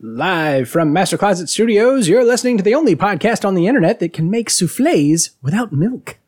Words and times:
Live 0.00 0.68
from 0.68 0.92
Master 0.92 1.16
Closet 1.16 1.48
Studios, 1.48 2.08
you're 2.08 2.24
listening 2.24 2.56
to 2.58 2.62
the 2.64 2.74
only 2.74 2.96
podcast 2.96 3.44
on 3.44 3.54
the 3.54 3.66
internet 3.66 4.00
that 4.00 4.12
can 4.12 4.30
make 4.30 4.50
souffles 4.50 5.30
without 5.40 5.72
milk 5.72 6.18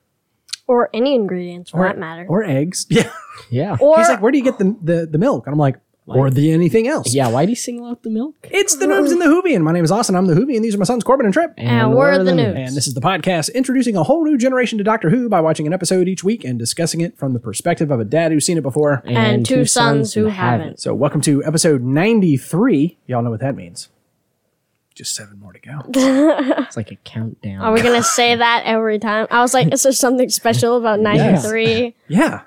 or 0.67 0.89
any 0.95 1.15
ingredients 1.15 1.71
for 1.71 1.83
that 1.87 1.99
matter. 1.99 2.27
or 2.29 2.45
eggs. 2.45 2.87
Yeah. 2.89 3.11
Yeah. 3.51 3.77
Or, 3.79 3.99
He's 3.99 4.09
like, 4.09 4.23
where 4.23 4.33
do 4.33 4.39
you 4.39 4.45
get 4.45 4.59
the, 4.59 4.75
the, 4.83 5.07
the 5.07 5.19
milk? 5.19 5.47
And 5.47 5.53
I'm 5.53 5.59
like, 5.59 5.77
or 6.07 6.31
the 6.31 6.53
anything 6.53 6.87
else. 6.87 7.13
yeah. 7.13 7.29
Why 7.29 7.45
do 7.47 7.51
you 7.51 7.57
single 7.57 7.87
out 7.87 8.03
the 8.03 8.11
milk? 8.11 8.35
It's 8.45 8.77
the 8.77 8.87
Noobs 8.87 9.11
and 9.11 9.21
the 9.21 9.27
Whovian. 9.27 9.63
My 9.63 9.73
name 9.73 9.85
is 9.85 9.91
Austin. 9.91 10.15
I'm 10.15 10.27
the 10.27 10.35
Whovian. 10.35 10.63
These 10.63 10.75
are 10.75 10.79
my 10.79 10.85
sons, 10.85 11.03
Corbin 11.05 11.27
and 11.27 11.33
Trip. 11.33 11.53
And 11.57 11.95
we're 11.95 12.23
the 12.23 12.31
Noobs. 12.31 12.57
And 12.57 12.77
this 12.77 12.87
is 12.87 12.95
the 12.95 13.01
podcast 13.01 13.53
introducing 13.55 13.97
a 13.97 14.03
whole 14.05 14.25
new 14.25 14.39
generation 14.39 14.79
to 14.79 14.85
Doctor 14.85 15.11
Who 15.11 15.29
by 15.29 15.41
watching 15.41 15.67
an 15.67 15.73
episode 15.73 16.07
each 16.09 16.23
week 16.23 16.45
and 16.45 16.59
discussing 16.59 17.01
it 17.01 17.19
from 17.19 17.33
the 17.33 17.41
perspective 17.41 17.91
of 17.91 17.99
a 18.01 18.05
dad 18.05 18.31
who's 18.33 18.47
seen 18.47 18.57
it 18.57 18.63
before. 18.63 19.03
And 19.05 19.45
two 19.45 19.65
sons 19.65 20.15
who 20.15 20.27
haven't. 20.27 20.81
So, 20.81 20.95
welcome 20.95 21.21
to 21.23 21.43
episode 21.45 21.83
93. 21.83 22.99
Y'all 23.07 23.23
know 23.23 23.31
what 23.31 23.41
that 23.41 23.57
means. 23.57 23.89
Just 24.95 25.15
seven 25.15 25.39
more 25.39 25.53
to 25.53 25.59
go. 25.59 25.83
It's 26.67 26.77
like 26.77 26.91
a 26.91 26.97
countdown. 26.97 27.61
are 27.61 27.73
we 27.73 27.83
gonna 27.83 28.03
say 28.03 28.35
that 28.35 28.63
every 28.65 28.99
time? 28.99 29.27
I 29.31 29.43
was 29.43 29.53
like, 29.53 29.73
is 29.73 29.83
there 29.83 29.93
something 29.93 30.29
special 30.31 30.79
about 30.79 31.01
ninety 31.11 31.39
three? 31.47 31.95
Yeah. 32.09 32.43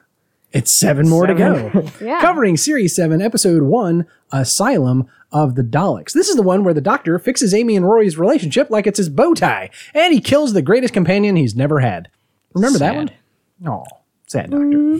It's 0.51 0.71
seven 0.71 1.07
more 1.07 1.27
to 1.27 1.33
go. 1.35 1.89
Yeah. 2.01 2.21
Covering 2.21 2.57
Series 2.57 2.95
7, 2.95 3.21
Episode 3.21 3.61
1, 3.63 4.05
Asylum 4.31 5.07
of 5.31 5.55
the 5.55 5.63
Daleks. 5.63 6.11
This 6.13 6.27
is 6.29 6.35
the 6.35 6.41
one 6.41 6.63
where 6.63 6.73
the 6.73 6.81
Doctor 6.81 7.19
fixes 7.19 7.53
Amy 7.53 7.75
and 7.75 7.85
Rory's 7.85 8.17
relationship 8.17 8.69
like 8.69 8.87
it's 8.87 8.97
his 8.97 9.09
bow 9.09 9.33
tie, 9.33 9.69
and 9.93 10.13
he 10.13 10.19
kills 10.21 10.53
the 10.53 10.61
greatest 10.61 10.93
companion 10.93 11.35
he's 11.35 11.55
never 11.55 11.79
had. 11.81 12.09
Remember 12.53 12.79
that 12.79 12.95
one? 12.95 13.07
Sad. 13.09 13.17
Oh, 13.67 13.83
sad 14.27 14.49
Doctor. 14.49 14.99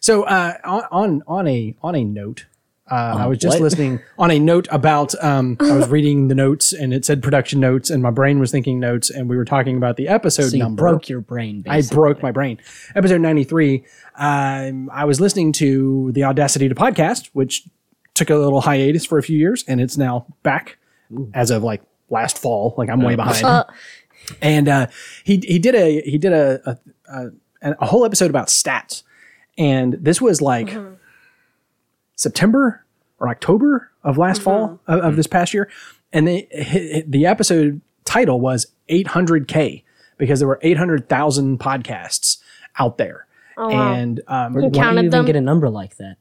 So, 0.00 0.24
uh, 0.24 0.54
on, 0.64 0.82
on 0.92 1.22
on 1.26 1.48
a 1.48 1.74
on 1.82 1.94
a 1.96 2.04
note, 2.04 2.46
uh, 2.90 3.16
I 3.18 3.26
was 3.26 3.38
just 3.38 3.56
what? 3.56 3.62
listening 3.70 4.00
on 4.18 4.30
a 4.30 4.38
note 4.38 4.66
about. 4.70 5.14
Um, 5.22 5.56
I 5.60 5.72
was 5.72 5.88
reading 5.88 6.28
the 6.28 6.34
notes, 6.34 6.72
and 6.72 6.92
it 6.92 7.04
said 7.04 7.22
production 7.22 7.60
notes, 7.60 7.90
and 7.90 8.02
my 8.02 8.10
brain 8.10 8.38
was 8.38 8.50
thinking 8.50 8.80
notes, 8.80 9.08
and 9.08 9.28
we 9.28 9.36
were 9.36 9.44
talking 9.44 9.76
about 9.76 9.96
the 9.96 10.08
episode 10.08 10.50
so 10.50 10.56
you 10.56 10.62
number. 10.62 10.82
broke 10.82 11.08
your 11.08 11.20
brain. 11.20 11.64
I 11.68 11.82
broke 11.82 12.22
my 12.22 12.32
brain. 12.32 12.58
Episode 12.94 13.20
93, 13.20 13.84
um, 14.16 14.90
I 14.90 15.04
was 15.04 15.20
listening 15.20 15.52
to 15.52 16.10
the 16.12 16.24
Audacity 16.24 16.68
to 16.68 16.74
podcast, 16.74 17.30
which 17.32 17.68
took 18.14 18.30
a 18.30 18.36
little 18.36 18.60
hiatus 18.60 19.06
for 19.06 19.18
a 19.18 19.22
few 19.22 19.38
years, 19.38 19.64
and 19.68 19.80
it's 19.80 19.96
now 19.96 20.26
back 20.42 20.78
as 21.34 21.50
of 21.50 21.62
like 21.62 21.82
last 22.10 22.36
fall. 22.36 22.74
Like 22.76 22.90
I'm 22.90 23.00
way 23.00 23.14
behind. 23.14 23.44
Uh, 23.44 23.64
and 24.40 24.68
uh, 24.68 24.86
he 25.24 25.42
he 25.46 25.58
did 25.58 25.74
a 25.74 26.00
he 26.02 26.18
did 26.18 26.32
a 26.32 26.60
a, 26.68 27.30
a 27.62 27.76
a 27.80 27.86
whole 27.86 28.04
episode 28.04 28.30
about 28.30 28.48
stats, 28.48 29.02
and 29.56 29.94
this 29.94 30.20
was 30.20 30.42
like 30.42 30.76
September 32.22 32.84
or 33.18 33.28
October 33.28 33.90
of 34.04 34.18
last 34.18 34.40
fall 34.42 34.80
of, 34.86 35.00
of 35.00 35.16
this 35.16 35.26
past 35.26 35.52
year, 35.54 35.68
and 36.12 36.26
they 36.26 36.48
hi- 36.56 37.04
the 37.06 37.26
episode 37.26 37.80
title 38.04 38.40
was 38.40 38.66
800k 38.88 39.82
because 40.18 40.38
there 40.40 40.48
were 40.48 40.58
800,000 40.62 41.58
podcasts 41.58 42.38
out 42.78 42.98
there, 42.98 43.26
Oh, 43.56 43.68
wow. 43.68 43.92
and 43.94 44.20
um, 44.28 44.54
He 44.54 44.60
Why 44.60 44.68
do 44.70 44.78
you 44.78 44.90
even 44.98 45.10
them. 45.10 45.24
get 45.26 45.36
a 45.36 45.40
number 45.40 45.68
like 45.68 45.96
that? 45.98 46.16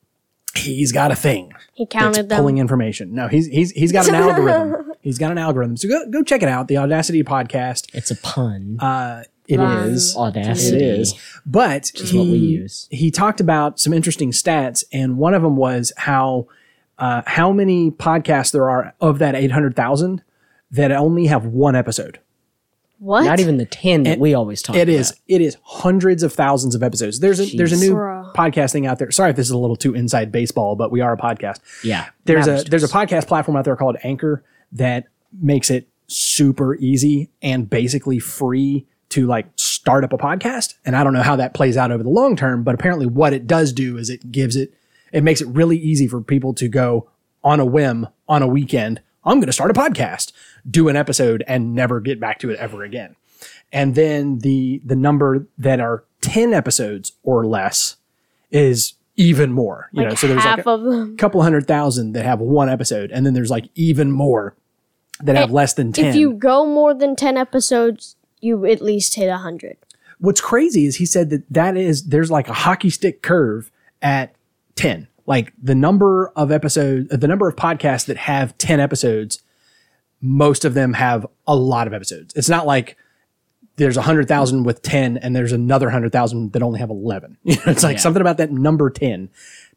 he's 0.53 0.91
got 0.91 1.11
a 1.11 1.15
thing 1.15 1.53
He 1.73 1.85
that's 1.85 1.93
counted 2.03 2.27
them. 2.29 2.37
pulling 2.39 2.57
information. 2.57 3.15
No, 3.15 3.29
he's 3.29 3.47
he's 3.47 3.71
he's 3.71 3.93
got 3.93 4.07
an 4.09 4.15
algorithm. 4.25 4.91
He's 5.01 5.17
got 5.17 5.31
an 5.31 5.37
algorithm. 5.37 5.77
So 5.77 5.87
go 5.87 6.05
go 6.09 6.23
check 6.23 6.43
it 6.43 6.49
out. 6.49 6.67
The 6.67 6.77
Audacity 6.77 7.23
podcast. 7.23 7.87
It's 7.95 8.11
a 8.11 8.17
pun. 8.17 8.77
Uh, 8.79 9.23
it 9.47 9.57
Right. 9.59 9.87
is. 9.87 10.15
Audacity. 10.15 10.77
It 10.77 10.81
is. 10.99 11.13
But 11.45 11.91
he, 11.95 12.17
what 12.17 12.27
we 12.27 12.37
use. 12.37 12.87
he 12.91 13.11
talked 13.11 13.39
about 13.41 13.79
some 13.79 13.93
interesting 13.93 14.31
stats, 14.31 14.83
and 14.93 15.17
one 15.17 15.33
of 15.33 15.41
them 15.41 15.55
was 15.55 15.91
how 15.97 16.47
uh, 16.99 17.21
how 17.25 17.51
many 17.51 17.89
podcasts 17.91 18.51
there 18.51 18.69
are 18.69 18.93
of 19.01 19.19
that 19.19 19.35
eight 19.35 19.51
hundred 19.51 19.75
thousand 19.75 20.23
that 20.69 20.91
only 20.91 21.25
have 21.27 21.45
one 21.45 21.75
episode. 21.75 22.19
what? 22.99 23.23
Not 23.23 23.39
even 23.39 23.57
the 23.57 23.65
ten 23.65 24.03
that 24.03 24.19
we 24.19 24.33
always 24.35 24.61
talk. 24.61 24.75
It 24.75 24.83
about. 24.83 24.93
is 24.93 25.13
it 25.27 25.41
is 25.41 25.57
hundreds 25.63 26.21
of 26.23 26.31
thousands 26.31 26.75
of 26.75 26.83
episodes. 26.83 27.19
There's 27.19 27.39
a 27.39 27.57
there's 27.57 27.73
a 27.73 27.77
new 27.77 27.95
Bruh. 27.95 28.33
podcasting 28.35 28.87
out 28.87 28.99
there. 28.99 29.09
Sorry 29.11 29.31
if 29.31 29.35
this 29.35 29.47
is 29.47 29.51
a 29.51 29.57
little 29.57 29.75
too 29.75 29.95
inside 29.95 30.31
baseball, 30.31 30.75
but 30.75 30.91
we 30.91 31.01
are 31.01 31.11
a 31.13 31.17
podcast. 31.17 31.59
Yeah. 31.83 32.09
There's 32.25 32.47
a 32.47 32.63
there's 32.69 32.83
a 32.83 32.87
podcast 32.87 33.27
platform 33.27 33.57
out 33.57 33.65
there 33.65 33.75
called 33.75 33.97
Anchor 34.03 34.43
that 34.73 35.05
makes 35.41 35.71
it 35.71 35.87
super 36.07 36.75
easy 36.75 37.29
and 37.41 37.69
basically 37.69 38.19
free 38.19 38.85
to 39.11 39.27
like 39.27 39.47
start 39.55 40.03
up 40.03 40.13
a 40.13 40.17
podcast. 40.17 40.75
And 40.85 40.95
I 40.95 41.03
don't 41.03 41.13
know 41.13 41.21
how 41.21 41.35
that 41.35 41.53
plays 41.53 41.77
out 41.77 41.91
over 41.91 42.03
the 42.03 42.09
long 42.09 42.35
term, 42.35 42.63
but 42.63 42.75
apparently 42.75 43.05
what 43.05 43.33
it 43.33 43.47
does 43.47 43.73
do 43.73 43.97
is 43.97 44.09
it 44.09 44.31
gives 44.31 44.55
it 44.55 44.73
it 45.11 45.23
makes 45.23 45.41
it 45.41 45.47
really 45.47 45.77
easy 45.77 46.07
for 46.07 46.21
people 46.21 46.53
to 46.55 46.67
go 46.67 47.09
on 47.43 47.59
a 47.59 47.65
whim 47.65 48.07
on 48.27 48.41
a 48.41 48.47
weekend. 48.47 49.01
I'm 49.23 49.37
going 49.37 49.47
to 49.47 49.53
start 49.53 49.69
a 49.69 49.73
podcast, 49.73 50.31
do 50.69 50.87
an 50.87 50.95
episode 50.95 51.43
and 51.47 51.75
never 51.75 51.99
get 51.99 52.19
back 52.19 52.39
to 52.39 52.49
it 52.49 52.57
ever 52.59 52.83
again. 52.83 53.15
And 53.71 53.95
then 53.95 54.39
the 54.39 54.81
the 54.85 54.95
number 54.95 55.47
that 55.57 55.79
are 55.79 56.03
10 56.21 56.53
episodes 56.53 57.13
or 57.23 57.45
less 57.45 57.97
is 58.51 58.93
even 59.15 59.51
more. 59.51 59.89
You 59.91 60.05
know, 60.05 60.15
so 60.15 60.27
there's 60.27 60.45
like 60.45 60.65
a, 60.65 60.69
of 60.69 60.83
them. 60.83 61.17
couple 61.17 61.41
hundred 61.41 61.67
thousand 61.67 62.13
that 62.13 62.25
have 62.25 62.39
one 62.39 62.69
episode, 62.69 63.11
and 63.11 63.25
then 63.25 63.33
there's 63.33 63.51
like 63.51 63.69
even 63.75 64.11
more 64.11 64.55
that 65.21 65.35
have 65.35 65.45
And 65.45 65.53
less 65.53 65.73
than 65.73 65.91
ten. 65.93 66.05
If 66.05 66.15
you 66.15 66.33
go 66.33 66.65
more 66.65 66.93
than 66.93 67.15
ten 67.15 67.37
episodes, 67.37 68.15
you 68.41 68.65
at 68.65 68.81
least 68.81 69.15
hit 69.15 69.31
hundred. 69.31 69.77
What's 70.19 70.41
crazy 70.41 70.85
is 70.85 70.97
he 70.97 71.05
said 71.05 71.29
that 71.31 71.43
that 71.51 71.77
is 71.77 72.03
there's 72.03 72.29
like 72.29 72.47
a 72.47 72.53
hockey 72.53 72.89
stick 72.89 73.21
curve 73.21 73.71
at 74.01 74.35
ten. 74.75 75.07
Like 75.25 75.53
the 75.61 75.75
number 75.75 76.31
of 76.35 76.51
episodes, 76.51 77.07
the 77.09 77.27
number 77.27 77.47
of 77.47 77.55
podcasts 77.55 78.05
that 78.07 78.17
have 78.17 78.57
ten 78.57 78.79
episodes, 78.79 79.41
most 80.21 80.65
of 80.65 80.73
them 80.73 80.93
have 80.93 81.25
a 81.47 81.55
lot 81.55 81.87
of 81.87 81.93
episodes. 81.93 82.33
It's 82.35 82.49
not 82.49 82.65
like 82.67 82.97
there's 83.77 83.97
a 83.97 84.01
hundred 84.01 84.27
thousand 84.27 84.63
with 84.63 84.81
ten, 84.81 85.17
and 85.17 85.35
there's 85.35 85.51
another 85.53 85.89
hundred 85.89 86.11
thousand 86.11 86.53
that 86.53 86.61
only 86.61 86.79
have 86.79 86.89
eleven. 86.89 87.37
You 87.43 87.55
know, 87.55 87.61
it's 87.67 87.83
like 87.83 87.99
something 87.99 88.21
about 88.21 88.37
that 88.37 88.51
number 88.51 88.89
ten 88.89 89.29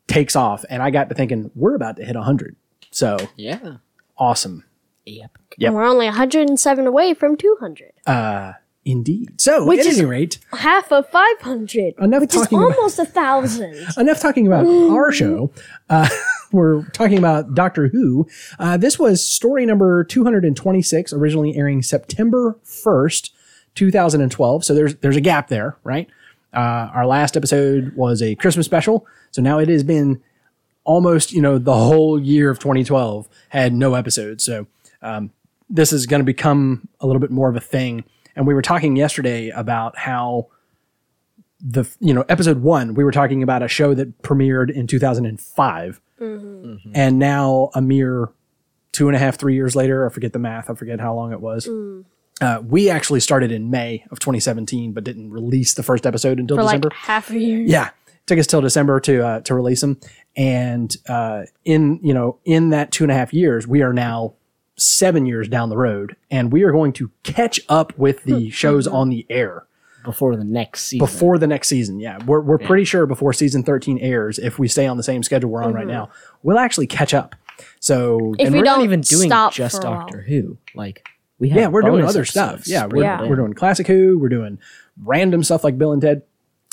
takes 0.07 0.37
off, 0.37 0.65
and 0.69 0.83
I 0.83 0.91
got 0.91 1.09
to 1.09 1.15
thinking 1.15 1.51
we're 1.55 1.75
about 1.75 1.97
to 1.97 2.05
hit 2.05 2.17
hundred. 2.17 2.57
So 2.91 3.17
Yeah. 3.37 3.77
awesome. 4.19 4.65
Yep. 5.07 5.39
Yep. 5.59 5.67
And 5.69 5.75
we're 5.77 5.85
only 5.85 6.07
hundred 6.09 6.49
and 6.49 6.59
seven 6.59 6.87
away 6.87 7.15
from 7.15 7.37
two 7.37 7.57
hundred. 7.61 7.93
Uh, 8.07 8.53
Indeed. 8.87 9.41
So, 9.41 9.65
Which 9.65 9.81
at 9.81 9.87
is- 9.87 9.99
any 9.99 10.07
rate, 10.07 10.39
Half 10.53 10.93
of 10.93 11.09
five 11.09 11.41
hundred. 11.41 11.95
Enough 11.99 12.21
which 12.21 12.35
is 12.35 12.43
talking 12.43 12.59
about- 12.59 12.77
almost 12.77 12.99
a 12.99 13.07
thousand. 13.07 13.75
enough 13.97 14.21
talking 14.21 14.47
about 14.47 14.67
our 14.67 15.11
show. 15.11 15.51
Uh, 15.89 16.09
we're 16.53 16.85
talking 16.91 17.17
about 17.17 17.55
Doctor 17.55 17.89
Who. 17.89 18.29
Uh, 18.59 18.77
this 18.77 18.99
was 18.99 19.27
story 19.27 19.65
number 19.65 20.05
226, 20.05 21.15
originally 21.15 21.57
airing 21.57 21.83
September 21.83 22.59
1st, 22.65 23.31
2012. 23.75 24.65
So 24.65 24.75
there's 24.75 24.97
there's 24.97 25.17
a 25.17 25.21
gap 25.23 25.49
there, 25.49 25.77
right? 25.83 26.09
Uh, 26.53 26.91
our 26.95 27.07
last 27.07 27.37
episode 27.39 27.93
was 27.97 28.23
a 28.23 28.35
Christmas 28.37 28.67
special. 28.67 29.07
So 29.31 29.41
now 29.43 29.59
it 29.59 29.69
has 29.71 29.83
been 29.83 30.21
almost, 30.85 31.33
you 31.33 31.41
know, 31.41 31.57
the 31.59 31.75
whole 31.75 32.21
year 32.21 32.51
of 32.51 32.59
2012 32.59 33.29
had 33.49 33.73
no 33.73 33.95
episodes. 33.95 34.45
So 34.45 34.67
um, 35.05 35.31
this 35.71 35.93
is 35.93 36.07
going 36.07 36.21
to 36.21 36.25
become 36.25 36.89
a 37.01 37.07
little 37.07 37.21
bit 37.21 37.31
more 37.31 37.49
of 37.49 37.57
a 37.57 37.61
thing. 37.61 38.05
And 38.37 38.47
we 38.47 38.55
were 38.55 38.63
talking 38.63 38.97
yesterday 38.97 39.51
about 39.51 39.97
how 39.97 40.49
the 41.67 41.85
you 42.01 42.13
know 42.13 42.25
episode 42.29 42.61
one 42.63 42.93
we 42.95 43.05
were 43.05 43.13
talking 43.13 43.43
about 43.43 43.63
a 43.63 43.69
show 43.69 43.95
that 43.95 44.21
premiered 44.23 44.71
in 44.71 44.87
2005 44.87 46.01
and 46.95 47.19
now 47.19 47.71
a 47.75 47.81
mere 47.81 48.29
two 48.93 49.09
and 49.09 49.17
a 49.17 49.19
half 49.19 49.39
three 49.39 49.55
years 49.55 49.75
later 49.75 50.05
i 50.07 50.11
forget 50.13 50.33
the 50.35 50.39
math 50.39 50.69
i 50.69 50.75
forget 50.75 51.01
how 51.01 51.15
long 51.15 51.33
it 51.33 51.41
was 51.41 51.67
uh, 52.41 52.61
we 52.67 52.91
actually 52.91 53.21
started 53.21 53.51
in 53.51 53.71
may 53.71 54.05
of 54.11 54.19
2017 54.19 54.93
but 54.93 55.05
didn't 55.05 55.31
release 55.31 55.73
the 55.75 55.83
first 55.83 56.07
episode 56.07 56.39
until 56.39 56.57
For 56.59 56.65
like 56.65 56.81
december. 56.83 56.95
half 56.95 57.31
a 57.31 57.39
year. 57.39 57.61
yeah. 57.61 57.91
Took 58.27 58.39
us 58.39 58.47
till 58.47 58.61
december 58.61 59.01
to 59.01 59.25
uh, 59.27 59.41
to 59.43 59.55
release 59.55 59.81
them 59.81 59.99
and 60.37 60.95
uh, 61.09 61.43
in 61.65 61.99
you 62.03 62.13
know 62.13 62.39
in 62.45 62.71
that 62.71 62.91
two 62.91 63.05
and 63.05 63.11
a 63.11 63.15
half 63.15 63.33
years 63.33 63.67
we 63.67 63.81
are 63.83 63.93
now 63.95 64.35
seven 64.85 65.27
years 65.27 65.49
down 65.49 65.69
the 65.69 65.77
road 65.77 66.17
and 66.31 66.53
we 66.53 66.63
are 66.63 66.73
going 66.73 66.93
to 66.95 67.11
catch 67.23 67.61
up 67.69 67.97
with 67.99 68.23
the 68.25 68.51
shows 68.51 68.87
on 68.87 69.09
the 69.09 69.27
air 69.31 69.67
Before 70.05 70.37
the 70.37 70.45
next 70.45 70.85
season. 70.85 71.05
before 71.05 71.39
the 71.39 71.47
next 71.47 71.69
season. 71.69 71.99
Yeah, 72.01 72.19
we're 72.25 72.41
we're 72.41 72.59
pretty 72.59 72.85
sure 72.85 73.07
before 73.07 73.33
season 73.33 73.63
thirteen 73.63 73.99
airs, 73.99 74.39
if 74.39 74.59
we 74.59 74.69
stay 74.69 74.87
on 74.87 74.97
the 74.97 75.03
same 75.03 75.23
schedule 75.23 75.51
we're 75.51 75.63
on 75.65 75.73
right 75.75 75.87
now, 75.87 76.11
we'll 76.43 76.59
actually 76.59 76.87
catch 76.87 77.15
up. 77.15 77.35
So 77.81 78.35
If 78.39 78.47
and 78.47 78.55
we 78.55 78.61
we're 78.61 78.65
don't 78.65 78.79
not 78.81 78.85
even 78.85 79.01
doing 79.01 79.31
just 79.53 79.81
for 79.81 79.87
a 79.87 79.91
while. 79.91 80.01
Doctor 80.01 80.23
Who. 80.23 80.59
Like 80.75 81.09
we 81.39 81.49
have 81.51 81.59
yeah, 81.59 81.69
we're 81.69 81.83
doing 81.83 82.05
other 82.05 82.25
stuff. 82.25 82.67
Yeah, 82.69 82.87
we're, 82.87 83.03
spread 83.03 83.31
we're 83.31 83.37
doing 83.37 83.55
classic 83.55 83.87
Who. 83.87 84.19
We're 84.19 84.29
doing 84.29 84.59
random 85.03 85.43
stuff 85.43 85.65
like 85.65 85.79
Bill 85.79 85.93
and 85.93 86.03
Ted. 86.03 86.23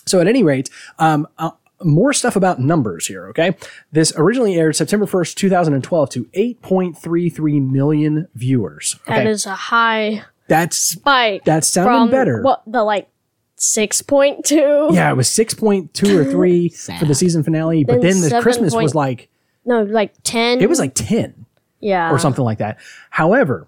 So 0.05 0.19
at 0.19 0.27
any 0.27 0.43
rate, 0.43 0.69
um, 0.99 1.27
uh, 1.37 1.51
more 1.83 2.13
stuff 2.13 2.35
about 2.35 2.59
numbers 2.59 3.07
here. 3.07 3.27
Okay, 3.29 3.55
this 3.91 4.13
originally 4.15 4.55
aired 4.55 4.75
September 4.75 5.05
first, 5.05 5.37
two 5.37 5.49
thousand 5.49 5.73
and 5.73 5.83
twelve, 5.83 6.09
to 6.11 6.27
eight 6.33 6.61
point 6.61 6.97
three 6.97 7.29
three 7.29 7.59
million 7.59 8.27
viewers. 8.35 8.99
That 9.07 9.19
Okay, 9.21 9.29
is 9.29 9.45
a 9.45 9.55
high 9.55 10.23
that's 10.47 10.77
spike. 10.77 11.43
That's 11.45 11.67
sounding 11.67 11.93
from 11.93 12.11
better. 12.11 12.41
What 12.41 12.63
the 12.67 12.83
like 12.83 13.07
six 13.55 14.01
point 14.01 14.45
two? 14.45 14.89
yeah, 14.91 15.09
it 15.11 15.15
was 15.15 15.29
six 15.29 15.53
point 15.53 15.93
two 15.93 16.19
or 16.19 16.25
three 16.31 16.69
for 16.69 17.05
the 17.05 17.15
season 17.15 17.43
finale, 17.43 17.83
but 17.83 18.01
Then 18.01 18.21
then 18.21 18.29
the 18.29 18.41
Christmas 18.41 18.73
was 18.73 18.95
like 18.95 19.29
No, 19.65 19.83
like 19.83 20.13
ten. 20.23 20.61
it 20.61 20.69
was 20.69 20.79
like 20.79 20.93
ten. 20.93 21.45
Yeah. 21.79 22.11
or 22.11 22.19
something 22.19 22.45
like 22.45 22.59
that. 22.59 22.77
However, 23.09 23.67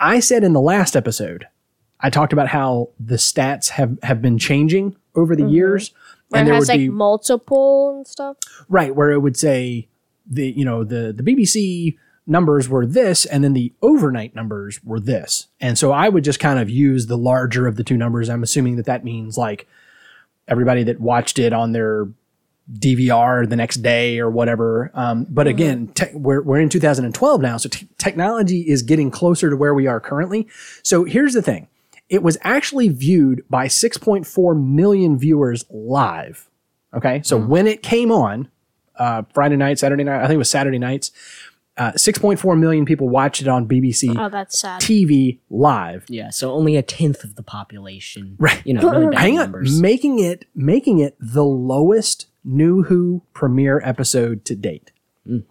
I 0.00 0.18
said 0.18 0.42
in 0.42 0.54
the 0.54 0.60
last 0.60 0.96
episode, 0.96 1.46
I 2.00 2.10
talked 2.10 2.32
about 2.32 2.48
how 2.48 2.90
the 2.98 3.16
stats 3.16 3.70
have 3.70 3.98
have 4.02 4.22
been 4.22 4.38
changing 4.38 4.96
over 5.14 5.34
the 5.34 5.42
mm-hmm. 5.42 5.52
years, 5.52 5.92
Where 6.28 6.40
and 6.40 6.48
it 6.48 6.50
there 6.50 6.58
has 6.58 6.68
like 6.68 6.78
be 6.78 6.88
multiple 6.88 7.96
and 7.96 8.06
stuff. 8.06 8.36
right 8.68 8.94
where 8.94 9.10
it 9.10 9.20
would 9.20 9.36
say 9.36 9.88
the 10.26 10.50
you 10.50 10.64
know 10.64 10.84
the 10.84 11.12
the 11.16 11.22
BBC 11.22 11.96
numbers 12.26 12.68
were 12.68 12.84
this 12.84 13.24
and 13.24 13.42
then 13.42 13.54
the 13.54 13.72
overnight 13.80 14.34
numbers 14.34 14.84
were 14.84 15.00
this. 15.00 15.46
And 15.60 15.78
so 15.78 15.92
i 15.92 16.08
would 16.08 16.24
just 16.24 16.38
kind 16.38 16.58
of 16.58 16.68
use 16.68 17.06
the 17.06 17.16
larger 17.16 17.66
of 17.66 17.76
the 17.76 17.84
two 17.84 17.96
numbers. 17.96 18.28
I'm 18.28 18.42
assuming 18.42 18.76
that 18.76 18.86
that 18.86 19.02
means 19.02 19.38
like 19.38 19.66
everybody 20.46 20.82
that 20.84 21.00
watched 21.00 21.38
it 21.38 21.52
on 21.52 21.72
their 21.72 22.08
dvr 22.70 23.48
the 23.48 23.56
next 23.56 23.76
day 23.76 24.18
or 24.18 24.28
whatever. 24.30 24.90
Um, 24.92 25.26
but 25.30 25.46
again 25.46 25.88
te- 25.88 26.12
we're, 26.12 26.42
we're 26.42 26.60
in 26.60 26.68
2012 26.68 27.40
now 27.40 27.56
so 27.56 27.70
t- 27.70 27.88
technology 27.96 28.60
is 28.60 28.82
getting 28.82 29.10
closer 29.10 29.48
to 29.48 29.56
where 29.56 29.72
we 29.72 29.86
are 29.86 29.98
currently. 29.98 30.46
So 30.82 31.04
here's 31.04 31.32
the 31.32 31.40
thing 31.42 31.68
it 32.08 32.22
was 32.22 32.38
actually 32.42 32.88
viewed 32.88 33.42
by 33.50 33.66
6.4 33.66 34.62
million 34.62 35.18
viewers 35.18 35.64
live 35.70 36.48
okay 36.94 37.20
so 37.24 37.36
when 37.36 37.66
it 37.66 37.82
came 37.82 38.10
on 38.12 38.50
uh, 38.96 39.22
Friday 39.32 39.54
night, 39.56 39.78
Saturday 39.78 40.02
night. 40.02 40.18
I 40.18 40.26
think 40.26 40.34
it 40.34 40.38
was 40.38 40.50
Saturday 40.50 40.78
nights. 40.80 41.12
Uh, 41.76 41.92
6.4 41.92 42.58
million 42.58 42.84
people 42.84 43.08
watched 43.08 43.40
it 43.40 43.46
on 43.46 43.68
BBC 43.68 44.12
Oh, 44.18 44.28
that's 44.28 44.58
sad. 44.58 44.80
TV 44.80 45.38
live. 45.50 46.04
Yeah, 46.08 46.30
so 46.30 46.50
only 46.50 46.74
a 46.74 46.82
tenth 46.82 47.22
of 47.22 47.36
the 47.36 47.44
population. 47.44 48.34
Right. 48.40 48.60
You 48.66 48.74
know, 48.74 48.90
really 48.90 49.06
bad 49.14 49.20
Hang 49.20 49.38
on, 49.38 49.44
numbers. 49.52 49.80
making 49.80 50.18
it 50.18 50.46
making 50.52 50.98
it 50.98 51.16
the 51.20 51.44
lowest 51.44 52.26
New 52.42 52.82
Who 52.82 53.22
premiere 53.34 53.80
episode 53.84 54.44
to 54.46 54.56
date. 54.56 54.90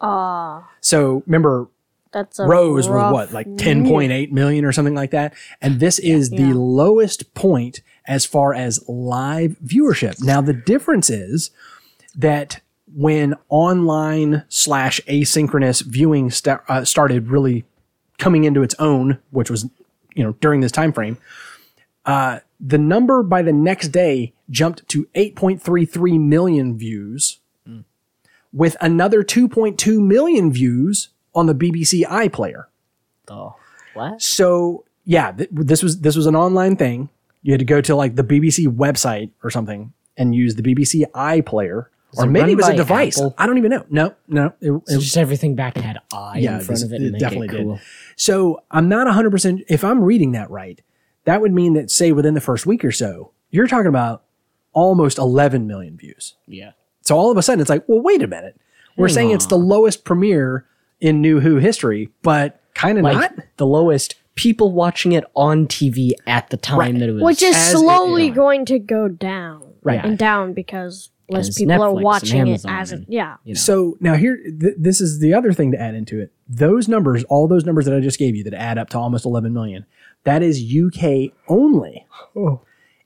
Ah, 0.02 0.68
So 0.82 1.22
remember, 1.26 1.68
that's 2.12 2.38
a 2.38 2.46
Rose 2.46 2.88
was 2.88 3.12
what 3.12 3.32
like 3.32 3.46
10.8 3.46 4.30
million 4.32 4.64
or 4.64 4.72
something 4.72 4.94
like 4.94 5.10
that, 5.10 5.34
and 5.60 5.80
this 5.80 5.98
is 5.98 6.30
the 6.30 6.52
lowest 6.52 7.34
point 7.34 7.80
as 8.06 8.24
far 8.24 8.54
as 8.54 8.86
live 8.88 9.56
viewership. 9.64 10.22
Now 10.22 10.40
the 10.40 10.52
difference 10.52 11.10
is 11.10 11.50
that 12.14 12.60
when 12.94 13.34
online 13.48 14.44
slash 14.48 15.00
asynchronous 15.06 15.82
viewing 15.82 16.30
sta- 16.30 16.62
uh, 16.68 16.84
started 16.84 17.28
really 17.28 17.64
coming 18.18 18.44
into 18.44 18.62
its 18.62 18.74
own, 18.78 19.18
which 19.30 19.50
was 19.50 19.68
you 20.14 20.24
know 20.24 20.32
during 20.40 20.60
this 20.60 20.72
time 20.72 20.92
frame, 20.92 21.18
uh, 22.06 22.40
the 22.58 22.78
number 22.78 23.22
by 23.22 23.42
the 23.42 23.52
next 23.52 23.88
day 23.88 24.32
jumped 24.50 24.88
to 24.88 25.04
8.33 25.14 26.18
million 26.18 26.76
views, 26.78 27.38
with 28.52 28.76
another 28.80 29.22
2.2 29.22 30.00
million 30.00 30.52
views 30.52 31.10
on 31.34 31.46
the 31.46 31.54
BBC 31.54 32.04
iPlayer. 32.06 32.64
Oh, 33.28 33.56
what? 33.94 34.20
So 34.22 34.84
yeah, 35.04 35.32
th- 35.32 35.50
this 35.52 35.82
was 35.82 36.00
this 36.00 36.16
was 36.16 36.26
an 36.26 36.36
online 36.36 36.76
thing. 36.76 37.08
You 37.42 37.52
had 37.52 37.60
to 37.60 37.64
go 37.64 37.80
to 37.80 37.94
like 37.94 38.16
the 38.16 38.24
BBC 38.24 38.66
website 38.66 39.30
or 39.42 39.50
something 39.50 39.92
and 40.16 40.34
use 40.34 40.56
the 40.56 40.62
BBC 40.62 41.04
iPlayer, 41.12 41.86
or 42.16 42.24
it 42.24 42.26
maybe 42.26 42.52
it 42.52 42.56
was 42.56 42.68
a 42.68 42.76
device. 42.76 43.18
Apple? 43.18 43.34
I 43.38 43.46
don't 43.46 43.58
even 43.58 43.70
know. 43.70 43.84
No, 43.88 44.14
no. 44.26 44.52
It, 44.60 44.72
it 44.72 44.88
So 44.88 44.98
just 45.00 45.16
everything 45.16 45.54
back 45.54 45.76
had 45.76 45.98
I 46.12 46.38
Yeah, 46.38 46.58
in 46.58 46.64
front 46.64 46.82
of 46.82 46.92
it 46.92 47.00
it 47.02 47.06
and 47.06 47.18
definitely 47.18 47.48
it 47.48 47.52
did. 47.52 47.62
cool. 47.64 47.80
So 48.16 48.62
I'm 48.70 48.88
not 48.88 49.06
100%. 49.06 49.62
If 49.68 49.84
I'm 49.84 50.02
reading 50.02 50.32
that 50.32 50.50
right, 50.50 50.80
that 51.24 51.40
would 51.40 51.52
mean 51.52 51.74
that, 51.74 51.90
say, 51.90 52.10
within 52.10 52.34
the 52.34 52.40
first 52.40 52.66
week 52.66 52.84
or 52.84 52.90
so, 52.90 53.30
you're 53.50 53.68
talking 53.68 53.86
about 53.86 54.24
almost 54.72 55.18
11 55.18 55.66
million 55.68 55.96
views. 55.96 56.34
Yeah. 56.48 56.72
So 57.02 57.16
all 57.16 57.30
of 57.30 57.36
a 57.36 57.42
sudden, 57.42 57.60
it's 57.60 57.70
like, 57.70 57.84
well, 57.88 58.00
wait 58.02 58.22
a 58.22 58.26
minute. 58.26 58.60
We're 58.96 59.06
Hang 59.06 59.14
saying 59.14 59.30
it's 59.30 59.46
the 59.46 59.56
lowest 59.58 60.04
premiere 60.04 60.66
in 61.00 61.20
New 61.20 61.40
Who 61.40 61.56
history, 61.56 62.10
but 62.22 62.60
kind 62.74 62.98
of 62.98 63.04
Like 63.04 63.16
not. 63.36 63.44
the 63.56 63.66
lowest 63.66 64.14
people 64.34 64.72
watching 64.72 65.12
it 65.12 65.24
on 65.34 65.66
TV 65.66 66.12
at 66.26 66.48
the 66.50 66.56
time 66.56 66.78
Right. 66.78 66.98
that 66.98 67.08
it 67.08 67.12
was. 67.12 67.22
which 67.22 67.42
is 67.42 67.56
as 67.56 67.74
it 67.74 67.78
slowly 67.78 68.28
is. 68.28 68.34
going 68.34 68.64
to 68.66 68.78
go 68.78 69.08
down. 69.08 69.62
Right. 69.82 70.04
And 70.04 70.16
down 70.18 70.52
because 70.54 71.10
less 71.28 71.56
people 71.58 71.72
are 71.72 71.78
Netflix 71.78 71.94
and 71.96 72.04
watching 72.04 72.46
it 72.48 72.64
as 72.68 72.92
a, 72.92 72.96
and- 72.96 73.06
yeah. 73.08 73.36
you 73.44 73.54
know. 73.54 73.58
So 73.58 73.96
now 74.00 74.14
here, 74.14 74.36
th- 74.36 74.74
this 74.78 75.00
is 75.00 75.18
the 75.20 75.34
other 75.34 75.52
thing 75.52 75.72
to 75.72 75.80
add 75.80 75.94
into 75.94 76.20
it. 76.20 76.32
Those 76.48 76.88
numbers, 76.88 77.24
all 77.24 77.48
those 77.48 77.64
numbers 77.64 77.84
that 77.86 77.94
I 77.94 78.00
just 78.00 78.18
gave 78.18 78.36
you 78.36 78.44
that 78.44 78.54
add 78.54 78.78
up 78.78 78.90
to 78.90 78.98
almost 78.98 79.24
11 79.24 79.52
million, 79.52 79.84
that 80.24 80.42
is 80.42 80.60
UK 80.62 81.32
only. 81.48 82.06
Oh. 82.36 82.60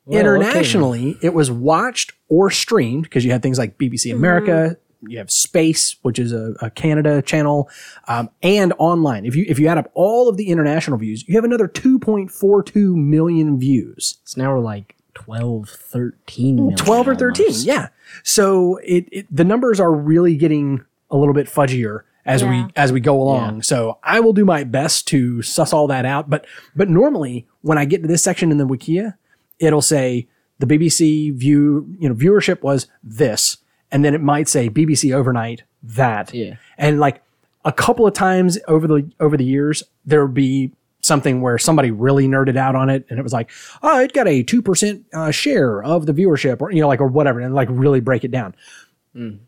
Well, 0.04 0.18
Internationally, 0.18 1.16
it 1.22 1.32
was 1.32 1.48
watched 1.50 2.12
or 2.28 2.50
streamed 2.50 3.04
because 3.04 3.24
you 3.24 3.30
had 3.30 3.40
things 3.42 3.56
like 3.56 3.78
BBC 3.78 4.12
America, 4.12 4.50
mm-hmm. 4.50 4.81
You 5.08 5.18
have 5.18 5.30
Space, 5.30 5.96
which 6.02 6.18
is 6.18 6.32
a, 6.32 6.54
a 6.60 6.70
Canada 6.70 7.22
channel, 7.22 7.68
um, 8.08 8.30
and 8.42 8.72
online. 8.78 9.24
If 9.26 9.34
you 9.36 9.44
if 9.48 9.58
you 9.58 9.68
add 9.68 9.78
up 9.78 9.90
all 9.94 10.28
of 10.28 10.36
the 10.36 10.48
international 10.48 10.98
views, 10.98 11.26
you 11.28 11.34
have 11.36 11.44
another 11.44 11.68
2.42 11.68 12.94
million 12.94 13.58
views. 13.58 14.18
So 14.24 14.40
now 14.42 14.52
we're 14.54 14.60
like 14.60 14.96
12, 15.14 15.68
13 15.68 16.56
million 16.56 16.76
12 16.76 17.08
or 17.08 17.14
13 17.14 17.46
almost. 17.46 17.66
yeah 17.66 17.88
so 18.22 18.78
it, 18.78 19.06
it 19.12 19.26
the 19.34 19.44
numbers 19.44 19.78
are 19.78 19.92
really 19.92 20.36
getting 20.36 20.82
a 21.10 21.16
little 21.16 21.34
bit 21.34 21.46
fudgier 21.46 22.00
as 22.24 22.40
Yeah. 22.42 22.66
we 22.66 22.72
as 22.76 22.92
we 22.92 23.00
go 23.00 23.20
along 23.20 23.62
so 23.62 23.98
i 24.02 24.20
will 24.20 24.32
do 24.32 24.44
my 24.46 24.64
best 24.64 25.06
to 25.08 25.42
suss 25.42 25.72
all 25.74 25.86
that 25.88 26.06
out 26.06 26.30
but 26.30 26.46
but 26.74 26.88
normally 26.88 27.46
when 27.60 27.76
i 27.76 27.84
get 27.84 28.00
to 28.02 28.08
this 28.08 28.22
section 28.24 28.50
in 28.50 28.56
the 28.56 28.66
wikia 28.66 29.14
it'll 29.58 29.82
say 29.82 30.28
the 30.60 30.66
bbc 30.66 31.32
view 31.34 31.94
you 31.98 32.08
know 32.08 32.14
viewership 32.14 32.62
was 32.62 32.86
this 33.02 33.58
and 33.92 34.04
then 34.04 34.14
it 34.14 34.20
might 34.20 34.48
say 34.48 34.68
bbc 34.68 35.14
overnight 35.14 35.62
that 35.82 36.34
Yeah. 36.34 36.56
and 36.78 36.98
like 36.98 37.22
a 37.64 37.72
couple 37.72 38.06
of 38.06 38.14
times 38.14 38.58
over 38.66 38.86
the 38.88 39.08
over 39.20 39.36
the 39.36 39.44
years 39.44 39.82
there 40.04 40.24
would 40.26 40.34
be 40.34 40.72
something 41.00 41.40
where 41.40 41.58
somebody 41.58 41.90
really 41.90 42.26
nerded 42.28 42.56
out 42.56 42.74
on 42.74 42.88
it 42.90 43.04
and 43.10 43.18
it 43.18 43.22
was 43.22 43.32
like 43.32 43.50
oh 43.82 44.00
it 44.00 44.12
got 44.12 44.26
a 44.28 44.42
2% 44.44 45.02
uh, 45.12 45.30
share 45.30 45.82
of 45.82 46.06
the 46.06 46.12
viewership 46.12 46.60
or 46.60 46.70
you 46.72 46.80
know 46.80 46.88
like 46.88 47.00
or 47.00 47.06
whatever 47.08 47.38
and 47.40 47.54
like 47.54 47.68
really 47.70 48.00
break 48.00 48.24
it 48.24 48.30
down 48.30 48.54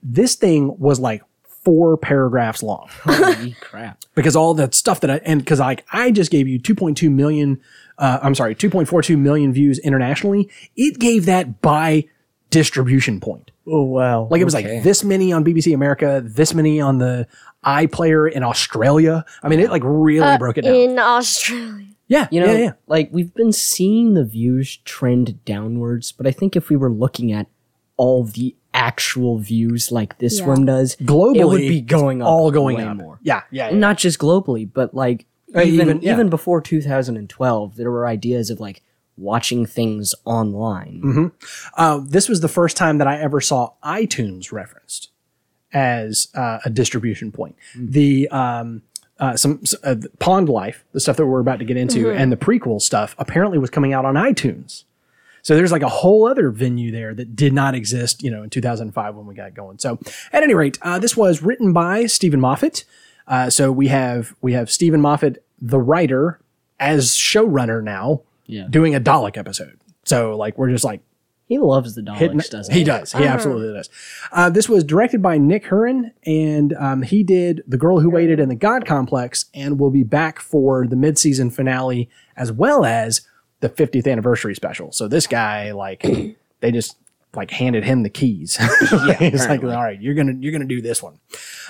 this 0.03 0.35
thing 0.35 0.77
was 0.79 1.01
like 1.01 1.23
four 1.65 1.97
paragraphs 1.97 2.63
long 2.63 2.89
Holy 3.05 3.53
crap. 3.61 4.05
because 4.15 4.37
all 4.37 4.53
that 4.55 4.75
stuff 4.75 5.01
that 5.01 5.11
I 5.11 5.21
and 5.25 5.41
because 5.41 5.61
like 5.61 5.85
I 5.93 6.11
just 6.11 6.31
gave 6.31 6.47
you 6.47 6.61
2.2 6.61 7.11
million, 7.11 7.59
uh, 7.97 8.19
I'm 8.23 8.35
sorry, 8.35 8.55
2.42 8.55 9.17
million 9.19 9.53
views 9.55 9.79
internationally. 9.79 10.51
It 10.77 10.99
gave 10.99 11.25
that 11.25 11.63
by 11.63 12.07
distribution 12.55 13.21
point. 13.21 13.51
Oh, 13.67 13.83
wow. 13.83 14.29
Like 14.31 14.41
it 14.41 14.45
was 14.45 14.55
like 14.55 14.67
this 14.83 15.05
many 15.05 15.33
on 15.33 15.45
BBC 15.45 15.75
America, 15.75 16.23
this 16.25 16.55
many 16.55 16.81
on 16.81 16.99
the 16.99 17.27
iPlayer 17.65 18.31
in 18.31 18.43
Australia. 18.43 19.25
I 19.43 19.49
mean, 19.49 19.61
it 19.61 19.71
like 19.71 19.83
really 19.85 20.37
broke 20.39 20.59
it 20.59 20.63
down. 20.63 20.75
In 20.75 20.99
Australia. 20.99 21.87
yeah, 22.09 22.29
You 22.31 22.41
know, 22.41 22.53
yeah, 22.53 22.59
yeah. 22.59 22.73
like 22.87 23.09
we've 23.13 23.35
been 23.35 23.53
seeing 23.53 24.15
the 24.15 24.25
views 24.25 24.77
trend 24.85 25.45
downwards, 25.45 26.13
but 26.13 26.27
I 26.27 26.31
think 26.31 26.57
if 26.57 26.69
we 26.69 26.77
were 26.77 26.91
looking 26.91 27.33
at 27.33 27.47
all 27.97 28.25
the 28.25 28.55
actual 28.75 29.39
views 29.39 29.91
like 29.93 30.19
this 30.19 30.41
Yeah. 30.41 30.47
one 30.49 30.65
does, 30.67 30.97
Globally, 30.97 31.37
it 31.41 31.45
would 31.47 31.61
be 31.61 31.81
going 31.81 32.23
up 32.23 32.29
all 32.29 32.51
going 32.51 32.77
way 32.77 32.85
up. 32.85 32.97
more. 32.97 33.19
Yeah, 33.23 33.43
yeah, 33.51 33.71
yeah. 33.71 33.77
Not 33.77 33.99
just 33.99 34.19
globally, 34.19 34.69
but 34.73 34.95
like 34.95 35.27
Uh, 35.55 35.63
even 35.63 35.89
even- 35.99 36.05
even, 36.05 36.29
before 36.29 36.61
2012, 36.61 37.77
there 37.77 37.91
were 37.91 38.07
ideas 38.07 38.51
of 38.51 38.61
like 38.61 38.83
watching 39.17 39.67
things 39.67 40.15
online. 40.25 41.01
Mm-hmm. 41.05 41.27
Uh, 41.77 42.01
this 42.05 42.29
was 42.29 42.41
the 42.41 42.49
first 42.49 42.77
time 42.77 42.99
that 42.99 43.07
I 43.07 43.19
ever 43.21 43.41
saw 43.41 43.73
iTunes 43.85 44.53
referenced 44.53 45.11
as 45.73 46.29
uh, 46.35 46.59
a 46.65 46.71
distribution 46.71 47.33
point. 47.33 47.57
The 47.75 48.29
um, 48.29 48.83
uh, 49.19 49.37
some 49.37 49.63
uh, 49.83 49.97
Pond 50.19 50.49
Life, 50.49 50.85
the 50.93 51.01
stuff 51.01 51.17
that 51.17 51.27
we're 51.27 51.41
about 51.41 51.61
to 51.61 51.65
get 51.65 51.77
into, 51.77 52.11
and 52.11 52.33
the 52.33 52.37
prequel 52.37 52.81
stuff 52.81 53.15
apparently 53.19 53.59
was 53.59 53.71
coming 53.71 53.93
out 53.93 54.05
on 54.05 54.15
iTunes. 54.15 54.85
So 55.43 55.55
there's 55.55 55.73
like 55.73 55.83
a 55.83 55.89
whole 55.89 56.27
other 56.27 56.51
venue 56.51 56.91
there 56.91 57.15
that 57.15 57.37
did 57.37 57.53
not 57.53 57.75
exist, 57.75 58.23
you 58.23 58.31
know, 58.31 58.43
in 58.43 58.51
2005 58.51 59.15
when 59.15 59.27
we 59.27 59.35
got 59.35 59.53
going. 59.53 59.79
So 59.79 59.99
at 60.33 60.43
any 60.43 60.55
rate, 60.55 60.79
uh, 60.81 60.99
this 60.99 61.17
was 61.17 61.43
written 61.43 61.75
by 61.75 62.07
Steven 62.07 62.41
Moffat. 62.41 62.85
Uh, 63.27 63.51
so 63.51 63.71
we 63.71 63.89
have 63.89 64.35
we 64.41 64.55
have 64.55 64.71
Steven 64.71 65.01
Moffat, 65.01 65.45
the 65.61 65.79
writer, 65.79 66.41
as 66.81 67.11
showrunner 67.11 67.83
now, 67.83 68.23
Yeah. 68.47 68.67
doing 68.71 68.95
a 68.95 69.01
Dalek 69.01 69.37
episode. 69.37 69.79
So 70.05 70.37
like 70.37 70.59
we're 70.59 70.71
just 70.71 70.85
like 70.85 71.01
He 71.47 71.59
loves 71.59 71.95
the 71.95 72.03
hitting- 72.15 72.39
Daleks, 72.39 72.51
doesn't 72.51 72.73
he 72.73 72.81
he? 72.81 72.85
does. 72.85 73.13
He 73.13 73.25
absolutely 73.25 73.73
does. 73.75 73.89
Uh, 74.33 74.51
this 74.51 74.69
was 74.69 74.85
directed 74.85 75.21
by 75.23 75.39
Nick 75.39 75.65
Hurran, 75.67 76.13
and 76.27 76.73
um, 76.75 77.03
he 77.03 77.23
did 77.23 77.63
The 77.67 77.77
Girl 77.77 78.01
Who 78.01 78.11
Waited 78.11 78.41
and 78.41 78.51
The 78.51 78.55
God 78.57 78.87
Complex, 78.87 79.47
and 79.55 79.79
will 79.79 79.91
be 79.91 80.03
back 80.05 80.41
for 80.41 80.87
the 80.87 80.97
mid-season 80.97 81.51
finale 81.51 82.09
as 82.37 82.51
well 82.53 82.85
as 82.85 83.23
the 83.61 83.69
50th 83.71 84.11
anniversary 84.11 84.55
special. 84.55 84.93
So 84.93 85.07
this 85.09 85.27
guy, 85.27 85.73
like, 85.73 86.03
they 86.61 86.71
just 86.73 86.97
like 87.35 87.51
handed 87.51 87.85
him 87.85 88.03
the 88.05 88.11
keys. 88.11 88.59
Yeah. 88.93 89.15
He's 89.15 89.47
like, 89.47 89.63
all 89.65 89.69
right, 89.71 90.01
you're 90.01 90.15
gonna 90.15 90.35
you're 90.39 90.53
gonna 90.53 90.65
do 90.67 90.81
this 90.81 91.03
one. 91.03 91.19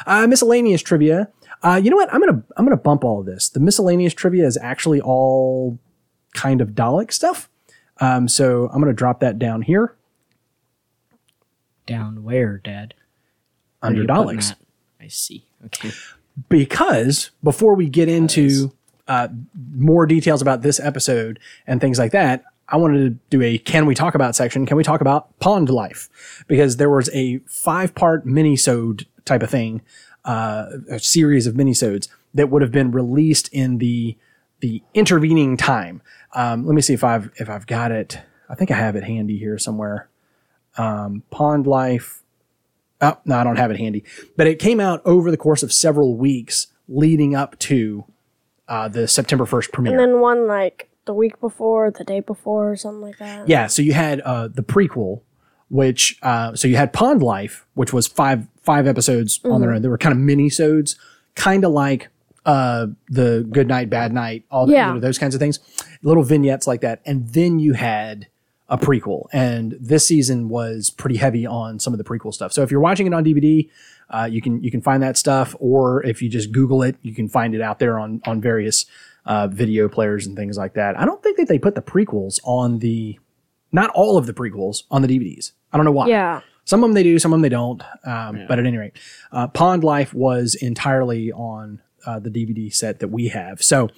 Uh, 0.07 0.27
miscellaneous 0.27 0.83
trivia. 0.83 1.31
Uh, 1.63 1.81
you 1.83 1.89
know 1.91 1.97
what? 1.97 2.13
I'm 2.13 2.21
gonna 2.21 2.43
I'm 2.57 2.65
gonna 2.67 2.77
bump 2.77 3.03
all 3.05 3.21
of 3.21 3.27
this. 3.27 3.49
The 3.49 3.61
miscellaneous 3.61 4.13
trivia 4.15 4.45
is 4.47 4.59
actually 4.61 5.01
all 5.01 5.79
kind 6.35 6.61
of 6.61 6.71
Dalek 6.71 7.13
stuff. 7.13 7.49
Um, 8.01 8.29
so 8.29 8.69
I'm 8.73 8.81
gonna 8.81 8.93
drop 8.93 9.21
that 9.21 9.39
down 9.39 9.63
here. 9.63 9.95
Down 11.87 12.25
where, 12.25 12.59
Dad? 12.59 12.95
Where 13.81 13.89
under 13.89 14.01
are 14.01 14.03
you 14.03 14.09
putting 14.09 14.39
Daleks. 14.39 14.55
I 15.01 15.09
see. 15.09 15.45
Okay. 15.67 15.93
because 16.49 17.31
before 17.43 17.75
we 17.75 17.89
get 17.89 18.09
into 18.09 18.73
uh, 19.09 19.29
more 19.75 20.07
details 20.07 20.43
about 20.43 20.63
this 20.63 20.81
episode 20.81 21.39
and 21.67 21.81
things 21.81 21.99
like 21.99 22.13
that, 22.13 22.45
I 22.69 22.77
wanted 22.77 22.99
to 22.99 23.11
do 23.31 23.43
a 23.43 23.59
can 23.59 23.87
we 23.87 23.95
talk 23.95 24.15
about 24.15 24.35
section. 24.35 24.67
Can 24.67 24.77
we 24.77 24.83
talk 24.83 25.01
about 25.01 25.39
pond 25.39 25.69
life? 25.69 26.45
Because 26.49 26.79
there 26.79 26.91
was 26.91 27.11
a 27.13 27.39
five 27.47 27.95
part 27.95 28.25
mini-sode 28.25 29.07
type 29.25 29.43
of 29.43 29.51
thing, 29.51 29.83
uh, 30.25 30.67
a 30.91 30.99
series 30.99 31.47
of 31.47 31.57
mini-sodes 31.57 32.09
that 32.33 32.49
would 32.51 32.63
have 32.63 32.73
been 32.73 32.91
released 32.91 33.49
in 33.53 33.79
the 33.79 34.17
the 34.65 34.83
intervening 34.95 35.59
time. 35.59 36.01
Um, 36.33 36.65
let 36.65 36.75
me 36.75 36.81
see 36.81 36.95
if 36.95 37.05
I've 37.05 37.31
if 37.37 37.51
I've 37.51 37.67
got 37.67 37.93
it. 37.93 38.19
I 38.49 38.55
think 38.55 38.71
I 38.71 38.77
have 38.77 38.97
it 38.97 39.05
handy 39.05 39.37
here 39.37 39.59
somewhere. 39.59 40.09
Um, 40.79 41.23
pond 41.31 41.67
life. 41.67 42.23
Oh, 43.03 43.19
no, 43.27 43.37
I 43.37 43.45
don't 43.45 43.57
have 43.57 43.71
it 43.71 43.77
handy. 43.77 44.05
But 44.39 44.47
it 44.47 44.59
came 44.59 44.81
out 44.81 45.03
over 45.05 45.31
the 45.31 45.37
course 45.37 45.63
of 45.63 45.71
several 45.71 46.17
weeks 46.17 46.69
leading 46.89 47.35
up 47.35 47.59
to 47.59 48.07
uh, 48.67 48.89
the 48.89 49.07
September 49.07 49.45
1st 49.45 49.71
premiere. 49.73 49.93
And 49.93 50.01
then 50.01 50.21
one 50.23 50.49
like 50.49 50.89
the 51.05 51.13
week 51.13 51.39
before, 51.41 51.91
the 51.91 52.05
day 52.05 52.21
before, 52.21 52.73
or 52.73 52.77
something 52.77 53.03
like 53.03 53.19
that. 53.19 53.47
Yeah, 53.47 53.67
so 53.67 53.83
you 53.83 53.93
had 53.93 54.23
uh, 54.23 54.49
the 54.49 54.63
prequel, 54.63 55.21
which 55.69 56.17
uh, 56.23 56.55
so 56.55 56.69
you 56.69 56.77
had 56.77 56.95
Pond 56.95 57.23
Life, 57.23 57.67
which 57.75 57.93
was 57.93 58.07
five 58.07 58.49
five 58.63 58.87
episodes 58.87 59.41
on 59.45 59.61
their 59.61 59.73
own. 59.73 59.83
They 59.83 59.89
were 59.89 59.99
kind 59.99 60.15
of 60.15 60.19
mini 60.19 60.49
sodes, 60.49 60.97
kind 61.35 61.67
of 61.67 61.73
like 61.73 62.09
uh, 62.45 62.87
the 63.09 63.47
Good 63.51 63.69
Night, 63.69 63.89
Bad 63.91 64.13
Night, 64.13 64.45
all 64.51 64.67
the, 64.67 64.73
Yeah. 64.75 64.89
you 64.89 64.95
know, 64.95 65.01
those 65.01 65.19
kinds 65.19 65.35
of 65.35 65.39
things, 65.41 65.59
little 66.03 66.23
vignettes 66.23 66.67
like 66.67 66.81
that. 66.83 67.01
And 67.07 67.29
then 67.29 67.59
you 67.59 67.73
had 67.75 68.27
a 68.69 68.79
prequel, 68.79 69.27
and 69.33 69.77
this 69.81 70.07
season 70.07 70.49
was 70.49 70.91
pretty 70.91 71.17
heavy 71.17 71.47
on 71.47 71.79
some 71.79 71.93
of 71.93 71.99
the 71.99 72.05
prequel 72.05 72.33
stuff. 72.33 72.53
So 72.53 72.63
if 72.63 72.71
you're 72.71 72.81
watching 72.81 73.07
it 73.07 73.13
on 73.13 73.25
DVD, 73.25 73.69
uh, 74.11 74.29
you 74.31 74.41
can 74.41 74.63
you 74.63 74.71
can 74.71 74.81
find 74.81 75.03
that 75.03 75.17
stuff, 75.19 75.55
or 75.59 76.05
if 76.05 76.23
you 76.23 76.29
just 76.31 76.51
Google 76.53 76.83
it, 76.83 76.97
you 77.03 77.15
can 77.15 77.29
find 77.29 77.55
it 77.55 77.61
out 77.61 77.79
there 77.79 77.99
on 77.99 78.21
on 78.27 78.41
various 78.41 78.87
uh, 79.27 79.49
video 79.49 79.89
players 79.89 80.27
and 80.27 80.35
things 80.37 80.57
like 80.59 80.75
that. 80.75 80.99
I 80.99 81.05
don't 81.05 81.23
think 81.23 81.37
that 81.39 81.49
they 81.49 81.59
put 81.59 81.75
the 81.75 81.83
prequels 81.83 82.41
on 82.45 82.79
the 82.81 83.19
not 83.73 83.91
all 83.91 84.17
of 84.17 84.27
the 84.27 84.33
prequels 84.33 84.85
on 84.91 85.03
the 85.03 85.09
DVDs. 85.09 85.53
I 85.73 85.77
don't 85.77 85.85
know 85.85 85.93
why. 85.93 86.09
Yeah. 86.09 86.41
Some 86.65 86.83
of 86.83 86.89
them 86.89 86.95
they 86.95 87.03
do, 87.03 87.19
some 87.19 87.33
of 87.33 87.37
them 87.37 87.43
they 87.43 87.49
don't. 87.51 87.83
Um, 88.07 88.47
But 88.49 88.59
at 88.59 88.65
any 88.67 88.79
rate, 88.79 88.93
uh, 89.33 89.49
Pond 89.49 89.85
Life 89.85 90.15
was 90.15 90.55
entirely 90.55 91.31
on 91.33 91.81
uh, 92.07 92.19
the 92.19 92.31
DVD 92.31 92.73
set 92.73 93.01
that 93.01 93.09
we 93.09 93.29
have. 93.29 93.63
So 93.63 93.91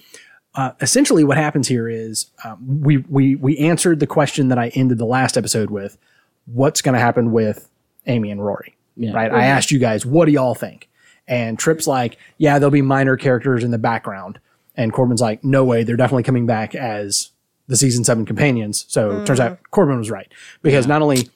uh, 0.55 0.71
essentially, 0.81 1.23
what 1.23 1.37
happens 1.37 1.67
here 1.67 1.87
is 1.87 2.31
um, 2.43 2.81
we 2.81 2.97
we 2.97 3.35
we 3.35 3.57
answered 3.57 3.99
the 3.99 4.07
question 4.07 4.47
that 4.47 4.57
I 4.57 4.69
ended 4.69 4.97
the 4.97 5.05
last 5.05 5.37
episode 5.37 5.69
with: 5.69 5.97
What's 6.45 6.81
going 6.81 6.93
to 6.93 6.99
happen 6.99 7.31
with 7.31 7.69
Amy 8.07 8.31
and 8.31 8.43
Rory? 8.43 8.75
Yeah. 8.97 9.13
Right? 9.13 9.31
I 9.31 9.45
asked 9.45 9.71
you 9.71 9.79
guys, 9.79 10.05
what 10.05 10.25
do 10.25 10.31
y'all 10.31 10.55
think? 10.55 10.89
And 11.27 11.59
Trip's 11.59 11.87
like, 11.87 12.17
yeah, 12.37 12.57
there'll 12.57 12.71
be 12.71 12.81
minor 12.81 13.17
characters 13.17 13.63
in 13.63 13.71
the 13.71 13.77
background. 13.77 14.39
And 14.75 14.93
Corbin's 14.93 15.21
like, 15.21 15.43
no 15.43 15.63
way, 15.63 15.83
they're 15.83 15.97
definitely 15.97 16.23
coming 16.23 16.45
back 16.45 16.73
as 16.73 17.31
the 17.67 17.75
season 17.75 18.03
seven 18.03 18.25
companions. 18.25 18.85
So 18.87 19.21
it 19.21 19.25
turns 19.25 19.39
out 19.39 19.59
Corbin 19.71 19.97
was 19.97 20.09
right 20.09 20.31
because 20.61 20.87
not 20.87 21.01
only 21.01 21.29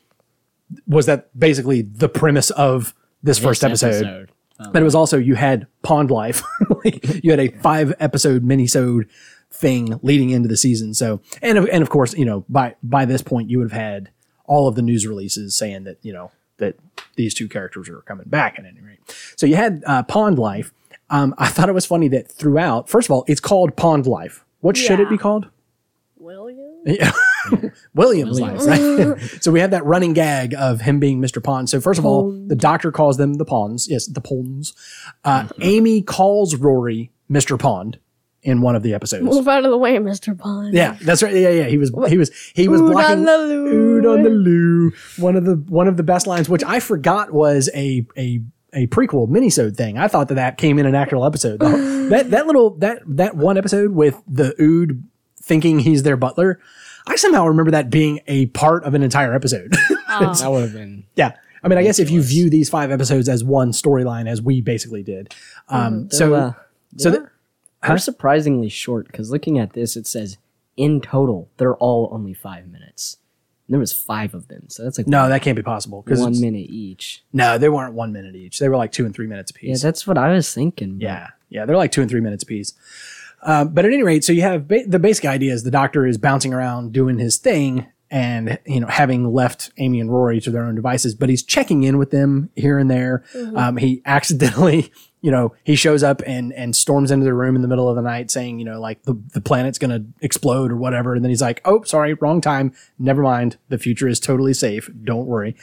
was 0.87 1.05
that 1.07 1.37
basically 1.37 1.81
the 1.81 2.07
premise 2.07 2.51
of 2.51 2.93
this 3.21 3.37
first 3.37 3.63
episode, 3.63 4.31
Um, 4.61 4.71
but 4.71 4.81
it 4.81 4.85
was 4.85 4.95
also 4.95 5.17
you 5.17 5.35
had 5.35 5.67
Pond 5.81 6.11
Life, 6.11 6.43
Like, 6.83 7.23
you 7.23 7.31
had 7.31 7.39
a 7.39 7.49
five 7.49 7.93
episode 7.99 8.43
minisode 8.43 9.07
thing 9.49 9.99
leading 10.01 10.29
into 10.29 10.47
the 10.47 10.57
season. 10.57 10.93
So 10.93 11.21
and 11.41 11.57
of, 11.57 11.67
and 11.71 11.81
of 11.81 11.89
course 11.89 12.13
you 12.13 12.25
know 12.25 12.45
by 12.47 12.75
by 12.83 13.05
this 13.05 13.21
point 13.21 13.49
you 13.49 13.57
would 13.59 13.71
have 13.71 13.79
had 13.79 14.09
all 14.45 14.67
of 14.67 14.75
the 14.75 14.81
news 14.81 15.05
releases 15.07 15.55
saying 15.55 15.83
that 15.85 15.97
you 16.01 16.13
know 16.13 16.31
that 16.57 16.77
these 17.15 17.33
two 17.33 17.49
characters 17.49 17.89
are 17.89 18.01
coming 18.01 18.27
back 18.29 18.57
at 18.59 18.65
any 18.65 18.81
rate. 18.81 18.99
So 19.35 19.45
you 19.45 19.55
had 19.55 19.83
uh, 19.85 20.03
Pond 20.03 20.37
Life. 20.39 20.71
Um, 21.09 21.35
I 21.37 21.47
thought 21.49 21.67
it 21.67 21.73
was 21.73 21.85
funny 21.85 22.07
that 22.09 22.31
throughout, 22.31 22.87
first 22.87 23.07
of 23.07 23.11
all, 23.11 23.25
it's 23.27 23.41
called 23.41 23.75
Pond 23.75 24.07
Life. 24.07 24.45
What 24.61 24.77
should 24.77 24.99
it 24.99 25.09
be 25.09 25.17
called? 25.17 25.49
William? 26.17 26.70
Yeah. 26.85 27.11
Williams 27.93 28.39
life, 28.39 28.65
right? 28.65 29.19
so 29.41 29.51
we 29.51 29.59
have 29.59 29.71
that 29.71 29.85
running 29.85 30.13
gag 30.13 30.53
of 30.55 30.81
him 30.81 30.99
being 30.99 31.21
Mr. 31.21 31.43
Pond. 31.43 31.69
So 31.69 31.81
first 31.81 31.99
of 31.99 32.05
all, 32.05 32.31
the 32.31 32.55
doctor 32.55 32.91
calls 32.91 33.17
them 33.17 33.35
the 33.35 33.45
Ponds. 33.45 33.89
Yes, 33.89 34.05
the 34.05 34.21
Ponds. 34.21 34.73
Uh, 35.23 35.47
Amy 35.61 36.01
calls 36.01 36.55
Rory 36.55 37.11
Mr. 37.29 37.59
Pond 37.59 37.99
in 38.43 38.61
one 38.61 38.75
of 38.75 38.83
the 38.83 38.93
episodes. 38.93 39.23
Move 39.23 39.47
out 39.47 39.65
of 39.65 39.71
the 39.71 39.77
way, 39.77 39.97
Mr. 39.97 40.37
Pond. 40.37 40.73
Yeah, 40.73 40.97
that's 41.01 41.21
right. 41.21 41.33
Yeah, 41.33 41.49
yeah. 41.49 41.65
He 41.65 41.77
was 41.77 41.91
he 42.07 42.17
was 42.17 42.31
he 42.55 42.67
was 42.67 42.81
Ood 42.81 42.95
on 42.95 43.25
the 43.25 43.37
loo. 43.37 43.97
Ood 43.97 44.05
on 44.05 44.23
the 44.23 44.29
loo. 44.29 44.91
One 45.17 45.35
of 45.35 45.45
the 45.45 45.55
one 45.55 45.87
of 45.87 45.97
the 45.97 46.03
best 46.03 46.27
lines, 46.27 46.49
which 46.49 46.63
I 46.63 46.79
forgot 46.79 47.31
was 47.31 47.69
a 47.75 48.05
a 48.17 48.41
a 48.73 48.87
prequel 48.87 49.27
minisode 49.27 49.75
thing. 49.75 49.97
I 49.97 50.07
thought 50.07 50.29
that 50.29 50.35
that 50.35 50.57
came 50.57 50.79
in 50.79 50.85
an 50.85 50.95
actual 50.95 51.25
episode. 51.25 51.61
That 52.11 52.31
that 52.31 52.45
little 52.45 52.71
that 52.79 53.03
that 53.05 53.37
one 53.37 53.57
episode 53.57 53.91
with 53.91 54.21
the 54.27 54.53
Ood 54.61 55.01
thinking 55.51 55.79
he's 55.79 56.03
their 56.03 56.15
butler. 56.15 56.61
I 57.07 57.17
somehow 57.17 57.45
remember 57.45 57.71
that 57.71 57.89
being 57.89 58.21
a 58.25 58.45
part 58.47 58.85
of 58.85 58.93
an 58.93 59.03
entire 59.03 59.33
episode. 59.33 59.71
that 60.07 60.47
would 60.49 60.61
have 60.61 60.71
been 60.71 61.03
yeah. 61.17 61.33
I 61.61 61.67
mean, 61.67 61.77
I 61.77 61.83
guess 61.83 61.99
if 61.99 62.09
you 62.09 62.23
view 62.23 62.49
these 62.49 62.69
five 62.69 62.89
episodes 62.89 63.27
as 63.27 63.43
one 63.43 63.71
storyline, 63.71 64.29
as 64.29 64.41
we 64.41 64.61
basically 64.61 65.03
did. 65.03 65.35
Um, 65.67 66.09
so, 66.09 66.17
So, 66.17 66.33
uh, 66.33 66.53
so 66.95 67.11
they're, 67.11 67.19
that, 67.21 67.29
they're 67.85 67.97
surprisingly 67.97 68.69
short 68.69 69.07
because 69.07 69.29
looking 69.29 69.59
at 69.59 69.73
this, 69.73 69.97
it 69.97 70.07
says 70.07 70.37
in 70.77 71.01
total 71.01 71.49
they're 71.57 71.75
all 71.75 72.07
only 72.13 72.33
five 72.33 72.67
minutes. 72.69 73.17
And 73.67 73.73
there 73.73 73.79
was 73.79 73.91
five 73.91 74.33
of 74.33 74.47
them, 74.47 74.69
so 74.69 74.83
that's 74.83 74.97
like 74.97 75.07
no, 75.07 75.27
that 75.27 75.41
can't 75.41 75.57
be 75.57 75.63
possible 75.63 76.01
because 76.01 76.21
one 76.21 76.39
minute 76.39 76.69
each. 76.69 77.23
no, 77.33 77.57
they 77.57 77.67
weren't 77.69 77.93
one 77.93 78.13
minute 78.13 78.35
each. 78.35 78.57
They 78.59 78.69
were 78.69 78.77
like 78.77 78.91
two 78.93 79.05
and 79.05 79.13
three 79.13 79.27
minutes 79.27 79.51
apiece. 79.51 79.83
Yeah, 79.83 79.87
that's 79.89 80.07
what 80.07 80.17
I 80.17 80.31
was 80.31 80.53
thinking. 80.53 80.97
but 80.97 81.03
Yeah, 81.03 81.27
yeah, 81.49 81.65
they're 81.65 81.77
like 81.77 81.91
two 81.91 82.01
and 82.01 82.09
three 82.09 82.21
minutes 82.21 82.43
apiece. 82.43 82.73
Um, 83.43 83.69
but 83.73 83.85
at 83.85 83.91
any 83.91 84.03
rate, 84.03 84.23
so 84.23 84.31
you 84.33 84.41
have 84.41 84.67
ba- 84.67 84.85
the 84.85 84.99
basic 84.99 85.25
idea 85.25 85.53
is 85.53 85.63
the 85.63 85.71
doctor 85.71 86.05
is 86.05 86.17
bouncing 86.17 86.53
around 86.53 86.93
doing 86.93 87.17
his 87.17 87.37
thing, 87.37 87.87
and 88.11 88.59
you 88.65 88.79
know 88.79 88.87
having 88.87 89.31
left 89.33 89.71
Amy 89.77 89.99
and 89.99 90.11
Rory 90.11 90.39
to 90.41 90.51
their 90.51 90.63
own 90.63 90.75
devices, 90.75 91.15
but 91.15 91.29
he's 91.29 91.43
checking 91.43 91.83
in 91.83 91.97
with 91.97 92.11
them 92.11 92.49
here 92.55 92.77
and 92.77 92.89
there. 92.91 93.23
Um, 93.55 93.77
he 93.77 94.01
accidentally, 94.05 94.91
you 95.21 95.31
know, 95.31 95.53
he 95.63 95.75
shows 95.75 96.03
up 96.03 96.21
and 96.27 96.53
and 96.53 96.75
storms 96.75 97.09
into 97.09 97.23
the 97.25 97.33
room 97.33 97.55
in 97.55 97.61
the 97.61 97.67
middle 97.67 97.87
of 97.89 97.95
the 97.95 98.01
night, 98.01 98.29
saying, 98.29 98.59
you 98.59 98.65
know, 98.65 98.79
like 98.79 99.03
the 99.03 99.19
the 99.33 99.41
planet's 99.41 99.77
gonna 99.79 100.03
explode 100.19 100.71
or 100.71 100.75
whatever, 100.75 101.15
and 101.15 101.23
then 101.23 101.29
he's 101.29 101.41
like, 101.41 101.61
oh, 101.65 101.81
sorry, 101.83 102.13
wrong 102.15 102.41
time. 102.41 102.73
Never 102.99 103.21
mind. 103.23 103.57
The 103.69 103.77
future 103.77 104.07
is 104.07 104.19
totally 104.19 104.53
safe. 104.53 104.89
Don't 105.03 105.25
worry. 105.25 105.55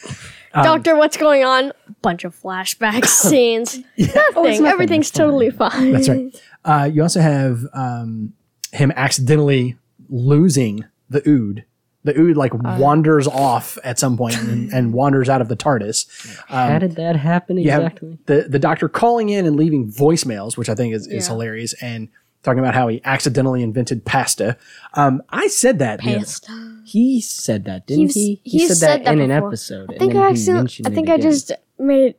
Doctor, 0.54 0.97
what's 0.97 1.16
going 1.16 1.44
on? 1.44 1.73
Bunch 2.02 2.25
of 2.25 2.35
flashback 2.35 3.04
scenes. 3.06 3.78
Nothing. 3.97 4.66
Everything's 4.66 5.11
totally 5.11 5.50
fine. 5.50 5.92
That's 5.92 6.08
right. 6.08 6.42
Uh, 6.68 6.84
you 6.84 7.02
also 7.02 7.20
have 7.20 7.64
um, 7.72 8.34
him 8.72 8.92
accidentally 8.96 9.76
losing 10.08 10.84
the 11.08 11.26
Ood. 11.28 11.64
The 12.04 12.18
Ood 12.18 12.37
like 12.37 12.52
wanders 12.54 13.26
off 13.26 13.76
at 13.84 13.98
some 13.98 14.16
point 14.16 14.37
and, 14.38 14.72
and 14.76 14.92
wanders 14.92 15.28
out 15.28 15.40
of 15.40 15.48
the 15.48 15.56
TARDIS. 15.56 16.38
How 16.46 16.78
did 16.78 16.92
that 16.96 17.16
happen 17.16 17.58
exactly? 17.58 18.18
the 18.26 18.46
the 18.48 18.58
Doctor 18.58 18.88
calling 18.88 19.28
in 19.30 19.46
and 19.46 19.56
leaving 19.56 19.90
voicemails, 19.90 20.56
which 20.56 20.68
I 20.68 20.75
think 20.75 20.94
is, 20.94 21.06
is 21.06 21.26
Yeah. 21.26 21.32
hilarious, 21.32 21.72
and 21.82 22.08
talking 22.44 22.60
about 22.60 22.75
how 22.75 22.88
he 22.88 23.00
accidentally 23.04 23.62
invented 23.62 24.04
pasta. 24.04 24.56
Um, 24.94 25.22
I 25.30 25.48
said 25.48 25.78
that. 25.80 26.00
the 26.00 26.10
other- 26.10 26.18
Pasta. 26.20 26.75
He 26.84 27.20
said 27.20 27.64
that, 27.66 27.87
didn't 27.87 28.12
He's- 28.12 28.14
he? 28.14 28.40
he's 28.44 28.68
said 28.68 28.76
said 28.76 29.00
that, 29.00 29.04
that 29.06 29.12
in 29.14 29.20
an 29.20 29.30
episode. 29.30 29.92
I 29.92 29.98
think 29.98 30.14
I 30.14 30.18
he 30.18 30.32
accidentally. 30.32 30.84
I 30.87 30.90
think 30.94 31.08
I 31.10 31.14
again. 31.14 31.30
just 31.30 31.52
made. 31.78 32.14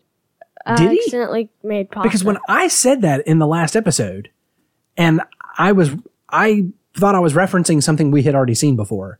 Uh, 0.65 0.75
Did 0.75 0.91
he? 0.91 0.99
accidentally 0.99 1.49
made 1.63 1.89
pasta. 1.89 2.07
because 2.07 2.23
when 2.23 2.37
I 2.49 2.67
said 2.67 3.01
that 3.01 3.25
in 3.25 3.39
the 3.39 3.47
last 3.47 3.75
episode, 3.77 4.29
and 4.99 5.21
I 5.57 5.71
was 5.71 5.91
I 6.29 6.65
thought 6.95 7.15
I 7.15 7.19
was 7.19 7.33
referencing 7.33 7.81
something 7.81 8.11
we 8.11 8.21
had 8.23 8.35
already 8.35 8.53
seen 8.53 8.75
before, 8.75 9.17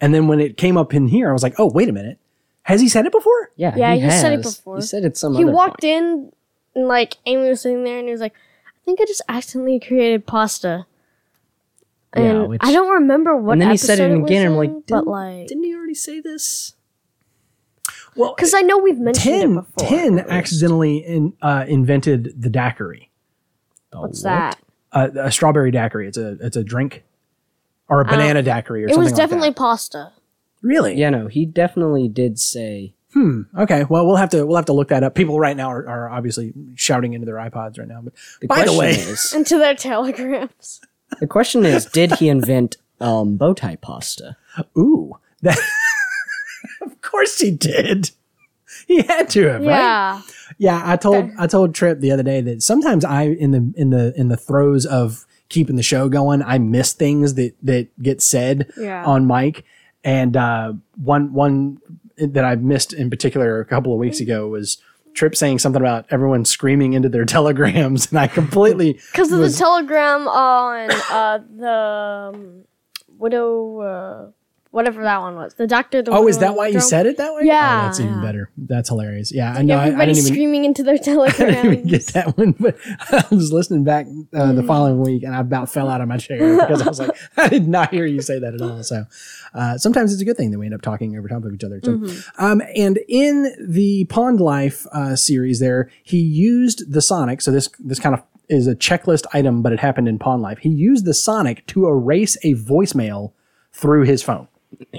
and 0.00 0.14
then 0.14 0.28
when 0.28 0.38
it 0.38 0.56
came 0.56 0.76
up 0.76 0.94
in 0.94 1.08
here, 1.08 1.28
I 1.30 1.32
was 1.32 1.42
like, 1.42 1.54
oh 1.58 1.70
wait 1.72 1.88
a 1.88 1.92
minute, 1.92 2.18
has 2.62 2.80
he 2.80 2.88
said 2.88 3.06
it 3.06 3.12
before? 3.12 3.50
Yeah, 3.56 3.74
Yeah, 3.76 3.94
he, 3.94 4.02
he 4.02 4.10
said 4.10 4.32
it 4.34 4.42
before. 4.42 4.76
He 4.76 4.82
said 4.82 5.04
it 5.04 5.16
some 5.16 5.34
he 5.34 5.42
other 5.42 5.52
walked 5.52 5.80
point. 5.80 5.84
in, 5.84 6.32
and 6.76 6.86
like 6.88 7.16
Amy 7.26 7.48
was 7.48 7.62
sitting 7.62 7.82
there, 7.82 7.98
and 7.98 8.06
he 8.06 8.12
was 8.12 8.20
like, 8.20 8.34
"I 8.66 8.78
think 8.84 9.00
I 9.00 9.04
just 9.06 9.22
accidentally 9.28 9.80
created 9.80 10.26
pasta." 10.26 10.86
Yeah, 12.16 12.22
And 12.22 12.48
which- 12.48 12.60
I 12.62 12.70
don't 12.70 12.90
remember 12.94 13.36
what. 13.36 13.54
And 13.54 13.62
then 13.62 13.70
he 13.72 13.76
said 13.76 13.98
it 13.98 14.02
episode 14.04 14.20
was 14.22 14.30
again, 14.30 14.46
and 14.46 14.54
I'm 14.54 14.62
in, 14.62 14.74
like, 14.76 14.86
but 14.86 14.96
didn't- 14.98 15.06
like, 15.08 15.46
Didn't 15.48 15.64
he 15.64 15.74
already 15.74 15.94
say 15.94 16.20
this? 16.20 16.74
Well, 18.16 18.34
because 18.36 18.54
I 18.54 18.60
know 18.60 18.78
we've 18.78 19.00
mentioned 19.00 19.34
it 19.34 19.40
10, 19.40 19.54
before. 19.54 19.88
10 19.88 20.18
accidentally 20.30 20.98
in, 20.98 21.32
uh, 21.42 21.64
invented 21.66 22.40
the 22.40 22.48
daiquiri, 22.48 23.10
What's 23.92 24.22
what? 24.22 24.30
that? 24.30 24.58
Uh, 24.94 25.08
a 25.16 25.30
strawberry 25.30 25.70
daiquiri. 25.70 26.08
It's 26.08 26.16
a 26.18 26.38
it's 26.40 26.56
a 26.56 26.64
drink, 26.64 27.02
or 27.88 28.00
a 28.00 28.04
banana 28.04 28.42
daiquiri, 28.42 28.84
or 28.84 28.88
something. 28.88 28.90
It 28.90 28.94
something 28.94 29.02
was 29.04 29.12
like 29.12 29.16
definitely 29.18 29.48
that. 29.50 29.56
pasta. 29.56 30.12
really. 30.62 30.94
Yeah, 30.94 31.10
no, 31.10 31.26
he 31.26 31.44
definitely 31.44 32.08
did 32.08 32.38
say. 32.38 32.94
Hmm. 33.12 33.42
Okay. 33.56 33.84
Well, 33.88 34.06
we'll 34.06 34.16
have 34.16 34.30
to 34.30 34.44
we'll 34.44 34.56
have 34.56 34.64
to 34.66 34.72
look 34.72 34.88
that 34.88 35.04
up. 35.04 35.14
People 35.14 35.38
right 35.38 35.56
now 35.56 35.70
are, 35.70 35.86
are 35.88 36.10
obviously 36.10 36.52
shouting 36.74 37.12
into 37.12 37.26
their 37.26 37.36
iPods 37.36 37.78
right 37.78 37.86
now. 37.86 38.00
But 38.02 38.14
The 38.40 38.46
by 38.48 38.56
the 38.64 38.74
question 38.74 38.78
way, 38.78 38.90
is, 38.92 39.32
Into 39.36 39.58
their 39.58 39.74
telegrams. 39.76 40.80
the 41.20 41.26
question 41.28 41.64
is, 41.64 41.84
did 41.86 42.12
he 42.14 42.28
invent 42.28 42.76
um, 43.00 43.36
bow 43.36 43.52
tie 43.54 43.76
pasta? 43.76 44.36
ooh, 44.76 45.12
that 45.42 45.58
of 46.82 47.00
course 47.02 47.38
he 47.38 47.50
did. 47.52 48.10
He 48.88 49.02
had 49.02 49.30
to 49.30 49.44
have, 49.44 49.60
right? 49.60 49.66
Yeah. 49.68 50.20
Yeah, 50.58 50.82
I 50.84 50.96
told 50.96 51.30
I 51.38 51.46
told 51.46 51.74
Trip 51.74 52.00
the 52.00 52.10
other 52.12 52.22
day 52.22 52.40
that 52.42 52.62
sometimes 52.62 53.04
I 53.04 53.22
in 53.24 53.50
the 53.50 53.72
in 53.76 53.90
the 53.90 54.12
in 54.16 54.28
the 54.28 54.36
throes 54.36 54.86
of 54.86 55.24
keeping 55.48 55.76
the 55.76 55.82
show 55.82 56.08
going, 56.08 56.42
I 56.42 56.58
miss 56.58 56.92
things 56.92 57.34
that 57.34 57.54
that 57.62 57.88
get 58.02 58.22
said 58.22 58.70
Yeah. 58.76 59.04
on 59.04 59.26
mic. 59.26 59.64
And 60.02 60.36
uh, 60.36 60.74
one 60.96 61.32
one 61.32 61.78
that 62.18 62.44
I 62.44 62.56
missed 62.56 62.92
in 62.92 63.10
particular 63.10 63.60
a 63.60 63.64
couple 63.64 63.92
of 63.92 63.98
weeks 63.98 64.20
ago 64.20 64.48
was 64.48 64.78
Trip 65.14 65.36
saying 65.36 65.60
something 65.60 65.80
about 65.80 66.06
everyone 66.10 66.44
screaming 66.44 66.92
into 66.92 67.08
their 67.08 67.24
telegrams, 67.36 68.10
and 68.10 68.18
I 68.18 68.26
completely 68.26 68.94
Because 69.12 69.30
of 69.32 69.38
the 69.40 69.50
telegram 69.50 70.26
on 70.28 70.90
uh, 70.90 71.38
the 71.56 72.32
um, 72.34 72.64
widow, 73.16 73.78
uh, 73.80 74.30
whatever 74.74 75.02
that 75.04 75.20
one 75.20 75.36
was. 75.36 75.54
The 75.54 75.66
doctor. 75.66 76.02
The 76.02 76.10
Oh, 76.10 76.26
is 76.26 76.38
that 76.38 76.56
why 76.56 76.66
you 76.66 76.80
said 76.80 77.06
it 77.06 77.16
that 77.16 77.32
way? 77.34 77.42
Yeah. 77.44 77.82
Oh, 77.82 77.86
that's 77.86 78.00
even 78.00 78.20
better. 78.20 78.50
That's 78.56 78.88
hilarious. 78.88 79.32
Yeah, 79.32 79.52
I 79.52 79.62
know. 79.62 79.76
I, 79.76 79.84
I 79.84 79.86
Everybody 79.86 80.12
didn't 80.12 80.26
even 80.26 80.34
screaming 80.34 80.64
into 80.64 80.82
their 80.82 80.94
I 80.96 80.98
didn't 80.98 81.32
even 81.72 81.86
get 81.86 82.06
telegrams. 82.06 82.12
that 82.12 82.36
one, 82.36 82.52
but 82.58 82.76
I 83.10 83.34
was 83.34 83.52
listening 83.52 83.84
back 83.84 84.06
uh, 84.34 84.52
the 84.52 84.64
following 84.64 85.00
week 85.00 85.22
and 85.22 85.34
I 85.34 85.40
about 85.40 85.70
fell 85.70 85.88
out 85.88 86.00
of 86.00 86.08
my 86.08 86.16
chair 86.16 86.56
because 86.60 86.82
I 86.82 86.88
was 86.88 86.98
like, 86.98 87.10
I 87.36 87.48
did 87.48 87.68
not 87.68 87.90
hear 87.92 88.04
you 88.04 88.20
say 88.20 88.38
that 88.40 88.54
at 88.54 88.60
all. 88.60 88.82
So 88.82 89.04
uh, 89.54 89.78
sometimes 89.78 90.12
it's 90.12 90.20
a 90.20 90.24
good 90.24 90.36
thing 90.36 90.50
that 90.50 90.58
we 90.58 90.66
end 90.66 90.74
up 90.74 90.82
talking 90.82 91.16
over 91.16 91.28
top 91.28 91.44
of 91.44 91.54
each 91.54 91.64
other 91.64 91.80
too. 91.80 92.10
Um, 92.38 92.60
and 92.74 92.98
in 93.08 93.54
the 93.68 94.04
Pond 94.06 94.40
Life 94.40 94.86
uh, 94.92 95.14
series, 95.14 95.60
there 95.60 95.90
he 96.02 96.18
used 96.18 96.92
the 96.92 97.00
Sonic. 97.00 97.40
So 97.40 97.52
this 97.52 97.68
this 97.78 98.00
kind 98.00 98.14
of 98.14 98.22
is 98.48 98.66
a 98.66 98.74
checklist 98.74 99.24
item, 99.32 99.62
but 99.62 99.72
it 99.72 99.80
happened 99.80 100.08
in 100.08 100.18
Pond 100.18 100.42
Life. 100.42 100.58
He 100.58 100.68
used 100.68 101.04
the 101.04 101.14
Sonic 101.14 101.64
to 101.68 101.86
erase 101.86 102.36
a 102.42 102.54
voicemail 102.54 103.32
through 103.72 104.02
his 104.04 104.22
phone. 104.22 104.48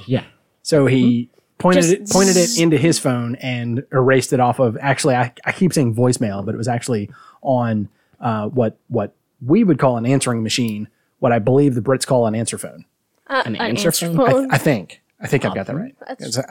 Yeah. 0.06 0.24
So 0.62 0.86
he 0.86 1.30
pointed 1.58 1.82
Just 1.82 1.94
it 1.94 2.10
pointed 2.10 2.36
it 2.38 2.60
into 2.60 2.78
his 2.78 3.00
phone 3.00 3.36
and 3.36 3.84
erased 3.92 4.34
it 4.34 4.40
off 4.40 4.60
of. 4.60 4.78
Actually, 4.82 5.16
I, 5.16 5.34
I 5.46 5.52
keep 5.52 5.74
saying 5.74 5.96
voicemail, 5.96 6.46
but 6.46 6.54
it 6.54 6.58
was 6.58 6.68
actually 6.68 7.10
on 7.42 7.90
uh, 8.20 8.48
what 8.48 8.78
what 8.88 9.16
we 9.46 9.64
would 9.64 9.80
call 9.80 9.98
an 9.98 10.06
answering 10.06 10.44
machine. 10.44 10.88
What 11.20 11.32
I 11.32 11.40
believe 11.40 11.76
the 11.76 11.82
Brits 11.82 12.06
call 12.06 12.28
an 12.28 12.36
answer 12.36 12.58
phone. 12.58 12.86
Uh, 13.28 13.44
An 13.46 13.56
an 13.56 13.62
answer 13.62 13.88
answer 13.90 14.08
phone? 14.14 14.20
I, 14.20 14.32
phone. 14.32 14.52
I 14.52 14.58
think. 14.58 15.02
I 15.20 15.28
think 15.28 15.46
I've 15.46 15.56
got 15.56 15.68
that 15.68 15.76
right. 15.76 15.96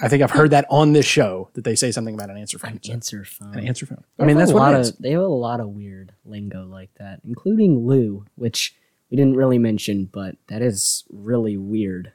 I 0.01 0.09
think 0.09 0.23
I've 0.23 0.31
heard 0.31 0.51
that 0.51 0.67
on 0.71 0.95
this 0.95 1.05
show 1.05 1.51
that 1.53 1.65
they 1.65 1.77
say 1.77 1.93
something 1.93 2.15
about 2.15 2.31
an 2.31 2.39
answer 2.39 2.59
phone. 2.59 2.81
So, 2.83 2.93
Answer 2.93 3.25
phone. 3.25 3.57
An 3.57 3.67
answer 3.69 3.85
phone. 3.85 4.03
I 4.19 4.25
mean, 4.25 4.39
that's 4.39 4.51
a 4.51 4.55
what 4.55 4.61
lot 4.61 4.75
it 4.75 4.81
is. 4.81 4.91
of 4.91 4.99
they 4.99 5.11
have 5.11 5.21
a 5.21 5.27
lot 5.27 5.61
of 5.61 5.69
weird 5.69 6.13
lingo 6.25 6.65
like 6.65 6.91
that, 6.99 7.21
including 7.25 7.87
loo, 7.87 8.25
which 8.37 8.75
we 9.11 9.17
didn't 9.17 9.37
really 9.37 9.59
mention, 9.59 10.07
but 10.11 10.37
that 10.49 10.63
is 10.63 11.05
really 11.11 11.57
weird. 11.59 12.13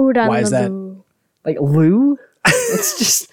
Why 0.00 0.40
is 0.40 0.50
that? 0.50 0.70
Ooh-da-da-doo. 0.70 1.04
Like 1.44 1.56
loo? 1.60 2.18
it's 2.46 2.98
just 2.98 3.30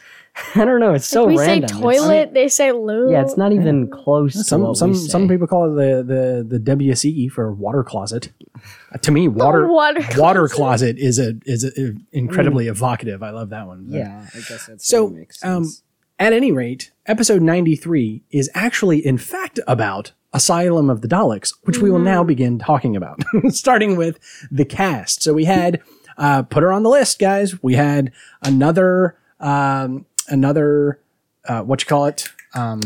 I 0.56 0.66
don't 0.66 0.80
know. 0.80 0.94
It's 0.94 1.08
so 1.08 1.26
we 1.26 1.38
random. 1.38 1.68
say 1.70 1.76
It's- 1.76 1.80
toilet, 1.82 2.34
they 2.34 2.48
say 2.48 2.72
loo. 2.72 3.12
yeah, 3.12 3.22
it's 3.22 3.38
not 3.38 3.54
even 3.54 3.90
close. 3.90 4.34
to 4.34 4.44
Some 4.44 4.62
what 4.62 4.78
some 4.78 4.92
we 4.92 4.96
some 4.98 5.28
people 5.28 5.48
call 5.48 5.72
it 5.72 5.76
the 5.76 6.04
the 6.50 6.60
the 6.60 6.76
WCE 6.76 7.32
for 7.32 7.52
water 7.52 7.84
closet. 7.84 8.30
Uh, 8.94 8.98
to 9.00 9.12
me, 9.12 9.28
water 9.28 9.68
water 9.68 10.02
water 10.16 10.48
closet 10.48 10.98
is 10.98 11.18
a 11.20 11.34
is 11.46 11.64
a, 11.64 11.94
incredibly 12.12 12.68
evocative. 12.68 13.24
I 13.24 13.32
love 13.32 13.50
that 13.50 13.66
one. 13.68 13.86
Yeah, 13.90 14.28
I 14.34 14.38
guess 14.40 14.68
that's 14.68 14.88
So, 14.88 15.10
makes 15.10 15.44
um, 15.44 15.64
sense. 15.66 15.84
At 16.20 16.34
any 16.34 16.52
rate, 16.52 16.92
episode 17.06 17.44
93 17.44 18.24
is 18.32 18.50
actually, 18.56 19.06
in 19.06 19.20
fact, 19.20 19.60
about 19.68 20.14
Asylum 20.34 20.90
of 20.90 21.02
the 21.02 21.08
Daleks, 21.08 21.54
which 21.64 21.78
we 21.78 21.92
will 21.92 22.00
now 22.00 22.24
begin 22.24 22.58
talking 22.58 22.96
about, 22.96 23.24
starting 23.50 23.96
with 23.98 24.18
the 24.50 24.66
cast. 24.66 25.22
So 25.22 25.36
we 25.36 25.46
had, 25.46 25.80
uh, 26.18 26.44
put 26.44 26.64
her 26.64 26.72
on 26.72 26.84
the 26.84 26.90
list, 26.90 27.20
guys. 27.20 27.62
We 27.64 27.76
had 27.76 28.12
another, 28.44 29.16
um, 29.40 30.06
another, 30.28 31.00
uh, 31.48 31.62
what 31.62 31.82
you 31.82 31.88
call 31.88 32.06
it? 32.06 32.30
Um, 32.56 32.82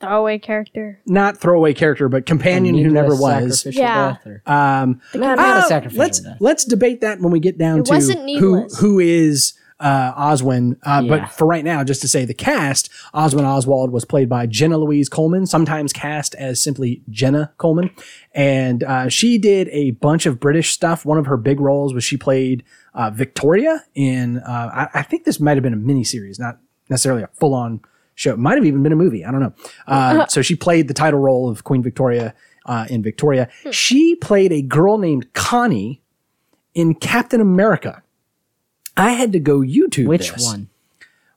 throwaway 0.00 0.38
character. 0.38 0.98
not 1.06 1.36
throwaway 1.38 1.74
character, 1.74 2.08
but 2.08 2.24
companion 2.26 2.76
who 2.78 2.88
never 2.90 3.14
was. 3.14 3.60
sacrificial 3.60 3.82
Yeah. 3.82 4.08
death 4.12 4.26
or- 4.26 4.42
Um, 4.46 5.00
not, 5.14 5.36
not 5.36 5.56
uh, 5.56 5.58
a 5.58 5.62
sacrificial 5.68 5.98
let's 6.00 6.20
death. 6.20 6.36
let's 6.40 6.64
debate 6.64 7.00
that 7.02 7.20
when 7.20 7.30
we 7.30 7.40
get 7.40 7.58
down 7.58 7.80
It 7.80 7.86
to 7.86 7.92
wasn't 7.92 8.20
who 8.38 8.66
who 8.80 9.00
is 9.00 9.52
uh, 9.80 10.12
Oswin. 10.14 10.76
Uh, 10.82 11.02
Yeah. 11.04 11.08
But 11.18 11.32
for 11.32 11.46
right 11.46 11.64
now, 11.64 11.84
just 11.84 12.00
to 12.02 12.08
say 12.08 12.24
the 12.24 12.34
cast, 12.34 12.90
Oswin 13.14 13.44
Oswald 13.44 13.90
was 13.92 14.04
played 14.04 14.28
by 14.28 14.46
Jenna 14.46 14.78
Louise 14.78 15.08
Coleman, 15.08 15.46
sometimes 15.46 15.92
cast 15.92 16.34
as 16.36 16.62
simply 16.62 17.02
Jenna 17.10 17.52
Coleman, 17.58 17.90
and 18.34 18.82
uh, 18.84 19.08
she 19.08 19.38
did 19.38 19.68
a 19.68 19.90
bunch 19.92 20.26
of 20.26 20.40
British 20.40 20.72
stuff. 20.72 21.04
One 21.04 21.18
of 21.18 21.26
her 21.26 21.36
big 21.36 21.60
roles 21.60 21.92
was 21.94 22.04
she 22.04 22.16
played 22.16 22.64
uh, 22.94 23.10
Victoria 23.10 23.84
in. 23.94 24.38
Uh, 24.38 24.88
I, 24.94 25.00
I 25.00 25.02
think 25.02 25.24
this 25.24 25.40
might 25.40 25.56
have 25.56 25.62
been 25.62 25.74
a 25.74 25.76
miniseries, 25.76 26.38
not 26.40 26.58
necessarily 26.88 27.22
a 27.22 27.28
full 27.34 27.52
on 27.54 27.80
show. 28.14 28.32
It 28.32 28.38
might 28.38 28.54
have 28.54 28.64
even 28.64 28.82
been 28.82 28.92
a 28.92 28.96
movie. 28.96 29.24
I 29.24 29.30
don't 29.30 29.40
know. 29.40 29.52
Uh, 29.86 30.26
so 30.26 30.40
she 30.40 30.54
played 30.56 30.88
the 30.88 30.94
title 30.94 31.20
role 31.20 31.50
of 31.50 31.64
Queen 31.64 31.82
Victoria 31.82 32.34
uh, 32.64 32.86
in 32.88 33.02
Victoria. 33.02 33.48
She 33.70 34.14
played 34.16 34.52
a 34.52 34.62
girl 34.62 34.96
named 34.96 35.34
Connie 35.34 36.00
in 36.74 36.94
Captain 36.94 37.40
America. 37.42 38.02
I 38.96 39.12
had 39.12 39.32
to 39.32 39.38
go 39.38 39.60
YouTube 39.60 40.06
Which 40.06 40.32
this. 40.32 40.44
one? 40.44 40.68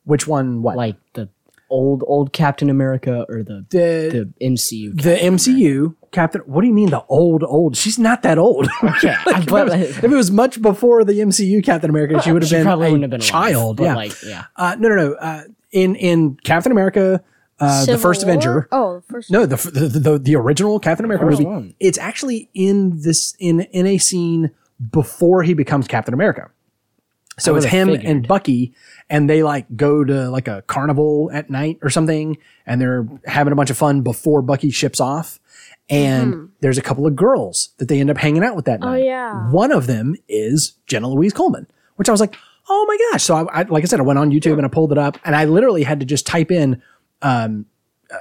Which 0.06 0.28
one? 0.28 0.62
What? 0.62 0.78
Like 0.78 0.95
the 1.13 1.30
old 1.69 2.04
old 2.08 2.34
Captain 2.34 2.69
America 2.69 3.26
or 3.30 3.43
the 3.43 3.65
the 3.69 4.30
the 4.39 4.45
MCU? 4.45 5.00
the 5.02 5.15
MCU 5.15 5.95
Captain. 6.12 6.41
What 6.41 6.62
do 6.62 6.67
you 6.67 6.74
mean 6.74 6.89
the 6.89 7.04
old 7.10 7.43
old? 7.43 7.76
She's 7.78 8.00
not 8.00 8.24
that 8.24 8.38
old. 8.38 8.67
Okay, 8.84 9.15
Like, 9.26 9.43
if, 9.43 9.48
it 9.48 9.52
was, 9.52 9.74
if 9.98 10.04
it 10.04 10.10
was 10.10 10.32
much 10.32 10.62
before 10.62 11.04
the 11.04 11.13
MCU 11.13 11.63
Captain 11.63 11.89
America, 11.89 12.22
she 12.22 12.32
would 12.32 12.41
have 12.41 12.50
She 12.50 12.56
been 12.56 12.63
probably 12.65 12.88
a 12.88 12.91
wouldn't 12.91 13.12
have 13.12 13.19
been 13.22 13.30
alive, 13.30 13.52
child. 13.54 13.78
but 13.78 13.84
yeah. 13.84 13.95
like 13.95 14.24
yeah. 14.24 14.45
uh, 14.56 14.76
no, 14.80 14.89
no, 14.89 14.95
no. 14.95 15.13
Uh, 15.13 15.43
in 15.72 15.95
in 15.95 16.36
Captain 16.43 16.72
America, 16.72 17.22
uh, 17.60 17.86
the 17.86 17.98
first 18.00 18.24
War? 18.26 18.32
Avenger. 18.32 18.67
Oh, 18.72 18.95
the 18.95 19.02
first. 19.13 19.30
No, 19.32 19.45
the, 19.45 19.58
the 19.58 20.00
the 20.00 20.17
the 20.19 20.36
original 20.36 20.80
Captain 20.80 21.06
America 21.06 21.26
First 21.26 21.39
movie. 21.39 21.50
one. 21.52 21.76
It's 21.80 21.98
actually 22.00 22.50
in 22.56 23.02
this 23.02 23.36
in 23.38 23.62
in 23.72 23.86
a 23.86 23.98
scene 24.00 24.52
before 24.91 25.43
he 25.43 25.54
becomes 25.54 25.88
Captain 25.88 26.13
America. 26.13 26.50
So 27.39 27.56
it's 27.56 27.65
him 27.65 27.89
figured. 27.89 28.06
and 28.06 28.28
Bucky, 28.28 28.73
and 29.10 29.30
they 29.30 29.43
like 29.43 29.65
go 29.75 30.04
to 30.04 30.30
like 30.30 30.47
a 30.47 30.62
carnival 30.63 31.30
at 31.34 31.49
night 31.49 31.80
or 31.82 31.89
something, 31.89 32.38
and 32.65 32.80
they're 32.80 33.08
having 33.25 33.54
a 33.54 33.56
bunch 33.56 33.69
of 33.69 33.78
fun 33.78 34.02
before 34.02 34.41
Bucky 34.41 34.71
ships 34.71 34.99
off. 34.99 35.39
And 35.89 36.34
mm-hmm. 36.34 36.45
there's 36.60 36.78
a 36.78 36.84
couple 36.84 37.08
of 37.08 37.15
girls 37.15 37.69
that 37.78 37.88
they 37.88 37.99
end 37.99 38.12
up 38.12 38.17
hanging 38.17 38.43
out 38.43 38.56
with 38.56 38.65
that 38.65 38.80
oh, 38.84 38.91
night. 38.91 39.02
Oh, 39.02 39.04
yeah. 39.04 39.49
One 39.49 39.71
of 39.71 39.88
them 39.88 40.15
is 40.28 40.73
Jenna 40.86 41.10
Louise 41.10 41.34
Coleman, 41.34 41.67
which 41.95 42.08
I 42.08 42.12
was 42.12 42.21
like, 42.21 42.36
oh 42.69 42.86
my 42.88 42.97
gosh. 43.12 43.23
So 43.23 43.36
I, 43.36 43.62
I 43.62 43.63
like 43.63 43.84
I 43.84 43.88
said, 43.88 43.99
I 43.99 44.04
went 44.04 44.19
on 44.19 44.32
YouTube 44.32 44.54
and 44.54 44.65
I 44.65 44.69
pulled 44.69 44.91
it 44.91 44.97
up, 44.97 45.17
and 45.25 45.36
I 45.36 45.45
literally 45.45 45.84
had 45.84 45.99
to 45.99 46.06
just 46.06 46.28
type 46.28 46.52
in 46.52 46.82
um, 47.21 47.65
uh, 48.12 48.17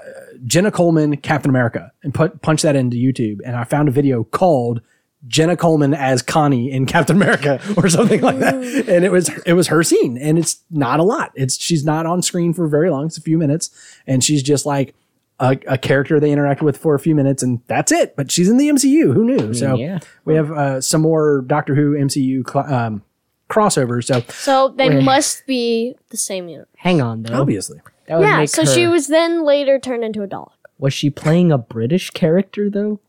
Jenna 0.46 0.70
Coleman, 0.70 1.16
Captain 1.18 1.50
America, 1.50 1.92
and 2.02 2.14
put 2.14 2.40
punch 2.42 2.62
that 2.62 2.76
into 2.76 2.96
YouTube, 2.96 3.38
and 3.44 3.56
I 3.56 3.64
found 3.64 3.88
a 3.88 3.92
video 3.92 4.24
called 4.24 4.80
Jenna 5.26 5.56
Coleman 5.56 5.94
as 5.94 6.22
Connie 6.22 6.70
in 6.70 6.86
Captain 6.86 7.16
America 7.16 7.60
or 7.76 7.88
something 7.88 8.20
like 8.20 8.38
that, 8.38 8.54
and 8.88 9.04
it 9.04 9.10
was 9.10 9.28
it 9.46 9.54
was 9.54 9.66
her 9.68 9.82
scene, 9.82 10.16
and 10.16 10.38
it's 10.38 10.62
not 10.70 11.00
a 11.00 11.02
lot. 11.02 11.32
It's 11.34 11.60
she's 11.60 11.84
not 11.84 12.06
on 12.06 12.22
screen 12.22 12.54
for 12.54 12.68
very 12.68 12.88
long; 12.90 13.06
it's 13.06 13.18
a 13.18 13.22
few 13.22 13.36
minutes, 13.38 13.70
and 14.06 14.22
she's 14.22 14.42
just 14.42 14.64
like 14.64 14.94
a, 15.40 15.58
a 15.66 15.76
character 15.78 16.20
they 16.20 16.30
interact 16.30 16.62
with 16.62 16.76
for 16.76 16.94
a 16.94 16.98
few 17.00 17.14
minutes, 17.14 17.42
and 17.42 17.60
that's 17.66 17.90
it. 17.90 18.14
But 18.16 18.30
she's 18.30 18.48
in 18.48 18.58
the 18.58 18.68
MCU. 18.68 19.12
Who 19.12 19.24
knew? 19.24 19.54
so 19.54 19.74
yeah. 19.76 19.98
we 20.24 20.34
have 20.34 20.52
uh, 20.52 20.80
some 20.80 21.00
more 21.02 21.42
Doctor 21.46 21.74
Who 21.74 21.94
MCU 21.94 22.48
cl- 22.48 22.72
um, 22.72 23.02
crossovers. 23.50 24.04
So 24.04 24.20
So 24.28 24.68
they 24.76 24.88
Wait. 24.88 25.02
must 25.04 25.46
be 25.46 25.96
the 26.10 26.16
same 26.16 26.48
unit. 26.48 26.68
Hang 26.76 27.00
on 27.00 27.22
though. 27.22 27.40
obviously, 27.40 27.80
That 28.06 28.18
would 28.18 28.26
Yeah. 28.26 28.36
make 28.38 28.48
So 28.50 28.64
her, 28.64 28.72
she 28.72 28.86
was 28.86 29.08
then 29.08 29.44
later 29.44 29.78
turned 29.78 30.04
into 30.04 30.22
a 30.22 30.28
Dalek. 30.28 30.52
was 30.78 30.92
she 30.94 31.10
playing 31.10 31.50
a 31.50 31.58
British 31.58 32.10
character 32.10 32.70
though? 32.70 33.00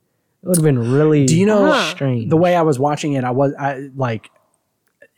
It 0.41 0.47
would 0.47 0.57
have 0.57 0.63
been 0.63 0.91
really 0.93 1.25
Do 1.25 1.37
you 1.37 1.45
know 1.45 1.71
strange. 1.91 2.29
the 2.29 2.37
way 2.37 2.55
I 2.55 2.61
was 2.61 2.79
watching 2.79 3.13
it, 3.13 3.23
I 3.23 3.31
was 3.31 3.53
I 3.59 3.89
like 3.95 4.29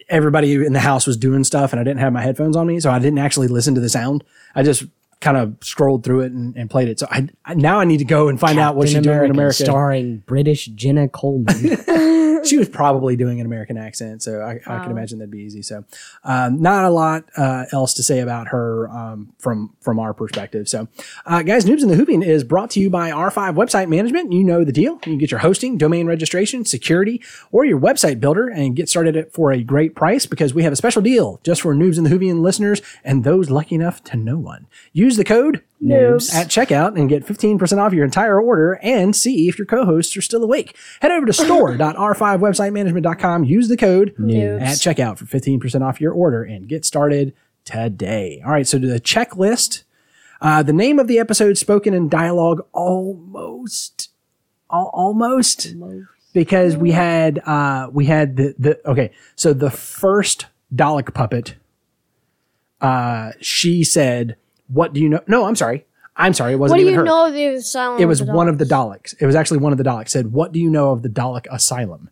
everybody 0.10 0.54
in 0.54 0.74
the 0.74 0.80
house 0.80 1.06
was 1.08 1.16
doing 1.18 1.44
stuff, 1.44 1.72
and 1.74 1.80
I 1.80 1.84
didn't 1.84 2.00
have 2.00 2.12
my 2.12 2.22
headphones 2.22 2.56
on 2.56 2.68
me, 2.68 2.80
so 2.80 2.92
I 2.92 3.00
didn't 3.00 3.20
actually 3.20 3.48
listen 3.48 3.76
to 3.76 3.82
the 3.82 3.90
sound. 3.90 4.24
I 4.56 4.64
just 4.64 4.84
kind 5.20 5.38
of 5.38 5.56
scrolled 5.62 6.04
through 6.04 6.22
it 6.22 6.32
and, 6.32 6.56
and 6.58 6.70
played 6.70 6.88
it. 6.90 7.00
So 7.00 7.08
I, 7.12 7.30
I 7.46 7.54
now 7.54 7.80
I 7.80 7.86
need 7.86 8.00
to 8.00 8.06
go 8.06 8.28
and 8.28 8.40
find 8.40 8.60
out 8.60 8.76
what 8.76 8.88
she's 8.88 8.96
Captain 8.96 9.14
doing 9.14 9.26
in 9.26 9.32
America. 9.32 9.64
starring 9.64 10.24
British 10.26 10.66
Jenna 10.66 11.08
Coleman. 11.08 11.78
she 12.46 12.58
was 12.58 12.70
probably 12.70 13.16
doing 13.16 13.40
an 13.40 13.46
American 13.46 13.78
accent, 13.78 14.24
so 14.24 14.42
I, 14.42 14.60
I 14.66 14.80
can 14.80 14.92
imagine 14.92 15.20
that'd 15.20 15.32
be 15.32 15.40
easy. 15.40 15.62
So, 15.62 15.84
um, 16.24 16.62
not 16.62 16.86
a 16.86 16.90
lot 16.90 17.26
uh, 17.38 17.66
else 17.72 17.94
to 17.96 18.04
say 18.04 18.20
about 18.20 18.48
her 18.50 18.90
um, 18.90 19.34
from 19.40 19.74
from 19.82 20.00
our 20.00 20.14
perspective. 20.14 20.68
So, 20.70 20.88
uh, 21.26 21.42
guys, 21.44 21.66
Noobs 21.66 21.82
in 21.82 21.90
the 21.90 21.96
Whovian 21.96 22.24
is 22.26 22.44
brought 22.44 22.70
to 22.72 22.80
you 22.80 22.90
by 22.90 23.12
R5 23.12 23.56
Website 23.56 23.90
Management. 23.90 24.32
You 24.32 24.44
know 24.44 24.64
the 24.64 24.72
deal. 24.72 24.94
You 24.94 25.00
can 25.00 25.18
get 25.18 25.32
your 25.32 25.40
hosting, 25.40 25.78
domain 25.78 26.08
registration, 26.08 26.66
security, 26.66 27.22
or 27.52 27.66
your 27.66 27.80
website 27.80 28.20
builder, 28.20 28.48
and 28.48 28.76
get 28.76 28.90
started 28.90 29.16
at- 29.16 29.34
for 29.34 29.52
a 29.52 29.64
great 29.64 29.96
price 29.96 30.26
because 30.26 30.54
we 30.54 30.64
have 30.64 30.74
a 30.74 30.76
special 30.76 31.02
deal 31.02 31.40
just 31.44 31.62
for 31.62 31.74
Noobs 31.76 31.98
in 31.98 32.04
the 32.04 32.10
Whovian 32.10 32.42
listeners 32.42 32.82
and 33.04 33.24
those 33.24 33.50
lucky 33.50 33.76
enough 33.76 34.04
to 34.06 34.18
know 34.18 34.38
one. 34.38 34.68
Use 34.94 35.18
the 35.18 35.24
code 35.24 35.62
Noobs. 35.84 36.34
at 36.36 36.48
checkout 36.48 36.96
and 37.00 37.10
get 37.10 37.26
15% 37.26 37.78
off 37.80 37.92
your 37.94 38.06
entire 38.06 38.40
order 38.40 38.74
and 38.84 39.16
see 39.16 39.48
if 39.50 39.58
your 39.58 39.66
co-hosts 39.66 40.16
are 40.16 40.22
still 40.22 40.44
awake. 40.44 40.78
Head 41.02 41.12
over 41.12 41.26
to 41.26 41.34
store.r5websitemanagement.com. 41.34 43.44
Use 43.46 43.68
the 43.68 43.78
code 43.78 44.14
Noobs. 44.20 44.62
at 44.62 44.78
checkout 44.78 45.18
for 45.18 45.26
15% 45.26 45.82
off 45.82 46.00
your 46.02 46.14
order 46.14 46.44
and 46.44 46.68
get 46.68 46.86
started 46.86 47.34
today. 47.66 48.42
All 48.46 48.52
right, 48.52 48.68
so 48.68 48.78
to 48.80 48.88
the 48.88 49.00
checklist, 49.00 49.84
Uh, 50.44 50.64
the 50.64 50.74
name 50.74 50.98
of 50.98 51.06
the 51.08 51.20
episode 51.20 51.56
spoken 51.56 51.94
in 51.94 52.10
dialogue 52.10 52.66
almost, 52.74 54.10
al- 54.74 54.90
almost, 54.92 55.76
because 56.34 56.76
we 56.76 56.90
had 56.92 57.38
uh, 57.46 57.88
we 57.94 58.08
had 58.08 58.38
the 58.38 58.56
the 58.58 58.80
okay. 58.90 59.12
So 59.36 59.54
the 59.54 59.70
first 59.70 60.48
Dalek 60.74 61.14
puppet, 61.14 61.54
uh, 62.82 63.34
she 63.40 63.84
said, 63.84 64.36
"What 64.72 64.94
do 64.94 65.00
you 65.02 65.10
know?" 65.10 65.22
No, 65.28 65.46
I'm 65.46 65.56
sorry. 65.56 65.86
I'm 66.16 66.34
sorry. 66.34 66.54
It 66.54 66.58
wasn't 66.58 66.78
What 66.78 66.78
do 66.78 66.82
even 66.82 66.94
you 66.94 67.00
her. 67.00 67.06
know 67.06 67.28
of 67.28 67.34
the 67.34 67.46
asylum? 67.48 68.02
It 68.02 68.06
was 68.06 68.22
of 68.22 68.28
the 68.28 68.34
one 68.34 68.48
of 68.50 68.58
the 68.58 68.66
Daleks? 68.66 69.14
Daleks. 69.14 69.22
It 69.22 69.26
was 69.26 69.36
actually 69.36 69.60
one 69.60 69.72
of 69.72 69.78
the 69.78 69.84
Daleks 69.84 70.10
said, 70.10 70.32
"What 70.34 70.52
do 70.52 70.60
you 70.60 70.70
know 70.70 70.92
of 70.92 71.02
the 71.04 71.10
Dalek 71.10 71.48
Asylum?" 71.50 72.10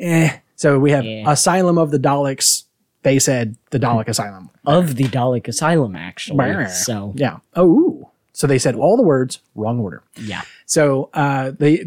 Eh. 0.00 0.30
So 0.56 0.78
we 0.78 0.90
have 0.90 1.04
Yeah. 1.04 1.30
Asylum 1.30 1.78
of 1.78 1.90
the 1.90 1.98
Daleks. 1.98 2.64
They 3.02 3.18
said 3.18 3.56
the 3.70 3.78
Dalek 3.78 4.08
Asylum. 4.08 4.50
Of 4.66 4.96
the 4.96 5.04
Dalek 5.04 5.46
Asylum, 5.48 5.94
actually. 5.94 6.36
Brr. 6.36 6.66
So 6.68 7.12
Yeah. 7.16 7.36
Oh. 7.54 7.66
ooh. 7.66 8.08
So 8.32 8.46
they 8.46 8.58
said 8.58 8.74
all 8.74 8.96
the 8.96 9.02
words 9.02 9.38
wrong 9.54 9.78
order. 9.78 10.02
yeah. 10.16 10.42
So 10.66 11.08
uh, 11.14 11.52
the 11.58 11.84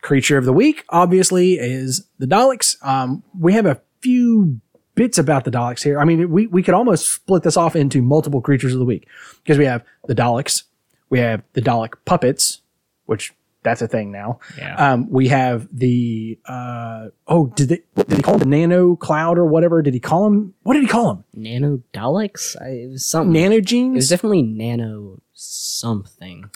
creature 0.00 0.36
of 0.38 0.44
the 0.46 0.52
week 0.52 0.84
obviously 0.88 1.54
is 1.54 2.06
the 2.18 2.26
Daleks. 2.26 2.76
Um, 2.84 3.22
we 3.38 3.52
have 3.52 3.66
a 3.66 3.80
few 4.00 4.60
bits 4.94 5.18
about 5.18 5.44
the 5.44 5.50
Daleks 5.50 5.82
here. 5.82 6.00
I 6.00 6.04
mean, 6.04 6.30
we 6.30 6.46
we 6.46 6.62
could 6.62 6.74
almost 6.74 7.10
split 7.10 7.42
this 7.42 7.56
off 7.56 7.76
into 7.76 8.02
multiple 8.02 8.40
creatures 8.40 8.72
of 8.72 8.78
the 8.78 8.84
week 8.84 9.08
because 9.42 9.58
we 9.58 9.66
have 9.66 9.84
the 10.06 10.14
Daleks, 10.14 10.64
we 11.10 11.18
have 11.18 11.42
the 11.52 11.62
Dalek 11.62 11.94
puppets, 12.04 12.60
which 13.06 13.32
that's 13.62 13.80
a 13.80 13.88
thing 13.88 14.10
now. 14.10 14.40
Yeah. 14.58 14.74
Um, 14.74 15.08
we 15.08 15.28
have 15.28 15.68
the 15.72 16.38
uh, 16.46 17.08
oh, 17.26 17.46
did 17.48 17.68
they 17.68 17.82
did 17.96 18.16
he 18.16 18.22
call 18.22 18.34
him 18.34 18.40
the 18.40 18.46
Nano 18.46 18.96
Cloud 18.96 19.38
or 19.38 19.46
whatever? 19.46 19.82
Did 19.82 19.94
he 19.94 20.00
call 20.00 20.26
him? 20.26 20.54
What 20.62 20.74
did 20.74 20.82
he 20.82 20.88
call 20.88 21.10
him? 21.10 21.24
Nano 21.34 21.82
Daleks? 21.94 22.60
I, 22.60 22.68
it 22.68 22.90
was 22.90 23.06
something. 23.06 23.32
Nano 23.32 23.60
genes. 23.60 23.94
it 23.94 23.96
was 23.96 24.08
definitely 24.08 24.42
nano 24.42 25.20
something. 25.32 26.50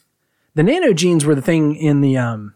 the 0.55 0.63
nano 0.63 0.93
genes 0.93 1.25
were 1.25 1.35
the 1.35 1.43
thing 1.43 1.77
in 1.77 2.01
the 2.01 2.17
um, 2.17 2.55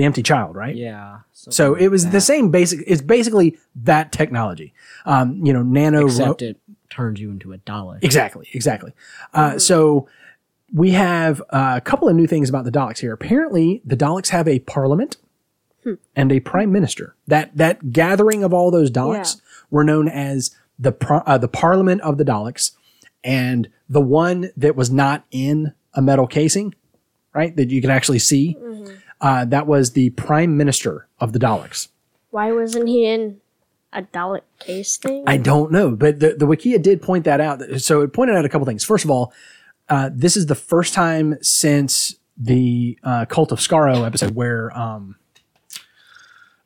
the 0.00 0.06
Empty 0.06 0.22
Child, 0.22 0.56
right? 0.56 0.74
Yeah. 0.74 1.18
So 1.32 1.74
it 1.74 1.88
was 1.88 2.08
the 2.10 2.20
same 2.22 2.50
basic. 2.50 2.80
It's 2.86 3.02
basically 3.02 3.58
that 3.76 4.12
technology. 4.12 4.72
Um, 5.04 5.44
you 5.44 5.52
know, 5.52 5.62
nano. 5.62 6.00
ro- 6.00 6.06
Except 6.06 6.40
it 6.42 6.56
turns 6.88 7.20
you 7.20 7.30
into 7.30 7.52
a 7.52 7.58
Dalek. 7.58 7.98
exactly, 8.02 8.48
exactly. 8.54 8.92
Uh, 9.34 9.58
so 9.58 10.08
we 10.72 10.92
have 10.92 11.40
uh, 11.50 11.74
a 11.76 11.80
couple 11.82 12.08
of 12.08 12.16
new 12.16 12.26
things 12.26 12.48
about 12.48 12.64
the 12.64 12.70
Daleks 12.72 12.98
here. 12.98 13.12
Apparently, 13.12 13.82
the 13.84 13.96
Daleks 13.96 14.28
have 14.30 14.48
a 14.48 14.60
parliament 14.60 15.18
and 16.16 16.32
a 16.32 16.40
prime 16.40 16.72
minister. 16.72 17.14
That 17.26 17.54
that 17.56 17.92
gathering 17.92 18.42
of 18.42 18.54
all 18.54 18.70
those 18.70 18.90
Daleks 18.90 19.36
Yeah. 19.36 19.40
were 19.70 19.84
known 19.84 20.08
as 20.08 20.50
the 20.78 20.92
par- 20.92 21.24
uh, 21.26 21.36
the 21.38 21.48
Parliament 21.48 22.00
of 22.00 22.16
the 22.16 22.24
Daleks, 22.24 22.72
and 23.22 23.68
the 23.88 24.00
one 24.00 24.50
that 24.56 24.76
was 24.76 24.90
not 24.90 25.24
in 25.30 25.74
a 25.94 26.00
metal 26.00 26.26
casing, 26.26 26.74
right, 27.34 27.54
that 27.56 27.68
you 27.70 27.80
can 27.82 27.90
actually 27.90 28.18
see. 28.20 28.56
Uh, 29.20 29.44
that 29.44 29.66
was 29.66 29.92
the 29.92 30.10
prime 30.10 30.56
minister 30.56 31.06
of 31.18 31.32
the 31.32 31.38
Daleks. 31.38 31.88
Why 32.30 32.52
wasn't 32.52 32.88
he 32.88 33.06
in 33.06 33.40
a 33.92 34.02
Dalek 34.02 34.42
case 34.58 34.96
thing? 34.96 35.24
I 35.26 35.36
don't 35.36 35.70
know, 35.72 35.90
but 35.90 36.20
the, 36.20 36.34
the 36.34 36.46
Wikia 36.46 36.80
did 36.80 37.02
point 37.02 37.24
that 37.24 37.40
out. 37.40 37.60
So 37.78 38.00
it 38.02 38.12
pointed 38.12 38.36
out 38.36 38.44
a 38.44 38.48
couple 38.48 38.66
things. 38.66 38.84
First 38.84 39.04
of 39.04 39.10
all, 39.10 39.32
uh, 39.88 40.10
this 40.12 40.36
is 40.36 40.46
the 40.46 40.54
first 40.54 40.94
time 40.94 41.36
since 41.42 42.14
the 42.38 42.98
uh, 43.02 43.24
Cult 43.26 43.52
of 43.52 43.58
Skaro 43.58 44.06
episode 44.06 44.34
where, 44.34 44.76
um, 44.78 45.16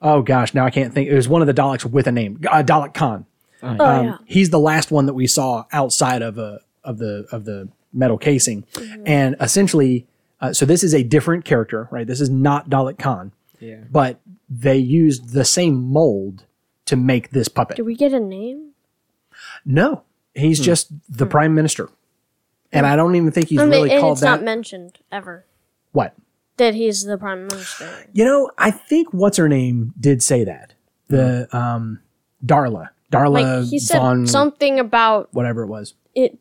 oh 0.03 0.23
gosh, 0.23 0.55
now 0.55 0.65
I 0.67 0.71
can't 0.71 0.93
think. 0.93 1.09
It 1.09 1.15
was 1.15 1.29
one 1.29 1.41
of 1.41 1.47
the 1.47 1.55
Daleks 1.55 1.85
with 1.85 2.07
a 2.07 2.13
name, 2.13 2.41
uh, 2.49 2.63
Dalek 2.63 2.93
Caan. 2.95 3.25
oh 3.63 3.69
Um, 3.69 3.79
yeah. 4.07 4.17
He's 4.27 4.51
the 4.51 4.61
last 4.61 4.91
one 4.91 5.07
that 5.07 5.15
we 5.15 5.27
saw 5.27 5.65
outside 5.73 6.23
of 6.23 6.39
a 6.39 6.61
of 6.85 6.99
the 6.99 7.27
of 7.33 7.47
the 7.47 7.69
metal 7.93 8.19
casing, 8.19 8.65
and 9.07 9.35
essentially, 9.41 10.07
uh, 10.41 10.53
so 10.53 10.65
this 10.67 10.83
is 10.85 10.95
a 10.95 11.03
different 11.03 11.45
character, 11.45 11.89
right? 11.91 12.07
This 12.07 12.21
is 12.21 12.29
not 12.31 12.69
Dalek 12.71 12.97
Caan, 12.97 13.33
Yeah. 13.61 13.81
but 13.91 14.21
they 14.49 14.77
used 14.77 15.31
the 15.33 15.45
same 15.45 15.75
mold 15.83 16.45
to 16.87 16.97
make 16.97 17.31
this 17.31 17.49
puppet. 17.49 17.77
Do 17.77 17.85
we 17.85 17.95
get 17.95 18.13
a 18.13 18.21
name? 18.21 18.71
No, 19.65 20.03
he's 20.35 20.59
Hmm. 20.59 20.65
just 20.65 20.89
the 21.09 21.27
prime 21.27 21.55
minister, 21.55 21.89
and 22.73 22.87
I 22.87 22.97
don't 22.97 23.15
even 23.17 23.31
think 23.33 23.49
he's 23.49 23.61
I 23.61 23.65
mean, 23.65 23.71
really 23.73 23.91
and 23.93 24.01
called 24.01 24.13
it's 24.13 24.21
that. 24.23 24.31
not 24.31 24.43
mentioned 24.43 24.99
ever 25.11 25.45
what 25.93 26.15
that 26.57 26.75
he's 26.75 27.05
the 27.05 27.19
prime 27.19 27.47
minister. 27.47 27.89
you 28.13 28.25
know? 28.25 28.51
I 28.59 28.71
think 28.71 29.09
what's 29.13 29.37
her 29.39 29.49
name 29.49 29.93
did 29.99 30.23
say 30.23 30.45
that 30.45 30.75
the 31.09 31.49
um, 31.57 32.01
Darla, 32.45 32.91
Darla 33.11 33.31
Like 33.61 33.65
he 33.69 33.79
said 33.79 33.99
von 33.99 34.27
something 34.27 34.79
about 34.79 35.29
whatever 35.33 35.63
it 35.63 35.69
was. 35.69 35.95
it. 36.15 36.39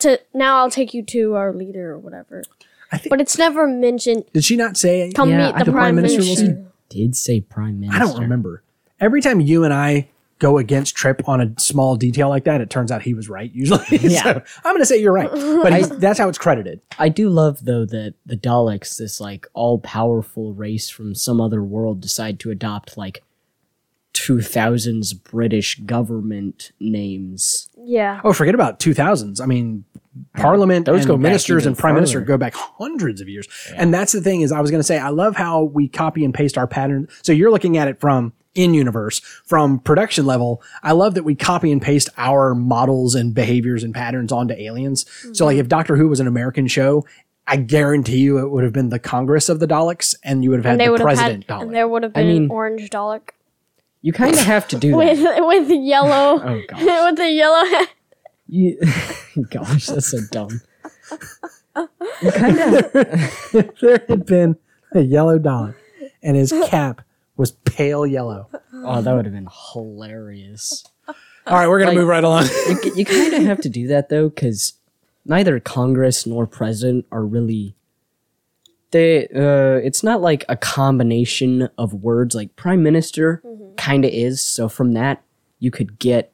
To 0.00 0.20
now, 0.34 0.58
I'll 0.58 0.70
take 0.70 0.92
you 0.92 1.02
to 1.04 1.34
our 1.34 1.52
leader 1.52 1.92
or 1.92 1.98
whatever. 1.98 2.42
I 2.92 2.98
think 2.98 3.10
But 3.10 3.20
it's 3.20 3.38
never 3.38 3.66
mentioned. 3.66 4.24
did 4.32 4.44
she 4.44 4.56
not 4.56 4.76
say? 4.76 5.10
Come 5.14 5.30
Yeah, 5.30 5.46
meet 5.46 5.58
the, 5.58 5.64
the 5.64 5.72
prime, 5.72 5.80
prime 5.82 5.96
minister 5.96 6.18
minister. 6.20 6.44
was- 6.54 6.66
Did 6.90 7.16
say 7.16 7.40
prime 7.40 7.80
minister. 7.80 8.02
I 8.02 8.06
don't 8.06 8.20
remember. 8.20 8.62
Every 9.00 9.20
time 9.20 9.40
you 9.40 9.64
and 9.64 9.74
I 9.74 10.08
go 10.38 10.58
against 10.58 10.94
Trip 10.94 11.26
on 11.28 11.40
a 11.40 11.52
small 11.58 11.96
detail 11.96 12.28
like 12.28 12.44
that, 12.44 12.60
it 12.60 12.68
turns 12.68 12.90
out 12.92 13.02
he 13.02 13.14
was 13.14 13.28
right 13.28 13.50
usually. 13.52 13.84
Yeah. 13.90 14.22
so 14.22 14.30
I'm 14.64 14.72
going 14.72 14.80
to 14.80 14.86
say 14.86 15.00
you're 15.00 15.12
right, 15.12 15.30
but 15.30 15.72
he's, 15.76 15.88
that's 15.90 16.18
how 16.18 16.28
it's 16.28 16.38
credited. 16.38 16.80
I 16.98 17.08
do 17.08 17.28
love 17.28 17.64
though 17.64 17.84
that 17.86 18.14
the 18.26 18.36
Daleks, 18.36 18.96
this 18.98 19.20
like 19.20 19.46
all 19.54 19.78
powerful 19.78 20.52
race 20.52 20.90
from 20.90 21.14
some 21.14 21.40
other 21.40 21.62
world, 21.62 22.00
decide 22.00 22.38
to 22.40 22.50
adopt 22.50 22.96
like 22.96 23.22
two 24.12 24.40
thousands 24.40 25.12
British 25.12 25.80
government 25.80 26.70
names. 26.78 27.68
Yeah. 27.76 28.20
Oh, 28.22 28.32
forget 28.32 28.54
about 28.54 28.78
2000s. 28.78 29.40
I 29.40 29.46
mean, 29.46 29.84
Parliament 30.36 30.86
Those 30.86 31.00
and 31.00 31.08
go 31.08 31.16
ministers 31.16 31.66
and 31.66 31.76
prime 31.76 31.94
minister 31.94 32.20
go 32.20 32.36
back 32.36 32.54
hundreds 32.54 33.20
of 33.20 33.28
years. 33.28 33.48
And 33.76 33.92
that's 33.92 34.12
the 34.12 34.20
thing 34.20 34.42
is, 34.42 34.52
I 34.52 34.60
was 34.60 34.70
going 34.70 34.80
to 34.80 34.84
say, 34.84 34.98
I 34.98 35.08
love 35.08 35.36
how 35.36 35.64
we 35.64 35.88
copy 35.88 36.24
and 36.24 36.32
paste 36.32 36.56
our 36.56 36.66
pattern. 36.66 37.08
So 37.22 37.32
you're 37.32 37.50
looking 37.50 37.76
at 37.76 37.88
it 37.88 38.00
from 38.00 38.32
in 38.54 38.74
universe, 38.74 39.18
from 39.44 39.80
production 39.80 40.26
level. 40.26 40.62
I 40.82 40.92
love 40.92 41.14
that 41.14 41.24
we 41.24 41.34
copy 41.34 41.72
and 41.72 41.82
paste 41.82 42.08
our 42.16 42.54
models 42.54 43.14
and 43.14 43.34
behaviors 43.34 43.82
and 43.82 43.94
patterns 43.94 44.32
onto 44.32 44.54
aliens. 44.54 45.04
So 45.32 45.44
like 45.44 45.54
mm-hmm. 45.54 45.60
if 45.62 45.68
Doctor 45.68 45.96
Who 45.96 46.08
was 46.08 46.20
an 46.20 46.26
American 46.26 46.68
show, 46.68 47.04
I 47.46 47.56
guarantee 47.56 48.18
you 48.18 48.38
it 48.38 48.50
would 48.50 48.64
have 48.64 48.72
been 48.72 48.88
the 48.88 48.98
Congress 48.98 49.48
of 49.48 49.60
the 49.60 49.66
Daleks 49.66 50.14
and 50.22 50.42
you 50.42 50.50
would 50.50 50.58
have 50.58 50.64
had 50.64 50.72
And 50.72 50.80
they 50.80 50.96
the 50.96 51.02
president 51.02 51.44
had, 51.48 51.58
Dalek. 51.58 51.62
and 51.62 51.74
there 51.74 51.88
would 51.88 52.02
have 52.02 52.12
been 52.12 52.26
mean- 52.26 52.44
an 52.44 52.50
orange 52.50 52.88
Dalek 52.90 53.30
You 54.02 54.12
kind 54.12 54.34
of 54.34 54.40
have 54.40 54.68
to 54.68 54.78
do 54.78 54.96
with 54.96 55.18
with 55.20 55.70
yellow 55.70 56.40
Oh 56.42 56.62
gosh, 56.68 56.80
with 56.84 57.16
the 57.16 57.30
yellow 57.30 57.64
hat. 57.70 57.88
You, 58.54 58.78
gosh, 59.50 59.86
that's 59.86 60.06
so 60.10 60.18
dumb. 60.30 60.60
You 62.22 62.30
kind 62.32 62.58
of 62.58 62.92
there 63.80 64.04
had 64.08 64.26
been 64.26 64.56
a 64.92 65.00
yellow 65.00 65.38
Dalek 65.38 65.74
and 66.22 66.36
his 66.36 66.52
cap 66.66 67.02
was 67.36 67.52
pale 67.52 68.06
yellow. 68.06 68.48
oh, 68.72 69.02
that 69.02 69.12
would 69.14 69.24
have 69.24 69.34
been 69.34 69.48
hilarious. 69.72 70.84
All 71.46 71.54
right, 71.58 71.68
we're 71.68 71.78
going 71.80 71.88
Like- 71.88 71.96
to 71.96 72.00
move 72.00 72.08
right 72.08 72.24
along. 72.24 72.46
you, 72.84 72.92
you 72.96 73.04
kind 73.04 73.34
of 73.34 73.42
have 73.42 73.60
to 73.62 73.68
do 73.68 73.88
that 73.88 74.08
though, 74.08 74.28
because 74.28 74.74
neither 75.26 75.58
Congress 75.60 76.26
nor 76.26 76.46
president 76.46 77.06
are 77.10 77.24
really. 77.24 77.74
They, 78.92 79.24
uh, 79.26 79.80
it's 79.84 80.04
not 80.04 80.22
like 80.22 80.44
a 80.48 80.56
combination 80.56 81.68
of 81.76 81.92
words. 81.92 82.36
Like 82.36 82.54
prime 82.54 82.82
minister 82.84 83.42
kind 83.76 84.04
of 84.04 84.12
is. 84.12 84.40
So 84.44 84.68
from 84.68 84.92
that, 84.92 85.22
you 85.58 85.72
could 85.72 85.98
get 85.98 86.32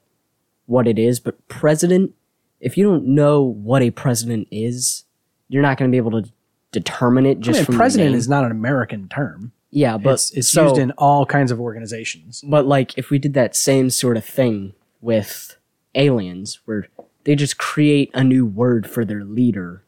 what 0.70 0.87
it 0.87 0.98
is. 0.98 1.18
But 1.20 1.46
president, 1.48 2.12
if 2.61 2.76
you 2.78 2.85
don't 2.85 3.04
know 3.06 3.42
what 3.42 3.83
a 3.83 3.90
president 3.90 4.46
is, 4.50 5.04
you're 5.48 5.62
not 5.62 5.76
going 5.76 5.90
to 5.90 5.92
be 5.92 5.98
able 5.98 6.22
to 6.22 6.30
determine 6.72 7.26
it 7.26 7.38
I 7.38 7.40
just 7.40 7.59
mean, 7.59 7.64
from 7.66 7.74
the 7.74 7.78
president 7.78 8.14
is 8.14 8.28
not 8.28 8.44
an 8.44 8.52
American 8.52 9.09
term. 9.09 9.50
yeah, 9.72 9.96
but 9.98 10.14
It's, 10.14 10.30
it's 10.33 10.48
so- 10.48 10.68
used 10.68 10.78
in 10.80 10.92
all 10.92 11.26
kinds 11.26 11.50
of 11.50 11.61
organizations. 11.61 12.42
But 12.46 12.66
like 12.66 12.96
if 12.96 13.11
we 13.11 13.18
did 13.18 13.35
that 13.35 13.56
same 13.56 13.90
sort 13.90 14.16
of 14.16 14.24
thing 14.24 14.74
with 15.00 15.56
aliens, 15.96 16.61
where 16.66 16.87
they 17.24 17.35
just 17.35 17.59
create 17.59 18.11
a 18.14 18.22
new 18.22 18.46
word 18.46 18.88
for 18.88 19.04
their 19.04 19.24
leader, 19.24 19.83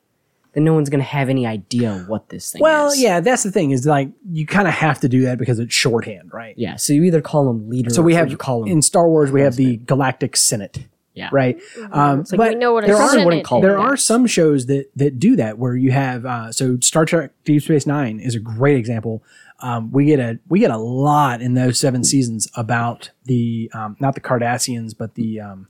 then 0.52 0.64
no 0.64 0.74
one's 0.74 0.90
gonna 0.90 1.02
have 1.02 1.28
any 1.28 1.46
idea 1.46 2.04
what 2.08 2.28
this 2.28 2.52
thing 2.52 2.60
is. 2.60 2.62
Well, 2.62 2.88
is. 2.88 3.00
yeah, 3.00 3.20
that's 3.20 3.42
the 3.42 3.50
thing 3.50 3.70
is 3.70 3.86
like 3.86 4.10
you 4.30 4.46
kind 4.46 4.68
of 4.68 4.74
have 4.74 5.00
to 5.00 5.08
do 5.08 5.22
that 5.22 5.38
because 5.38 5.58
it's 5.58 5.74
shorthand, 5.74 6.32
right? 6.32 6.54
Yeah. 6.58 6.76
So 6.76 6.92
you 6.92 7.04
either 7.04 7.20
call 7.22 7.46
them 7.46 7.68
leader 7.68 7.90
So 7.90 8.02
we 8.02 8.14
or 8.14 8.18
have 8.18 8.30
you 8.30 8.36
call 8.36 8.60
them 8.60 8.68
in 8.70 8.82
Star 8.82 9.08
Wars 9.08 9.30
we 9.32 9.40
have 9.42 9.56
the 9.56 9.78
Galactic 9.78 10.36
Senate, 10.36 10.86
Yeah. 11.14 11.30
right? 11.32 11.58
Um, 11.90 12.20
It's 12.20 12.32
like 12.32 12.38
but 12.38 12.48
we 12.50 12.54
know 12.56 12.72
what 12.74 12.84
a 12.84 12.88
there 12.88 12.96
are 12.96 13.10
senate 13.10 13.44
call 13.44 13.58
is. 13.60 13.64
it 13.64 13.68
there 13.68 13.76
that. 13.76 13.82
are 13.82 13.96
some 13.96 14.26
shows 14.26 14.66
that 14.66 14.90
that 14.96 15.18
do 15.18 15.36
that 15.36 15.58
where 15.58 15.74
you 15.76 15.90
have 15.92 16.26
uh, 16.26 16.52
so 16.52 16.78
Star 16.80 17.04
Trek 17.04 17.32
Deep 17.44 17.62
Space 17.62 17.86
Nine 17.86 18.20
is 18.20 18.34
a 18.34 18.40
great 18.40 18.76
example. 18.76 19.22
Um, 19.60 19.90
we 19.92 20.06
get 20.06 20.18
a 20.18 20.38
we 20.48 20.58
get 20.58 20.70
a 20.72 20.76
lot 20.76 21.40
in 21.40 21.54
those 21.54 21.78
seven 21.78 22.02
seasons 22.04 22.48
about 22.56 23.10
the 23.24 23.70
um, 23.72 23.96
not 24.00 24.14
the 24.14 24.20
Cardassians 24.20 24.92
but 24.96 25.14
the 25.14 25.40
um, 25.40 25.68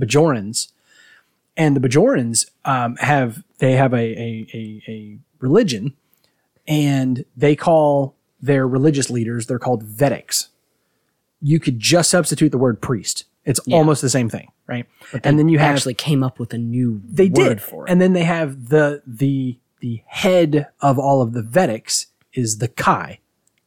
Bajorans, 0.00 0.72
and 1.56 1.76
the 1.76 1.80
Bajorans 1.88 2.50
um, 2.64 2.96
have 2.96 3.42
they 3.58 3.72
have 3.72 3.92
a, 3.92 3.96
a, 3.96 4.46
a, 4.54 4.82
a 4.90 5.18
religion, 5.40 5.94
and 6.66 7.24
they 7.36 7.54
call 7.56 8.16
their 8.40 8.66
religious 8.68 9.08
leaders 9.10 9.46
they're 9.46 9.58
called 9.58 9.84
Vedeks. 9.84 10.48
You 11.40 11.60
could 11.60 11.78
just 11.78 12.10
substitute 12.10 12.50
the 12.50 12.58
word 12.58 12.80
priest 12.80 13.24
It's 13.44 13.60
almost 13.70 14.00
the 14.02 14.08
same 14.10 14.28
thing, 14.30 14.48
right? 14.66 14.86
and 15.24 15.38
then 15.38 15.48
you 15.48 15.58
have 15.58 15.76
actually 15.76 15.94
came 15.94 16.22
up 16.22 16.38
with 16.38 16.52
a 16.54 16.58
new 16.58 17.00
they 17.06 17.28
word 17.28 17.34
did 17.48 17.62
for 17.62 17.86
it. 17.86 17.90
and 17.90 18.00
then 18.00 18.12
they 18.12 18.24
have 18.24 18.68
the 18.68 19.02
the 19.06 19.58
the 19.80 20.02
head 20.06 20.68
of 20.80 20.98
all 20.98 21.20
of 21.22 21.32
the 21.32 21.42
vedeks 21.42 22.06
is 22.32 22.58
the 22.58 22.68
kai 22.68 23.18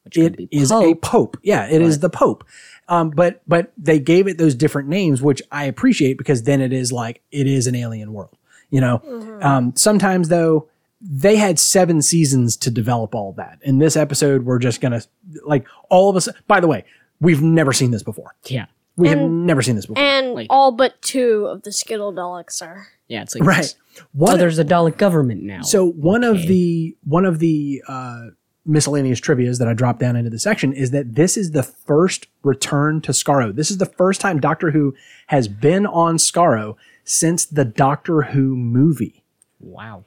which 0.04 0.18
it 0.18 0.48
is 0.52 0.72
a 0.72 0.76
Pope. 0.96 1.02
pope 1.02 1.38
yeah 1.44 1.68
it 1.70 1.82
is 1.82 2.00
the 2.00 2.10
pope 2.10 2.44
um, 2.88 3.10
but 3.12 3.42
but 3.48 3.72
they 3.78 4.00
gave 4.00 4.28
it 4.28 4.38
those 4.38 4.56
different 4.56 4.88
names 4.90 5.22
which 5.22 5.42
i 5.52 5.66
appreciate 5.66 6.18
because 6.18 6.44
then 6.44 6.62
it 6.62 6.72
is 6.74 6.92
like 6.92 7.22
it 7.32 7.46
is 7.48 7.68
an 7.68 7.76
alien 7.76 8.14
world 8.14 8.36
you 8.70 8.82
know 8.82 9.40
um, 9.42 9.74
sometimes 9.76 10.30
though 10.30 10.68
they 11.02 11.36
had 11.36 11.60
seven 11.60 12.02
seasons 12.02 12.58
to 12.58 12.72
develop 12.72 13.14
all 13.14 13.32
that 13.34 13.60
in 13.62 13.78
this 13.80 13.96
episode 13.96 14.44
we're 14.44 14.60
just 14.60 14.82
gonna 14.82 15.02
like 15.46 15.66
all 15.90 16.10
of 16.10 16.16
us 16.16 16.28
by 16.48 16.60
the 16.60 16.68
way 16.68 16.84
we've 17.22 17.42
never 17.42 17.72
seen 17.74 17.92
this 17.92 18.04
before 18.04 18.36
Yeah. 18.46 18.66
we 18.96 19.08
have 19.10 19.20
never 19.20 19.62
seen 19.62 19.76
this 19.76 19.86
before 19.86 20.02
And 20.04 20.34
Like- 20.34 20.48
all 20.50 20.72
but 20.72 21.02
two 21.02 21.46
of 21.48 21.64
the 21.64 21.72
Skittle 21.72 22.12
Daleks 22.14 22.62
are. 22.62 22.88
Yeah, 23.08 23.22
it's 23.22 23.34
like 23.36 23.44
right 23.48 23.76
one 24.12 24.34
Oh, 24.34 24.38
there's 24.38 24.60
a 24.60 24.66
Dalek 24.66 24.98
government 24.98 25.42
now. 25.44 25.62
So 25.62 25.88
one 25.92 26.24
of 26.24 26.42
the 26.48 26.96
one 27.06 27.26
of 27.26 27.40
the 27.40 27.82
uh, 27.88 28.28
miscellaneous 28.66 29.20
trivia's 29.20 29.60
that 29.60 29.68
I 29.68 29.74
dropped 29.74 30.00
down 30.00 30.16
into 30.18 30.30
the 30.30 30.38
section 30.40 30.74
is 30.74 30.92
that 30.92 31.16
this 31.16 31.38
is 31.38 31.52
the 31.52 31.64
first 31.64 32.28
return 32.44 33.00
to 33.02 33.14
Skaro. 33.14 33.56
This 33.56 33.72
is 33.72 33.78
the 33.78 33.86
first 33.86 34.20
time 34.20 34.40
Doctor 34.42 34.72
Who 34.72 34.94
has 35.28 35.48
been 35.48 35.86
on 35.86 36.18
Skaro 36.18 36.76
since 37.08 37.46
the 37.46 37.64
Doctor 37.66 38.22
Who 38.24 38.56
movie. 38.56 39.24
wow. 39.60 40.04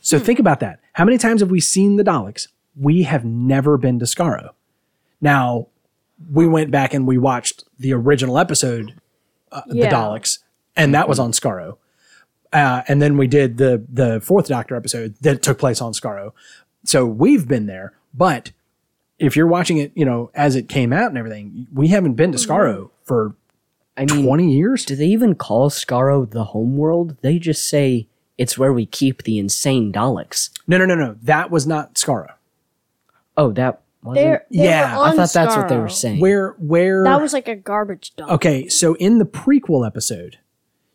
So 0.00 0.20
think 0.20 0.38
about 0.38 0.60
that. 0.60 0.78
How 0.92 1.04
many 1.04 1.18
times 1.18 1.40
have 1.40 1.50
we 1.50 1.58
seen 1.58 1.96
the 1.96 2.04
Daleks? 2.04 2.46
We 2.78 3.02
have 3.02 3.24
never 3.24 3.76
been 3.76 3.98
to 3.98 4.04
Skaro. 4.04 4.50
Now, 5.20 5.66
we 6.32 6.46
went 6.46 6.70
back 6.70 6.94
and 6.94 7.08
we 7.08 7.18
watched 7.18 7.64
the 7.78 7.92
original 7.92 8.38
episode, 8.38 8.94
uh, 9.50 9.62
Yeah. 9.66 9.88
the 9.88 9.94
Daleks, 9.96 10.38
and 10.76 10.94
that 10.94 11.08
was 11.08 11.18
on 11.18 11.32
Skaro. 11.32 11.78
Uh, 12.52 12.82
and 12.86 13.02
then 13.02 13.16
we 13.16 13.26
did 13.26 13.56
the 13.56 13.84
the 13.92 14.20
fourth 14.20 14.46
Doctor 14.46 14.76
episode 14.76 15.16
that 15.22 15.42
took 15.42 15.58
place 15.58 15.80
on 15.82 15.92
Skaro. 15.92 16.32
So 16.84 17.04
we've 17.04 17.48
been 17.48 17.66
there, 17.66 17.94
but 18.14 18.52
if 19.18 19.34
you're 19.34 19.48
watching 19.48 19.78
it, 19.78 19.90
you 19.96 20.04
know, 20.04 20.30
as 20.34 20.54
it 20.54 20.68
came 20.68 20.92
out 20.92 21.08
and 21.08 21.18
everything, 21.18 21.66
we 21.74 21.88
haven't 21.88 22.14
been 22.14 22.30
to 22.30 22.38
Skaro 22.38 22.90
for 23.02 23.34
I 23.96 24.04
mean, 24.04 24.24
20 24.26 24.52
years. 24.52 24.84
do 24.84 24.94
they 24.96 25.06
even 25.06 25.34
call 25.34 25.70
Skaro 25.70 26.28
the 26.30 26.44
homeworld? 26.44 27.16
They 27.22 27.38
just 27.38 27.68
say 27.68 28.08
it's 28.36 28.58
where 28.58 28.72
we 28.72 28.84
keep 28.86 29.22
the 29.22 29.38
insane 29.38 29.92
Daleks. 29.92 30.50
No, 30.66 30.76
no, 30.78 30.84
no, 30.84 30.94
no. 30.94 31.16
That 31.22 31.50
was 31.50 31.66
not 31.66 31.94
Skaro. 31.94 32.32
Oh, 33.36 33.52
that 33.52 33.80
wasn't. 34.02 34.24
They're, 34.24 34.46
they 34.50 34.64
Yeah, 34.64 34.96
were 34.96 35.02
I 35.02 35.06
I 35.06 35.10
on 35.10 35.16
thought 35.16 35.32
that's 35.32 35.56
what 35.56 35.68
they 35.68 35.78
were 35.78 35.88
saying. 35.88 36.20
Where 36.20 36.50
where 36.58 37.04
That 37.04 37.20
was 37.20 37.32
like 37.32 37.48
a 37.48 37.56
garbage 37.56 38.14
dump. 38.16 38.32
Okay, 38.32 38.68
so 38.68 38.94
in 38.94 39.18
the 39.18 39.26
prequel 39.26 39.86
episode, 39.86 40.38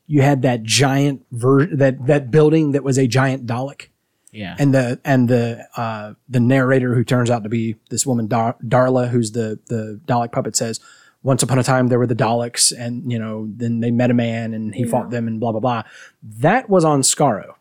you 0.07 0.21
had 0.21 0.41
that 0.43 0.63
giant 0.63 1.25
ver- 1.31 1.67
that 1.75 2.05
that 2.07 2.31
building 2.31 2.71
that 2.73 2.83
was 2.83 2.97
a 2.97 3.07
giant 3.07 3.45
Dalek, 3.45 3.87
yeah. 4.31 4.55
and 4.59 4.73
the 4.73 4.99
and 5.05 5.27
the 5.29 5.67
uh, 5.77 6.13
the 6.29 6.39
narrator 6.39 6.93
who 6.95 7.03
turns 7.03 7.29
out 7.29 7.43
to 7.43 7.49
be 7.49 7.75
this 7.89 8.05
woman 8.05 8.27
Dar- 8.27 8.57
Darla, 8.63 9.09
who's 9.09 9.31
the 9.31 9.59
the 9.67 9.99
Dalek 10.05 10.31
puppet, 10.31 10.55
says, 10.55 10.79
"Once 11.23 11.43
upon 11.43 11.59
a 11.59 11.63
time 11.63 11.87
there 11.87 11.99
were 11.99 12.07
the 12.07 12.15
Daleks, 12.15 12.73
and 12.77 13.11
you 13.11 13.19
know 13.19 13.47
then 13.55 13.79
they 13.79 13.91
met 13.91 14.11
a 14.11 14.15
man 14.15 14.53
and 14.53 14.73
he 14.73 14.83
fought 14.83 15.09
them 15.09 15.27
and 15.27 15.39
blah 15.39 15.51
blah 15.51 15.61
blah." 15.61 15.83
That 16.21 16.69
was 16.69 16.83
on 16.85 17.01
Skaro, 17.01 17.55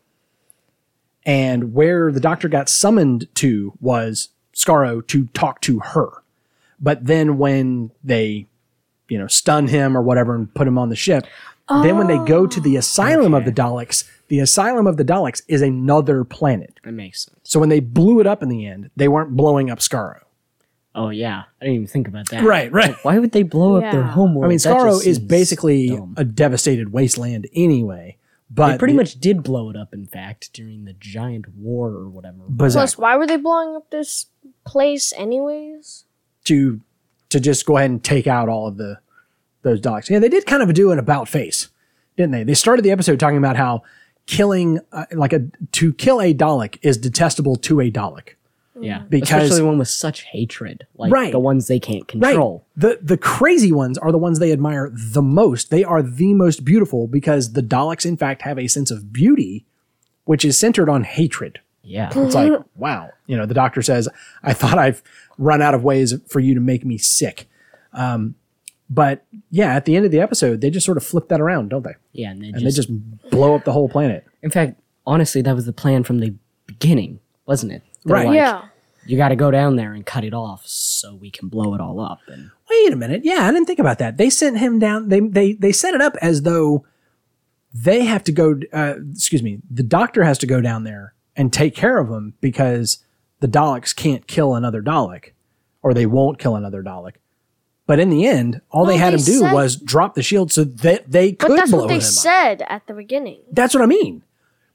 and 1.25 1.73
where 1.73 2.11
the 2.11 2.19
Doctor 2.19 2.47
got 2.47 2.69
summoned 2.69 3.27
to 3.35 3.73
was 3.79 4.29
Skaro 4.53 5.05
to 5.07 5.25
talk 5.27 5.61
to 5.61 5.79
her. 5.79 6.09
But 6.79 7.05
then 7.05 7.37
when 7.37 7.91
they 8.03 8.47
you 9.11 9.19
know, 9.19 9.27
stun 9.27 9.67
him 9.67 9.97
or 9.97 10.01
whatever 10.01 10.33
and 10.33 10.51
put 10.53 10.65
him 10.65 10.77
on 10.77 10.87
the 10.87 10.95
ship. 10.95 11.27
Then 11.67 11.97
when 11.97 12.07
they 12.07 12.17
go 12.17 12.47
to 12.47 12.59
the 12.59 12.77
oh, 12.77 12.79
asylum 12.79 13.33
of 13.33 13.43
the 13.43 13.51
Daleks, 13.51 14.09
the 14.29 14.39
asylum 14.39 14.87
of 14.87 14.95
the 14.95 15.03
Daleks 15.03 15.41
is 15.49 15.61
another 15.61 16.23
planet. 16.23 16.79
that 16.83 16.93
makes 16.93 17.25
sense. 17.25 17.37
So 17.43 17.59
when 17.59 17.67
they 17.69 17.81
blew 17.81 18.21
it 18.21 18.27
up 18.27 18.41
in 18.41 18.47
the 18.47 18.65
end, 18.65 18.89
they 18.95 19.09
weren't 19.09 19.35
blowing 19.35 19.69
up 19.69 19.79
Skaro. 19.79 20.21
Oh 20.93 21.09
yeah, 21.09 21.43
I 21.61 21.65
didn't 21.65 21.75
even 21.75 21.87
think 21.87 22.07
about 22.09 22.29
that. 22.31 22.43
Right, 22.43 22.71
right. 22.71 22.95
Why 23.03 23.17
would 23.17 23.31
they 23.31 23.43
blow 23.43 23.75
up 23.77 23.91
their 23.91 24.01
Yeah. 24.01 24.11
home 24.11 24.35
world? 24.35 24.45
I 24.45 24.49
mean, 24.49 24.57
That 24.57 24.75
Skaro 24.75 24.89
just 24.91 25.07
is 25.07 25.15
seems 25.17 25.27
basically 25.27 25.89
dumb. 25.89 26.13
a 26.17 26.25
devastated 26.25 26.91
wasteland 26.91 27.47
anyway. 27.53 28.17
But 28.53 28.73
They 28.73 28.77
pretty 28.79 28.93
the- 28.93 28.97
much 28.97 29.19
did 29.21 29.43
blow 29.43 29.69
it 29.69 29.77
up. 29.77 29.93
In 29.93 30.05
fact, 30.05 30.51
during 30.51 30.83
the 30.83 30.91
giant 30.93 31.55
war 31.57 31.91
or 31.91 32.09
whatever. 32.09 32.39
bizarre 32.49 32.81
Plus, 32.83 32.97
why 32.97 33.15
were 33.15 33.25
they 33.25 33.37
blowing 33.37 33.75
up 33.77 33.89
this 33.89 34.25
place 34.65 35.13
anyways? 35.15 36.03
to 36.45 36.81
to 37.29 37.39
just 37.39 37.65
go 37.65 37.77
ahead 37.77 37.89
and 37.89 38.03
take 38.03 38.27
out 38.27 38.49
all 38.49 38.67
of 38.67 38.75
the 38.77 38.97
those 39.61 39.79
Daleks. 39.79 40.09
Yeah, 40.09 40.19
they 40.19 40.27
did 40.27 40.45
kind 40.45 40.61
of 40.61 40.73
do 40.73 40.91
an 40.91 40.99
about 40.99 41.29
face, 41.29 41.69
didn't 42.17 42.31
they? 42.31 42.43
They 42.43 42.53
started 42.55 42.81
the 42.83 42.91
episode 42.91 43.19
talking 43.19 43.37
about 43.37 43.55
how 43.55 43.83
killing 44.25 44.79
uh, 44.91 45.05
like 45.13 45.31
a 45.31 45.45
to 45.71 45.93
kill 45.93 46.19
a 46.19 46.33
Dalek 46.33 46.77
is 46.81 46.97
detestable 46.97 47.55
to 47.57 47.79
a 47.79 47.89
Dalek. 47.89 48.35
Yeah, 48.81 49.03
Because- 49.09 49.43
especially 49.43 49.63
one 49.65 49.77
with 49.77 49.87
such 49.87 50.21
hatred, 50.23 50.85
like 50.97 51.11
Right. 51.11 51.31
the 51.31 51.39
ones 51.39 51.67
they 51.67 51.79
can't 51.79 52.07
control. 52.07 52.21
Right. 52.27 52.33
control. 52.33 52.65
The 52.75 52.99
the 53.01 53.17
crazy 53.17 53.71
ones 53.71 53.97
are 53.97 54.11
the 54.11 54.17
ones 54.17 54.39
they 54.39 54.51
admire 54.51 54.91
the 54.93 55.21
most. 55.21 55.69
They 55.71 55.83
are 55.83 56.01
the 56.01 56.33
most 56.33 56.65
beautiful 56.65 57.07
because 57.07 57.53
the 57.53 57.61
Daleks 57.63 58.05
in 58.05 58.17
fact 58.17 58.41
have 58.43 58.57
a 58.59 58.67
sense 58.67 58.91
of 58.91 59.11
beauty 59.13 59.65
which 60.25 60.45
is 60.45 60.57
centered 60.57 60.87
on 60.89 61.03
hatred. 61.03 61.59
Yeah, 61.83 62.09
It's 62.15 62.35
like, 62.35 62.53
wow. 62.75 63.09
You 63.25 63.35
know, 63.37 63.45
the 63.47 63.55
doctor 63.55 63.81
says, 63.81 64.07
I 64.43 64.53
thought 64.53 64.77
I've 64.77 65.01
run 65.39 65.61
out 65.63 65.73
of 65.73 65.83
ways 65.83 66.13
for 66.27 66.39
you 66.39 66.53
to 66.53 66.61
make 66.61 66.85
me 66.85 66.97
sick. 66.99 67.49
Um, 67.93 68.35
but 68.89 69.25
yeah, 69.49 69.75
at 69.75 69.85
the 69.85 69.95
end 69.95 70.05
of 70.05 70.11
the 70.11 70.19
episode, 70.19 70.61
they 70.61 70.69
just 70.69 70.85
sort 70.85 70.97
of 70.97 71.03
flip 71.03 71.27
that 71.29 71.41
around, 71.41 71.69
don't 71.69 71.83
they? 71.83 71.95
yeah, 72.13 72.29
and 72.31 72.41
they 72.43 72.47
And 72.49 72.59
just, 72.59 72.87
they 72.87 72.93
just 72.93 73.29
blow 73.31 73.55
up 73.55 73.63
the 73.65 73.71
whole 73.71 73.89
planet. 73.89 74.25
in 74.43 74.51
fact, 74.51 74.79
honestly, 75.07 75.41
that 75.41 75.55
was 75.55 75.65
the 75.65 75.73
plan 75.73 76.03
from 76.03 76.19
the 76.19 76.33
beginning, 76.67 77.19
wasn't 77.47 77.71
it? 77.71 77.81
They're 78.05 78.15
Right. 78.15 78.27
like, 78.27 78.35
yeah. 78.35 78.61
You 79.05 79.17
got 79.17 79.29
to 79.29 79.35
go 79.35 79.49
down 79.51 79.75
there 79.77 79.93
and 79.93 80.05
cut 80.05 80.23
it 80.23 80.33
off 80.33 80.65
so 80.67 81.15
we 81.15 81.31
can 81.31 81.49
blow 81.49 81.73
it 81.73 81.81
all 81.81 81.99
up. 81.99 82.19
And 82.27 82.51
Wait 82.69 82.93
a 82.93 82.95
minute. 82.95 83.21
Yeah, 83.23 83.39
I 83.47 83.51
didn't 83.51 83.65
think 83.65 83.79
about 83.79 83.97
that. 83.99 84.17
They 84.17 84.29
sent 84.29 84.59
him 84.59 84.77
down. 84.79 85.09
They 85.09 85.19
they 85.19 85.53
they 85.53 85.71
set 85.71 85.93
it 85.93 86.01
up 86.01 86.15
as 86.21 86.43
though 86.43 86.85
they 87.73 88.05
have 88.05 88.23
to 88.25 88.31
go. 88.31 88.59
Uh, 88.71 88.95
excuse 89.11 89.41
me. 89.43 89.59
The 89.69 89.83
doctor 89.83 90.23
has 90.23 90.37
to 90.39 90.47
go 90.47 90.61
down 90.61 90.83
there 90.83 91.13
and 91.35 91.51
take 91.51 91.75
care 91.75 91.97
of 91.97 92.09
him 92.09 92.35
because 92.41 92.99
the 93.39 93.47
Daleks 93.47 93.95
can't 93.95 94.27
kill 94.27 94.53
another 94.55 94.81
Dalek, 94.83 95.31
or 95.81 95.93
they 95.93 96.05
won't 96.05 96.37
kill 96.39 96.55
another 96.55 96.83
Dalek. 96.83 97.13
But 97.87 97.99
in 97.99 98.09
the 98.09 98.25
end, 98.25 98.61
all 98.69 98.85
they 98.85 98.97
had 98.97 99.13
they 99.13 99.17
him 99.17 99.23
do 99.25 99.39
said- 99.39 99.53
was 99.53 99.75
drop 99.75 100.13
the 100.15 100.21
shield 100.23 100.51
so 100.51 100.63
that 100.63 101.09
they 101.11 101.31
could 101.33 101.49
But 101.49 101.55
that's 101.57 101.71
blow 101.71 101.79
what 101.81 101.87
they 101.87 101.95
him 101.95 101.99
up. 102.01 102.05
said 102.05 102.61
at 102.69 102.85
the 102.87 102.93
beginning. 102.93 103.39
That's 103.51 103.73
what 103.73 103.81
I 103.83 103.87
mean. 103.87 104.21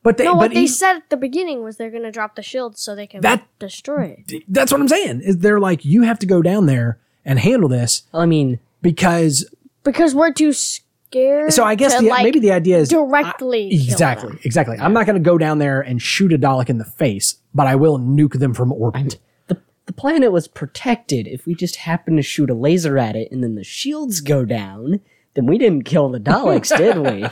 But 0.06 0.18
they, 0.18 0.24
No, 0.24 0.34
but 0.34 0.38
what 0.38 0.50
they 0.54 0.60
he- 0.60 0.66
said 0.68 0.96
at 0.98 1.10
the 1.10 1.16
beginning 1.16 1.64
was 1.64 1.78
they're 1.78 1.90
going 1.90 2.04
to 2.04 2.12
drop 2.12 2.36
the 2.36 2.42
shield 2.42 2.78
so 2.78 2.94
they 2.94 3.08
can 3.08 3.22
That- 3.22 3.44
destroy 3.58 4.16
it. 4.28 4.44
that's 4.46 4.70
what 4.70 4.80
I'm 4.80 4.86
saying. 4.86 5.22
Is 5.22 5.38
they're 5.38 5.58
like 5.58 5.84
you 5.84 6.02
have 6.02 6.20
to 6.20 6.26
go 6.26 6.42
down 6.42 6.66
there 6.66 6.98
and 7.24 7.40
handle 7.40 7.68
this 7.68 8.04
I 8.14 8.24
mean, 8.24 8.60
because 8.82 9.44
Because 9.82 10.14
we're 10.14 10.32
too 10.32 10.52
scared. 10.52 11.52
so 11.52 11.64
I 11.64 11.74
guess 11.74 11.96
to, 11.96 12.02
the, 12.04 12.08
like, 12.10 12.22
maybe 12.22 12.38
the 12.38 12.52
idea 12.52 12.78
is 12.78 12.88
directly 12.88 13.70
kill 13.70 13.80
exactly 13.82 14.28
them. 14.28 14.38
exactly. 14.44 14.76
I'm 14.78 14.92
not 14.92 15.06
going 15.06 15.20
to 15.20 15.28
go 15.28 15.38
down 15.38 15.58
there 15.58 15.80
and 15.80 16.00
shoot 16.00 16.32
a 16.32 16.38
Dalek 16.38 16.68
in 16.70 16.78
the 16.78 16.84
face, 16.84 17.38
but 17.52 17.66
I 17.66 17.74
will 17.74 17.98
nuke 17.98 18.38
them 18.38 18.54
from 18.54 18.72
orbit. 18.72 19.18
the 19.48 19.58
the 19.86 19.92
planet 19.92 20.30
was 20.30 20.46
protected. 20.46 21.26
If 21.26 21.46
we 21.46 21.54
just 21.56 21.76
happen 21.76 22.14
to 22.14 22.22
shoot 22.22 22.48
a 22.48 22.54
laser 22.54 22.96
at 22.96 23.16
it 23.16 23.32
and 23.32 23.42
then 23.42 23.56
the 23.56 23.64
shields 23.64 24.20
go 24.20 24.44
down, 24.44 25.00
then 25.34 25.46
we 25.46 25.58
didn't 25.58 25.82
kill 25.84 26.08
the 26.10 26.20
Daleks, 26.20 26.76
did 26.76 26.98
we? 26.98 27.26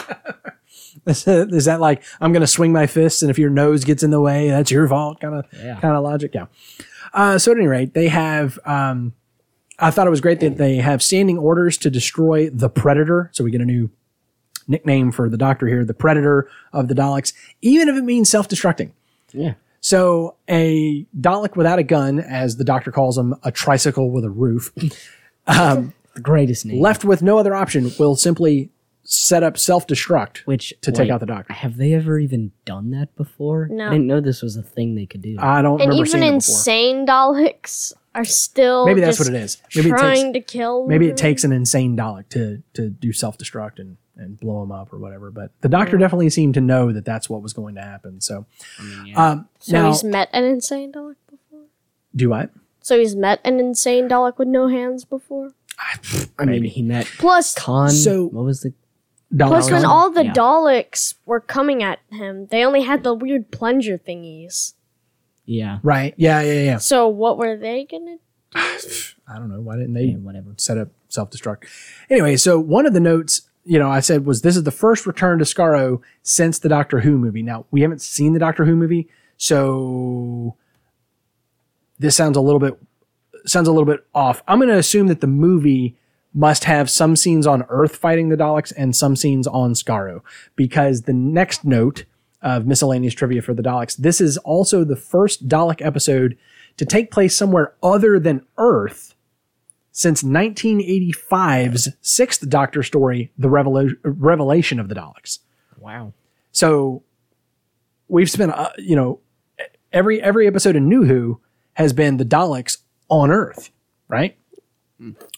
Is 1.06 1.64
that 1.64 1.78
like 1.80 2.02
I'm 2.20 2.32
going 2.32 2.40
to 2.42 2.46
swing 2.46 2.72
my 2.72 2.86
fists 2.86 3.22
and 3.22 3.30
if 3.30 3.38
your 3.38 3.50
nose 3.50 3.84
gets 3.84 4.02
in 4.02 4.10
the 4.10 4.20
way, 4.20 4.48
that's 4.48 4.70
your 4.70 4.88
fault? 4.88 5.20
Kind 5.20 5.34
of 5.34 5.44
Yeah. 5.52 5.78
kind 5.80 5.96
of 5.96 6.02
logic. 6.04 6.32
Yeah. 6.34 6.46
Uh, 7.12 7.38
so 7.38 7.52
at 7.52 7.58
any 7.58 7.66
rate, 7.66 7.94
they 7.94 8.08
have. 8.08 8.58
Um, 8.64 9.12
I 9.78 9.90
thought 9.90 10.06
it 10.06 10.10
was 10.10 10.20
great 10.20 10.40
that 10.40 10.56
they 10.56 10.76
have 10.76 11.02
standing 11.02 11.36
orders 11.38 11.76
to 11.78 11.90
destroy 11.90 12.48
the 12.48 12.68
Predator. 12.68 13.30
So 13.32 13.42
we 13.44 13.50
get 13.50 13.60
a 13.60 13.64
new 13.64 13.90
nickname 14.68 15.10
for 15.12 15.28
the 15.28 15.36
Doctor 15.36 15.66
here, 15.66 15.84
the 15.84 15.94
Predator 15.94 16.48
of 16.72 16.88
the 16.88 16.94
Daleks, 16.94 17.32
even 17.60 17.88
if 17.88 17.96
it 17.96 18.02
means 18.04 18.30
self-destructing. 18.30 18.92
Yeah. 19.32 19.54
So 19.80 20.36
a 20.48 21.04
Dalek 21.20 21.56
without 21.56 21.78
a 21.78 21.82
gun, 21.82 22.18
as 22.20 22.56
the 22.56 22.64
Doctor 22.64 22.90
calls 22.92 23.18
him, 23.18 23.34
a 23.42 23.50
tricycle 23.52 24.10
with 24.10 24.24
a 24.24 24.30
roof, 24.30 24.72
The 25.46 25.92
greatest 26.22 26.64
name. 26.64 26.80
left 26.80 27.04
with 27.04 27.22
no 27.22 27.38
other 27.38 27.54
option, 27.54 27.90
will 27.98 28.14
simply 28.16 28.70
set 29.06 29.42
up 29.42 29.58
self-destruct 29.58 30.38
which 30.46 30.72
to 30.80 30.90
take 30.90 31.00
wait, 31.06 31.10
out 31.10 31.20
the 31.20 31.26
Doctor. 31.26 31.52
Have 31.52 31.76
they 31.76 31.92
ever 31.92 32.18
even 32.18 32.52
done 32.64 32.90
that 32.92 33.14
before? 33.16 33.68
No. 33.70 33.88
I 33.88 33.90
didn't 33.90 34.06
know 34.06 34.20
this 34.20 34.40
was 34.42 34.56
a 34.56 34.62
thing 34.62 34.94
they 34.94 35.04
could 35.06 35.20
do. 35.22 35.36
I 35.38 35.60
don't 35.62 35.80
And 35.80 35.90
remember 35.90 36.06
even 36.06 36.06
seeing 36.06 36.22
it 36.22 36.26
before. 36.26 36.34
insane 36.36 37.06
Daleks 37.06 37.92
are 38.14 38.24
still 38.24 38.86
Maybe 38.86 39.00
that's 39.02 39.18
just 39.18 39.28
what 39.28 39.36
it 39.36 39.42
is. 39.42 39.60
Maybe 39.76 39.88
it 39.88 39.92
takes 39.92 40.00
trying 40.00 40.32
to 40.32 40.40
kill. 40.40 40.86
maybe 40.86 41.08
it 41.08 41.16
takes 41.16 41.44
an 41.44 41.52
insane 41.52 41.96
Dalek 41.96 42.28
to 42.30 42.62
to 42.74 42.88
do 42.88 43.12
self 43.12 43.36
destruct 43.36 43.78
and 43.78 43.96
and 44.16 44.38
blow 44.38 44.62
him 44.62 44.70
up 44.72 44.92
or 44.92 44.98
whatever. 44.98 45.30
But 45.32 45.50
the 45.60 45.68
Doctor 45.68 45.98
definitely 45.98 46.30
seemed 46.30 46.54
to 46.54 46.60
know 46.60 46.92
that 46.92 47.04
that's 47.04 47.28
what 47.28 47.42
was 47.42 47.52
going 47.52 47.74
to 47.74 47.82
happen. 47.82 48.20
So, 48.20 48.46
I 48.78 48.82
mean, 48.84 49.06
yeah. 49.06 49.30
um, 49.32 49.48
So 49.58 49.72
now 49.72 49.88
he's 49.90 50.04
met 50.04 50.28
an 50.32 50.44
insane 50.44 50.92
Dalek 50.92 51.16
before. 51.28 51.64
do 52.14 52.32
I? 52.32 52.48
So 52.80 52.96
he's 52.98 53.16
met 53.16 53.40
an 53.44 53.58
insane 53.58 54.08
Dalek 54.08 54.38
with 54.38 54.46
no 54.48 54.68
hands 54.68 55.04
before. 55.04 55.52
I 56.38 56.44
mean, 56.44 56.62
he 56.64 56.80
met 56.82 57.06
Plus, 57.18 57.54
Caan. 57.56 57.90
So- 57.90 58.26
what 58.26 58.44
was 58.44 58.60
the? 58.60 58.72
Plus 59.36 59.70
when 59.70 59.84
all 59.84 60.10
the 60.10 60.26
Yeah. 60.26 60.32
Daleks 60.32 61.14
were 61.26 61.40
coming 61.40 61.82
at 61.82 61.98
him, 62.10 62.46
they 62.46 62.64
only 62.64 62.82
had 62.82 63.02
the 63.02 63.14
weird 63.14 63.50
plunger 63.50 63.98
thingies. 63.98 64.74
Yeah, 65.46 65.78
right? 65.82 66.14
Yeah, 66.16 66.40
yeah, 66.40 66.62
yeah. 66.62 66.78
So 66.78 67.08
what 67.08 67.36
were 67.38 67.56
they 67.56 67.84
gonna? 67.84 68.16
I 68.54 69.36
don't 69.38 69.50
know 69.50 69.60
why 69.60 69.76
didn't 69.76 69.94
they 69.94 70.04
yeah, 70.04 70.16
whatever. 70.16 70.54
set 70.56 70.78
up 70.78 70.88
self 71.08 71.30
destruct. 71.30 71.64
Anyway, 72.08 72.36
so 72.36 72.58
one 72.58 72.86
of 72.86 72.92
the 72.94 73.00
notes, 73.00 73.42
you 73.64 73.78
know, 73.78 73.90
I 73.90 74.00
said 74.00 74.24
was 74.26 74.42
this 74.42 74.56
is 74.56 74.62
the 74.62 74.70
first 74.70 75.06
return 75.06 75.38
to 75.38 75.44
Skaro 75.44 76.00
since 76.22 76.58
the 76.58 76.68
Doctor 76.68 77.00
Who 77.00 77.18
movie. 77.18 77.42
Now 77.42 77.66
we 77.70 77.80
haven't 77.82 78.00
seen 78.02 78.32
the 78.32 78.38
Doctor 78.38 78.64
Who 78.64 78.76
movie, 78.76 79.08
so 79.36 80.56
this 81.98 82.16
sounds 82.16 82.36
a 82.36 82.40
little 82.40 82.60
bit 82.60 82.78
sounds 83.46 83.68
a 83.68 83.72
little 83.72 83.86
bit 83.86 84.06
off. 84.14 84.42
I'm 84.48 84.58
going 84.58 84.70
to 84.70 84.78
assume 84.78 85.08
that 85.08 85.20
the 85.20 85.26
movie 85.26 85.96
must 86.34 86.64
have 86.64 86.90
some 86.90 87.14
scenes 87.14 87.46
on 87.46 87.64
Earth 87.68 87.96
fighting 87.96 88.28
the 88.28 88.36
Daleks 88.36 88.72
and 88.76 88.94
some 88.94 89.14
scenes 89.14 89.46
on 89.46 89.72
Skaro 89.74 90.20
because 90.56 91.02
the 91.02 91.12
next 91.12 91.64
note 91.64 92.04
of 92.42 92.66
miscellaneous 92.66 93.14
trivia 93.14 93.40
for 93.40 93.54
the 93.54 93.62
Daleks, 93.62 93.96
this 93.96 94.20
is 94.20 94.36
also 94.38 94.84
the 94.84 94.96
first 94.96 95.48
Dalek 95.48 95.80
episode 95.80 96.36
to 96.76 96.84
take 96.84 97.10
place 97.10 97.36
somewhere 97.36 97.74
other 97.82 98.18
than 98.18 98.44
Earth 98.58 99.14
since 99.92 100.24
1985's 100.24 101.90
sixth 102.00 102.48
Doctor 102.48 102.82
story, 102.82 103.32
The 103.38 103.48
Revela- 103.48 103.96
Revelation 104.02 104.80
of 104.80 104.88
the 104.88 104.94
Daleks. 104.96 105.38
Wow. 105.78 106.12
So 106.50 107.04
we've 108.08 108.30
spent, 108.30 108.52
uh, 108.52 108.70
you 108.76 108.96
know, 108.96 109.20
every 109.92 110.20
every 110.20 110.46
episode 110.48 110.74
of 110.74 110.82
New 110.82 111.04
Who 111.04 111.40
has 111.74 111.92
been 111.92 112.16
the 112.16 112.24
Daleks 112.24 112.78
on 113.08 113.30
Earth, 113.30 113.70
right? 114.08 114.36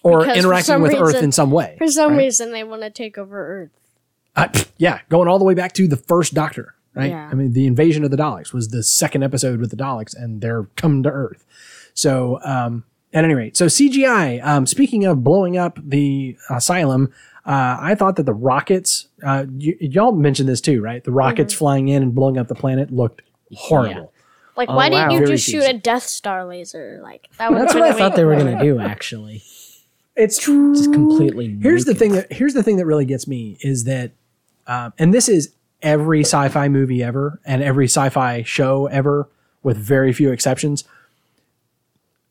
Or 0.02 0.20
Because 0.20 0.36
interacting 0.38 0.64
some 0.64 0.82
with 0.82 0.94
Earth 0.94 1.22
in 1.22 1.32
some 1.32 1.50
way. 1.50 1.76
For 1.78 1.86
some 1.88 2.12
right? 2.12 2.18
reason, 2.18 2.52
they 2.52 2.62
want 2.64 2.82
to 2.82 2.90
take 2.90 3.16
over 3.18 3.62
Earth. 3.62 3.70
Uh, 4.36 4.48
yeah, 4.76 5.00
going 5.08 5.28
all 5.28 5.38
the 5.38 5.44
way 5.44 5.54
back 5.54 5.72
to 5.74 5.88
the 5.88 5.96
first 5.96 6.34
Doctor, 6.34 6.74
right? 6.94 7.10
Yeah. 7.10 7.28
I 7.30 7.34
mean, 7.34 7.52
the 7.54 7.66
invasion 7.66 8.04
of 8.04 8.10
the 8.10 8.16
Daleks 8.18 8.52
was 8.52 8.68
the 8.68 8.82
second 8.82 9.22
episode 9.22 9.58
with 9.60 9.70
the 9.70 9.76
Daleks, 9.76 10.14
and 10.14 10.40
they're 10.42 10.64
coming 10.76 11.02
to 11.04 11.08
Earth. 11.10 11.44
So, 11.94 12.38
um, 12.44 12.84
at 13.14 13.24
any 13.24 13.32
rate, 13.34 13.56
so 13.56 13.64
CGI. 13.66 14.44
Um, 14.44 14.66
speaking 14.66 15.06
of 15.06 15.24
blowing 15.24 15.56
up 15.56 15.78
the 15.82 16.36
asylum, 16.50 17.10
uh, 17.46 17.78
I 17.80 17.94
thought 17.94 18.16
that 18.16 18.24
the 18.26 18.34
rockets. 18.34 19.06
Uh, 19.22 19.46
y- 19.48 19.76
y'all 19.80 20.12
mentioned 20.12 20.50
this 20.50 20.60
too, 20.60 20.82
right? 20.82 21.02
The 21.02 21.12
rockets 21.12 21.54
Mm-hmm. 21.54 21.58
flying 21.58 21.88
in 21.88 22.02
and 22.02 22.14
blowing 22.14 22.36
up 22.36 22.48
the 22.48 22.54
planet 22.54 22.92
looked 22.92 23.22
horrible. 23.54 24.12
Like, 24.56 24.68
Oh, 24.70 24.74
why 24.76 24.88
wow. 24.88 25.08
didn't 25.08 25.10
you 25.12 25.18
Very 25.26 25.30
just 25.36 25.44
shoot 25.46 25.60
cheesy. 25.60 25.70
a 25.70 25.74
Death 25.74 26.04
Star 26.04 26.44
laser? 26.46 27.00
Like 27.02 27.28
that 27.38 27.50
would 27.52 27.60
That's 27.60 27.74
what 27.74 27.82
I 27.82 27.92
thought 27.92 28.16
they 28.16 28.24
were 28.24 28.36
gonna 28.36 28.62
do. 28.62 28.78
Actually, 28.78 29.42
It's 30.16 30.38
true. 30.38 30.74
just 30.74 30.92
completely. 30.92 31.58
Here's 31.62 31.84
the 31.84 31.92
nuke 31.92 31.98
thing 31.98 32.12
that 32.12 32.32
here's 32.32 32.54
the 32.54 32.62
thing 32.62 32.76
that 32.76 32.86
really 32.86 33.04
gets 33.04 33.26
me 33.28 33.58
is 33.60 33.84
that, 33.84 34.12
um, 34.66 34.92
and 34.98 35.12
this 35.12 35.28
is 35.28 35.54
every 35.82 36.20
sci-fi 36.22 36.68
movie 36.68 37.02
ever 37.02 37.40
and 37.44 37.62
every 37.62 37.84
sci-fi 37.86 38.42
show 38.42 38.86
ever, 38.86 39.28
with 39.62 39.76
very 39.76 40.12
few 40.12 40.30
exceptions. 40.32 40.84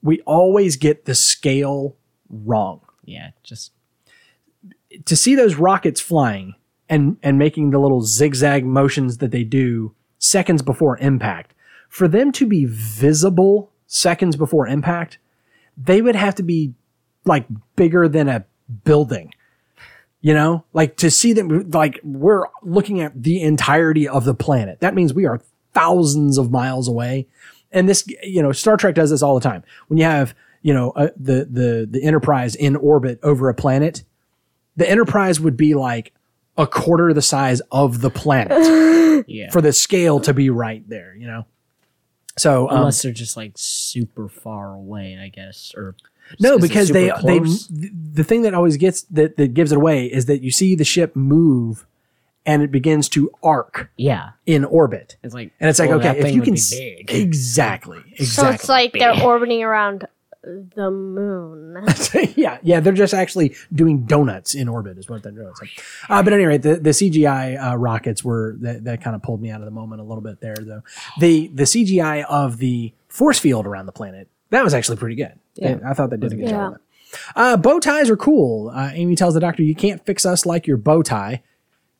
We 0.02 0.22
always 0.22 0.76
get 0.78 1.06
the 1.06 1.16
scale 1.16 1.96
wrong. 2.30 2.82
Yeah, 3.04 3.32
just 3.44 3.72
To 5.06 5.16
see 5.16 5.36
those 5.36 5.56
rockets 5.56 6.00
flying 6.02 6.56
and 6.90 7.18
and 7.24 7.38
making 7.38 7.72
the 7.72 7.80
little 7.80 8.02
zigzag 8.02 8.66
motions 8.66 9.18
that 9.18 9.32
they 9.32 9.44
do 9.44 9.94
seconds 10.20 10.62
before 10.62 10.98
impact, 11.00 11.54
for 11.96 12.10
them 12.10 12.34
to 12.34 12.46
be 12.46 12.66
visible 12.66 13.72
seconds 13.88 14.36
before 14.36 14.68
impact, 14.68 15.18
they 15.78 16.02
would 16.02 16.18
have 16.18 16.36
to 16.36 16.44
be 16.44 16.74
like 17.24 17.46
bigger 17.78 18.10
than 18.10 18.28
a 18.28 18.44
building. 18.84 19.32
You 20.20 20.34
know, 20.34 20.66
like 20.74 20.98
to 20.98 21.10
see 21.10 21.32
them, 21.32 21.70
like 21.70 22.02
we're 22.04 22.48
looking 22.64 23.00
at 23.00 23.24
the 23.24 23.42
entirety 23.42 24.10
of 24.10 24.26
the 24.26 24.34
planet. 24.34 24.82
That 24.82 24.94
means 24.94 25.14
we 25.14 25.26
are 25.26 25.40
thousands 25.74 26.38
of 26.38 26.52
miles 26.52 26.90
away. 26.90 27.30
And 27.72 27.88
this, 27.88 28.06
you 28.22 28.44
know, 28.44 28.52
Star 28.52 28.76
Trek 28.76 28.96
does 28.96 29.12
this 29.12 29.22
all 29.22 29.36
the 29.36 29.48
time. 29.50 29.64
When 29.88 29.98
you 29.98 30.04
have, 30.04 30.36
you 30.64 30.74
know, 30.74 30.92
uh, 30.98 31.12
the 31.16 31.48
the 31.50 31.88
the 31.90 32.04
Enterprise 32.04 32.56
in 32.56 32.76
orbit 32.76 33.22
over 33.24 33.48
a 33.48 33.54
planet, 33.54 34.04
the 34.76 34.90
Enterprise 34.90 35.40
would 35.40 35.56
be 35.56 35.76
like 35.76 36.12
a 36.58 36.68
quarter 36.68 37.14
the 37.14 37.22
size 37.22 37.62
of 37.72 38.02
the 38.02 38.10
planet 38.10 39.26
yeah. 39.30 39.50
for 39.52 39.62
the 39.62 39.72
scale 39.72 40.20
to 40.20 40.34
be 40.34 40.50
right 40.50 40.84
there. 40.90 41.16
You 41.16 41.28
know, 41.28 41.46
so 42.38 42.70
um, 42.70 42.78
Unless 42.80 43.02
they're 43.02 43.12
just 43.12 43.38
like 43.38 43.54
super 43.56 44.28
far 44.28 44.74
away, 44.74 45.18
I 45.22 45.30
guess, 45.30 45.74
or 45.76 45.96
No, 46.40 46.58
because 46.60 46.90
they 46.90 47.10
super 47.10 47.28
they 47.28 47.40
the 48.14 48.24
thing 48.24 48.42
that 48.44 48.54
always 48.54 48.78
gets 48.78 49.04
that 49.04 49.38
that 49.38 49.54
gives 49.54 49.72
it 49.72 49.78
away 49.78 50.06
is 50.06 50.26
that 50.26 50.42
you 50.42 50.52
see 50.52 50.76
the 50.76 50.84
ship 50.84 51.16
move 51.16 51.86
and 52.46 52.62
it 52.62 52.72
begins 52.72 53.10
to 53.10 53.32
arc 53.42 53.90
yeah, 53.98 54.32
in 54.46 54.66
orbit. 54.66 55.18
it's 55.24 55.34
like 55.34 55.52
And 55.60 55.70
it's 55.70 55.80
like 55.80 55.90
okay, 55.90 56.20
if 56.20 56.36
you 56.36 56.42
can 56.42 56.54
be 56.54 56.62
big. 56.72 57.12
exactly, 57.12 58.00
exactly. 58.12 58.26
So 58.26 58.50
it's 58.50 58.70
like 58.70 58.94
they're 58.94 59.24
orbiting 59.24 59.64
around 59.64 60.08
the 60.76 60.92
moon. 60.92 61.84
yeah, 62.36 62.60
yeah, 62.62 62.80
they're 62.80 62.94
just 62.94 63.14
actually 63.14 63.56
doing 63.74 64.06
donuts 64.06 64.54
in 64.56 64.68
orbit, 64.68 64.98
is 64.98 65.10
what 65.10 65.24
they're 65.24 65.32
doing. 65.32 65.54
So, 65.56 65.66
uh, 66.10 66.24
but 66.24 66.34
anyway, 66.34 66.58
the 66.58 66.76
the 66.76 66.92
CGI 66.92 67.72
uh, 67.72 67.76
rockets 67.78 68.24
were 68.24 68.56
that, 68.62 68.84
that 68.86 69.02
kind 69.02 69.16
of 69.16 69.24
pulled 69.24 69.42
me 69.42 69.50
out 69.52 69.62
of 69.62 69.66
the 69.66 69.72
moment 69.72 70.02
a 70.02 70.04
little 70.04 70.22
bit 70.24 70.40
there, 70.42 70.56
though. 70.60 70.82
The 71.20 71.48
the 71.48 71.64
CGI 71.64 72.24
of 72.26 72.58
the 72.58 72.94
force 73.08 73.40
field 73.40 73.66
around 73.66 73.86
the 73.88 73.92
planet 73.92 74.28
that 74.52 74.64
was 74.64 74.74
actually 74.74 74.98
pretty 74.98 75.16
good. 75.16 75.34
Yeah. 75.56 75.80
I 75.86 75.94
thought 75.94 76.10
they 76.12 76.18
did 76.18 76.32
a 76.32 76.36
good 76.36 76.46
Yeah. 76.46 76.50
job. 76.52 76.78
Uh, 77.36 77.58
bow 77.58 77.80
ties 77.80 78.10
are 78.10 78.18
cool. 78.18 78.70
Uh, 78.74 78.92
Amy 78.94 79.16
tells 79.16 79.34
the 79.34 79.40
doctor, 79.40 79.64
"You 79.64 79.76
can't 79.76 80.06
fix 80.06 80.26
us 80.26 80.46
like 80.46 80.68
your 80.68 80.78
bow 80.78 81.02
tie." 81.02 81.42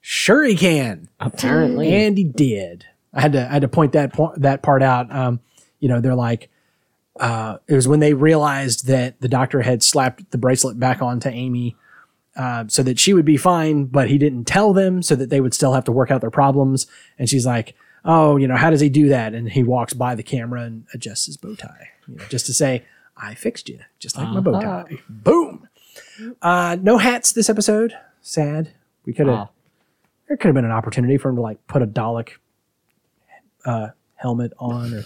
Sure, 0.02 0.44
he 0.44 0.56
can. 0.56 1.10
apparently. 1.20 1.92
And 1.94 2.18
he 2.18 2.24
did. 2.24 2.86
I 3.14 3.22
had 3.22 3.34
to 3.34 3.42
I 3.50 3.54
had 3.54 3.62
to 3.64 3.68
point 3.68 3.94
that 3.94 4.14
point 4.14 4.42
that 4.42 4.62
part 4.62 4.84
out. 4.84 5.12
Um, 5.14 5.40
you 5.80 5.90
know, 5.90 6.00
they're 6.02 6.16
like, 6.16 6.50
uh, 7.20 7.58
it 7.68 7.74
was 7.74 7.88
when 7.88 8.00
they 8.00 8.14
realized 8.14 8.88
that 8.88 9.20
the 9.22 9.28
doctor 9.28 9.62
had 9.62 9.84
slapped 9.84 10.32
the 10.32 10.38
bracelet 10.38 10.80
back 10.80 11.02
onto 11.02 11.30
Amy, 11.30 11.76
uh, 12.36 12.66
so 12.68 12.84
that 12.84 13.00
she 13.00 13.14
would 13.14 13.26
be 13.26 13.38
fine, 13.38 13.86
but 13.86 14.10
he 14.10 14.18
didn't 14.18 14.46
tell 14.46 14.74
them, 14.74 15.02
so 15.02 15.16
that 15.16 15.30
they 15.30 15.40
would 15.40 15.54
still 15.54 15.74
have 15.74 15.86
to 15.86 15.92
work 15.92 16.12
out 16.12 16.22
their 16.22 16.32
problems. 16.32 16.86
And 17.18 17.30
she's 17.30 17.46
like, 17.46 17.76
"Oh, 18.04 18.36
you 18.38 18.48
know, 18.48 18.58
how 18.58 18.70
does 18.70 18.82
he 18.82 18.90
do 18.90 19.08
that?" 19.10 19.34
And 19.34 19.50
he 19.50 19.64
walks 19.64 19.94
by 19.94 20.16
the 20.16 20.24
camera 20.24 20.64
and 20.64 20.86
adjusts 20.94 21.28
his 21.28 21.38
bow 21.38 21.56
tie, 21.56 21.90
you 22.08 22.16
know, 22.16 22.24
just 22.30 22.46
to 22.48 22.54
say, 22.54 22.84
"I 23.16 23.36
fixed 23.36 23.70
you, 23.70 23.80
just 24.00 24.18
like 24.18 24.28
my 24.28 24.42
bow 24.42 24.60
tie." 24.60 25.00
Boom. 25.08 25.70
Uh, 26.42 26.76
no 26.82 26.98
hats 26.98 27.32
this 27.32 27.50
episode. 27.50 27.94
Sad. 28.22 28.74
We 29.06 29.14
could 29.14 29.28
have 29.28 29.50
there 30.28 30.38
could 30.38 30.48
have 30.48 30.56
been 30.56 30.66
an 30.66 30.72
opportunity 30.72 31.18
for 31.18 31.30
him 31.30 31.36
to 31.36 31.42
like 31.42 31.66
put 31.68 31.82
a 31.82 31.88
Dalek 31.88 32.32
uh, 33.66 33.90
helmet 34.16 34.54
on 34.60 34.94
or 34.94 35.04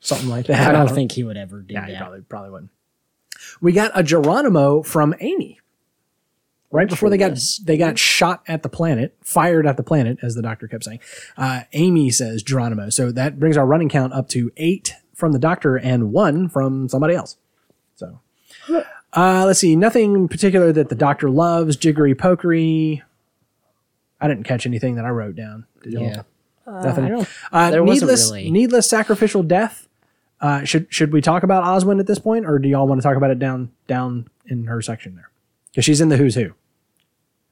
something 0.00 0.28
like 0.28 0.46
that. 0.46 0.68
I 0.68 0.72
don't 0.72 0.94
think 0.94 1.12
he 1.12 1.22
would 1.24 1.36
ever 1.36 1.60
do 1.60 1.74
Yeah, 1.74 1.86
he 1.86 1.92
that. 1.92 2.00
probably 2.00 2.20
probably 2.22 2.50
wouldn't. 2.50 2.70
We 3.60 3.72
got 3.72 3.92
a 3.94 4.02
Geronimo 4.02 4.82
from 4.82 5.14
Amy. 5.20 5.58
Right 6.72 6.88
before 6.88 7.10
they 7.10 7.16
got 7.18 7.36
they 7.64 7.76
got 7.76 7.98
shot 7.98 8.42
at 8.46 8.62
the 8.62 8.68
planet, 8.68 9.16
fired 9.22 9.66
at 9.66 9.76
the 9.76 9.82
planet, 9.82 10.18
as 10.22 10.36
the 10.36 10.42
doctor 10.42 10.68
kept 10.68 10.84
saying. 10.84 11.00
Uh, 11.36 11.62
Amy 11.72 12.10
says 12.10 12.44
Geronimo, 12.44 12.90
so 12.90 13.10
that 13.10 13.40
brings 13.40 13.56
our 13.56 13.66
running 13.66 13.88
count 13.88 14.12
up 14.12 14.28
to 14.28 14.52
eight 14.56 14.94
from 15.14 15.32
the 15.32 15.40
doctor 15.40 15.76
and 15.76 16.12
one 16.12 16.48
from 16.48 16.88
somebody 16.88 17.14
else. 17.16 17.36
So, 17.96 18.20
uh, 19.12 19.44
let's 19.46 19.58
see, 19.58 19.74
nothing 19.74 20.28
particular 20.28 20.70
that 20.72 20.88
the 20.90 20.94
doctor 20.94 21.28
loves. 21.28 21.76
Jiggery 21.76 22.14
pokery. 22.14 23.02
I 24.20 24.28
didn't 24.28 24.44
catch 24.44 24.64
anything 24.64 24.94
that 24.94 25.04
I 25.04 25.08
wrote 25.10 25.34
down. 25.34 25.66
Did 25.82 25.92
you? 25.94 26.00
Yeah. 26.02 26.22
Nothing. 26.68 27.26
Uh, 27.50 27.70
there 27.72 27.82
wasn't 27.82 28.02
needless, 28.10 28.30
really. 28.30 28.50
needless 28.50 28.88
sacrificial 28.88 29.42
death. 29.42 29.88
Uh, 30.40 30.64
should 30.64 30.86
should 30.92 31.12
we 31.12 31.20
talk 31.20 31.42
about 31.42 31.64
Oswin 31.64 32.00
at 32.00 32.06
this 32.06 32.18
point, 32.18 32.46
or 32.46 32.58
do 32.58 32.68
y'all 32.68 32.86
want 32.86 33.00
to 33.00 33.06
talk 33.06 33.16
about 33.16 33.30
it 33.30 33.38
down 33.38 33.70
down 33.86 34.28
in 34.46 34.64
her 34.66 34.80
section 34.80 35.14
there? 35.14 35.30
Because 35.70 35.84
she's 35.84 36.00
in 36.00 36.08
the 36.08 36.16
Who's 36.16 36.34
Who. 36.34 36.52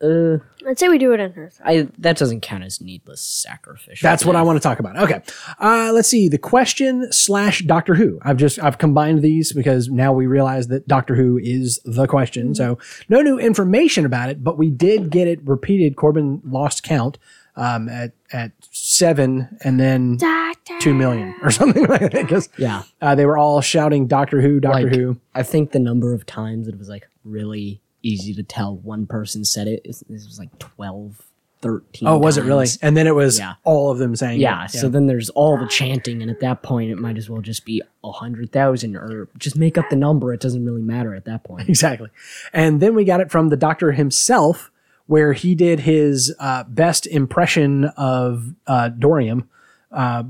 Uh, 0.00 0.38
I'd 0.66 0.78
say 0.78 0.88
we 0.88 0.96
do 0.96 1.12
it 1.12 1.18
in 1.18 1.32
her. 1.32 1.50
I 1.64 1.88
that 1.98 2.16
doesn't 2.16 2.40
count 2.40 2.62
as 2.62 2.80
needless 2.80 3.20
sacrificial. 3.20 4.06
That's 4.06 4.24
what 4.24 4.36
I 4.36 4.42
want 4.42 4.56
to 4.56 4.60
talk 4.60 4.78
about. 4.78 4.96
Okay, 4.96 5.20
uh, 5.58 5.90
let's 5.92 6.08
see 6.08 6.28
the 6.28 6.38
question 6.38 7.10
slash 7.10 7.62
Doctor 7.64 7.96
Who. 7.96 8.20
I've 8.22 8.36
just 8.36 8.60
I've 8.60 8.78
combined 8.78 9.22
these 9.22 9.52
because 9.52 9.88
now 9.88 10.12
we 10.12 10.26
realize 10.26 10.68
that 10.68 10.86
Doctor 10.86 11.16
Who 11.16 11.38
is 11.42 11.80
the 11.84 12.06
question. 12.06 12.54
So 12.54 12.78
no 13.08 13.22
new 13.22 13.38
information 13.38 14.06
about 14.06 14.30
it, 14.30 14.44
but 14.44 14.56
we 14.56 14.70
did 14.70 15.10
get 15.10 15.26
it 15.26 15.40
repeated. 15.44 15.96
Corbin 15.96 16.42
lost 16.44 16.84
count 16.84 17.18
um, 17.58 17.88
at 17.88 18.12
at 18.32 18.52
seven, 18.70 19.58
and 19.62 19.78
then 19.78 20.16
Doctor. 20.16 20.78
two 20.80 20.94
million 20.94 21.34
or 21.42 21.50
something 21.60 21.84
like 21.86 22.00
that. 22.00 22.12
Because 22.12 22.48
Yeah, 22.56 22.82
uh, 23.02 23.14
they 23.14 23.26
were 23.26 23.36
all 23.36 23.60
shouting 23.60 24.06
Doctor 24.06 24.40
Who, 24.40 24.60
Doctor 24.60 24.84
Like- 24.84 24.94
Who. 24.94 25.20
I 25.34 25.42
think 25.42 25.72
the 25.72 25.78
number 25.78 26.14
of 26.14 26.24
times 26.24 26.68
it 26.68 26.78
was 26.78 26.88
like 26.88 27.06
really 27.24 27.80
easy 28.02 28.32
to 28.34 28.42
tell 28.42 28.76
one 28.76 29.06
person 29.06 29.44
said 29.44 29.66
it. 29.68 29.82
this 29.84 30.02
was 30.08 30.38
like 30.38 30.56
twelve 30.58 31.22
13. 31.60 32.06
Oh, 32.08 32.18
was 32.18 32.38
it 32.38 32.44
really? 32.44 32.66
times. 32.66 32.78
And 32.82 32.96
then 32.96 33.08
it 33.08 33.16
was 33.16 33.36
Yeah. 33.40 33.54
all 33.64 33.90
of 33.90 33.98
them 33.98 34.14
saying, 34.14 34.38
Yeah, 34.38 34.66
it. 34.66 34.70
so 34.70 34.88
then 34.88 35.08
there's 35.08 35.28
all 35.30 35.58
the 35.58 35.66
chanting, 35.66 36.22
and 36.22 36.30
at 36.30 36.38
that 36.38 36.62
point, 36.62 36.92
it 36.92 36.98
might 36.98 37.18
as 37.18 37.28
well 37.28 37.40
just 37.42 37.64
be 37.64 37.82
a 38.04 38.12
hundred 38.12 38.52
thousand, 38.52 38.94
or 38.94 39.26
just 39.38 39.56
make 39.56 39.76
up 39.76 39.90
the 39.90 39.96
number. 39.96 40.32
It 40.32 40.38
doesn't 40.40 40.64
really 40.64 40.82
matter 40.82 41.16
at 41.16 41.24
that 41.24 41.42
point. 41.42 41.68
exactly. 41.68 42.10
And 42.52 42.80
then 42.80 42.94
we 42.94 43.04
got 43.04 43.20
it 43.20 43.32
from 43.32 43.48
the 43.48 43.56
doctor 43.56 43.90
himself, 43.90 44.70
where 45.08 45.32
he 45.32 45.54
did 45.54 45.80
his 45.80 46.34
uh, 46.38 46.62
best 46.64 47.06
impression 47.06 47.86
of 47.96 48.54
uh, 48.66 48.90
Dorium, 48.90 49.48
uh, 49.90 50.22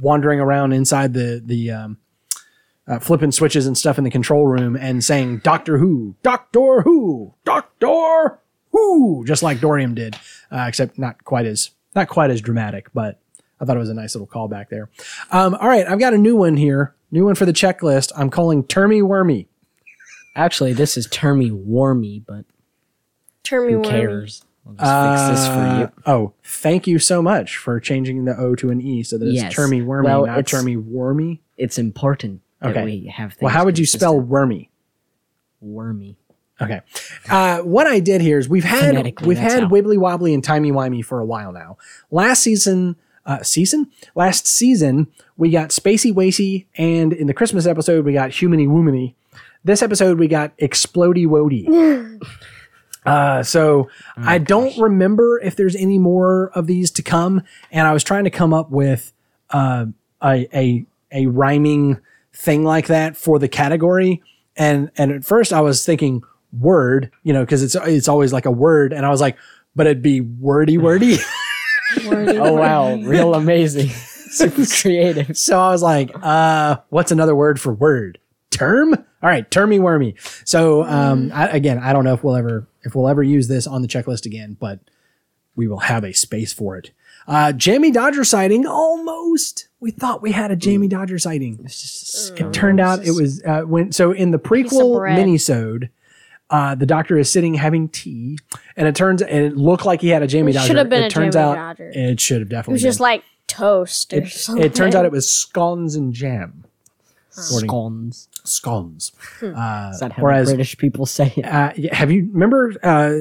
wandering 0.00 0.40
around 0.40 0.72
inside 0.72 1.12
the 1.12 1.42
the 1.44 1.72
um, 1.72 1.98
uh, 2.86 3.00
flipping 3.00 3.32
switches 3.32 3.66
and 3.66 3.76
stuff 3.76 3.98
in 3.98 4.04
the 4.04 4.10
control 4.10 4.46
room 4.46 4.76
and 4.76 5.04
saying 5.04 5.38
"Doctor 5.38 5.78
Who, 5.78 6.14
Doctor 6.22 6.82
Who, 6.82 7.34
Doctor 7.44 8.38
Who," 8.70 9.24
just 9.26 9.42
like 9.42 9.58
Dorium 9.58 9.94
did, 9.96 10.16
uh, 10.52 10.64
except 10.68 10.98
not 10.98 11.24
quite 11.24 11.44
as 11.44 11.72
not 11.94 12.08
quite 12.08 12.30
as 12.30 12.40
dramatic, 12.40 12.88
but. 12.94 13.20
I 13.58 13.64
thought 13.64 13.76
it 13.76 13.80
was 13.80 13.88
a 13.88 13.94
nice 13.94 14.14
little 14.14 14.26
callback 14.26 14.68
there. 14.68 14.90
Um, 15.30 15.54
all 15.54 15.66
right, 15.66 15.86
I've 15.88 15.98
got 15.98 16.12
a 16.12 16.18
new 16.18 16.36
one 16.36 16.58
here. 16.58 16.94
New 17.10 17.24
one 17.24 17.34
for 17.34 17.46
the 17.46 17.54
checklist. 17.54 18.12
I'm 18.14 18.28
calling 18.28 18.62
Termy 18.62 19.02
Wormy. 19.02 19.48
Actually, 20.34 20.74
this 20.74 20.98
is 20.98 21.08
termy 21.08 21.50
warmy, 21.50 22.22
but 22.26 22.44
Termy 23.48 23.70
who 23.70 23.76
wormy. 23.78 23.88
cares? 23.88 24.44
I'll 24.66 24.74
just 24.74 25.28
fix 25.28 25.40
this 25.40 25.48
for 25.48 25.60
Uh, 25.60 25.78
you. 25.80 25.92
Oh, 26.06 26.32
thank 26.42 26.86
you 26.86 26.98
so 26.98 27.22
much 27.22 27.56
for 27.56 27.78
changing 27.78 28.24
the 28.24 28.36
O 28.36 28.54
to 28.56 28.70
an 28.70 28.80
E 28.80 29.02
so 29.04 29.16
that 29.18 29.26
it's 29.26 29.34
Yes. 29.36 29.54
termy 29.54 29.84
wormy, 29.84 30.06
Well, 30.08 30.26
not 30.26 30.38
it's- 30.40 30.52
termy 30.62 30.76
wormy. 30.76 31.40
It's 31.56 31.78
important 31.78 32.40
that 32.60 32.70
Okay. 32.70 32.84
we 32.84 33.06
have 33.14 33.30
things 33.34 33.42
Well, 33.42 33.52
how 33.52 33.64
would 33.64 33.78
you 33.78 33.86
spell 33.86 34.12
consistent. 34.14 34.28
wormy? 34.30 34.70
wormy? 35.60 36.16
Okay. 36.60 36.80
Uh, 37.28 37.58
what 37.60 37.86
I 37.86 38.00
did 38.00 38.20
here 38.22 38.38
is 38.38 38.48
we've 38.48 38.64
had 38.64 39.20
we've 39.24 39.36
had 39.38 39.64
how. 39.64 39.68
wibbly 39.68 39.98
wobbly 39.98 40.32
and 40.34 40.42
timey 40.42 40.72
wimey 40.72 41.04
for 41.04 41.20
a 41.20 41.24
while 41.24 41.52
now. 41.52 41.76
Last 42.10 42.42
season, 42.42 42.96
uh, 43.26 43.42
season 43.42 43.88
last 44.14 44.46
season 44.46 45.08
we 45.36 45.50
got 45.50 45.68
spacey 45.68 46.12
wacy, 46.14 46.64
and 46.78 47.12
in 47.12 47.26
the 47.26 47.34
Christmas 47.34 47.66
episode 47.66 48.04
we 48.06 48.14
got 48.14 48.30
humany 48.30 48.66
woomany. 48.66 49.14
This 49.64 49.82
episode 49.82 50.18
we 50.18 50.28
got 50.28 50.56
explody 50.58 51.26
wody. 51.26 52.18
Uh, 53.06 53.42
so 53.42 53.88
I 54.16 54.38
don't 54.38 54.76
remember 54.78 55.40
if 55.40 55.56
there's 55.56 55.76
any 55.76 55.98
more 55.98 56.50
of 56.54 56.66
these 56.66 56.90
to 56.92 57.02
come, 57.02 57.42
and 57.70 57.86
I 57.86 57.92
was 57.92 58.02
trying 58.02 58.24
to 58.24 58.30
come 58.30 58.52
up 58.52 58.70
with 58.70 59.12
uh, 59.50 59.86
a 60.22 60.48
a 60.52 60.84
a 61.12 61.26
rhyming 61.26 62.00
thing 62.32 62.64
like 62.64 62.88
that 62.88 63.16
for 63.16 63.38
the 63.38 63.48
category, 63.48 64.22
and 64.56 64.90
and 64.96 65.12
at 65.12 65.24
first 65.24 65.52
I 65.52 65.60
was 65.60 65.84
thinking 65.86 66.22
word, 66.52 67.10
you 67.22 67.32
know, 67.32 67.44
because 67.44 67.62
it's 67.62 67.74
it's 67.74 68.08
always 68.08 68.32
like 68.32 68.46
a 68.46 68.50
word, 68.50 68.92
and 68.92 69.06
I 69.06 69.10
was 69.10 69.20
like, 69.20 69.36
but 69.74 69.86
it'd 69.86 70.02
be 70.02 70.20
wordy 70.20 70.78
wordy. 70.78 71.18
Wordy. 72.08 72.36
Oh 72.36 72.54
wow, 72.54 72.96
real 72.96 73.34
amazing, 73.34 73.88
super 73.90 74.66
creative. 74.66 75.38
so 75.38 75.60
I 75.60 75.70
was 75.70 75.82
like, 75.82 76.10
uh, 76.20 76.78
what's 76.88 77.12
another 77.12 77.36
word 77.36 77.60
for 77.60 77.72
word? 77.72 78.18
Term? 78.56 78.94
All 78.94 79.28
right, 79.30 79.48
termy 79.50 79.78
wormy. 79.80 80.14
So 80.44 80.84
um, 80.84 81.30
I, 81.34 81.48
again, 81.48 81.78
I 81.78 81.92
don't 81.92 82.04
know 82.04 82.14
if 82.14 82.22
we'll 82.24 82.36
ever 82.36 82.66
if 82.84 82.94
we'll 82.94 83.08
ever 83.08 83.22
use 83.22 83.48
this 83.48 83.66
on 83.66 83.82
the 83.82 83.88
checklist 83.88 84.24
again, 84.26 84.56
but 84.58 84.78
we 85.56 85.66
will 85.68 85.80
have 85.80 86.04
a 86.04 86.12
space 86.12 86.52
for 86.52 86.76
it. 86.76 86.90
Uh, 87.26 87.52
Jammie 87.52 87.92
Dodger 87.92 88.22
sighting, 88.24 88.66
almost. 88.66 89.68
We 89.80 89.90
thought 89.90 90.22
we 90.22 90.32
had 90.32 90.50
a 90.50 90.56
Jammie 90.56 90.88
Dodger 90.88 91.18
sighting. 91.18 91.58
It's 91.64 91.82
just 91.82 92.38
It 92.40 92.52
turned 92.52 92.78
out 92.80 93.04
it 93.04 93.12
was 93.12 93.42
uh, 93.44 93.62
when 93.62 93.90
so 93.92 94.12
in 94.12 94.30
the 94.30 94.38
prequel 94.38 94.96
bread. 94.98 95.18
minisode, 95.18 95.88
uh, 96.50 96.74
the 96.76 96.86
doctor 96.86 97.18
is 97.18 97.30
sitting 97.30 97.54
having 97.54 97.88
tea, 97.88 98.38
and 98.76 98.86
it 98.86 98.94
turns 98.94 99.22
and 99.22 99.44
it 99.44 99.56
looked 99.56 99.84
like 99.84 100.00
he 100.00 100.08
had 100.08 100.22
a 100.22 100.28
Jammie 100.28 100.50
It 100.50 100.54
Dodger. 100.54 100.66
should 100.68 100.76
have 100.76 100.88
been 100.88 101.02
it 101.02 101.06
a 101.06 101.10
turns 101.10 101.34
Jammie 101.34 101.40
out 101.40 101.54
Dodger. 101.78 101.90
it 101.94 102.20
should 102.20 102.40
have 102.40 102.48
definitely 102.48 102.48
been. 102.48 102.48
It 102.48 102.50
definitely 102.50 102.72
was 102.74 102.82
just 102.82 103.00
like 103.00 103.24
toast 103.48 104.12
or 104.12 104.16
it, 104.18 104.28
something. 104.28 104.64
it 104.64 104.74
turns 104.74 104.94
out 104.94 105.04
it 105.04 105.10
was 105.12 105.28
scones 105.28 105.94
and 105.96 106.12
jam. 106.14 106.64
According- 107.38 107.68
scones. 107.68 108.28
Scones. 108.46 109.12
Hmm. 109.40 109.54
Uh, 109.56 109.90
Is 109.90 110.00
that 110.00 110.12
how 110.12 110.22
whereas, 110.22 110.48
British 110.48 110.76
people 110.78 111.06
say 111.06 111.32
it? 111.36 111.44
uh, 111.44 111.72
have 111.92 112.10
you 112.10 112.28
remember? 112.32 112.74
Uh, 112.82 113.20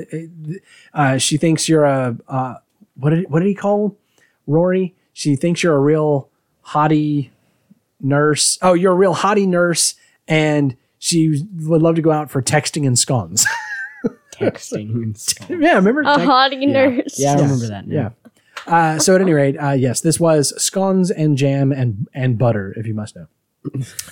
uh, 0.94 1.18
she 1.18 1.38
thinks 1.38 1.68
you're 1.70 1.86
a 1.86 2.16
uh, 2.28 2.56
what 2.96 3.10
did 3.12 3.30
what 3.30 3.40
did 3.40 3.48
he 3.48 3.56
call 3.56 3.98
Rory? 4.48 4.96
She 5.14 5.36
thinks 5.36 5.64
you're 5.64 5.76
a 5.76 5.80
real 5.80 6.30
hottie 6.68 7.30
nurse. 8.02 8.58
Oh, 8.62 8.74
you're 8.74 8.92
a 8.94 8.96
real 8.96 9.16
hottie 9.16 9.48
nurse, 9.48 9.96
and 10.28 10.76
she 11.00 11.44
would 11.64 11.82
love 11.82 11.96
to 11.96 12.02
go 12.02 12.12
out 12.12 12.30
for 12.32 12.42
texting 12.42 12.86
and 12.88 12.98
scones. 12.98 13.46
Texting. 14.34 14.90
and 14.96 15.18
scones. 15.18 15.50
yeah, 15.64 15.76
remember? 15.76 16.02
a 16.02 16.06
Tex- 16.06 16.22
hottie 16.24 16.68
nurse. 16.68 17.16
Yeah, 17.18 17.34
I 17.34 17.36
Yeah. 17.38 17.42
remember 17.44 17.68
that. 17.68 17.88
Now. 17.88 17.94
yeah. 17.96 18.10
Uh, 18.68 19.00
so 19.00 19.16
at 19.16 19.22
any 19.22 19.32
rate, 19.34 19.56
uh, 19.58 19.72
yes, 19.72 20.02
this 20.02 20.20
was 20.20 20.54
scones 20.62 21.10
and 21.12 21.38
jam 21.38 21.72
and 21.72 22.08
and 22.14 22.38
butter, 22.38 22.74
if 22.78 22.86
you 22.88 22.94
must 22.94 23.16
know. 23.16 23.28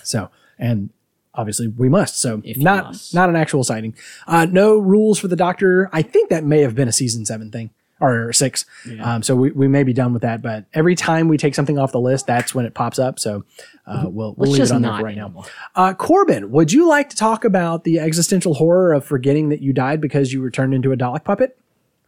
So 0.03 0.30
and 0.59 0.91
obviously 1.36 1.68
we 1.68 1.90
must. 1.90 2.20
So 2.20 2.42
If 2.44 2.58
not 2.58 2.86
must. 2.86 3.14
not 3.14 3.30
an 3.30 3.36
actual 3.36 3.64
sighting. 3.64 3.96
Uh, 4.28 4.46
no 4.50 4.78
rules 4.78 5.20
for 5.20 5.28
the 5.28 5.36
doctor. 5.36 5.90
I 5.92 6.02
think 6.02 6.30
that 6.30 6.44
may 6.44 6.62
have 6.62 6.76
been 6.76 6.88
a 6.88 6.92
season 6.94 7.26
seven 7.26 7.52
thing 7.52 7.72
or 8.00 8.34
six. 8.34 8.66
Um, 9.02 9.24
so 9.24 9.36
we, 9.36 9.52
we 9.52 9.68
may 9.68 9.84
be 9.84 9.94
done 9.94 10.12
with 10.12 10.24
that. 10.24 10.42
But 10.42 10.66
every 10.74 10.94
time 10.96 11.30
we 11.30 11.38
take 11.38 11.56
something 11.56 11.78
off 11.78 11.92
the 11.94 12.02
list, 12.02 12.28
that's 12.28 12.54
when 12.54 12.66
it 12.66 12.74
pops 12.74 13.00
up. 13.00 13.18
So 13.20 13.46
uh, 13.88 14.04
we'll 14.06 14.34
we'll 14.36 14.50
Let's 14.52 14.60
leave 14.60 14.72
it 14.72 14.72
on 14.72 14.82
there 14.82 15.04
right 15.04 15.16
now. 15.16 15.46
Uh, 15.76 15.94
Corbin, 15.94 16.52
would 16.52 16.74
you 16.74 16.88
like 16.88 17.10
to 17.12 17.16
talk 17.16 17.46
about 17.46 17.84
the 17.86 18.00
existential 18.00 18.56
horror 18.56 18.92
of 18.94 19.06
forgetting 19.06 19.50
that 19.50 19.62
you 19.62 19.72
died 19.74 20.02
because 20.02 20.34
you 20.34 20.42
were 20.42 20.52
turned 20.52 20.74
into 20.74 20.92
a 20.92 20.98
Dalek 20.98 21.24
puppet? 21.24 21.58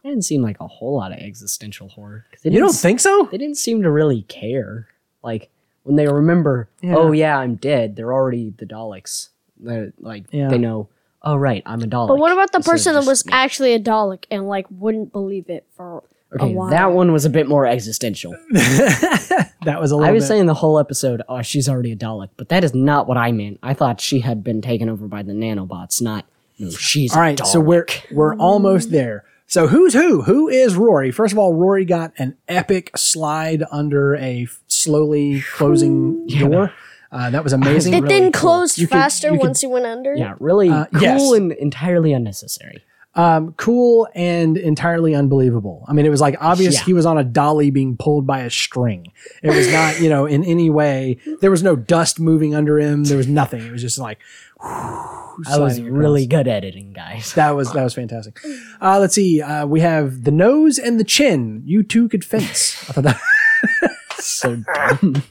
It 0.04 0.08
didn't 0.10 0.24
seem 0.24 0.42
like 0.42 0.60
a 0.60 0.66
whole 0.66 0.96
lot 0.96 1.12
of 1.12 1.18
existential 1.18 1.88
horror. 1.88 2.26
You 2.44 2.58
don't 2.60 2.72
think 2.72 3.00
so? 3.00 3.28
they 3.32 3.38
didn't 3.38 3.56
seem 3.56 3.82
to 3.82 3.90
really 3.90 4.22
care. 4.22 4.88
Like 5.22 5.48
when 5.86 5.96
they 5.96 6.06
remember, 6.06 6.68
oh 6.84 7.12
yeah, 7.12 7.38
I'm 7.38 7.54
dead. 7.54 7.96
They're 7.96 8.12
already 8.12 8.52
the 8.56 8.66
Daleks. 8.66 9.28
They're, 9.58 9.92
like 9.98 10.24
Yeah. 10.32 10.48
they 10.48 10.58
know. 10.58 10.88
Oh 11.22 11.36
right, 11.36 11.62
I'm 11.64 11.80
a 11.82 11.86
Dalek. 11.86 12.08
But 12.08 12.18
what 12.18 12.32
about 12.32 12.52
the 12.52 12.58
Instead 12.58 12.70
of 12.70 12.74
person 12.74 12.94
that 12.94 13.04
was 13.06 13.24
me. 13.26 13.32
actually 13.32 13.72
a 13.74 13.80
Dalek 13.80 14.24
and 14.30 14.46
like 14.48 14.66
wouldn't 14.70 15.12
believe 15.12 15.48
it 15.48 15.66
for 15.76 16.02
okay? 16.34 16.44
a 16.44 16.48
while? 16.54 16.70
That 16.70 16.92
one 16.92 17.12
was 17.12 17.24
a 17.24 17.30
bit 17.30 17.48
more 17.48 17.66
existential. 17.66 18.34
That 19.64 19.80
was 19.80 19.90
a 19.90 19.96
little 19.96 20.08
I 20.08 20.12
was 20.12 20.22
bit. 20.24 20.28
saying 20.28 20.46
the 20.46 20.54
whole 20.54 20.78
episode, 20.78 21.22
oh, 21.28 21.42
she's 21.42 21.68
already 21.68 21.90
a 21.90 21.96
Dalek, 21.96 22.28
but 22.36 22.50
that 22.50 22.62
is 22.62 22.72
not 22.72 23.08
what 23.08 23.16
I 23.16 23.32
meant. 23.32 23.58
I 23.64 23.74
thought 23.74 24.00
she 24.00 24.20
had 24.20 24.44
been 24.44 24.62
taken 24.62 24.88
over 24.88 25.08
by 25.08 25.24
the 25.24 25.32
nanobots, 25.32 26.00
not 26.00 26.24
no, 26.58 26.70
she's 26.70 27.12
All 27.14 27.20
right, 27.20 27.38
A 27.38 27.42
Dalek. 27.42 27.46
so 27.48 27.58
we're 27.60 27.86
we're 28.12 28.36
almost 28.36 28.92
there. 28.92 29.24
So 29.48 29.66
who's 29.66 29.92
who? 29.92 30.22
Who 30.22 30.48
is 30.48 30.76
Rory? 30.76 31.10
First 31.10 31.32
of 31.32 31.38
all, 31.38 31.52
Rory 31.54 31.84
got 31.84 32.12
an 32.18 32.36
epic 32.46 32.96
slide 32.96 33.64
under 33.72 34.14
a 34.14 34.44
f- 34.44 34.60
slowly 34.86 35.42
closing 35.54 36.26
door. 36.28 36.72
Uh, 37.12 37.30
that 37.30 37.44
was 37.44 37.52
amazing. 37.52 37.94
it 37.94 38.02
really 38.02 38.08
then 38.20 38.32
cool. 38.32 38.40
closed 38.40 38.78
You 38.78 38.86
could- 38.86 38.92
faster 38.98 39.28
you 39.28 39.34
could- 39.34 39.40
once 39.46 39.60
he 39.60 39.66
went 39.66 39.86
under. 39.86 40.14
yeah, 40.14 40.34
really 40.40 40.68
Uh, 40.70 40.86
cool 40.92 41.00
yes. 41.02 41.32
and 41.32 41.52
entirely 41.52 42.12
unnecessary. 42.12 42.82
um, 43.14 43.54
cool 43.56 44.06
and 44.14 44.58
entirely 44.58 45.14
unbelievable. 45.14 45.84
I 45.88 45.94
mean, 45.94 46.04
it 46.04 46.10
was 46.10 46.20
like 46.20 46.36
obvious 46.38 46.74
Yeah. 46.74 46.84
he 46.84 46.92
was 46.92 47.06
on 47.06 47.16
a 47.16 47.24
dolly 47.24 47.70
being 47.70 47.96
pulled 47.96 48.26
by 48.26 48.40
a 48.40 48.50
string. 48.50 49.06
It 49.42 49.48
was 49.54 49.72
not, 49.72 50.00
you 50.02 50.10
know, 50.10 50.26
in 50.26 50.44
any 50.44 50.68
way. 50.68 51.16
There 51.40 51.50
was 51.50 51.62
no 51.62 51.76
dust 51.76 52.20
moving 52.20 52.54
under 52.54 52.78
him. 52.78 53.04
There 53.04 53.16
was 53.16 53.26
nothing. 53.28 53.64
It 53.64 53.72
was 53.72 53.80
just 53.80 53.98
like. 53.98 54.18
I 54.60 55.58
was 55.58 55.80
really 55.80 56.24
across. 56.24 56.38
good 56.44 56.48
editing, 56.48 56.92
guys. 56.92 57.32
That 57.34 57.54
was 57.56 57.72
that 57.72 57.84
was 57.84 57.94
fantastic. 57.94 58.38
Uh, 58.82 58.98
let's 59.00 59.14
see. 59.14 59.40
Uh, 59.40 59.64
we 59.66 59.80
have 59.80 60.24
the 60.24 60.30
nose 60.30 60.78
and 60.78 60.98
the 61.00 61.04
chin. 61.04 61.62
You 61.64 61.82
two 61.82 62.08
could 62.10 62.24
fence. 62.24 62.76
I 62.88 62.92
thought 62.92 63.04
that. 63.04 63.20
So 64.26 64.56
dumb. 64.74 65.22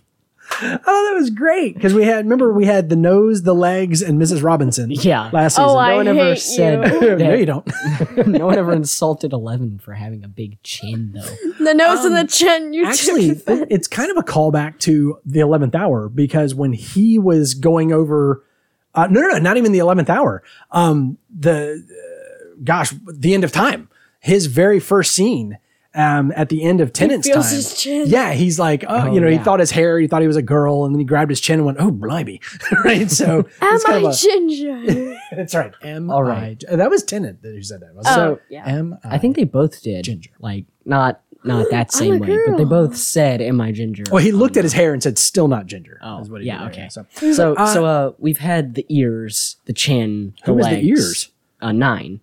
Oh, 0.61 1.09
that 1.09 1.13
was 1.15 1.31
great 1.31 1.73
because 1.73 1.93
we 1.93 2.03
had 2.03 2.23
remember 2.23 2.53
we 2.53 2.65
had 2.65 2.89
the 2.89 2.95
nose, 2.95 3.43
the 3.43 3.53
legs, 3.55 4.01
and 4.01 4.21
Mrs. 4.21 4.43
Robinson. 4.43 4.91
Yeah. 4.91 5.29
last 5.33 5.55
season. 5.55 5.69
Oh, 5.69 5.77
I 5.77 5.89
no 5.91 5.95
one 5.97 6.07
ever 6.07 6.29
hate 6.29 6.39
said 6.39 6.91
you. 7.01 7.15
no, 7.17 7.33
you 7.33 7.45
don't. 7.45 7.69
no 8.27 8.45
one 8.45 8.57
ever 8.57 8.71
insulted 8.71 9.33
Eleven 9.33 9.79
for 9.79 9.93
having 9.93 10.23
a 10.23 10.27
big 10.27 10.61
chin, 10.63 11.13
though. 11.13 11.63
The 11.63 11.73
nose 11.73 12.05
and 12.05 12.15
the 12.15 12.25
chin. 12.27 12.73
You 12.73 12.83
Um, 12.85 12.91
Actually, 12.91 13.35
took 13.35 13.67
it's 13.69 13.87
kind 13.87 14.11
of 14.11 14.17
a 14.17 14.23
callback 14.23 14.79
to 14.81 15.19
the 15.25 15.39
eleventh 15.41 15.75
hour 15.75 16.07
because 16.09 16.55
when 16.55 16.73
he 16.73 17.19
was 17.19 17.53
going 17.55 17.91
over, 17.91 18.45
uh, 18.93 19.07
no, 19.07 19.21
no, 19.21 19.29
no, 19.29 19.39
not 19.39 19.57
even 19.57 19.71
the 19.71 19.79
eleventh 19.79 20.09
hour. 20.09 20.41
Um, 20.71 21.17
the 21.37 21.83
uh, 21.83 22.55
gosh, 22.63 22.93
the 23.11 23.33
end 23.33 23.43
of 23.43 23.51
time. 23.51 23.89
His 24.19 24.45
very 24.45 24.79
first 24.79 25.11
scene. 25.11 25.57
Um, 25.95 26.33
at 26.35 26.49
the 26.49 26.63
end 26.63 26.81
of 26.81 26.91
Tennant's 26.91 27.25
feels 27.27 27.45
time, 27.47 27.55
his 27.55 27.73
chin. 27.81 28.07
yeah, 28.07 28.33
he's 28.33 28.59
like, 28.59 28.83
oh, 28.87 29.07
Oh, 29.07 29.13
you 29.13 29.21
know, 29.21 29.29
he 29.29 29.37
thought 29.37 29.59
his 29.61 29.71
hair, 29.71 29.97
he 29.97 30.07
thought 30.07 30.21
he 30.21 30.27
was 30.27 30.35
a 30.35 30.41
girl, 30.41 30.83
and 30.83 30.93
then 30.93 30.99
he 30.99 31.05
grabbed 31.05 31.31
his 31.31 31.39
chin 31.39 31.59
and 31.59 31.65
went, 31.65 31.77
oh, 31.79 31.89
blimey, 31.89 32.41
right? 32.83 33.09
So 33.09 33.39
Am 33.61 33.75
it's 33.75 33.83
kind 33.85 34.05
I 34.05 34.09
of 34.09 34.13
a- 34.13 34.17
ginger? 34.17 35.17
That's 35.31 35.55
right. 35.55 35.73
M. 35.81 36.11
All 36.11 36.23
right. 36.23 36.61
I- 36.69 36.75
That 36.75 36.89
was 36.89 37.01
Tennant 37.03 37.41
that 37.43 37.49
who 37.53 37.61
said 37.63 37.79
that. 37.81 37.95
wasn't 37.95 38.17
it? 38.17 38.19
Oh, 38.19 38.35
So, 38.35 38.41
yeah. 38.49 38.65
M. 38.65 38.97
I 39.05 39.17
think 39.17 39.37
they 39.37 39.45
both 39.45 39.81
did. 39.81 40.03
Ginger. 40.03 40.31
Like, 40.39 40.65
not 40.83 41.21
not 41.45 41.67
that 41.71 41.91
same 41.93 42.15
a 42.15 42.17
way, 42.17 42.39
but 42.47 42.57
they 42.57 42.65
both 42.65 42.97
said, 42.97 43.41
Am 43.41 43.61
I 43.61 43.71
ginger? 43.71 44.03
Well, 44.11 44.21
he 44.23 44.31
looked 44.33 44.57
at 44.57 44.63
his 44.63 44.73
hair 44.73 44.91
and 44.93 45.01
said, 45.01 45.17
"Still 45.17 45.47
not 45.47 45.65
ginger." 45.67 45.99
Oh, 46.01 46.19
is 46.19 46.29
what 46.29 46.41
he 46.41 46.47
yeah, 46.47 46.57
did 46.67 46.73
there, 46.73 46.85
okay. 46.85 46.89
So, 46.89 47.05
So, 47.33 47.53
Uh, 47.55 47.73
so 47.73 47.85
uh, 47.85 48.11
we've 48.17 48.39
had 48.39 48.73
the 48.75 48.85
ears, 48.89 49.57
the 49.65 49.73
chin, 49.73 50.33
the 50.43 50.45
Who 50.47 50.53
was 50.55 50.65
the 50.67 50.79
ears? 50.83 51.29
Uh, 51.61 51.71
nine. 51.71 52.19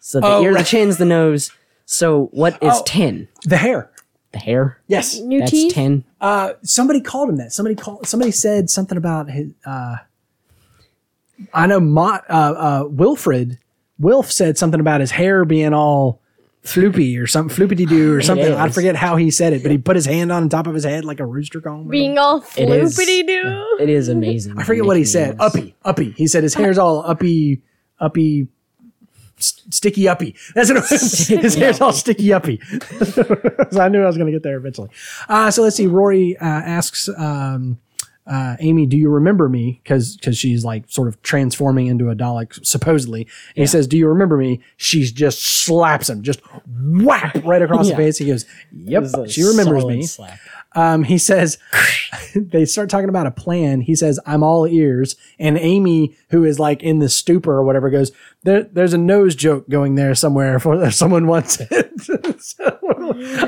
So 0.00 0.20
the 0.20 0.26
Oh, 0.26 0.42
ear, 0.42 0.52
right. 0.52 0.58
the 0.58 0.68
chin's 0.68 0.98
the 0.98 1.04
nose. 1.04 1.52
So 1.90 2.28
what 2.32 2.52
is 2.62 2.74
Oh. 2.74 2.82
10? 2.84 3.28
The 3.44 3.56
hair. 3.56 3.90
The 4.32 4.38
hair? 4.40 4.78
Yes. 4.88 5.18
New 5.20 5.38
That's 5.40 5.50
teeth. 5.50 5.72
10. 5.72 6.04
Uh, 6.20 6.52
somebody 6.62 7.00
called 7.00 7.30
him 7.30 7.36
that. 7.36 7.50
Somebody 7.50 7.76
called. 7.76 8.06
Somebody 8.06 8.30
said 8.30 8.68
something 8.68 8.98
about 8.98 9.30
his. 9.30 9.48
Uh, 9.64 9.96
I 11.54 11.66
know. 11.66 11.80
Mott, 11.80 12.24
uh, 12.28 12.32
uh, 12.34 12.84
Wilfred 12.90 13.58
Wilf 13.98 14.30
said 14.30 14.58
something 14.58 14.80
about 14.80 15.00
his 15.00 15.12
hair 15.12 15.46
being 15.46 15.72
all 15.72 16.20
floopy 16.62 17.18
or 17.18 17.26
something, 17.26 17.56
floopity 17.56 17.88
doo 17.88 18.12
or 18.16 18.20
something. 18.30 18.52
I 18.52 18.66
is. 18.66 18.74
forget 18.74 18.94
how 18.94 19.16
he 19.16 19.30
said 19.30 19.54
it, 19.54 19.62
but 19.62 19.70
he 19.72 19.78
put 19.78 19.96
his 19.96 20.04
hand 20.04 20.30
on 20.30 20.46
top 20.50 20.66
of 20.66 20.74
his 20.74 20.84
head 20.84 21.06
like 21.06 21.20
a 21.20 21.26
rooster 21.26 21.62
comb. 21.62 21.88
Being 21.88 22.18
all 22.18 22.44
It 22.54 22.68
is- 22.68 22.98
floopity 22.98 23.26
doo. 23.26 23.76
It 23.80 23.88
is 23.88 24.08
amazing. 24.10 24.58
I 24.58 24.64
forget 24.64 24.84
what 24.84 24.98
he 24.98 25.06
said. 25.06 25.36
Uppy, 25.40 25.74
uppy. 25.86 26.10
He 26.18 26.26
said 26.26 26.42
his 26.42 26.52
hair's 26.52 26.76
all 26.76 27.02
uppy, 27.08 27.62
uppy, 27.98 28.48
sticky 29.38 30.08
uppy. 30.08 30.34
That's 30.54 30.68
what 30.70 30.78
it 30.78 30.90
was. 30.90 31.28
His 31.28 31.54
hair's 31.56 31.80
all 31.80 31.92
sticky 31.92 32.32
uppy. 32.32 32.60
so 33.02 33.80
I 33.80 33.88
knew 33.88 34.02
I 34.02 34.06
was 34.06 34.16
going 34.16 34.26
to 34.26 34.32
get 34.32 34.42
there 34.42 34.56
eventually. 34.56 34.90
Uh, 35.28 35.50
so 35.50 35.62
let's 35.62 35.76
see. 35.76 35.86
Rory 35.86 36.36
uh, 36.38 36.44
asks 36.44 37.08
um, 37.16 37.78
uh, 38.26 38.56
Amy, 38.60 38.86
"Do 38.86 38.96
you 38.96 39.08
remember 39.08 39.48
me?" 39.48 39.80
Because 39.82 40.16
because 40.16 40.36
she's 40.36 40.64
like 40.64 40.84
sort 40.88 41.08
of 41.08 41.20
transforming 41.22 41.86
into 41.86 42.10
a 42.10 42.14
Dalek 42.14 42.64
supposedly. 42.64 43.22
And 43.22 43.62
He 43.62 43.66
says, 43.66 43.86
"Do 43.86 43.96
you 43.96 44.08
remember 44.08 44.36
me?" 44.36 44.60
She 44.76 45.04
just 45.04 45.40
slaps 45.44 46.08
him, 46.10 46.22
just 46.22 46.40
whap 46.66 47.42
right 47.44 47.62
across 47.62 47.88
the 47.88 47.96
face. 47.96 48.18
He 48.18 48.26
goes, 48.26 48.44
"Yep, 48.72 49.02
This 49.02 49.14
is 49.14 49.18
a 49.18 49.28
she 49.28 49.42
remembers 49.44 49.84
me." 49.84 50.02
slap. 50.06 50.38
Um, 50.78 51.04
he 51.04 51.18
says, 51.18 51.58
they 52.34 52.64
start 52.64 52.90
talking 52.90 53.08
about 53.08 53.26
a 53.26 53.30
plan. 53.30 53.80
He 53.80 53.94
says, 53.94 54.18
I'm 54.26 54.42
all 54.42 54.66
ears. 54.66 55.16
And 55.38 55.58
Amy, 55.58 56.16
who 56.30 56.44
is 56.44 56.58
like 56.58 56.82
in 56.82 56.98
the 56.98 57.08
stupor 57.08 57.52
or 57.52 57.62
whatever, 57.62 57.90
goes, 57.90 58.12
there, 58.42 58.64
there's 58.64 58.92
a 58.92 58.98
nose 58.98 59.34
joke 59.34 59.68
going 59.68 59.94
there 59.94 60.14
somewhere 60.14 60.58
for 60.58 60.90
someone 60.90 61.26
wants 61.26 61.60
it. 61.60 62.00
So, 62.40 62.78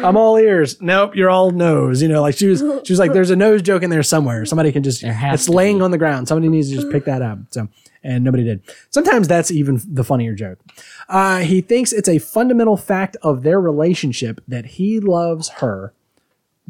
I'm 0.05 0.17
all 0.17 0.37
ears. 0.37 0.81
Nope, 0.81 1.15
you're 1.15 1.31
all 1.31 1.51
nose. 1.51 2.03
You 2.03 2.09
know, 2.09 2.23
like 2.23 2.37
she 2.37 2.47
was, 2.47 2.61
she 2.85 2.93
was 2.93 2.99
like, 2.99 3.13
there's 3.13 3.31
a 3.31 3.37
nose 3.37 3.63
joke 3.63 3.83
in 3.83 3.91
there 3.91 4.03
somewhere. 4.03 4.45
Somebody 4.45 4.73
can 4.73 4.83
just, 4.83 5.03
it's 5.05 5.49
laying 5.49 5.83
on 5.83 5.91
the 5.91 5.99
ground. 5.99 6.29
Somebody 6.29 6.49
needs 6.49 6.69
to 6.71 6.75
just 6.77 6.91
pick 6.91 7.05
that 7.05 7.23
up. 7.23 7.39
So, 7.51 7.69
and 8.03 8.25
nobody 8.25 8.45
did. 8.45 8.63
Sometimes 8.91 9.29
that's 9.29 9.51
even 9.51 9.81
the 9.87 10.05
funnier 10.05 10.35
joke. 10.35 10.59
Uh, 11.09 11.41
he 11.41 11.61
thinks 11.61 11.93
it's 11.93 12.09
a 12.09 12.19
fundamental 12.19 12.77
fact 12.77 13.17
of 13.23 13.43
their 13.43 13.61
relationship 13.61 14.41
that 14.49 14.65
he 14.65 15.01
loves 15.01 15.49
her 15.61 15.93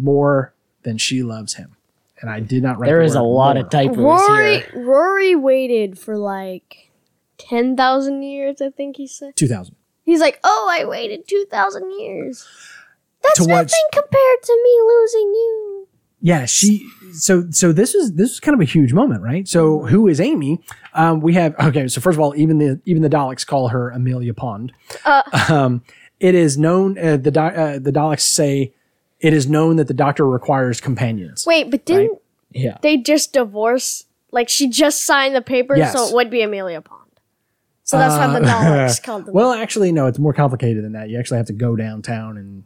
more 0.02 0.52
than 0.82 0.98
she 0.98 1.22
loves 1.22 1.54
him. 1.54 1.76
And 2.20 2.28
I 2.28 2.40
did 2.40 2.62
not 2.62 2.78
write. 2.78 2.88
There 2.88 2.98
the 3.00 3.04
is 3.06 3.14
a 3.14 3.22
lot 3.22 3.56
more. 3.56 3.64
of 3.64 3.70
typos 3.70 3.96
Rory 3.96 4.60
here. 4.60 4.84
Rory 4.84 5.34
waited 5.34 5.98
for 5.98 6.18
like 6.18 6.90
ten 7.38 7.76
thousand 7.76 8.22
years. 8.22 8.60
I 8.60 8.68
think 8.70 8.96
he 8.96 9.06
said. 9.06 9.36
two 9.36 9.48
thousand. 9.48 9.76
He's 10.04 10.20
like, 10.20 10.38
oh, 10.44 10.68
I 10.70 10.84
waited 10.84 11.26
two 11.26 11.46
thousand 11.50 11.90
years. 11.98 12.46
That's 13.22 13.38
To 13.38 13.42
watch- 13.44 13.50
nothing 13.70 13.86
compared 13.92 14.42
to 14.42 14.60
me 14.64 14.80
losing 14.86 15.20
you. 15.34 15.88
Yeah, 16.22 16.44
she. 16.44 16.86
So 17.12 17.46
so 17.50 17.72
this 17.72 17.94
is 17.94 18.12
this 18.12 18.32
is 18.32 18.40
kind 18.40 18.54
of 18.54 18.60
a 18.60 18.64
huge 18.70 18.92
moment, 18.92 19.22
right? 19.22 19.48
So 19.48 19.86
who 19.86 20.06
is 20.06 20.20
Amy? 20.20 20.60
Um, 20.92 21.20
we 21.22 21.32
have 21.34 21.54
okay. 21.58 21.88
So 21.88 22.02
first 22.02 22.16
of 22.16 22.20
all, 22.20 22.34
even 22.36 22.58
the 22.58 22.78
even 22.84 23.00
the 23.02 23.08
Daleks 23.08 23.46
call 23.46 23.68
her 23.68 23.88
Amelia 23.90 24.34
Pond. 24.34 24.72
Uh. 25.06 25.22
Um, 25.48 25.82
it 26.18 26.34
is 26.34 26.58
known 26.58 26.98
uh, 26.98 27.16
the 27.16 27.30
uh, 27.40 27.78
the 27.78 27.90
Daleks 27.90 28.20
say 28.20 28.74
it 29.20 29.32
is 29.32 29.48
known 29.48 29.76
that 29.76 29.88
the 29.88 29.94
Doctor 29.94 30.26
requires 30.28 30.80
companions. 30.80 31.44
Wait, 31.46 31.70
but 31.70 31.84
didn't 31.84 32.18
Yeah. 32.52 32.78
they 32.82 32.96
just 32.96 33.32
divorce? 33.32 34.06
Like 34.32 34.48
she 34.48 34.68
just 34.68 35.02
signed 35.02 35.34
the 35.34 35.42
papers, 35.42 35.78
Yes. 35.78 35.92
so 35.92 36.06
it 36.08 36.14
would 36.14 36.30
be 36.30 36.42
Amelia 36.42 36.80
Pond. 36.80 36.98
So 37.84 37.98
that's 37.98 38.14
how 38.14 38.32
the 38.32 38.40
Daleks 38.46 39.02
called 39.02 39.26
them. 39.26 39.34
Well, 39.34 39.52
actually, 39.52 39.90
no. 39.90 40.06
It's 40.06 40.18
more 40.18 40.32
complicated 40.32 40.84
than 40.84 40.92
that. 40.92 41.08
You 41.10 41.18
actually 41.18 41.38
have 41.38 41.46
to 41.46 41.52
go 41.52 41.74
downtown 41.74 42.36
and 42.36 42.62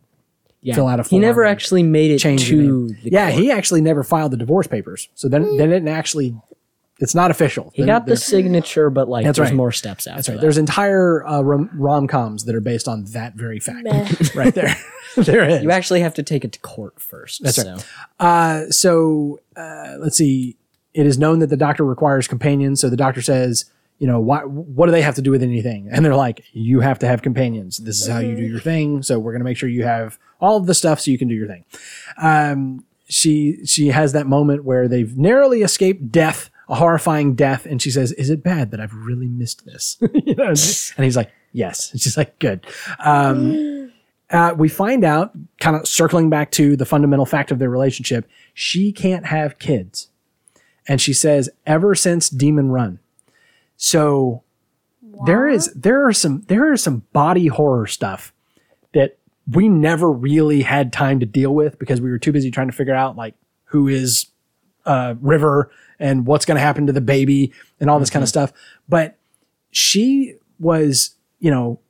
Yeah. 0.61 0.75
fill 0.75 0.87
out 0.87 1.01
a 1.01 1.05
form. 1.05 1.21
he 1.23 1.27
never 1.27 1.45
actually 1.45 1.83
made 1.83 2.11
it 2.11 2.19
change 2.19 2.47
to 2.49 2.89
the 2.89 2.97
yeah, 3.11 3.31
court. 3.31 3.43
he 3.43 3.51
actually 3.51 3.81
never 3.81 4.03
filed 4.05 4.33
the 4.33 4.37
divorce 4.37 4.67
papers. 4.67 5.09
So 5.15 5.29
then, 5.29 5.57
they 5.57 5.67
didn't 5.67 5.89
actually. 5.89 6.37
It's 7.01 7.15
not 7.15 7.31
official. 7.33 7.73
He 7.75 7.85
got 7.85 8.07
the 8.07 8.17
signature, 8.17 8.89
but 8.89 9.09
like 9.09 9.25
That's 9.25 9.37
there's 9.39 9.49
right. 9.51 9.57
more 9.57 9.73
steps 9.73 10.07
after 10.07 10.17
That's 10.17 10.29
right. 10.29 10.35
that. 10.37 10.41
There's 10.43 10.59
entire 10.59 11.27
uh, 11.27 11.41
rom 11.43 12.07
coms 12.07 12.45
that 12.45 12.55
are 12.55 12.61
based 12.61 12.87
on 12.87 13.05
that 13.07 13.35
very 13.35 13.59
fact. 13.59 13.83
Meh. 13.85 14.09
right 14.37 14.55
there, 14.55 14.77
there 15.25 15.49
is. 15.49 15.63
you 15.63 15.71
actually 15.71 16.01
have 16.01 16.15
to 16.15 16.23
take 16.23 16.45
it 16.45 16.53
to 16.53 16.61
court 16.61 17.01
first. 17.01 17.43
That's 17.43 17.57
so. 17.57 17.75
right. 17.75 17.87
Uh, 18.21 18.71
so 18.71 19.41
uh, 19.57 19.97
let's 19.99 20.17
see. 20.17 20.57
It 20.93 21.07
is 21.07 21.19
known 21.19 21.41
that 21.41 21.49
the 21.49 21.57
doctor 21.57 21.85
requires 21.85 22.29
companions. 22.29 22.81
So 22.81 22.89
the 22.89 22.97
doctor 22.97 23.21
says, 23.21 23.65
you 23.99 24.07
know, 24.07 24.21
why, 24.21 24.41
what 24.41 24.87
do 24.87 24.93
they 24.93 25.03
have 25.03 25.15
to 25.17 25.23
do 25.23 25.31
with 25.31 25.43
anything? 25.43 25.89
And 25.91 26.05
they're 26.05 26.17
like, 26.17 26.45
you 26.53 26.81
have 26.81 26.99
to 27.01 27.07
have 27.07 27.23
companions. 27.23 27.79
This 27.79 28.01
is 28.01 28.09
how 28.09 28.19
you 28.19 28.37
do 28.37 28.43
your 28.45 28.61
thing. 28.61 29.03
So 29.03 29.19
we're 29.19 29.33
going 29.33 29.41
to 29.41 29.45
make 29.45 29.57
sure 29.57 29.69
you 29.69 29.85
have 29.85 30.19
all 30.41 30.57
of 30.57 30.67
the 30.67 30.75
stuff 30.75 31.01
so 31.01 31.11
you 31.11 31.19
can 31.19 31.29
do 31.29 31.35
your 31.35 31.49
thing. 31.49 31.65
Um, 32.21 32.85
she 33.07 33.65
she 33.67 33.89
has 33.89 34.13
that 34.13 34.27
moment 34.27 34.65
where 34.65 34.89
they've 34.89 35.17
narrowly 35.17 35.63
escaped 35.63 36.11
death, 36.11 36.51
a 36.69 36.75
horrifying 36.75 37.35
death, 37.35 37.67
and 37.67 37.81
she 37.81 37.91
says, 37.91 38.13
"Is 38.13 38.31
it 38.31 38.43
bad 38.43 38.71
that 38.71 38.81
I've 38.81 38.95
really 38.95 39.29
missed 39.29 39.67
this?" 39.67 39.99
you 40.15 40.35
know, 40.35 40.49
and 40.49 41.05
he's 41.05 41.17
like, 41.17 41.31
"Yes." 41.53 41.93
And 41.93 42.01
she's 42.01 42.17
like, 42.17 42.39
"Good." 42.39 42.67
Um, 42.99 43.53
uh, 44.31 44.55
we 44.57 44.69
find 44.69 45.05
out, 45.05 45.33
kind 45.61 45.77
of 45.77 45.87
circling 45.87 46.31
back 46.31 46.51
to 46.53 46.77
the 46.77 46.87
fundamental 46.87 47.27
fact 47.27 47.51
of 47.51 47.59
their 47.59 47.71
relationship, 47.71 48.29
she 48.55 48.93
can't 48.93 49.27
have 49.27 49.59
kids. 49.59 50.09
And 50.89 51.01
she 51.01 51.13
says, 51.13 51.51
ever 51.67 51.95
since 51.95 52.29
Demon 52.29 52.71
Run. 52.71 52.99
So 53.77 54.43
there 55.27 55.49
is 55.49 55.73
there 55.75 56.07
are 56.07 56.13
some 56.13 56.43
there 56.49 56.73
are 56.73 56.77
some 56.77 57.05
body 57.13 57.47
horror 57.47 57.87
stuff 57.87 58.33
that 58.93 59.19
we 59.51 59.69
never 59.69 60.11
really 60.11 60.63
had 60.63 60.93
time 60.93 61.21
to 61.21 61.27
deal 61.27 61.55
with 61.55 61.79
because 61.79 62.01
we 62.01 62.11
were 62.11 62.19
too 62.19 62.33
busy 62.33 62.51
trying 62.51 62.69
to 62.69 62.77
figure 62.77 62.95
out 62.95 63.17
like 63.17 63.35
who 63.65 63.89
is 63.89 64.27
uh, 64.87 65.15
River 65.21 65.71
and 65.99 66.27
what's 66.27 66.45
going 66.45 66.57
to 66.57 66.63
happen 66.63 66.87
to 66.87 66.93
the 66.93 67.01
baby 67.01 67.53
and 67.81 67.91
all 67.91 67.99
this 67.99 68.11
kind 68.11 68.23
of 68.23 68.29
stuff. 68.29 68.53
But 68.89 69.17
she 69.71 70.35
was, 70.59 71.15
you 71.41 71.51
know, 71.51 71.81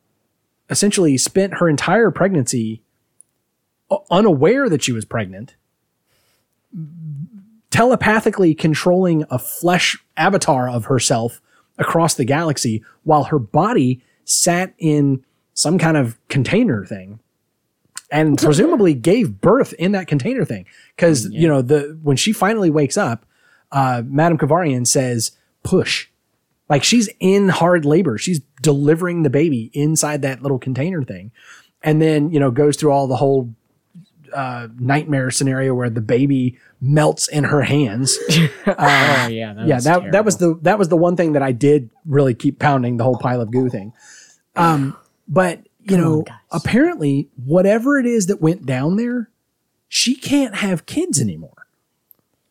essentially 0.70 1.16
spent 1.18 1.54
her 1.54 1.68
entire 1.68 2.10
pregnancy 2.10 2.82
unaware 4.10 4.68
that 4.68 4.82
she 4.82 4.92
was 4.92 5.04
pregnant, 5.04 5.56
telepathically 7.70 8.54
controlling 8.54 9.24
a 9.30 9.38
flesh 9.38 9.96
avatar 10.16 10.68
of 10.68 10.86
herself 10.86 11.40
across 11.78 12.14
the 12.14 12.24
galaxy 12.24 12.82
while 13.02 13.24
her 13.24 13.38
body 13.38 14.02
sat 14.24 14.74
in 14.78 15.24
some 15.54 15.78
kind 15.78 15.96
of 15.96 16.18
container 16.28 16.84
thing 16.84 17.20
and 18.10 18.38
presumably 18.38 18.94
gave 18.94 19.40
birth 19.40 19.72
in 19.74 19.92
that 19.92 20.06
container 20.06 20.44
thing. 20.44 20.66
Because 20.94 21.28
you 21.30 21.48
know 21.48 21.62
the 21.62 21.98
when 22.02 22.16
she 22.16 22.32
finally 22.32 22.70
wakes 22.70 22.96
up 22.96 23.26
uh 23.72 24.02
madame 24.06 24.38
Kovarian 24.38 24.86
says 24.86 25.32
push 25.62 26.08
like 26.68 26.84
she's 26.84 27.08
in 27.20 27.48
hard 27.48 27.84
labor. 27.84 28.18
She's 28.18 28.40
delivering 28.62 29.22
the 29.22 29.30
baby 29.30 29.70
inside 29.74 30.22
that 30.22 30.42
little 30.42 30.58
container 30.58 31.02
thing. 31.02 31.30
And 31.82 32.00
then, 32.00 32.30
you 32.30 32.40
know, 32.40 32.50
goes 32.50 32.76
through 32.76 32.92
all 32.92 33.06
the 33.06 33.16
whole 33.16 33.54
uh, 34.32 34.68
nightmare 34.78 35.30
scenario 35.30 35.74
where 35.74 35.90
the 35.90 36.00
baby 36.00 36.58
melts 36.80 37.28
in 37.28 37.44
her 37.44 37.62
hands. 37.62 38.18
oh 38.30 38.38
yeah, 38.66 39.54
that 39.54 39.66
yeah, 39.66 39.74
was 39.74 39.84
that 39.84 40.12
that 40.12 40.24
was 40.24 40.36
the 40.38 40.58
that 40.62 40.78
was 40.78 40.88
the 40.88 40.96
one 40.96 41.16
thing 41.16 41.32
that 41.32 41.42
I 41.42 41.52
did 41.52 41.90
really 42.04 42.34
keep 42.34 42.58
pounding 42.58 42.96
the 42.96 43.04
whole 43.04 43.18
pile 43.18 43.40
of 43.40 43.50
goo 43.50 43.68
thing. 43.68 43.92
Um, 44.56 44.96
but 45.28 45.60
you 45.82 45.96
know, 45.96 46.22
guys. 46.22 46.36
apparently 46.50 47.28
whatever 47.44 47.98
it 47.98 48.06
is 48.06 48.26
that 48.26 48.40
went 48.40 48.66
down 48.66 48.96
there, 48.96 49.30
she 49.88 50.14
can't 50.14 50.56
have 50.56 50.86
kids 50.86 51.20
anymore. 51.20 51.63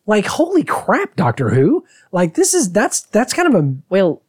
Like 0.05 0.25
holy 0.25 0.63
crap, 0.63 1.15
Doctor 1.15 1.49
Who! 1.49 1.85
Like 2.11 2.35
this 2.35 2.53
is 2.53 2.71
that's 2.71 3.01
that's 3.01 3.33
kind 3.33 3.53
of 3.53 3.63
a 3.63 3.75
well. 3.89 4.21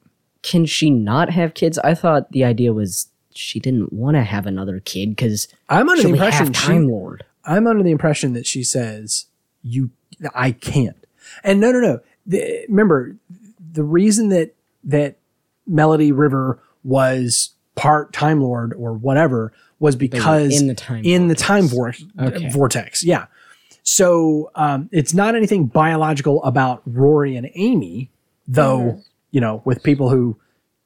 Can 0.43 0.66
she 0.66 0.91
not 0.91 1.31
have 1.31 1.55
kids? 1.55 1.79
I 1.79 1.95
thought 1.95 2.31
the 2.31 2.45
idea 2.45 2.72
was 2.72 3.09
she 3.35 3.59
didn't 3.59 3.93
want 3.93 4.16
to 4.16 4.22
have 4.22 4.47
another 4.47 4.81
kid 4.81 5.11
because 5.11 5.49
I'm 5.68 5.89
under 5.89 6.03
the 6.03 6.11
impression 6.11 6.53
she, 6.53 6.53
Time 6.53 6.89
Lord. 6.89 7.25
I'm 7.45 7.66
under 7.66 7.83
the 7.83 7.91
impression 7.91 8.35
that 8.35 8.47
she 8.47 8.62
says 8.62 9.27
you 9.62 9.91
I 10.35 10.53
can't. 10.53 10.97
And 11.43 11.61
no 11.61 11.72
no 11.72 11.81
no. 11.81 12.01
The, 12.27 12.66
remember 12.68 13.16
the 13.72 13.83
reason 13.83 14.29
that 14.29 14.55
that 14.85 15.16
Melody 15.66 16.12
River 16.12 16.61
was 16.85 17.51
part 17.75 18.12
Time 18.12 18.41
Lord 18.41 18.75
or 18.75 18.93
whatever 18.93 19.53
was 19.79 19.97
because 19.97 20.61
in 20.61 20.68
the 20.68 20.75
time 20.75 21.05
in 21.05 21.29
the 21.29 21.35
time 21.35 21.66
vor- 21.68 21.95
Okay. 22.20 22.51
vortex. 22.51 23.03
Yeah. 23.03 23.27
So 23.85 24.51
um, 24.55 24.89
it's 24.93 25.12
not 25.14 25.35
anything 25.37 25.66
biological 25.66 26.43
about 26.43 26.82
Rory 26.87 27.37
and 27.37 27.51
Amy, 27.55 28.11
though, 28.49 29.01
you 29.30 29.41
know, 29.41 29.62
with 29.64 29.82
people 29.82 30.09
who 30.09 30.37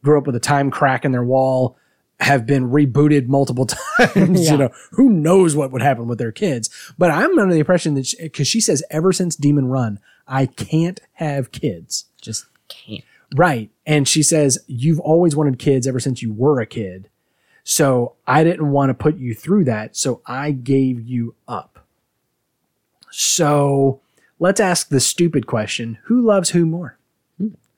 grew 0.04 0.18
up 0.18 0.26
with 0.26 0.34
a 0.36 0.40
time 0.40 0.70
crack 0.70 1.04
in 1.04 1.12
their 1.12 1.24
wall 1.24 1.76
have 2.20 2.44
been 2.44 2.68
rebooted 2.70 3.28
multiple 3.28 3.66
times, 4.00 4.44
Yeah. 4.44 4.52
you 4.52 4.58
know, 4.58 4.70
who 4.90 5.08
knows 5.10 5.54
what 5.54 5.70
would 5.70 5.82
happen 5.82 6.08
with 6.08 6.18
their 6.18 6.32
kids. 6.32 6.68
But 6.98 7.12
I'm 7.12 7.38
under 7.38 7.54
the 7.54 7.60
impression 7.60 7.94
that 7.94 8.12
because 8.20 8.48
she, 8.48 8.60
says 8.60 8.82
ever 8.90 9.12
since 9.12 9.36
Demon 9.36 9.66
Run, 9.68 10.00
I 10.26 10.46
can't 10.46 11.00
have 11.14 11.52
kids. 11.52 12.06
Just 12.20 12.46
can't. 12.66 13.04
Right. 13.36 13.70
And 13.86 14.08
she 14.08 14.24
says, 14.24 14.58
You've 14.66 14.98
always 15.00 15.36
wanted 15.36 15.58
kids 15.60 15.86
ever 15.86 16.00
since 16.00 16.20
you 16.20 16.32
were 16.32 16.60
a 16.60 16.66
kid. 16.66 17.08
So 17.62 18.14
I 18.26 18.42
didn't 18.42 18.70
want 18.72 18.90
to 18.90 18.94
put 18.94 19.18
you 19.18 19.34
through 19.34 19.64
that. 19.66 19.96
So 19.96 20.20
I 20.26 20.50
gave 20.50 21.00
you 21.00 21.36
up. 21.46 21.77
So 23.10 24.00
let's 24.38 24.60
ask 24.60 24.88
the 24.88 25.00
stupid 25.00 25.46
question 25.46 25.98
Who 26.04 26.20
loves 26.20 26.50
who 26.50 26.66
more? 26.66 26.96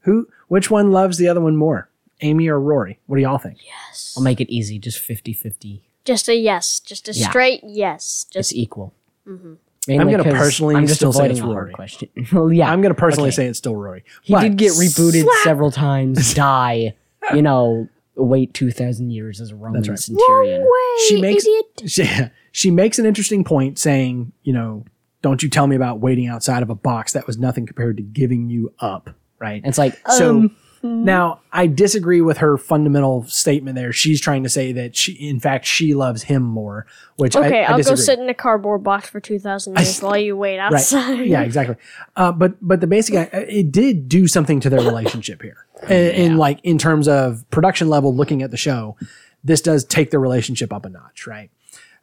Who, 0.05 0.29
which 0.49 0.71
one 0.71 0.91
loves 0.93 1.19
the 1.19 1.29
other 1.29 1.43
one 1.43 1.57
more? 1.57 1.91
Amy 2.23 2.49
or 2.49 2.59
Rory? 2.59 2.99
What 3.07 3.17
do 3.17 3.23
y'all 3.23 3.37
think? 3.39 3.59
Yes. 3.65 4.15
I'll 4.17 4.23
make 4.23 4.41
it 4.41 4.51
easy, 4.51 4.79
just 4.79 4.99
50-50. 5.07 5.81
Just 6.07 6.27
a 6.29 6.35
yes. 6.35 6.81
Just 6.81 7.09
a 7.09 7.13
Yeah. 7.13 7.29
straight 7.29 7.61
yes. 7.63 8.25
It's 8.29 8.33
Just 8.33 8.55
equal. 8.55 8.95
Mm-hmm. 9.27 9.55
I'm 9.91 10.11
gonna 10.11 10.25
'cause 10.25 10.33
personally 10.33 10.77
I'm 10.77 10.87
just 10.87 11.01
still 11.01 11.13
say 11.13 11.19
avoiding 11.21 11.37
it's 11.37 11.41
a 11.43 11.47
hard 11.47 11.57
Rory. 11.65 11.73
question. 11.75 12.09
well, 12.33 12.51
yeah, 12.53 12.71
I'm 12.73 12.81
going 12.81 12.95
to 12.95 12.99
personally 12.99 13.29
okay. 13.29 13.37
say 13.37 13.47
it's 13.47 13.59
still 13.59 13.77
Rory. 13.77 14.05
he 14.23 14.33
But- 14.33 14.41
did 14.43 14.57
get 14.57 14.73
rebooted 14.73 15.27
several 15.43 15.71
times. 15.71 16.33
Die, 16.35 16.95
you 17.35 17.43
know, 17.43 17.89
wait 18.15 18.55
two 18.55 18.71
thousand 18.71 19.11
years 19.11 19.41
as 19.41 19.51
a 19.51 19.57
Roman 19.57 19.83
right. 19.83 19.99
centurion. 19.99 20.63
way, 20.63 21.05
She 21.09 21.21
makes- 21.21 21.45
idiot. 21.45 21.83
she, 21.91 22.09
she 22.53 22.71
makes 22.71 22.99
an 22.99 23.05
interesting 23.07 23.45
point 23.45 23.79
saying, 23.79 24.33
you 24.43 24.53
know, 24.53 24.85
don't 25.23 25.43
you 25.43 25.49
tell 25.51 25.67
me 25.67 25.77
about 25.77 26.01
waiting 26.01 26.29
outside 26.29 26.63
of 26.63 26.71
a 26.71 26.75
box. 26.75 27.13
That 27.13 27.27
was 27.27 27.39
nothing 27.39 27.67
compared 27.67 27.97
to 27.99 28.03
giving 28.03 28.49
you 28.49 28.73
up. 28.79 29.11
Right. 29.39 29.63
It's 29.65 29.79
like 29.79 29.99
So 30.09 30.31
um, 30.31 30.57
now 30.83 31.41
I 31.53 31.67
disagree 31.67 32.21
with 32.21 32.39
her 32.39 32.57
fundamental 32.59 33.25
statement 33.25 33.77
there. 33.77 33.93
She's 33.93 34.21
trying 34.21 34.43
to 34.45 34.49
say 34.49 34.73
that 34.73 34.97
she, 34.97 35.13
in 35.13 35.41
fact, 35.41 35.65
she 35.67 35.95
loves 35.95 36.23
him 36.25 36.43
more, 36.43 36.87
which 37.17 37.37
Okay, 37.37 37.65
I, 37.65 37.73
I 37.73 37.77
I'll 37.77 37.83
go 37.83 37.95
sit 37.95 38.19
in 38.19 38.29
a 38.29 38.35
cardboard 38.35 38.83
box 38.83 39.09
for 39.09 39.21
two 39.21 39.39
thousand 39.39 39.77
years 39.77 39.99
while 40.03 40.17
you 40.17 40.37
wait 40.37 40.59
Right. 40.59 40.73
outside. 40.73 41.27
Yeah, 41.27 41.43
exactly. 41.43 41.77
Uh, 42.17 42.33
but 42.33 42.55
but 42.61 42.81
the 42.81 42.87
basic 42.87 43.15
uh, 43.15 43.39
it 43.49 43.71
did 43.73 44.09
do 44.09 44.27
something 44.27 44.61
to 44.61 44.71
their 44.71 44.81
relationship 44.81 45.43
here, 45.43 45.67
in, 45.89 45.91
in 46.33 46.37
like 46.39 46.61
in 46.63 46.79
terms 46.79 47.09
of 47.09 47.45
production 47.51 47.89
level. 47.89 48.15
Looking 48.15 48.43
at 48.43 48.51
the 48.51 48.57
show, 48.59 48.97
this 49.45 49.61
does 49.61 49.85
take 49.85 50.11
the 50.11 50.19
relationship 50.19 50.73
up 50.73 50.85
a 50.85 50.89
notch, 50.91 51.27
right? 51.27 51.51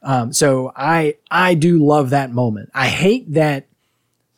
Um, 0.03 0.31
so 0.33 0.71
I 0.75 1.15
I 1.31 1.53
do 1.55 1.83
love 1.85 2.11
that 2.11 2.31
moment. 2.31 2.69
I 2.73 2.87
hate 2.87 3.33
that. 3.33 3.67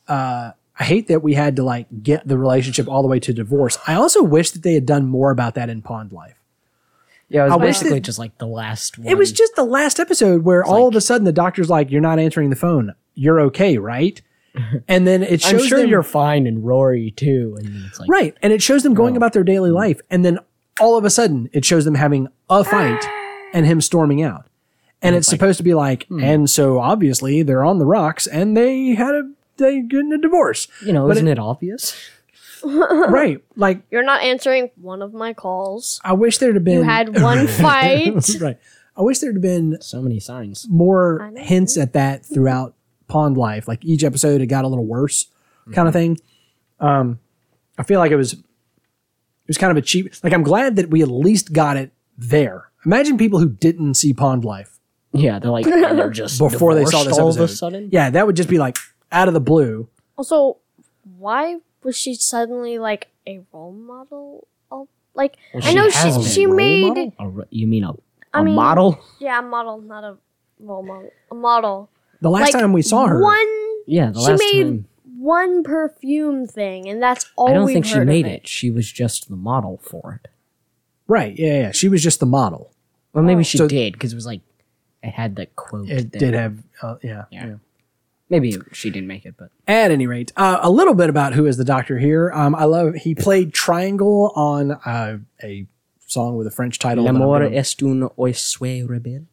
Uh, 0.08 0.52
I 0.80 0.84
hate 0.84 1.08
that 1.10 1.22
we 1.22 1.34
had 1.34 1.58
to 1.58 1.64
like 1.64 1.88
get 2.02 2.28
the 2.28 2.38
relationship 2.38 2.88
all 2.88 3.02
the 3.02 3.08
way 3.08 3.20
to 3.20 3.34
divorce. 3.34 3.78
I 3.86 3.96
also 3.96 4.24
wish 4.24 4.52
that 4.52 4.64
they 4.64 4.74
had 4.74 4.86
done 4.86 5.06
more 5.08 5.30
about 5.32 5.56
that 5.56 5.70
in 5.70 5.82
Pond 5.82 6.12
Life. 6.14 6.36
yeah, 7.28 7.46
it 7.46 7.52
I 7.52 7.56
was 7.58 7.60
wish 7.62 7.68
basically 7.78 8.00
that- 8.00 8.06
just 8.06 8.18
like 8.20 8.38
the 8.38 8.48
last 8.48 8.98
one. 8.98 9.08
It 9.08 9.18
was 9.18 9.32
just 9.32 9.56
the 9.56 9.64
last 9.66 10.00
episode 10.00 10.44
where 10.44 10.64
all 10.64 10.86
like- 10.86 10.94
of 10.94 10.96
a 10.98 11.02
sudden 11.02 11.26
the 11.26 11.32
doctor's 11.34 11.70
like, 11.70 11.92
"You're 11.92 12.02
not 12.02 12.18
answering 12.20 12.50
the 12.50 12.56
phone. 12.56 12.94
You're 13.14 13.40
okay, 13.42 13.78
right?" 13.78 14.22
And 14.88 15.06
then 15.06 15.22
it 15.22 15.42
shows 15.42 15.62
I'm 15.62 15.68
sure 15.68 15.80
them- 15.82 15.90
you're 15.90 16.02
fine, 16.04 16.48
and 16.48 16.66
Rory 16.66 17.12
too. 17.12 17.56
And 17.60 17.86
it's 17.86 18.00
like, 18.00 18.10
Right. 18.10 18.36
And 18.42 18.52
it 18.52 18.64
shows 18.64 18.82
them 18.84 18.94
going 18.96 19.16
about 19.16 19.34
their 19.34 19.44
daily 19.44 19.70
life. 19.70 20.00
And 20.10 20.26
then 20.26 20.40
all 20.80 20.98
of 20.98 21.06
a 21.06 21.10
sudden, 21.12 21.50
it 21.54 21.64
shows 21.66 21.86
them 21.86 21.94
having 21.96 22.30
a 22.50 22.64
fight 22.64 23.04
and 23.54 23.66
him 23.68 23.80
storming 23.82 24.24
out. 24.24 24.48
And 25.02 25.16
it's 25.16 25.28
supposed 25.28 25.58
to 25.58 25.64
be 25.64 25.74
like, 25.74 26.08
and 26.10 26.50
so 26.50 26.80
obviously 26.80 27.42
they're 27.42 27.64
on 27.64 27.80
the 27.80 27.86
rocks 27.86 28.28
and 28.28 28.56
they 28.58 28.90
had 28.96 29.16
a, 29.16 29.32
they 29.58 29.82
get 29.82 30.02
in 30.02 30.12
a 30.12 30.18
divorce. 30.18 30.68
you 30.86 30.92
know, 30.92 31.08
But 31.08 31.18
isn't 31.18 31.28
it, 31.28 31.40
obvious? 31.40 31.96
right. 32.64 33.42
Like, 33.56 33.82
You're 33.92 34.04
not 34.04 34.22
answering 34.22 34.72
one 34.76 35.02
of 35.02 35.14
my 35.14 35.34
calls. 35.34 36.02
I 36.04 36.14
wish 36.14 36.38
there'd 36.40 36.56
have 36.56 36.64
been. 36.66 36.80
You 36.80 36.84
had 36.84 37.22
one 37.22 37.48
fight. 37.48 38.30
right. 38.42 38.58
I 38.98 39.02
wish 39.02 39.20
there'd 39.20 39.36
have 39.36 39.42
been 39.42 39.78
So 39.82 40.02
many 40.02 40.20
signs. 40.20 40.68
more 40.70 41.32
hints 41.38 41.78
at 41.78 41.94
that 41.94 42.26
throughout 42.26 42.76
Pond 43.08 43.38
Life. 43.38 43.68
Like 43.70 43.86
each 43.86 44.04
episode, 44.04 44.42
it 44.42 44.48
got 44.48 44.66
a 44.66 44.68
little 44.68 44.86
worse, 44.86 45.28
kind 45.74 45.88
of 45.88 45.94
thing. 45.94 46.18
Um, 46.82 47.20
I 47.78 47.84
feel 47.84 48.00
like 48.00 48.12
it 48.12 48.18
was 48.18 48.34
it 48.34 48.44
was 49.48 49.58
kind 49.58 49.72
of 49.72 49.78
a 49.78 49.82
cheap. 49.82 50.14
Like 50.24 50.34
I'm 50.34 50.44
glad 50.44 50.76
that 50.76 50.90
we 50.90 51.02
at 51.02 51.10
least 51.10 51.54
got 51.54 51.78
it 51.78 51.92
there. 52.18 52.70
Imagine 52.86 53.18
people 53.18 53.40
who 53.40 53.48
didn't 53.50 53.94
see 53.96 54.12
Pond 54.14 54.44
Life 54.44 54.79
Yeah, 55.12 55.40
they're 55.40 55.52
like 55.52 55.66
and 55.66 55.98
they're 55.98 56.10
just 56.24 56.38
before 56.40 56.76
they 56.76 56.86
saw 56.86 57.04
this 57.04 57.18
all 57.18 57.28
episode. 57.30 57.44
of 57.44 57.50
a 57.50 57.54
sudden. 57.54 57.90
Yeah, 57.92 58.10
that 58.12 58.28
would 58.28 58.36
just 58.36 58.50
be 58.50 58.58
like 58.60 58.78
out 59.12 59.28
of 59.28 59.34
the 59.34 59.40
blue. 59.40 59.88
Also, 60.18 60.58
why 61.18 61.58
was 61.84 61.98
she 61.98 62.14
suddenly 62.16 62.78
like 62.78 63.08
a 63.28 63.42
role 63.52 63.72
model? 63.72 64.48
Oh, 64.72 64.88
like 65.16 65.36
Well, 65.54 65.64
I 65.64 65.70
she 65.70 65.76
know 65.76 65.90
has 65.90 66.24
she 66.28 66.30
she 66.32 66.46
role 66.46 66.56
made 66.56 66.88
model? 66.90 67.14
A 67.20 67.28
ro- 67.30 67.46
you 67.50 67.66
mean 67.68 67.84
a, 67.84 67.92
a 67.92 67.96
I 68.34 68.44
mean- 68.44 68.56
model? 68.56 69.00
yeah 69.20 69.40
a 69.40 69.42
model, 69.42 69.82
not 69.82 70.04
a 70.04 70.18
role 70.60 70.84
model. 70.84 71.10
A 71.32 71.36
model. 71.36 71.90
The 72.22 72.30
last 72.30 72.54
like 72.54 72.62
time 72.62 72.74
we 72.74 72.82
saw 72.82 73.08
her, 73.08 73.22
one 73.22 73.48
Yeah, 73.88 74.12
the 74.12 74.20
she 74.20 74.28
last 74.32 74.40
made 74.40 74.64
time. 74.64 74.86
one 75.18 75.64
perfume 75.64 76.46
thing, 76.48 76.88
and 76.90 77.02
that's 77.02 77.32
all 77.36 77.50
I 77.50 77.54
don't 77.54 77.66
we've 77.66 77.74
think 77.74 77.86
she 77.86 77.94
heard 77.94 78.02
of 78.04 78.08
made 78.10 78.26
it. 78.28 78.42
it. 78.44 78.48
She 78.48 78.70
was 78.70 78.92
just 78.92 79.30
the 79.30 79.36
model 79.38 79.80
for 79.82 80.20
it. 80.24 80.30
right? 81.08 81.34
Yeah, 81.40 81.60
yeah. 81.62 81.72
She 81.72 81.88
was 81.90 82.04
just 82.04 82.20
the 82.20 82.26
model. 82.28 82.72
Well, 83.14 83.24
maybe 83.24 83.40
oh. 83.40 83.44
she 83.44 83.58
So- 83.58 83.68
did 83.68 83.94
because 83.94 84.12
it 84.12 84.16
was 84.16 84.26
like 84.28 84.42
it 85.04 85.12
had 85.12 85.36
the 85.36 85.46
quote. 85.48 85.90
It 85.90 86.12
there. 86.12 86.20
did 86.20 86.34
have, 86.34 86.58
uh, 86.82 86.96
yeah, 87.04 87.26
Yeah. 87.32 87.46
yeah. 87.48 87.56
Maybe 88.32 88.56
she 88.74 88.92
didn't 88.92 89.08
make 89.08 89.26
it, 89.26 89.34
but 89.38 89.50
At 89.68 89.90
any 89.90 90.06
rate, 90.06 90.32
uh, 90.38 90.60
a 90.62 90.70
little 90.70 90.94
bit 90.94 91.10
about 91.10 91.34
who 91.34 91.48
is 91.48 91.58
the 91.58 91.64
doctor 91.66 91.98
here. 91.98 92.32
Um, 92.32 92.54
I 92.54 92.66
love 92.66 92.94
he 92.94 93.16
played 93.16 93.54
Triangle 93.54 94.32
on 94.36 94.72
uh, 94.72 95.18
a 95.44 95.66
song 96.06 96.38
with 96.38 96.46
a 96.46 96.52
French 96.52 96.78
title. 96.78 97.06
gonna- 97.06 97.50
est 97.50 97.82
un 97.82 98.08
oiseau 98.20 98.88
rebelle. 98.88 99.26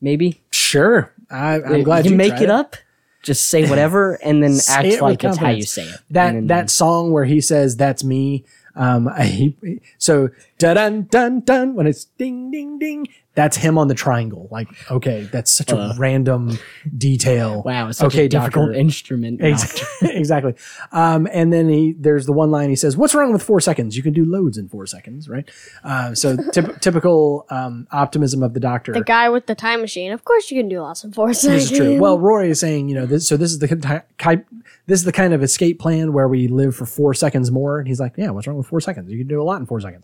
Maybe 0.00 0.40
Sure, 0.50 1.12
I, 1.30 1.60
I'm 1.62 1.82
glad 1.82 2.06
you, 2.06 2.12
you 2.12 2.16
make 2.16 2.30
tried 2.32 2.42
it 2.42 2.50
up. 2.50 2.76
Just 3.22 3.48
say 3.48 3.68
whatever 3.68 4.14
and 4.14 4.42
then 4.42 4.52
act 4.68 4.86
it 4.86 5.02
like 5.02 5.22
it's 5.22 5.36
how 5.36 5.50
you 5.50 5.62
say 5.62 5.82
it. 5.84 6.00
That 6.10 6.48
that 6.48 6.70
song 6.70 7.12
where 7.12 7.26
he 7.26 7.40
says 7.40 7.76
"That's 7.76 8.02
me." 8.02 8.44
Um, 8.74 9.10
he, 9.20 9.80
so 10.10 10.28
da 10.58 10.74
dun 10.74 11.06
dun 11.10 11.40
dun 11.40 11.74
when 11.76 11.86
it's 11.86 12.04
ding 12.04 12.50
ding 12.50 12.78
ding. 12.78 13.06
That's 13.36 13.56
him 13.56 13.78
on 13.78 13.86
the 13.86 13.94
triangle. 13.94 14.48
Like, 14.50 14.68
okay, 14.90 15.22
that's 15.30 15.52
such 15.54 15.70
a 15.70 15.94
random 15.96 16.58
detail. 16.98 17.62
wow, 17.64 17.88
it's 17.88 17.98
such 17.98 18.08
okay, 18.12 18.24
a 18.24 18.28
difficult 18.28 18.66
doctor. 18.66 18.80
instrument. 18.80 19.40
Ex- 19.40 19.80
exactly. 20.02 20.56
Um, 20.90 21.28
and 21.32 21.52
then 21.52 21.68
he 21.68 21.94
there's 21.96 22.26
the 22.26 22.32
one 22.32 22.50
line 22.50 22.70
he 22.70 22.76
says, 22.76 22.96
"What's 22.96 23.14
wrong 23.14 23.32
with 23.32 23.42
four 23.42 23.60
seconds? 23.60 23.96
You 23.96 24.02
can 24.02 24.12
do 24.12 24.24
loads 24.24 24.58
in 24.58 24.68
four 24.68 24.84
seconds, 24.84 25.28
right?" 25.28 25.48
Uh, 25.84 26.12
so 26.12 26.36
typ- 26.36 26.80
typical 26.80 27.46
um, 27.50 27.86
optimism 27.92 28.42
of 28.42 28.52
the 28.52 28.60
doctor. 28.60 28.92
The 28.92 29.04
guy 29.04 29.28
with 29.28 29.46
the 29.46 29.54
time 29.54 29.80
machine. 29.80 30.10
Of 30.10 30.24
course, 30.24 30.50
you 30.50 30.58
can 30.60 30.68
do 30.68 30.80
lots 30.80 31.04
in 31.04 31.12
four 31.12 31.28
this 31.28 31.44
is 31.44 31.68
seconds. 31.68 31.78
true. 31.78 32.00
Well, 32.00 32.18
Rory 32.18 32.50
is 32.50 32.58
saying, 32.58 32.88
you 32.88 32.96
know, 32.96 33.06
this, 33.06 33.28
so 33.28 33.36
this 33.36 33.52
is 33.52 33.60
the 33.60 33.68
ki- 33.68 34.00
ki- 34.18 34.44
this 34.86 34.98
is 34.98 35.04
the 35.04 35.12
kind 35.12 35.32
of 35.32 35.42
escape 35.42 35.78
plan 35.78 36.12
where 36.12 36.26
we 36.26 36.48
live 36.48 36.74
for 36.74 36.84
four 36.84 37.14
seconds 37.14 37.50
more. 37.52 37.78
And 37.78 37.86
he's 37.86 38.00
like, 38.00 38.14
yeah, 38.16 38.30
what's 38.30 38.48
wrong 38.48 38.56
with 38.56 38.66
four 38.66 38.80
seconds? 38.80 39.08
You 39.08 39.18
can 39.18 39.28
do 39.28 39.40
a 39.40 39.44
lot 39.44 39.60
in 39.60 39.66
four 39.66 39.80
seconds. 39.80 39.99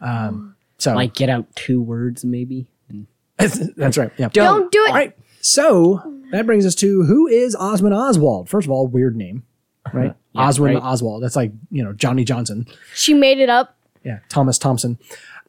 Um, 0.00 0.56
so 0.78 0.94
like 0.94 1.14
get 1.14 1.28
out 1.28 1.54
two 1.56 1.80
words 1.80 2.24
maybe. 2.24 2.66
That's 3.38 3.96
right. 3.96 4.10
Yeah. 4.18 4.28
Don't 4.28 4.70
do 4.70 4.84
it. 4.84 4.88
All 4.88 4.94
right. 4.94 5.16
So 5.40 6.20
that 6.30 6.44
brings 6.46 6.66
us 6.66 6.74
to 6.76 7.04
who 7.04 7.26
is 7.26 7.56
Oswin 7.56 7.96
Oswald? 7.96 8.48
First 8.50 8.66
of 8.66 8.70
all, 8.70 8.86
weird 8.86 9.16
name, 9.16 9.44
right? 9.94 10.14
Yeah, 10.32 10.40
Oswin 10.42 10.74
right. 10.74 10.82
Oswald. 10.82 11.22
That's 11.22 11.36
like 11.36 11.52
you 11.70 11.82
know 11.82 11.92
Johnny 11.94 12.24
Johnson. 12.24 12.66
She 12.94 13.14
made 13.14 13.38
it 13.38 13.48
up. 13.48 13.76
Yeah, 14.04 14.18
Thomas 14.28 14.58
Thompson. 14.58 14.98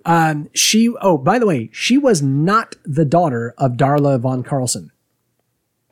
Um, 0.05 0.49
she. 0.53 0.89
Oh, 1.01 1.17
by 1.17 1.37
the 1.37 1.45
way, 1.45 1.69
she 1.73 1.97
was 1.97 2.21
not 2.21 2.75
the 2.85 3.03
daughter 3.05 3.53
of 3.57 3.73
Darla 3.73 4.19
von 4.19 4.43
Carlson, 4.43 4.91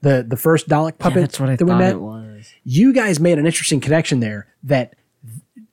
the 0.02 0.26
the 0.28 0.38
first 0.38 0.70
Dalek 0.70 0.98
puppet 0.98 1.16
Yeah, 1.18 1.22
that's 1.24 1.40
what 1.40 1.50
I 1.50 1.56
that 1.58 1.66
we 1.66 1.72
thought 1.72 1.78
met. 1.80 1.92
it 1.96 2.02
was. 2.02 2.50
you 2.64 2.94
guys 2.94 3.20
made 3.20 3.38
an 3.38 3.46
interesting 3.46 3.82
connection 3.82 4.22
there 4.22 4.48
that 4.64 4.96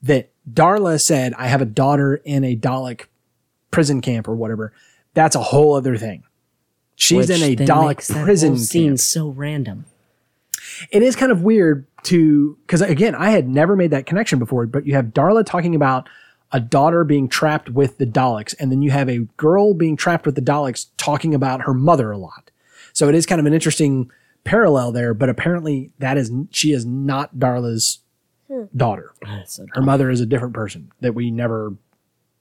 that 0.02 0.30
Darla 0.50 1.00
said 1.00 1.34
I 1.34 1.48
have 1.48 1.60
a 1.60 1.66
daughter 1.66 2.16
in 2.24 2.44
a 2.44 2.56
Dalek 2.56 3.06
prison 3.70 4.00
camp 4.00 4.28
or 4.28 4.34
whatever. 4.34 4.72
That's 5.14 5.36
a 5.36 5.42
whole 5.42 5.74
other 5.74 5.96
thing. 5.96 6.24
She's 6.94 7.28
Which 7.28 7.42
in 7.42 7.42
a 7.42 7.56
Dalek 7.56 8.06
that 8.06 8.24
prison 8.24 8.58
scene 8.58 8.90
camp. 8.90 9.00
so 9.00 9.28
random. 9.28 9.84
It 10.90 11.02
is 11.02 11.16
kind 11.16 11.32
of 11.32 11.42
weird 11.42 11.86
to 12.04 12.56
because 12.66 12.80
again, 12.80 13.14
I 13.14 13.30
had 13.30 13.48
never 13.48 13.76
made 13.76 13.90
that 13.90 14.06
connection 14.06 14.38
before. 14.38 14.66
But 14.66 14.86
you 14.86 14.94
have 14.94 15.06
Darla 15.06 15.44
talking 15.44 15.74
about 15.74 16.08
a 16.52 16.60
daughter 16.60 17.04
being 17.04 17.28
trapped 17.28 17.68
with 17.70 17.98
the 17.98 18.06
Daleks, 18.06 18.54
and 18.58 18.70
then 18.70 18.80
you 18.82 18.90
have 18.92 19.08
a 19.08 19.26
girl 19.36 19.74
being 19.74 19.96
trapped 19.96 20.26
with 20.26 20.36
the 20.36 20.40
Daleks 20.40 20.86
talking 20.96 21.34
about 21.34 21.62
her 21.62 21.74
mother 21.74 22.12
a 22.12 22.18
lot. 22.18 22.50
So 22.92 23.08
it 23.08 23.14
is 23.14 23.26
kind 23.26 23.40
of 23.40 23.46
an 23.46 23.52
interesting 23.52 24.10
parallel 24.44 24.92
there. 24.92 25.12
But 25.12 25.28
apparently, 25.28 25.90
that 25.98 26.16
is 26.16 26.30
she 26.50 26.72
is 26.72 26.86
not 26.86 27.36
Darla's 27.36 27.98
daughter. 28.76 29.12
So 29.46 29.66
her 29.72 29.82
mother 29.82 30.10
is 30.10 30.20
a 30.20 30.26
different 30.26 30.54
person 30.54 30.92
that 31.00 31.14
we 31.14 31.30
never 31.30 31.74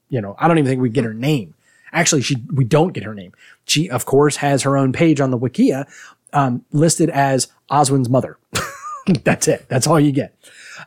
you 0.08 0.20
know 0.20 0.36
i 0.38 0.46
don't 0.46 0.56
even 0.58 0.68
think 0.70 0.80
we 0.80 0.88
get 0.88 1.02
her 1.04 1.12
name 1.12 1.52
actually 1.92 2.22
she 2.22 2.36
we 2.54 2.62
don't 2.64 2.92
get 2.92 3.02
her 3.02 3.12
name 3.14 3.32
she 3.64 3.90
of 3.90 4.04
course 4.06 4.36
has 4.36 4.62
her 4.62 4.76
own 4.76 4.92
page 4.92 5.20
on 5.20 5.32
the 5.32 5.38
wikia 5.38 5.84
um, 6.32 6.64
listed 6.70 7.10
as 7.10 7.48
oswin's 7.70 8.08
mother 8.08 8.38
that's 9.24 9.48
it 9.48 9.66
that's 9.68 9.84
all 9.86 9.98
you 9.98 10.12
get 10.12 10.32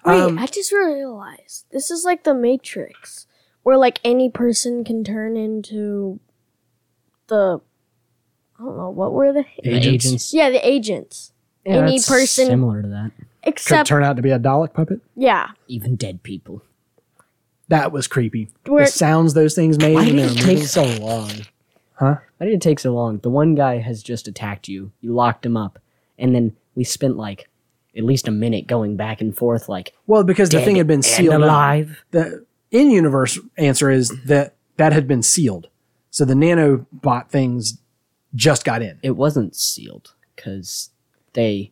Wait, 0.05 0.21
Um, 0.21 0.39
I 0.39 0.45
just 0.45 0.71
realized 0.71 1.65
this 1.71 1.91
is 1.91 2.05
like 2.05 2.23
the 2.23 2.33
Matrix, 2.33 3.25
where 3.63 3.75
like 3.75 3.99
any 4.05 4.29
person 4.29 4.83
can 4.85 5.03
turn 5.03 5.35
into 5.35 6.19
the. 7.27 7.59
I 8.59 8.63
don't 8.63 8.77
know 8.77 8.89
what 8.91 9.13
were 9.13 9.33
the 9.33 9.45
The 9.63 9.71
Agents. 9.75 10.05
agents. 10.05 10.33
yeah 10.33 10.49
the 10.49 10.65
agents. 10.65 11.33
Yeah, 11.65 11.77
Any 11.77 11.97
that's 11.97 12.07
person- 12.07 12.45
similar 12.47 12.81
to 12.83 12.87
that. 12.89 13.11
Could 13.51 13.85
turn 13.85 14.03
out 14.03 14.15
to 14.15 14.21
be 14.21 14.31
a 14.31 14.39
dalek 14.39 14.73
puppet 14.73 15.01
yeah, 15.15 15.49
Even 15.67 15.95
dead 15.95 16.23
people. 16.23 16.61
that 17.67 17.91
was 17.91 18.07
creepy 18.07 18.49
Where- 18.65 18.85
the 18.85 18.91
sounds 18.91 19.33
those 19.33 19.55
things 19.55 19.77
made 19.77 19.95
Why 19.95 20.05
when 20.05 20.15
did 20.15 20.25
it 20.25 20.29
were 20.31 20.35
take 20.35 20.45
moving. 20.47 20.65
so 20.67 20.83
long? 21.05 21.31
Huh? 21.95 22.15
Why 22.37 22.45
did 22.45 22.55
it 22.55 22.61
take 22.61 22.79
so 22.79 22.93
long? 22.93 23.17
The 23.19 23.29
one 23.29 23.55
guy 23.55 23.77
has 23.79 24.01
just 24.01 24.27
attacked 24.27 24.67
you. 24.69 24.91
You 25.01 25.13
locked 25.13 25.45
him 25.45 25.57
up, 25.57 25.79
and 26.17 26.33
then 26.33 26.55
we 26.75 26.83
spent 26.85 27.17
like 27.17 27.49
at 27.97 28.03
least 28.05 28.27
a 28.27 28.31
minute 28.31 28.67
going 28.67 28.95
back 28.95 29.19
and 29.19 29.35
forth, 29.35 29.67
like 29.67 29.93
Well, 30.07 30.23
because 30.23 30.49
the 30.49 30.61
thing 30.61 30.77
had 30.77 30.87
been 30.87 30.95
and 30.95 31.05
sealed 31.05 31.33
up. 31.35 31.41
alive. 31.41 32.01
The 32.11 32.45
in-universe 32.71 33.39
answer 33.57 33.89
is 33.89 34.09
that 34.25 34.55
that 34.77 34.93
had 34.93 35.07
been 35.07 35.21
sealed. 35.23 35.67
So 36.11 36.23
the 36.23 36.35
nanobot 36.35 37.27
things 37.29 37.79
just 38.33 38.63
got 38.63 38.81
in. 38.81 38.99
It 39.03 39.17
wasn't 39.17 39.55
sealed 39.55 40.13
because 40.35 40.91
they 41.33 41.71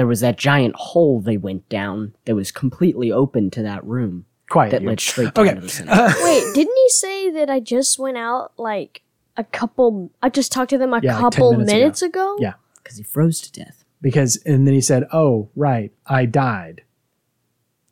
there 0.00 0.06
was 0.06 0.20
that 0.20 0.38
giant 0.38 0.74
hole 0.76 1.20
they 1.20 1.36
went 1.36 1.68
down 1.68 2.14
that 2.24 2.34
was 2.34 2.50
completely 2.50 3.12
open 3.12 3.50
to 3.50 3.62
that 3.62 3.84
room 3.84 4.24
Quiet. 4.48 4.70
that 4.70 4.80
you. 4.80 4.88
led 4.88 4.98
straight 4.98 5.34
down 5.34 5.46
Okay. 5.46 5.54
to 5.56 5.60
the 5.60 5.68
center. 5.68 5.92
Uh, 5.92 6.10
Wait, 6.24 6.54
didn't 6.54 6.74
he 6.74 6.88
say 6.88 7.28
that 7.32 7.50
I 7.50 7.60
just 7.60 7.98
went 7.98 8.16
out 8.16 8.52
like 8.56 9.02
a 9.36 9.44
couple? 9.44 10.10
I 10.22 10.30
just 10.30 10.52
talked 10.52 10.70
to 10.70 10.78
them 10.78 10.94
a 10.94 11.00
Yeah, 11.02 11.12
like 11.18 11.20
10 11.20 11.30
couple 11.32 11.50
minutes 11.52 11.72
minutes, 11.72 12.02
ago. 12.02 12.34
ago. 12.36 12.36
Yeah. 12.40 12.54
Because 12.82 12.96
he 12.96 13.02
froze 13.02 13.42
to 13.42 13.52
death. 13.52 13.84
because 14.00 14.36
and 14.46 14.66
then 14.66 14.72
he 14.72 14.80
said, 14.80 15.04
"Oh, 15.12 15.50
right, 15.54 15.92
I 16.06 16.24
died." 16.24 16.80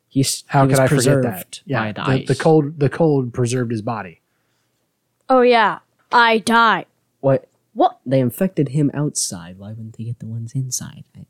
He's 0.09 0.45
How 0.47 0.63
he 0.67 0.69
could 0.75 0.81
was 0.95 1.07
I 1.07 1.13
forget 1.19 1.23
that? 1.31 1.61
Yeah, 1.67 1.93
by 1.93 2.05
the, 2.05 2.19
the, 2.21 2.25
the 2.33 2.35
cold 2.37 2.81
the 2.81 2.89
cold 2.89 3.35
preserved 3.35 3.71
his 3.71 3.83
body. 3.83 4.23
Oh 5.29 5.43
yeah, 5.43 5.81
I 6.11 6.39
died. 6.39 6.87
What? 7.21 7.47
What? 7.75 7.99
They 8.07 8.19
infected 8.21 8.71
him 8.71 8.91
outside. 8.95 9.59
Why 9.59 9.69
wouldn't 9.69 9.99
they 9.99 10.05
get 10.05 10.19
the 10.21 10.27
ones 10.27 10.53
inside? 10.55 11.05
I- 11.15 11.27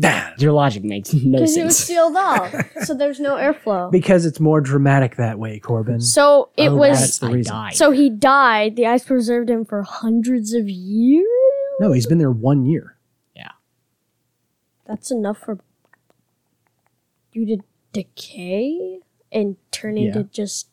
Damn. 0.00 0.32
Your 0.38 0.52
logic 0.52 0.84
makes 0.84 1.12
no 1.12 1.18
sense. 1.20 1.30
Because 1.32 1.56
it 1.56 1.64
was 1.64 1.76
sense. 1.76 1.86
sealed 1.86 2.16
off, 2.16 2.54
so 2.84 2.94
there's 2.94 3.20
no 3.20 3.36
airflow. 3.36 3.90
Because 3.90 4.24
it's 4.24 4.40
more 4.40 4.60
dramatic 4.60 5.16
that 5.16 5.38
way, 5.38 5.58
Corbin. 5.58 6.00
So 6.00 6.48
it 6.56 6.70
Oh, 6.70 6.76
was. 6.76 6.98
that's 7.00 7.18
the 7.18 7.26
I 7.26 7.30
reason. 7.32 7.52
died. 7.52 7.74
So 7.74 7.90
he 7.90 8.08
died. 8.10 8.76
The 8.76 8.86
ice 8.86 9.04
preserved 9.04 9.50
him 9.50 9.64
for 9.64 9.82
hundreds 9.82 10.54
of 10.54 10.68
years. 10.68 11.26
no, 11.80 11.92
he's 11.92 12.06
been 12.06 12.18
there 12.18 12.30
one 12.30 12.64
year. 12.66 12.96
Yeah. 13.36 13.50
That's 14.86 15.10
enough 15.10 15.38
for 15.38 15.58
you 17.32 17.46
to 17.46 17.58
decay 17.92 19.00
and 19.30 19.56
turn 19.70 19.96
Yeah. 19.96 20.08
into 20.08 20.24
just 20.24 20.68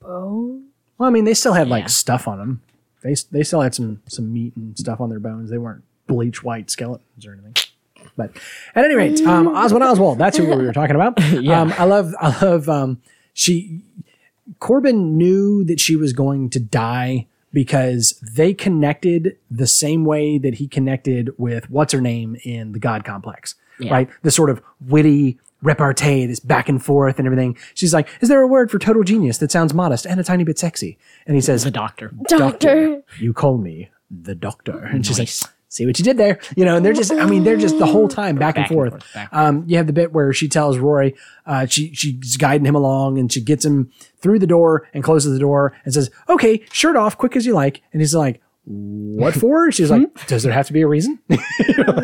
bone. 0.00 0.68
Well, 0.98 1.08
I 1.08 1.12
mean, 1.12 1.24
they 1.24 1.34
still 1.34 1.52
had 1.54 1.68
like 1.68 1.84
Yeah. 1.84 1.88
stuff 1.88 2.26
on 2.28 2.38
them. 2.38 2.62
They 3.02 3.14
they 3.30 3.42
still 3.42 3.60
had 3.62 3.74
some 3.74 4.02
some 4.08 4.32
meat 4.32 4.54
and 4.56 4.76
stuff 4.78 5.00
on 5.00 5.08
their 5.10 5.20
bones. 5.20 5.50
They 5.50 5.58
weren't 5.58 5.84
bleach 6.06 6.42
white 6.44 6.70
skeletons 6.70 7.26
or 7.26 7.32
anything. 7.32 7.54
But 8.20 8.30
at 8.74 8.84
any 8.84 8.94
rate, 8.94 9.20
um, 9.26 9.48
Oswald 9.48 9.82
Oswald, 9.82 10.18
that's 10.18 10.36
who 10.36 10.44
we 10.46 10.56
were 10.66 10.72
talking 10.72 10.96
about. 10.96 11.14
Yeah. 11.42 11.60
um, 11.62 11.72
I 11.78 11.84
love 11.84 12.14
I 12.20 12.44
love 12.44 12.68
um, 12.68 13.00
she 13.32 13.82
Corbin 14.58 15.16
knew 15.16 15.64
that 15.64 15.80
she 15.80 15.96
was 15.96 16.12
going 16.12 16.50
to 16.50 16.60
die 16.60 17.26
because 17.52 18.20
they 18.36 18.52
connected 18.54 19.36
the 19.50 19.66
same 19.66 20.04
way 20.04 20.38
that 20.38 20.54
he 20.54 20.68
connected 20.68 21.30
with 21.38 21.68
what's 21.70 21.92
her 21.92 22.00
name 22.00 22.36
in 22.44 22.72
the 22.72 22.78
God 22.78 23.04
Complex, 23.04 23.54
Yeah. 23.78 23.92
right? 23.92 24.08
The 24.22 24.30
sort 24.30 24.50
of 24.50 24.60
witty 24.86 25.38
repartee, 25.62 26.26
this 26.26 26.40
back 26.40 26.68
and 26.68 26.82
forth 26.82 27.18
and 27.18 27.26
everything. 27.26 27.56
She's 27.74 27.92
like, 27.92 28.08
"Is 28.20 28.28
there 28.28 28.40
a 28.40 28.46
word 28.46 28.70
for 28.70 28.78
total 28.78 29.02
genius 29.02 29.38
that 29.38 29.50
sounds 29.52 29.74
modest 29.74 30.06
and 30.06 30.18
a 30.20 30.24
tiny 30.24 30.44
bit 30.44 30.58
sexy?" 30.58 30.96
And 31.26 31.34
he 31.34 31.40
says, 31.42 31.64
the 31.64 31.70
doctor. 31.70 32.12
Doctor. 32.28 33.02
you 33.18 33.32
call 33.32 33.58
me 33.58 33.90
the 34.10 34.34
doctor. 34.34 34.78
And 34.78 35.04
she's 35.06 35.18
like, 35.18 35.28
see 35.70 35.86
what 35.86 35.98
you 35.98 36.04
did 36.04 36.18
there. 36.18 36.38
You 36.54 36.66
know, 36.66 36.76
and 36.76 36.84
they're 36.84 36.92
just, 36.92 37.10
I 37.10 37.24
mean, 37.24 37.44
they're 37.44 37.56
just 37.56 37.78
the 37.78 37.86
whole 37.86 38.08
time 38.08 38.36
back, 38.36 38.56
and 38.56 38.64
Back 38.64 38.70
and 38.70 38.76
forth. 38.76 38.90
forth, 38.90 39.14
back 39.14 39.28
um, 39.32 39.64
you 39.66 39.78
have 39.78 39.86
the 39.86 39.94
bit 39.94 40.12
where 40.12 40.34
she 40.34 40.48
tells 40.48 40.76
Rory, 40.76 41.14
uh, 41.46 41.64
she, 41.64 41.94
she's 41.94 42.36
guiding 42.36 42.66
him 42.66 42.74
along 42.74 43.18
and 43.18 43.32
she 43.32 43.40
gets 43.40 43.64
him 43.64 43.90
through 44.18 44.38
the 44.38 44.46
door 44.46 44.86
and 44.92 45.02
closes 45.02 45.32
the 45.32 45.38
door 45.38 45.74
and 45.84 45.94
says, 45.94 46.10
okay, 46.28 46.62
shirt 46.72 46.96
off, 46.96 47.16
quick 47.16 47.36
as 47.36 47.46
you 47.46 47.54
like. 47.54 47.80
And 47.92 48.02
he's 48.02 48.14
like, 48.14 48.42
what 48.64 49.34
for? 49.34 49.72
She's 49.72 49.90
like, 49.90 50.26
does 50.26 50.42
there 50.42 50.52
have 50.52 50.66
to 50.66 50.72
be 50.72 50.82
a 50.82 50.86
reason? 50.86 51.18
like, 51.28 51.38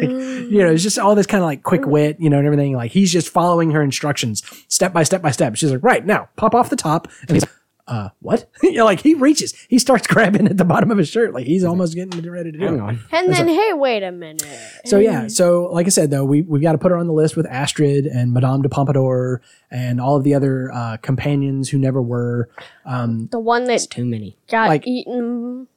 you 0.02 0.58
know, 0.64 0.72
it's 0.72 0.82
just 0.82 0.98
all 0.98 1.14
this 1.14 1.26
kind 1.26 1.42
of 1.42 1.46
like 1.46 1.62
quick 1.62 1.86
wit, 1.86 2.16
you 2.18 2.30
know, 2.30 2.38
and 2.38 2.46
everything. 2.46 2.74
Like 2.74 2.90
he's 2.90 3.12
just 3.12 3.28
following 3.28 3.70
her 3.72 3.82
instructions 3.82 4.42
step 4.66 4.92
by 4.92 5.02
step 5.02 5.20
by 5.22 5.30
step. 5.32 5.54
She's 5.56 5.70
like, 5.70 5.82
right 5.84 6.04
now, 6.04 6.28
pop 6.36 6.54
off 6.54 6.70
the 6.70 6.76
top. 6.76 7.08
And 7.28 7.32
he's 7.32 7.44
uh, 7.88 8.08
what? 8.20 8.50
you 8.62 8.72
know, 8.72 8.84
like 8.84 9.00
he 9.00 9.14
reaches, 9.14 9.52
he 9.68 9.78
starts 9.78 10.06
grabbing 10.08 10.46
at 10.48 10.56
the 10.56 10.64
bottom 10.64 10.90
of 10.90 10.98
his 10.98 11.08
shirt, 11.08 11.32
like 11.34 11.46
he's 11.46 11.64
almost 11.64 11.94
getting 11.94 12.28
ready 12.30 12.50
to 12.52 12.58
do 12.58 12.64
Hang 12.64 12.74
it. 12.76 12.80
on. 12.80 13.00
And 13.12 13.32
then, 13.32 13.48
hey, 13.48 13.72
wait 13.74 14.02
a 14.02 14.10
minute. 14.12 14.42
So 14.86 14.98
yeah, 14.98 15.28
so 15.28 15.66
like 15.72 15.86
I 15.86 15.90
said 15.90 16.10
though, 16.10 16.24
we 16.24 16.42
we've 16.42 16.62
got 16.62 16.72
to 16.72 16.78
put 16.78 16.90
her 16.90 16.96
on 16.96 17.06
the 17.06 17.12
list 17.12 17.36
with 17.36 17.46
Astrid 17.46 18.06
and 18.06 18.32
Madame 18.32 18.62
de 18.62 18.68
Pompadour 18.68 19.40
and 19.70 20.00
all 20.00 20.16
of 20.16 20.24
the 20.24 20.34
other 20.34 20.70
uh, 20.72 20.96
companions 20.98 21.68
who 21.70 21.78
never 21.78 22.02
were. 22.02 22.48
Um, 22.84 23.28
The 23.30 23.40
one 23.40 23.64
that 23.64 23.74
It's 23.74 23.86
too 23.86 24.04
many. 24.04 24.36
got 24.48 24.68
like- 24.68 24.86
eaten 24.86 25.68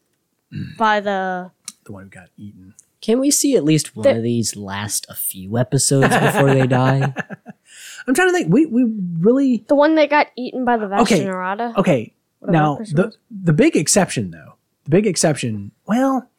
by 0.77 0.99
the. 0.99 1.51
The 1.89 1.93
one 1.93 2.03
who 2.03 2.09
got 2.11 2.29
eaten. 2.37 2.75
Can 3.01 3.19
we 3.19 3.31
see 3.31 3.55
at 3.55 3.63
least 3.63 3.95
one 3.95 4.03
The- 4.03 4.17
of 4.17 4.21
these 4.21 4.55
last 4.55 5.07
a 5.09 5.15
few 5.15 5.57
episodes 5.57 6.07
before 6.15 6.53
they 6.53 6.67
die? 6.67 7.01
I'm 8.07 8.13
trying 8.13 8.27
to 8.27 8.31
think. 8.31 8.53
We 8.53 8.67
we 8.67 8.83
really 9.17 9.65
The 9.67 9.73
one 9.73 9.95
that 9.95 10.11
got 10.11 10.27
eaten 10.37 10.65
by 10.65 10.77
the 10.77 10.85
Okay. 11.01 11.21
Vashta 11.21 11.25
Nerada. 11.27 11.75
okay. 11.77 12.13
Whatever 12.41 12.53
now 12.57 12.75
person 12.77 12.95
the 12.95 13.03
was. 13.07 13.17
the 13.31 13.53
big 13.53 13.75
exception 13.75 14.29
though, 14.29 14.53
the 14.83 14.91
big 14.91 15.07
exception, 15.07 15.71
well, 15.87 16.29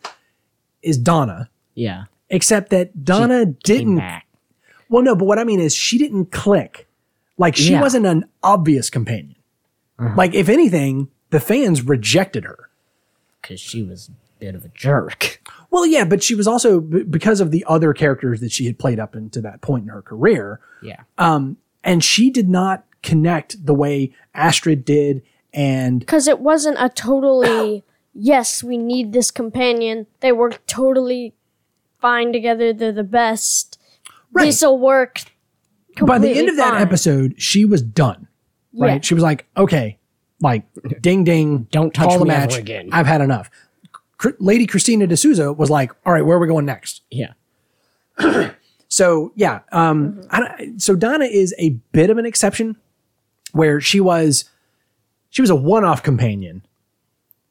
is 0.82 0.96
Donna. 0.98 1.51
Yeah. 1.74 2.05
Except 2.28 2.70
that 2.70 3.05
Donna 3.05 3.44
Came 3.46 3.57
didn't 3.64 3.96
back. 3.96 4.26
Well, 4.88 5.03
no, 5.03 5.16
but 5.16 5.24
what 5.24 5.40
I 5.40 5.44
mean 5.44 5.59
is 5.59 5.74
she 5.74 5.98
didn't 5.98 6.26
click. 6.30 6.86
Like 7.38 7.57
she 7.57 7.72
Yeah. 7.72 7.80
wasn't 7.80 8.07
an 8.07 8.26
obvious 8.44 8.88
companion. 8.88 9.34
Uh-huh. 9.98 10.14
Like 10.16 10.32
if 10.34 10.48
anything, 10.48 11.09
the 11.30 11.40
fans 11.40 11.82
rejected 11.82 12.44
her. 12.44 12.68
because 13.42 13.59
she 13.61 13.82
was 13.82 14.09
a 14.11 14.12
bit 14.41 14.55
of 14.55 14.64
a 14.64 14.68
jerk. 14.74 15.41
Well, 15.70 15.86
yeah, 15.86 16.05
but 16.05 16.22
she 16.22 16.34
was 16.34 16.47
also 16.49 16.80
because 16.80 17.41
of 17.41 17.51
the 17.53 17.64
other 17.68 17.93
characters 17.95 18.41
that 18.41 18.51
she 18.51 18.66
had 18.66 18.78
played 18.78 18.99
up 18.99 19.14
into 19.14 19.41
that 19.43 19.61
point 19.61 19.84
in 19.84 19.88
her 19.91 20.03
career, 20.03 20.61
Yeah. 20.82 21.03
um, 21.18 21.59
and 21.84 22.03
she 22.03 22.30
did 22.30 22.49
not 22.49 22.84
connect 23.03 23.64
the 23.66 23.74
way 23.74 24.12
Astrid 24.34 24.84
did. 24.84 25.22
And 25.55 26.01
Because 26.01 26.26
it 26.28 26.41
wasn't 26.41 26.76
a 26.80 26.88
totally, 26.88 27.84
yes, 28.14 28.62
we 28.64 28.76
need 28.78 29.12
this 29.12 29.30
companion. 29.30 30.07
They 30.20 30.32
work 30.32 30.61
totally 30.66 31.34
fine 32.01 32.32
together. 32.32 32.72
They're 32.72 32.93
the 32.93 33.03
best. 33.05 33.78
Right. 34.32 34.47
This'll 34.47 34.78
work. 34.78 35.20
by 36.01 36.18
the 36.18 36.28
end 36.28 36.36
completely 36.49 36.49
of 36.51 36.57
that 36.57 36.80
episode, 36.80 37.34
she 37.41 37.64
was 37.64 37.82
done. 37.82 38.26
Right? 38.72 38.95
Yeah. 38.95 39.01
She 39.03 39.14
was 39.14 39.22
like, 39.22 39.47
okay, 39.57 39.99
like 40.41 40.64
ding 41.01 41.24
ding, 41.24 41.66
Don't 41.72 41.93
touch 41.93 42.09
call 42.09 42.18
the 42.20 42.24
me 42.24 42.30
match. 42.30 42.53
ever 42.53 42.61
again. 42.61 42.88
I've 42.93 43.07
had 43.07 43.20
enough. 43.20 43.51
Lady 44.38 44.66
Christina 44.66 45.06
de 45.06 45.16
Souza 45.16 45.52
was 45.52 45.70
like, 45.70 45.92
all 46.04 46.12
right, 46.12 46.24
where 46.24 46.36
are 46.36 46.40
we 46.40 46.46
going 46.46 46.66
next? 46.66 47.02
Yeah. 47.10 47.32
So 48.92 49.30
yeah, 49.36 49.60
um, 49.70 50.20
I 50.30 50.40
don't- 50.40 50.82
so 50.82 50.96
Donna 50.96 51.24
is 51.26 51.54
a 51.60 51.70
bit 51.92 52.10
of 52.10 52.18
an 52.18 52.26
exception, 52.26 52.74
where 53.52 53.80
she 53.80 54.00
was, 54.00 54.46
she 55.30 55.40
was 55.40 55.48
a 55.48 55.54
one-off 55.54 56.02
companion. 56.02 56.66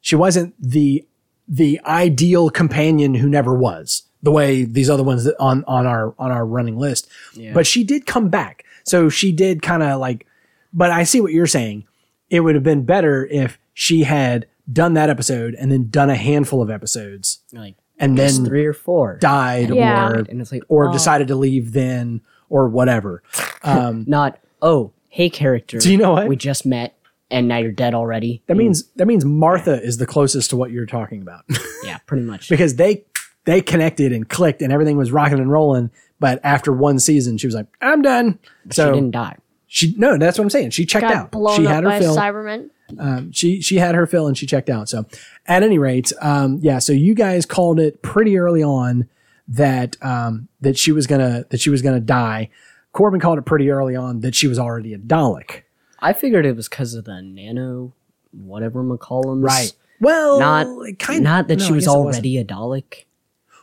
She 0.02 0.16
wasn't 0.16 0.54
the 0.60 1.02
the 1.48 1.80
ideal 1.86 2.50
companion 2.50 3.14
who 3.14 3.26
never 3.28 3.54
was 3.54 4.02
the 4.22 4.30
way 4.30 4.64
these 4.64 4.90
other 4.90 5.02
ones 5.02 5.26
on 5.40 5.64
on 5.66 5.86
our 5.86 6.14
on 6.18 6.30
our 6.30 6.44
running 6.44 6.76
list. 6.78 7.08
Yeah. 7.34 7.54
But 7.54 7.66
she 7.66 7.84
did 7.84 8.04
come 8.04 8.28
back, 8.28 8.64
so 8.84 9.08
she 9.08 9.32
did 9.32 9.62
kind 9.62 9.82
of 9.82 9.98
like. 9.98 10.26
But 10.74 10.90
I 10.90 11.04
see 11.04 11.22
what 11.22 11.32
you're 11.32 11.46
saying. 11.46 11.86
It 12.28 12.40
would 12.40 12.54
have 12.54 12.64
been 12.64 12.84
better 12.84 13.26
if 13.26 13.58
she 13.72 14.02
had 14.02 14.46
done 14.72 14.94
that 14.94 15.10
episode 15.10 15.54
and 15.54 15.70
then 15.72 15.88
done 15.90 16.10
a 16.10 16.16
handful 16.16 16.62
of 16.62 16.70
episodes 16.70 17.40
Like 17.52 17.76
and 17.98 18.16
then 18.16 18.44
three 18.44 18.64
or 18.66 18.72
four. 18.72 19.16
died 19.20 19.70
Yeah. 19.70 20.08
or 20.08 20.14
And 20.28 20.40
it's 20.40 20.52
like, 20.52 20.62
or 20.68 20.88
oh, 20.88 20.92
decided 20.92 21.28
to 21.28 21.34
leave 21.36 21.72
then 21.72 22.20
or 22.48 22.68
whatever. 22.68 23.22
Um, 23.62 24.04
not, 24.08 24.38
oh, 24.62 24.92
hey, 25.08 25.28
character. 25.30 25.78
Do 25.78 25.90
you 25.90 25.98
know 25.98 26.12
what? 26.12 26.28
We 26.28 26.36
just 26.36 26.64
met 26.66 26.96
and 27.30 27.46
now 27.46 27.58
you're 27.58 27.72
dead 27.72 27.94
already. 27.94 28.42
that 28.46 28.56
means 28.56 28.88
that 28.96 29.06
means 29.06 29.24
Martha 29.24 29.80
is 29.82 29.98
the 29.98 30.06
closest 30.06 30.50
to 30.50 30.56
what 30.56 30.70
you're 30.72 30.86
talking 30.86 31.22
about 31.22 31.44
Yeah, 31.84 31.98
pretty 32.06 32.24
much. 32.24 32.48
because 32.48 32.76
they 32.76 33.04
they 33.44 33.60
connected 33.62 34.12
and 34.12 34.28
clicked 34.28 34.62
and 34.62 34.72
everything 34.72 34.96
was 34.96 35.12
rocking 35.12 35.38
and 35.38 35.50
rolling. 35.50 35.90
But 36.18 36.40
after 36.44 36.72
one 36.72 36.98
season, 36.98 37.38
she 37.38 37.46
was 37.46 37.54
like, 37.54 37.66
"I'm 37.80 38.02
done." 38.02 38.38
so 38.70 38.88
she 38.90 38.94
didn't 39.00 39.12
die. 39.12 39.36
She 39.72 39.94
no, 39.96 40.18
that's 40.18 40.36
what 40.36 40.42
I'm 40.42 40.50
saying. 40.50 40.70
She 40.70 40.84
checked 40.84 41.02
Got 41.04 41.14
out. 41.14 41.30
blown 41.30 41.56
She 41.60 41.66
up 41.66 41.72
had 41.74 41.84
her 41.84 41.90
by 41.90 42.00
fill. 42.00 42.16
Cyberman. 42.16 42.70
Um, 42.98 43.30
she 43.30 43.60
she 43.60 43.76
had 43.76 43.94
her 43.94 44.04
fill 44.04 44.26
and 44.26 44.36
she 44.36 44.44
checked 44.46 44.68
out. 44.68 44.88
So 44.88 45.06
at 45.46 45.62
any 45.62 45.78
rate, 45.78 46.12
um, 46.20 46.58
yeah. 46.60 46.80
So 46.80 46.92
you 46.92 47.14
guys 47.14 47.46
called 47.46 47.78
it 47.78 48.02
pretty 48.02 48.36
early 48.36 48.64
on 48.64 49.08
that 49.46 49.96
um, 50.02 50.48
that 50.60 50.76
she 50.76 50.90
was 50.90 51.06
gonna 51.06 51.44
that 51.50 51.60
she 51.60 51.70
was 51.70 51.82
gonna 51.82 52.00
die. 52.00 52.50
Corbin 52.92 53.20
called 53.20 53.38
it 53.38 53.42
pretty 53.44 53.70
early 53.70 53.94
on 53.94 54.20
that 54.22 54.34
she 54.34 54.48
was 54.48 54.58
already 54.58 54.92
a 54.92 54.98
Dalek. 54.98 55.62
I 56.00 56.14
figured 56.14 56.44
it 56.46 56.56
was 56.56 56.68
because 56.68 56.94
of 56.94 57.04
the 57.04 57.22
nano, 57.22 57.92
whatever 58.32 58.82
McCollum's. 58.82 59.44
Right. 59.44 59.72
Well, 60.00 60.40
Not, 60.40 60.66
it 60.88 60.98
kind 60.98 61.22
not 61.22 61.46
that 61.46 61.60
no, 61.60 61.64
she 61.64 61.72
was 61.72 61.84
guess 61.84 61.94
it 61.94 61.98
wasn't. 61.98 62.14
already 62.24 62.38
a 62.38 62.44
Dalek. 62.44 63.04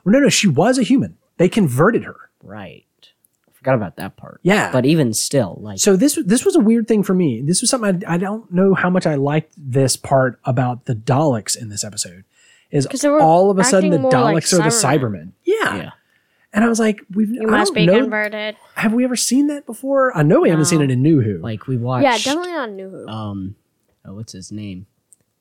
No, 0.05 0.19
no, 0.19 0.29
she 0.29 0.47
was 0.47 0.77
a 0.77 0.83
human. 0.83 1.17
They 1.35 1.49
converted 1.49 2.05
her. 2.05 2.15
Right. 2.41 2.85
Forgot 3.57 3.75
about 3.75 3.95
that 3.97 4.15
part. 4.17 4.39
Yeah. 4.43 4.71
But 4.71 4.85
even 4.85 5.13
still, 5.13 5.57
like 5.61 5.79
So 5.79 5.95
this 5.95 6.17
this 6.25 6.45
was 6.45 6.55
a 6.55 6.59
weird 6.59 6.87
thing 6.87 7.03
for 7.03 7.13
me. 7.13 7.41
This 7.41 7.61
was 7.61 7.69
something 7.69 8.03
I, 8.07 8.13
I 8.15 8.17
don't 8.17 8.51
know 8.51 8.73
how 8.73 8.89
much 8.89 9.05
I 9.05 9.15
liked 9.15 9.53
this 9.57 9.95
part 9.97 10.39
about 10.45 10.85
the 10.85 10.95
Daleks 10.95 11.57
in 11.59 11.69
this 11.69 11.83
episode. 11.83 12.23
Is 12.69 12.85
all 13.05 13.49
of 13.49 13.57
a 13.59 13.63
sudden 13.63 13.89
the 13.91 13.95
acting 13.97 14.01
more 14.01 14.11
like 14.11 14.43
Daleks 14.43 14.53
are 14.53 14.57
the 14.57 14.63
Cybermen. 14.69 14.99
Cybermen? 14.99 15.31
Yeah. 15.45 15.75
Yeah. 15.75 15.89
And 16.53 16.63
I 16.65 16.69
was 16.69 16.79
like, 16.79 17.01
we've 17.13 17.29
You 17.29 17.43
I 17.47 17.51
must 17.51 17.73
be 17.73 17.85
know- 17.85 17.99
converted. 18.01 18.55
Have 18.75 18.93
we 18.93 19.03
ever 19.03 19.15
seen 19.15 19.47
that 19.47 19.65
before? 19.65 20.15
I 20.17 20.23
know 20.23 20.41
we 20.41 20.49
haven't 20.49 20.65
seen 20.65 20.81
it 20.81 20.89
in 20.91 21.01
New 21.01 21.21
Who. 21.21 21.37
like 21.39 21.67
we 21.67 21.77
watched 21.77 22.03
Yeah, 22.03 22.17
definitely 22.17 22.51
not 22.53 22.71
New 22.71 22.89
Who. 22.89 23.07
um 23.07 23.55
oh, 24.05 24.13
what's 24.15 24.33
his 24.33 24.51
name? 24.51 24.85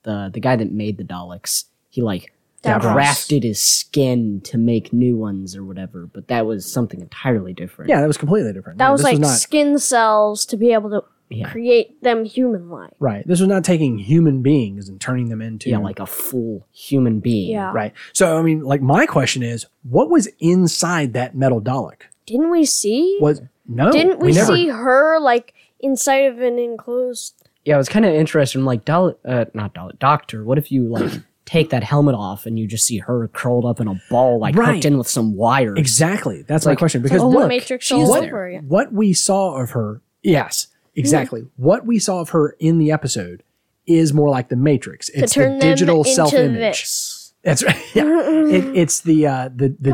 The 0.02 0.30
the 0.32 0.40
guy 0.40 0.56
that 0.56 0.70
made 0.72 0.98
the 0.98 1.04
Daleks. 1.04 1.64
He 1.90 2.00
like 2.02 2.32
Davros. 2.66 2.92
grafted 2.92 3.42
his 3.44 3.60
skin 3.60 4.40
to 4.44 4.58
make 4.58 4.92
new 4.92 5.16
ones 5.16 5.56
or 5.56 5.64
whatever, 5.64 6.08
but 6.12 6.28
that 6.28 6.46
was 6.46 6.70
something 6.70 7.00
entirely 7.00 7.52
different. 7.52 7.88
yeah, 7.88 8.00
that 8.00 8.06
was 8.06 8.16
completely 8.16 8.52
different. 8.52 8.78
that 8.78 8.86
Yeah, 8.86 8.92
was 8.92 9.00
this 9.00 9.04
like 9.12 9.18
not 9.18 9.28
skin 9.38 9.78
cells 9.78 10.44
to 10.46 10.56
be 10.56 10.72
able 10.72 10.90
to 10.90 11.02
Yeah. 11.28 11.50
create 11.50 12.00
them 12.02 12.24
human-like. 12.24 12.92
right. 13.00 13.26
This 13.26 13.40
was 13.40 13.48
not 13.48 13.64
taking 13.64 13.98
human 13.98 14.42
beings 14.42 14.88
and 14.88 15.00
turning 15.00 15.28
them 15.28 15.42
into 15.42 15.70
Yeah, 15.70 15.78
like 15.78 15.98
a 15.98 16.06
full 16.06 16.66
human 16.72 17.18
being. 17.20 17.50
Yeah. 17.50 17.72
right. 17.72 17.92
So 18.12 18.36
I 18.38 18.42
mean, 18.42 18.60
like 18.62 18.80
my 18.82 19.06
question 19.06 19.42
is, 19.42 19.66
what 19.82 20.08
was 20.10 20.28
inside 20.38 21.12
that 21.14 21.34
metal 21.34 21.60
Dalek? 21.60 22.02
Didn't 22.26 22.50
we 22.50 22.64
see? 22.64 23.18
Was 23.20 23.42
no, 23.68 23.90
Didn't 23.90 24.20
we, 24.20 24.30
never. 24.32 24.54
see 24.54 24.68
her 24.68 25.18
like 25.20 25.52
inside 25.80 26.26
of 26.26 26.40
an 26.40 26.58
enclosed? 26.58 27.34
Yeah, 27.64 27.74
I 27.74 27.78
was 27.78 27.88
kind 27.88 28.04
of 28.04 28.14
interested. 28.14 28.58
I'm 28.60 28.64
like, 28.64 28.84
Dal- 28.84 29.18
uh, 29.24 29.46
not 29.54 29.74
Dalek, 29.74 29.98
Doctor. 29.98 30.44
What 30.44 30.56
if 30.58 30.70
you 30.70 30.84
like 30.88 31.10
take 31.46 31.70
that 31.70 31.82
helmet 31.82 32.14
off 32.14 32.44
and 32.44 32.58
you 32.58 32.66
just 32.66 32.84
see 32.84 32.98
her 32.98 33.28
curled 33.28 33.64
up 33.64 33.80
in 33.80 33.88
a 33.88 33.94
ball, 34.10 34.38
like 34.38 34.54
Right. 34.54 34.74
hooked 34.74 34.84
in 34.84 34.98
with 34.98 35.08
some 35.08 35.34
wires? 35.34 35.78
Exactly. 35.78 36.42
That's 36.42 36.66
my 36.66 36.74
question. 36.74 37.00
Because 37.02 37.22
oh, 37.22 37.28
look, 37.28 37.48
Matrix 37.48 37.86
she 37.86 37.94
all 37.94 38.02
is 38.02 38.30
what, 38.30 38.62
what 38.64 38.92
we 38.92 39.12
saw 39.14 39.54
of 39.62 39.70
her, 39.70 40.02
yes, 40.22 40.66
exactly. 40.94 41.46
What 41.56 41.86
we 41.86 41.98
saw 41.98 42.20
of 42.20 42.30
her 42.30 42.56
in 42.58 42.78
the 42.78 42.90
episode 42.90 43.42
is 43.86 44.12
more 44.12 44.28
like 44.28 44.48
the 44.48 44.56
Matrix. 44.56 45.08
It's 45.10 45.34
the 45.34 45.56
digital 45.60 46.04
self-image. 46.04 46.84
That's 47.42 47.62
right. 47.62 47.76
Yeah. 47.94 48.20
it, 48.48 48.76
it's 48.76 49.00
the 49.00 49.26
uh, 49.26 49.48
the 49.54 49.74
the 49.80 49.92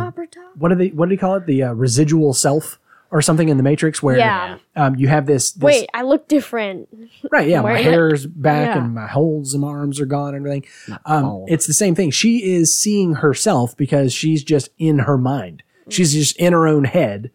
what 0.57 0.70
do 0.70 0.74
they 0.74 0.88
what 0.88 1.09
do 1.09 1.14
they 1.14 1.20
call 1.20 1.36
it? 1.36 1.46
The 1.46 1.64
uh, 1.64 1.72
residual 1.74 2.32
self 2.32 2.78
or 3.12 3.22
something 3.22 3.48
in 3.48 3.58
the 3.58 3.62
Matrix 3.62 4.02
where 4.02 4.16
Yeah. 4.16 4.58
um, 4.74 4.96
you 4.96 5.06
have 5.06 5.26
this, 5.26 5.52
this 5.52 5.62
Wait, 5.62 5.88
I 5.94 6.02
look 6.02 6.26
different. 6.28 6.88
right 7.30 7.46
yeah 7.48 7.60
my 7.68 7.74
Where- 7.74 7.82
hair's 7.82 8.26
back 8.48 8.74
Yeah. 8.74 8.82
and 8.84 8.94
my 8.94 9.06
holes 9.06 9.54
in 9.54 9.60
my 9.60 9.68
arms 9.68 10.00
are 10.00 10.06
gone 10.06 10.34
and 10.34 10.44
everything 10.46 10.64
um, 11.06 11.24
all. 11.24 11.44
it's 11.48 11.66
the 11.66 11.74
same 11.74 11.94
thing 11.94 12.10
she 12.10 12.38
is 12.52 12.74
seeing 12.74 13.16
herself 13.16 13.76
because 13.76 14.12
she's 14.12 14.42
just 14.42 14.70
in 14.78 15.00
her 15.00 15.16
mind 15.18 15.62
she's 15.88 16.12
just 16.14 16.36
in 16.38 16.52
her 16.54 16.66
own 16.66 16.84
head 16.84 17.30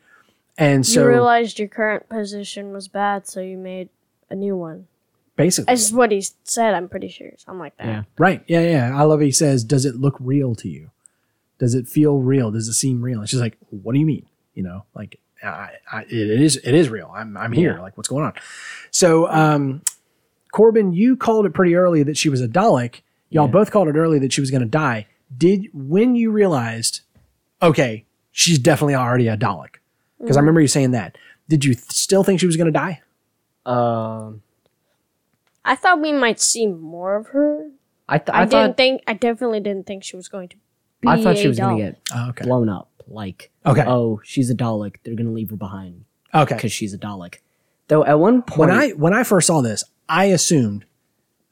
and 0.58 0.86
so 0.86 1.02
you 1.04 1.08
realized 1.08 1.60
your 1.60 1.68
current 1.68 2.10
position 2.10 2.74
was 2.74 2.88
bad, 2.88 3.28
so 3.28 3.40
you 3.42 3.58
made 3.60 3.90
a 4.32 4.36
new 4.36 4.58
one. 4.58 4.88
basically 5.36 5.72
That's 5.72 5.92
what 5.94 6.12
he 6.12 6.26
said. 6.44 6.74
I'm 6.74 6.90
pretty 6.90 7.10
sure 7.10 7.30
something 7.38 7.60
like 7.60 7.78
that. 7.78 7.86
Yeah. 7.86 8.04
right 8.18 8.44
yeah 8.48 8.62
yeah 8.62 9.00
i 9.00 9.04
love 9.04 9.22
he 9.22 9.32
says 9.32 9.64
does 9.64 9.86
it 9.86 9.96
look 9.96 10.16
real 10.20 10.56
to 10.56 10.68
you 10.68 10.90
does 11.60 11.76
it 11.76 11.88
feel 11.88 12.18
real 12.18 12.50
does 12.50 12.68
it 12.68 12.74
seem 12.74 13.02
real 13.04 13.20
and 13.20 13.30
she's 13.30 13.40
like 13.40 13.58
what 13.70 13.94
do 13.94 14.00
you 14.00 14.06
mean 14.08 14.26
you 14.56 14.64
know 14.64 14.86
like 14.96 15.20
I, 15.44 15.70
I, 15.92 16.02
it 16.04 16.12
is 16.12 16.58
it 16.58 16.74
is 16.74 16.90
real 16.90 17.12
i'm, 17.16 17.38
I'm 17.38 17.52
here 17.52 17.76
Yeah. 17.76 17.82
like 17.82 17.96
what's 17.98 18.10
going 18.10 18.26
on 18.26 18.34
so 18.92 19.28
um 19.30 19.82
corbin 20.52 20.94
you 20.94 21.16
called 21.18 21.46
it 21.46 21.54
pretty 21.54 21.76
early 21.76 22.04
that 22.04 22.18
she 22.18 22.30
was 22.30 22.42
a 22.42 22.48
dalek 22.48 23.02
y'all 23.30 23.46
Yeah. 23.46 23.52
both 23.52 23.72
called 23.72 23.88
it 23.88 23.96
early 23.96 24.20
that 24.20 24.34
she 24.34 24.42
was 24.42 24.50
going 24.52 24.62
to 24.64 24.68
die 24.68 25.08
did 25.38 25.68
when 25.74 26.16
you 26.16 26.32
realized 26.32 27.02
okay 27.62 28.06
she's 28.32 28.58
definitely 28.60 28.96
already 28.96 29.28
a 29.28 29.38
dalek 29.38 29.76
because 30.20 30.38
i 30.38 30.40
remember 30.40 30.62
you 30.62 30.68
saying 30.68 30.92
that 30.92 31.18
did 31.50 31.64
you 31.66 31.74
th- 31.74 31.86
still 31.92 32.24
think 32.24 32.40
she 32.40 32.46
was 32.46 32.58
going 32.58 32.66
to 32.66 32.72
die 32.72 33.02
Um, 33.66 34.42
I 35.66 35.76
thought 35.76 36.02
we 36.02 36.14
might 36.14 36.40
see 36.40 36.66
more 36.68 37.18
of 37.18 37.28
her. 37.28 37.70
I, 38.08 38.18
th- 38.20 38.30
I, 38.34 38.38
I, 38.38 38.46
didn't 38.46 38.52
thought 38.52 38.78
think. 38.78 39.02
I 39.06 39.14
definitely 39.14 39.60
didn't 39.60 39.86
think 39.86 40.04
she 40.06 40.16
was 40.16 40.30
going 40.30 40.48
to. 40.50 40.56
Be 41.02 41.10
I 41.10 41.22
thought 41.22 41.38
she 41.38 41.50
was 41.50 41.60
gonna 41.60 41.78
get 41.78 42.00
oh, 42.16 42.30
okay 42.30 42.46
blown 42.46 42.70
up. 42.70 42.97
Like, 43.08 43.52
Okay. 43.66 43.84
oh, 43.86 44.22
she's 44.24 44.50
a 44.50 44.56
Dalek. 44.56 44.98
They're 45.04 45.16
gonna 45.16 45.32
leave 45.32 45.50
her 45.52 45.56
behind 45.56 46.06
okay 46.34 46.56
because 46.56 46.72
she's 46.72 46.94
a 46.94 46.98
Dalek. 46.98 47.36
Though 47.88 48.04
at 48.06 48.20
one 48.20 48.42
point, 48.42 48.60
when 48.60 48.72
I 48.72 48.90
when 48.92 49.14
I 49.14 49.24
first 49.24 49.48
saw 49.48 49.62
this, 49.62 49.84
I 50.10 50.26
assumed 50.26 50.86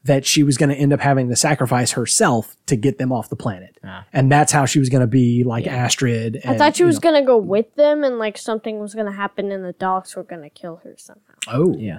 that 0.04 0.24
she 0.24 0.44
was 0.44 0.56
going 0.56 0.68
to 0.68 0.76
end 0.76 0.92
up 0.92 1.00
having 1.00 1.28
to 1.28 1.34
sacrifice 1.34 1.90
herself 1.92 2.56
to 2.66 2.76
get 2.76 2.96
them 2.96 3.10
off 3.10 3.28
the 3.28 3.34
planet, 3.34 3.76
Ah. 3.82 4.04
and 4.12 4.30
that's 4.30 4.52
how 4.52 4.64
she 4.64 4.78
was 4.78 4.88
going 4.88 5.00
to 5.00 5.06
be 5.08 5.42
like 5.42 5.64
Yeah. 5.66 5.74
Astrid. 5.74 6.42
I 6.44 6.56
thought 6.56 6.76
she 6.76 6.84
was 6.84 6.96
know- 6.96 7.10
gonna 7.10 7.24
go 7.26 7.36
with 7.38 7.74
them, 7.74 8.04
and 8.04 8.16
like 8.18 8.38
something 8.38 8.78
was 8.78 8.94
gonna 8.94 9.10
happen, 9.14 9.50
and 9.50 9.64
the 9.64 9.72
dogs 9.72 10.14
were 10.14 10.22
gonna 10.22 10.48
kill 10.50 10.76
her 10.84 10.94
somehow. 10.96 11.22
Oh, 11.48 11.74
yeah, 11.76 11.98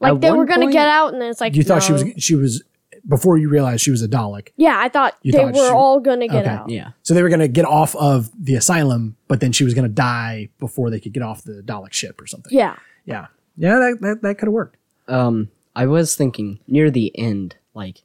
Like 0.00 0.12
At 0.14 0.20
they 0.20 0.30
were 0.30 0.44
gonna 0.44 0.66
point- 0.66 0.72
get 0.72 0.86
out, 0.86 1.12
and 1.12 1.20
then 1.20 1.30
it's 1.30 1.40
like 1.40 1.56
you 1.56 1.64
thought 1.64 1.82
she 1.82 1.92
was 1.92 2.04
she 2.18 2.36
was 2.36 2.62
before 3.06 3.36
you 3.38 3.48
realized 3.48 3.82
she 3.82 3.90
was 3.90 4.02
a 4.02 4.08
Dalek. 4.08 4.48
Yeah, 4.56 4.76
I 4.78 4.88
thought 4.88 5.16
You 5.22 5.32
they 5.32 5.38
thought 5.38 5.46
were 5.54 5.68
she- 5.68 5.74
all 5.74 6.00
gonna 6.00 6.26
get 6.28 6.44
Okay. 6.44 6.48
out. 6.50 6.70
yeah. 6.70 6.90
So 7.02 7.12
they 7.14 7.22
were 7.22 7.28
going 7.28 7.40
to 7.40 7.48
get 7.48 7.64
off 7.64 7.94
of 7.96 8.30
the 8.38 8.54
asylum, 8.54 9.16
but 9.28 9.40
then 9.40 9.52
she 9.52 9.64
was 9.64 9.74
going 9.74 9.88
to 9.88 9.94
die 9.94 10.48
before 10.58 10.90
they 10.90 11.00
could 11.00 11.12
get 11.12 11.22
off 11.22 11.42
the 11.42 11.62
Dalek 11.64 11.92
ship 11.92 12.20
or 12.20 12.26
something. 12.26 12.52
Yeah. 12.56 12.76
yeah, 13.04 13.26
yeah. 13.56 13.74
That 13.78 13.98
that, 14.00 14.22
that 14.22 14.38
could 14.38 14.46
have 14.46 14.52
worked. 14.54 14.76
Um, 15.06 15.50
I 15.76 15.86
was 15.86 16.16
thinking 16.16 16.58
near 16.66 16.90
the 16.90 17.16
end, 17.18 17.56
like, 17.74 18.02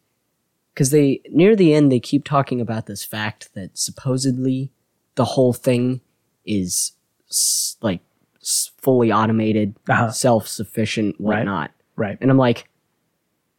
because 0.73 0.89
they 0.91 1.21
near 1.29 1.55
the 1.55 1.73
end 1.73 1.91
they 1.91 1.99
keep 1.99 2.23
talking 2.23 2.61
about 2.61 2.85
this 2.85 3.03
fact 3.03 3.53
that 3.55 3.77
supposedly 3.77 4.71
the 5.15 5.25
whole 5.25 5.53
thing 5.53 6.01
is 6.45 6.93
s- 7.29 7.77
like 7.81 8.01
s- 8.41 8.71
fully 8.77 9.11
automated, 9.11 9.75
Uh-huh. 9.89 10.11
self-sufficient, 10.11 11.15
Right. 11.19 11.39
whatnot. 11.39 11.71
Right. 11.95 12.17
And 12.21 12.31
I'm 12.31 12.37
like, 12.37 12.69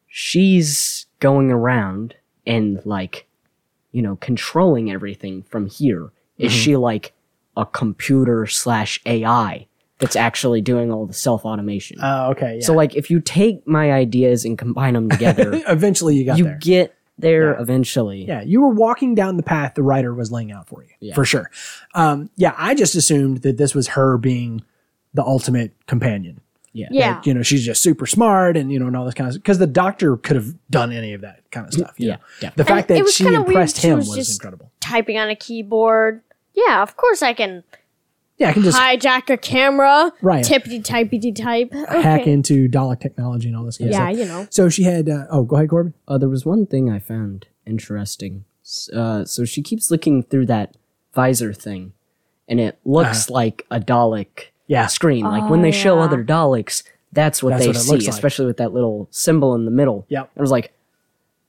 she's 0.06 1.06
going 1.24 1.50
around 1.50 2.14
and 2.46 2.84
like, 2.84 3.26
you 3.92 4.02
know, 4.02 4.16
controlling 4.16 4.90
everything 4.92 5.42
from 5.42 5.66
here. 5.66 6.10
Is 6.36 6.52
Mm-hmm. 6.52 6.60
she 6.60 6.76
like 6.76 7.12
a 7.56 7.64
computer 7.64 8.46
slash 8.46 9.00
AI 9.06 9.66
that's 9.98 10.16
actually 10.16 10.60
doing 10.60 10.92
all 10.92 11.06
the 11.06 11.14
self 11.14 11.44
automation? 11.46 11.98
Oh, 12.02 12.30
okay. 12.32 12.56
Yeah. 12.56 12.66
So 12.66 12.74
like, 12.74 12.94
if 12.94 13.08
you 13.10 13.20
take 13.20 13.66
my 13.66 13.92
ideas 13.92 14.44
and 14.44 14.58
combine 14.58 14.94
them 14.94 15.08
together, 15.08 15.62
eventually 15.68 16.16
you 16.16 16.24
got 16.26 16.36
you 16.38 16.44
there. 16.44 16.58
get 16.60 16.94
there 17.16 17.54
Yeah. 17.54 17.62
eventually. 17.62 18.24
Yeah, 18.26 18.42
you 18.42 18.60
were 18.60 18.74
walking 18.74 19.14
down 19.14 19.36
the 19.36 19.42
path 19.44 19.74
the 19.74 19.82
writer 19.84 20.12
was 20.12 20.30
laying 20.32 20.50
out 20.52 20.66
for 20.68 20.82
you, 20.82 20.90
Yeah. 21.00 21.14
for 21.14 21.24
sure. 21.24 21.48
Um, 21.94 22.28
yeah, 22.36 22.54
I 22.58 22.74
just 22.74 22.94
assumed 22.96 23.38
that 23.42 23.56
this 23.56 23.74
was 23.74 23.86
her 23.88 24.18
being 24.18 24.62
the 25.14 25.22
ultimate 25.22 25.72
companion. 25.86 26.40
Yeah. 26.74 26.88
Yeah. 26.90 27.14
That, 27.14 27.26
you 27.26 27.32
know, 27.34 27.42
she's 27.42 27.64
just 27.64 27.82
super 27.82 28.04
smart 28.04 28.56
and 28.58 28.70
you 28.70 28.78
know, 28.78 28.86
and 28.88 28.96
all 28.96 29.04
this 29.06 29.14
kind 29.14 29.30
of 29.30 29.36
because 29.36 29.58
the 29.58 29.66
doctor 29.66 30.16
could 30.18 30.36
have 30.36 30.54
done 30.70 30.92
any 30.92 31.14
of 31.14 31.20
that 31.22 31.40
kind 31.50 31.66
of 31.66 31.72
stuff. 31.72 31.94
you 31.96 32.08
Yeah, 32.08 32.14
know. 32.16 32.20
yeah. 32.42 32.50
The 32.56 32.64
fact 32.64 32.90
it 32.90 32.94
that 32.94 33.04
was 33.04 33.14
she 33.14 33.24
kinda 33.24 33.38
weird 33.40 33.48
impressed 33.48 33.76
she 33.80 33.88
him 33.88 33.96
was 33.98 34.08
was, 34.08 34.16
just- 34.18 34.32
incredible. 34.40 34.70
Typing 34.80 35.16
on 35.16 35.30
a 35.30 35.36
keyboard. 35.36 36.20
Yeah, 36.52 36.82
of 36.82 36.96
course 36.96 37.22
I 37.22 37.32
can 37.32 37.62
Yeah, 38.38 38.50
I 38.50 38.52
can 38.52 38.62
just 38.64 38.76
hijack 38.78 39.30
a 39.30 39.36
camera. 39.36 40.12
Right. 40.20 40.44
Tippity 40.44 40.82
typity 40.82 41.34
type. 41.34 41.72
Okay. 41.72 42.02
hack 42.02 42.26
into 42.26 42.68
Dalek 42.68 43.00
technology 43.00 43.46
and 43.48 43.56
all 43.56 43.64
this 43.64 43.78
kind 43.78 43.90
Yeah, 43.92 44.08
of 44.10 44.16
stuff. 44.16 44.26
you 44.26 44.32
know. 44.32 44.46
So 44.50 44.68
she 44.68 44.82
had. 44.82 45.08
Uh, 45.08 45.26
oh, 45.30 45.44
go 45.44 45.54
ahead, 45.56 45.70
Corbin. 45.70 45.94
Uh, 46.08 46.18
there 46.18 46.28
was 46.28 46.44
one 46.44 46.66
thing 46.66 46.90
I 46.90 46.98
found 46.98 47.46
interesting. 47.64 48.44
Uh, 48.92 49.24
so 49.24 49.44
she 49.44 49.62
keeps 49.62 49.90
looking 49.90 50.22
through 50.24 50.46
that 50.46 50.76
visor 51.14 51.52
thing, 51.52 51.92
and 52.48 52.58
it 52.58 52.78
looks 52.84 53.30
like 53.30 53.66
a 53.70 53.78
Dalek 53.78 54.26
Uh-huh. 54.26 54.50
Yeah. 54.66 54.86
screen. 54.86 55.24
Like 55.24 55.44
Oh, 55.44 55.48
when 55.50 55.62
they 55.62 55.68
oh, 55.68 55.72
show 55.72 55.98
other 56.00 56.24
Daleks, 56.24 56.82
that's 57.12 57.42
what 57.42 57.50
That's 57.50 57.62
they 57.62 57.68
what 57.68 57.76
it 57.76 57.80
see, 57.80 57.90
looks 57.92 58.04
like. 58.06 58.14
especially 58.14 58.46
with 58.46 58.56
that 58.56 58.72
little 58.72 59.06
symbol 59.10 59.54
in 59.54 59.64
the 59.64 59.70
middle. 59.70 60.04
Yep. 60.08 60.30
I 60.36 60.40
was 60.40 60.50
like, 60.50 60.72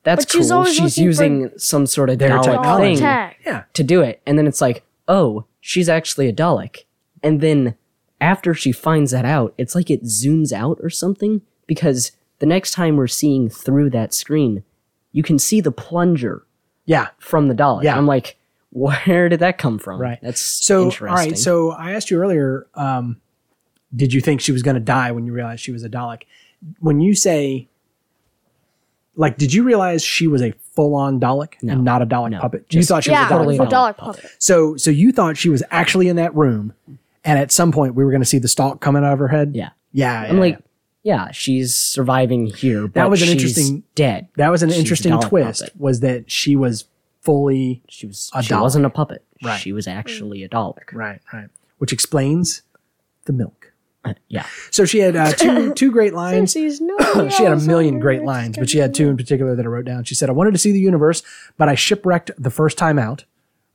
that's 0.03 0.25
But 0.25 0.31
she's 0.31 0.49
cool. 0.49 0.57
always 0.57 0.75
She's 0.75 0.97
looking 0.97 1.03
using 1.05 1.51
some 1.57 1.87
sort 1.87 2.09
of 2.11 2.19
their 2.19 2.29
Dalek 2.37 2.43
technology. 2.43 2.95
thing 2.95 2.97
Tech. 2.99 3.37
Yeah. 3.45 3.63
to 3.73 3.83
do 3.83 4.01
it. 4.01 4.21
And 4.27 4.37
then 4.37 4.45
it's 4.47 4.61
like, 4.61 4.83
oh, 5.07 5.45
she's 5.61 5.89
actually 5.89 6.27
a 6.29 6.33
Dalek. 6.33 6.83
And 7.23 7.41
then 7.41 7.75
after 8.21 8.53
she 8.53 8.71
finds 8.71 9.11
that 9.11 9.25
out, 9.25 9.53
it's 9.57 9.73
like 9.75 9.89
it 9.89 10.03
zooms 10.03 10.51
out 10.53 10.77
or 10.83 10.89
something 10.91 11.41
because 11.65 12.11
the 12.39 12.45
next 12.45 12.71
time 12.71 12.97
we're 12.97 13.07
seeing 13.07 13.49
through 13.49 13.89
that 13.91 14.13
screen, 14.13 14.63
you 15.11 15.23
can 15.23 15.39
see 15.39 15.61
the 15.61 15.71
plunger 15.71 16.43
Yeah. 16.85 17.07
from 17.17 17.47
the 17.47 17.55
Dalek. 17.55 17.83
Yeah. 17.83 17.97
I'm 17.97 18.05
like, 18.05 18.37
where 18.75 19.29
did 19.29 19.39
that 19.39 19.57
come 19.57 19.79
from? 19.79 20.01
Right. 20.01 20.19
That's 20.21 20.41
So, 20.41 20.83
interesting. 20.83 21.07
all 21.07 21.15
right. 21.15 21.37
So 21.37 21.71
I 21.71 21.93
asked 21.93 22.11
you 22.11 22.19
earlier, 22.19 22.67
um, 22.75 23.21
did 23.95 24.13
you 24.13 24.19
think 24.19 24.41
she 24.41 24.51
was 24.51 24.63
going 24.63 24.75
to 24.75 24.81
die 24.81 25.11
when 25.11 25.25
you 25.25 25.31
realized 25.31 25.61
she 25.63 25.71
was 25.71 25.83
a 25.85 25.89
Dalek? 25.89 26.23
When 26.79 26.99
you 26.99 27.15
say, 27.15 27.69
like, 29.15 29.37
did 29.37 29.53
you 29.53 29.63
realize 29.63 30.03
she 30.03 30.27
was 30.27 30.41
a 30.41 30.51
full-on 30.73 31.21
Dalek 31.21 31.53
No. 31.61 31.71
and 31.73 31.83
not 31.85 32.01
a 32.01 32.05
Dalek 32.05 32.31
No. 32.31 32.41
puppet? 32.41 32.65
You 32.69 32.79
Just- 32.79 32.89
thought 32.89 33.05
she 33.05 33.11
Yeah, 33.11 33.21
was 33.23 33.31
a 33.31 33.33
Dalek 33.33 33.37
totally 33.37 33.57
the 33.57 33.63
puppet. 33.63 33.73
Dalek 33.73 33.95
Dalek 33.95 33.97
puppet. 33.97 34.21
puppet. 34.23 34.35
So, 34.39 34.75
so 34.75 34.91
you 34.91 35.11
thought 35.13 35.37
she 35.37 35.47
was 35.49 35.63
actually 35.71 36.09
in 36.09 36.17
that 36.17 36.35
room, 36.35 36.73
and 37.23 37.39
at 37.39 37.51
some 37.53 37.71
point 37.71 37.95
we 37.95 38.03
were 38.03 38.11
going 38.11 38.21
to 38.21 38.27
see 38.27 38.39
the 38.39 38.49
stalk 38.49 38.81
coming 38.81 39.05
out 39.05 39.13
of 39.13 39.19
her 39.19 39.29
head. 39.29 39.51
yeah. 39.55 39.69
yeah. 39.93 40.23
I'm 40.23 40.35
yeah, 40.35 40.41
like, 40.41 40.59
yeah. 41.03 41.25
yeah, 41.25 41.31
she's 41.31 41.73
surviving 41.73 42.47
here. 42.47 42.87
But 42.89 43.09
was 43.09 43.21
an 43.21 43.27
she's 43.27 43.33
interesting- 43.57 43.83
dead. 43.95 44.27
that 44.35 44.49
was 44.51 44.63
an 44.63 44.69
she's 44.69 44.79
interesting 44.79 45.17
twist. 45.21 45.61
puppet. 45.61 45.79
Was 45.79 46.01
that 46.01 46.29
she 46.29 46.57
was 46.57 46.83
fully 47.25 47.81
She 47.89 48.05
was 48.07 48.31
A 48.33 48.41
she 48.43 48.53
Dalek. 48.53 48.61
wasn't 48.61 48.85
a 48.85 48.89
puppet. 48.89 49.23
Right. 49.43 49.59
She 49.59 49.73
was 49.73 49.87
actually 49.87 50.43
a 50.43 50.49
Dalek. 50.49 50.93
right, 50.93 51.19
right, 51.33 51.49
which 51.79 51.91
explains 51.91 52.61
the 53.25 53.33
milk. 53.33 53.73
yeah. 54.29 54.45
So 54.71 54.85
she 54.85 54.99
had 54.99 55.15
uh, 55.15 55.31
two 55.33 55.73
two 55.81 55.91
great 55.91 56.13
lines. 56.13 56.53
She 56.53 57.43
had 57.43 57.51
a 57.53 57.57
million 57.57 57.99
great 57.99 58.23
lines, 58.23 58.55
but 58.57 58.69
she 58.69 58.77
had 58.77 58.93
two 58.93 59.09
in 59.09 59.17
particular 59.17 59.55
that 59.55 59.65
I 59.65 59.67
wrote 59.69 59.85
down. 59.85 60.03
She 60.03 60.13
said, 60.15 60.29
"I 60.29 60.33
wanted 60.33 60.51
to 60.51 60.59
see 60.59 60.71
the 60.71 60.79
universe, 60.79 61.23
but 61.57 61.67
I 61.69 61.75
shipwrecked 61.75 62.31
the 62.37 62.51
first 62.51 62.77
time 62.77 62.99
out." 62.99 63.25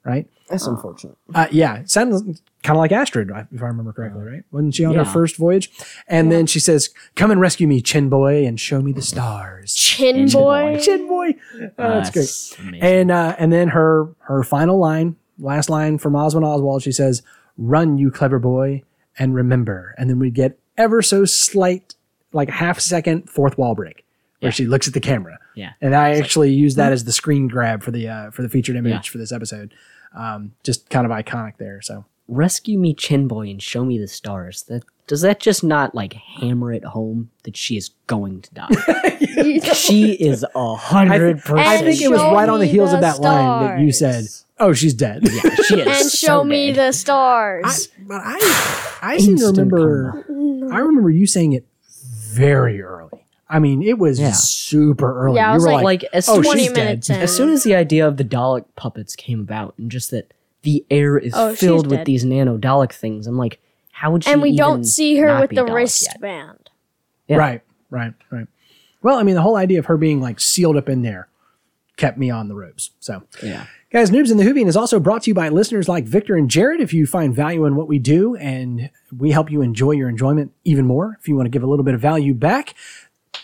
Right? 0.05 0.29
That's 0.51 0.67
unfortunate. 0.67 1.17
Uh, 1.35 1.47
yeah, 1.51 1.77
it 1.79 1.91
sounded 1.91 2.41
kind 2.63 2.77
of 2.77 2.79
like 2.79 2.93
Astrid, 2.93 3.31
if 3.53 3.63
I 3.63 3.67
remember 3.67 3.93
correctly, 3.93 4.23
right? 4.25 4.43
Wasn't 4.51 4.75
she 4.75 4.85
on 4.85 4.95
her 4.97 5.05
first 5.05 5.37
voyage? 5.37 5.71
And 6.09 6.31
then 6.33 6.47
she 6.47 6.59
says, 6.61 6.91
"Come 7.15 7.31
and 7.31 7.41
rescue 7.41 7.67
me, 7.69 7.81
Chin 7.81 8.09
Boy, 8.09 8.45
and 8.45 8.59
show 8.59 8.83
me 8.83 8.93
the 8.93 9.01
stars." 9.03 9.75
Chin 9.75 10.27
Chin 10.29 10.41
boy. 10.41 10.81
Chin 10.83 11.07
Boy, 11.09 11.35
oh, 11.55 11.69
that's 11.79 12.11
great. 12.11 12.69
amazing. 12.69 12.83
And 12.83 13.11
uh, 13.11 13.37
and 13.39 13.53
then 13.53 13.69
her 13.69 14.09
her 14.21 14.43
final 14.43 14.79
line, 14.79 15.17
last 15.39 15.71
line 15.71 15.99
from 15.99 16.15
Oswin 16.15 16.45
Oswald, 16.45 16.83
she 16.83 16.93
says, 16.93 17.23
"Run, 17.57 17.97
you 17.97 18.11
clever 18.11 18.39
boy, 18.39 18.83
and 19.19 19.35
remember." 19.35 19.95
And 19.99 20.11
then 20.11 20.19
we 20.19 20.31
get 20.31 20.59
ever 20.77 21.01
so 21.03 21.25
slight, 21.25 21.95
like 22.33 22.51
half 22.51 22.81
second 22.81 23.31
fourth 23.31 23.57
wall 23.57 23.75
break, 23.75 24.05
where 24.41 24.49
Yeah. 24.49 24.55
she 24.55 24.67
looks 24.67 24.89
at 24.89 24.95
the 24.95 25.01
camera. 25.01 25.39
Yeah. 25.55 25.73
And 25.81 25.95
I 25.95 26.13
actually 26.19 26.53
used 26.53 26.77
that 26.79 26.93
as 26.93 27.05
the 27.05 27.13
screen 27.13 27.47
grab 27.49 27.83
for 27.83 27.91
the 27.91 28.09
uh, 28.09 28.31
for 28.31 28.43
the 28.43 28.49
featured 28.49 28.77
image 28.77 28.93
Yeah. 28.93 29.01
for 29.13 29.19
this 29.19 29.31
episode. 29.33 29.73
Um, 30.15 30.53
just 30.65 30.91
kind 30.91 31.07
of 31.07 31.13
iconic 31.13 31.57
there. 31.59 31.81
So 31.83 32.05
Rescue 32.31 32.79
me, 32.79 32.95
Chin 32.95 33.27
Boy, 33.27 33.49
and 33.49 33.61
show 33.61 33.85
me 33.85 33.99
the 33.99 34.07
stars. 34.07 34.63
That 34.65 34.85
does 35.09 35.23
that 35.23 35.41
just 35.41 35.65
not 35.65 35.97
like 35.97 36.13
hammer 36.13 36.73
it 36.73 36.85
home 36.85 37.31
that 37.43 37.57
she 37.57 37.77
is 37.77 37.91
going 38.07 38.43
to 38.43 38.55
die? 38.55 39.59
she 39.75 40.13
is 40.13 40.47
a 40.55 40.75
hundred 40.77 41.41
percent. 41.41 41.59
I 41.59 41.79
think 41.79 42.01
it 42.01 42.09
was 42.09 42.21
right 42.21 42.49
on 42.49 42.61
the 42.61 42.67
heels 42.67 42.91
the 42.91 42.97
of 42.97 43.03
that 43.03 43.21
line 43.21 43.65
that 43.65 43.81
you 43.81 43.91
said, 43.91 44.27
"Oh, 44.61 44.73
she's 44.73 44.95
dead." 44.95 45.23
Yeah, 45.25 45.55
she 45.57 45.81
is. 45.81 45.87
and 45.87 46.07
so 46.07 46.27
show 46.27 46.45
me 46.45 46.73
dead. 46.73 46.77
the 46.77 46.93
stars. 46.93 47.89
but 47.99 48.21
I, 48.25 48.99
I 49.03 49.19
seem 49.19 49.37
to 49.39 49.47
Instant 49.47 49.73
remember, 49.73 50.25
I 50.73 50.79
remember 50.79 51.11
you 51.11 51.27
saying 51.27 51.55
it 51.55 51.67
very 51.89 52.81
early. 52.81 53.20
I 53.51 53.59
mean, 53.59 53.83
it 53.83 53.99
was 53.99 54.21
Yeah. 54.21 54.31
super 54.33 55.13
early. 55.27 55.37
Yeah, 55.37 55.49
I 55.49 55.51
you 55.51 55.55
was 55.57 55.65
were 55.65 55.73
like- 55.73 55.85
like 55.85 56.05
as 56.13 56.29
"Oh, 56.29 56.35
soon, 56.37 56.45
20 56.45 56.61
she's 56.63 56.73
dead." 56.73 56.85
minutes 56.85 57.11
in. 57.11 57.17
as 57.17 57.37
soon 57.37 57.51
as 57.51 57.65
the 57.65 57.75
idea 57.75 58.07
of 58.07 58.17
the 58.17 58.25
Dalek 58.25 58.65
puppets 58.77 59.17
came 59.17 59.41
about, 59.41 59.75
and 59.77 59.91
just 59.91 60.11
that 60.13 60.33
the 60.63 60.85
air 60.91 61.19
is 61.19 61.33
Oh, 61.35 61.51
she's 61.51 61.61
filled 61.61 61.87
with 61.89 61.99
dead. 62.01 62.07
these 62.07 62.25
nano 62.25 62.57
Dalek 62.57 62.93
things, 62.93 63.27
I'm 63.27 63.37
like, 63.37 63.59
how 63.93 64.13
would 64.13 64.25
she? 64.25 64.31
and 64.31 64.41
we 64.41 64.57
don't 64.57 64.85
see 64.85 65.17
her 65.19 65.27
not 65.27 65.41
with 65.43 65.51
be 65.51 65.57
the 65.57 65.63
Dalek 65.63 65.69
yet? 65.69 65.75
wristband. 65.75 66.71
Yeah. 67.29 67.37
Right, 67.37 67.61
right, 67.91 68.15
right. 68.31 68.47
Well, 69.03 69.19
I 69.19 69.23
mean, 69.25 69.35
the 69.35 69.43
whole 69.43 69.57
idea 69.57 69.79
of 69.79 69.87
her 69.87 69.97
being 69.97 70.21
like 70.21 70.39
sealed 70.41 70.77
up 70.77 70.89
in 70.89 71.03
there 71.03 71.29
kept 71.97 72.17
me 72.19 72.31
on 72.31 72.49
the 72.49 72.55
ropes. 72.55 72.91
So, 73.01 73.23
Yeah. 73.43 73.65
guys, 73.93 74.11
Noobs 74.11 74.31
in 74.31 74.37
the 74.39 74.45
Whovian 74.45 74.67
is 74.69 74.77
also 74.77 74.99
brought 75.01 75.23
to 75.25 75.31
you 75.31 75.35
by 75.35 75.49
listeners 75.49 75.89
like 75.89 76.05
Victor 76.05 76.35
and 76.37 76.49
Jared. 76.49 76.81
If 76.81 76.95
you 76.95 77.07
find 77.07 77.35
value 77.35 77.65
in 77.67 77.77
what 77.77 77.89
we 77.89 77.99
do 77.99 78.37
and 78.37 78.91
we 79.17 79.31
help 79.33 79.51
you 79.51 79.61
enjoy 79.63 79.93
your 79.93 80.09
enjoyment 80.09 80.53
even 80.65 80.87
more, 80.87 81.17
if 81.21 81.29
you 81.29 81.37
want 81.37 81.47
to 81.47 81.51
give 81.51 81.63
a 81.63 81.67
little 81.67 81.85
bit 81.85 81.95
of 81.95 82.01
value 82.01 82.33
back, 82.35 82.75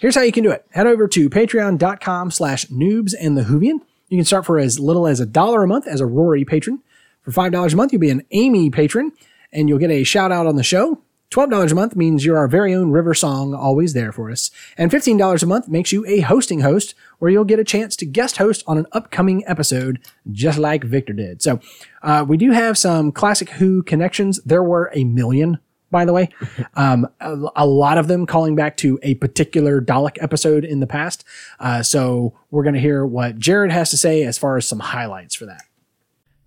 here's 0.00 0.14
how 0.14 0.22
you 0.22 0.32
can 0.32 0.44
do 0.44 0.50
it. 0.50 0.66
Head 0.70 0.86
over 0.86 1.08
to 1.08 1.30
patreon.com 1.30 2.30
slash 2.30 2.66
noobs 2.66 3.14
and 3.18 3.36
the 3.36 3.42
Whovian. 3.42 3.80
You 4.08 4.18
can 4.18 4.24
start 4.24 4.46
for 4.46 4.58
as 4.58 4.78
little 4.78 5.06
as 5.06 5.20
a 5.20 5.26
dollar 5.26 5.64
a 5.64 5.68
month 5.68 5.86
as 5.86 6.00
a 6.00 6.06
Rory 6.06 6.44
patron. 6.44 6.82
For 7.22 7.32
$5 7.32 7.72
a 7.72 7.76
month, 7.76 7.92
you'll 7.92 8.00
be 8.00 8.10
an 8.10 8.24
Amy 8.30 8.70
patron 8.70 9.12
and 9.52 9.68
you'll 9.68 9.78
get 9.78 9.90
a 9.90 10.04
shout 10.04 10.30
out 10.30 10.46
on 10.46 10.56
the 10.56 10.62
show. 10.62 11.02
$12 11.30 11.72
a 11.72 11.74
month 11.74 11.96
means 11.96 12.24
you're 12.24 12.38
our 12.38 12.46
very 12.46 12.72
own 12.72 12.92
River 12.92 13.12
Song, 13.12 13.52
always 13.52 13.94
there 13.94 14.12
for 14.12 14.30
us. 14.30 14.50
And 14.78 14.92
$15 14.92 15.42
a 15.42 15.46
month 15.46 15.66
makes 15.68 15.90
you 15.90 16.06
a 16.06 16.20
hosting 16.20 16.60
host, 16.60 16.94
where 17.18 17.30
you'll 17.30 17.44
get 17.44 17.58
a 17.58 17.64
chance 17.64 17.96
to 17.96 18.06
guest 18.06 18.36
host 18.36 18.62
on 18.66 18.78
an 18.78 18.86
upcoming 18.92 19.42
episode, 19.46 19.98
just 20.30 20.56
like 20.56 20.84
Victor 20.84 21.12
did. 21.12 21.42
So, 21.42 21.58
uh, 22.02 22.24
we 22.26 22.36
do 22.36 22.52
have 22.52 22.78
some 22.78 23.10
classic 23.10 23.50
Who 23.50 23.82
connections. 23.82 24.40
There 24.44 24.62
were 24.62 24.92
a 24.94 25.02
million, 25.02 25.58
by 25.90 26.04
the 26.04 26.12
way. 26.12 26.28
Um, 26.74 27.08
a, 27.20 27.38
a 27.56 27.66
lot 27.66 27.96
of 27.96 28.06
them 28.06 28.26
calling 28.26 28.54
back 28.54 28.76
to 28.78 28.98
a 29.02 29.14
particular 29.14 29.80
Dalek 29.80 30.18
episode 30.20 30.62
in 30.62 30.80
the 30.80 30.86
past. 30.86 31.24
Uh, 31.58 31.82
so, 31.82 32.34
we're 32.50 32.64
going 32.64 32.74
to 32.74 32.80
hear 32.80 33.06
what 33.06 33.38
Jared 33.38 33.72
has 33.72 33.90
to 33.90 33.96
say 33.96 34.22
as 34.24 34.36
far 34.36 34.58
as 34.58 34.68
some 34.68 34.80
highlights 34.80 35.34
for 35.34 35.46
that. 35.46 35.62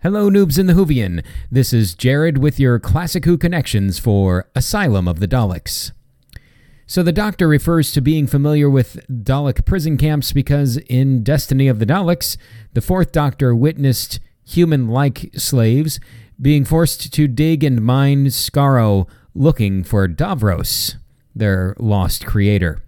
Hello, 0.03 0.29
noobs 0.29 0.59
in 0.59 0.67
the 0.67 0.73
Whovian. 0.73 1.23
This 1.51 1.73
is 1.73 1.95
Jared 1.95 2.37
with 2.37 2.59
your 2.59 2.79
Classic 2.79 3.25
Who 3.25 3.39
connections 3.39 3.97
for 3.97 4.49
Asylum 4.55 5.07
of 5.07 5.19
the 5.19 5.27
Daleks. 5.27 5.93
So, 6.85 7.01
the 7.01 7.11
Doctor 7.11 7.47
refers 7.47 7.91
to 7.93 8.01
being 8.01 8.27
familiar 8.27 8.69
with 8.69 9.05
Dalek 9.09 9.65
prison 9.65 9.97
camps 9.97 10.31
because 10.31 10.77
in 10.77 11.23
Destiny 11.23 11.67
of 11.67 11.79
the 11.79 11.87
Daleks, 11.87 12.37
the 12.73 12.81
Fourth 12.81 13.11
Doctor 13.11 13.55
witnessed 13.55 14.19
human 14.45 14.87
like 14.87 15.31
slaves 15.35 15.99
being 16.41 16.65
forced 16.65 17.13
to 17.13 17.27
dig 17.27 17.63
and 17.63 17.81
mine 17.81 18.27
Skaro 18.27 19.07
looking 19.39 19.85
for 19.85 20.05
Davros, 20.05 20.95
their 21.33 21.73
lost 21.79 22.25
creator. 22.25 22.83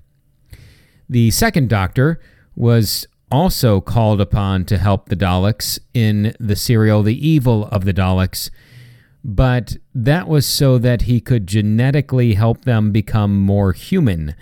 The 1.07 1.31
second 1.31 1.69
Doctor 1.69 2.19
was 2.57 3.07
also 3.31 3.79
called 3.79 4.19
upon 4.19 4.65
to 4.65 4.77
help 4.77 5.07
the 5.07 5.15
Daleks 5.15 5.79
in 5.93 6.35
the 6.41 6.57
serial 6.57 7.03
The 7.03 7.27
Evil 7.27 7.67
of 7.67 7.85
the 7.85 7.93
Daleks, 7.93 8.49
but 9.23 9.77
that 9.95 10.27
was 10.27 10.45
so 10.45 10.77
that 10.77 11.03
he 11.03 11.21
could 11.21 11.47
genetically 11.47 12.33
help 12.33 12.65
them 12.65 12.91
become 12.91 13.39
more 13.39 13.71
human, 13.71 14.35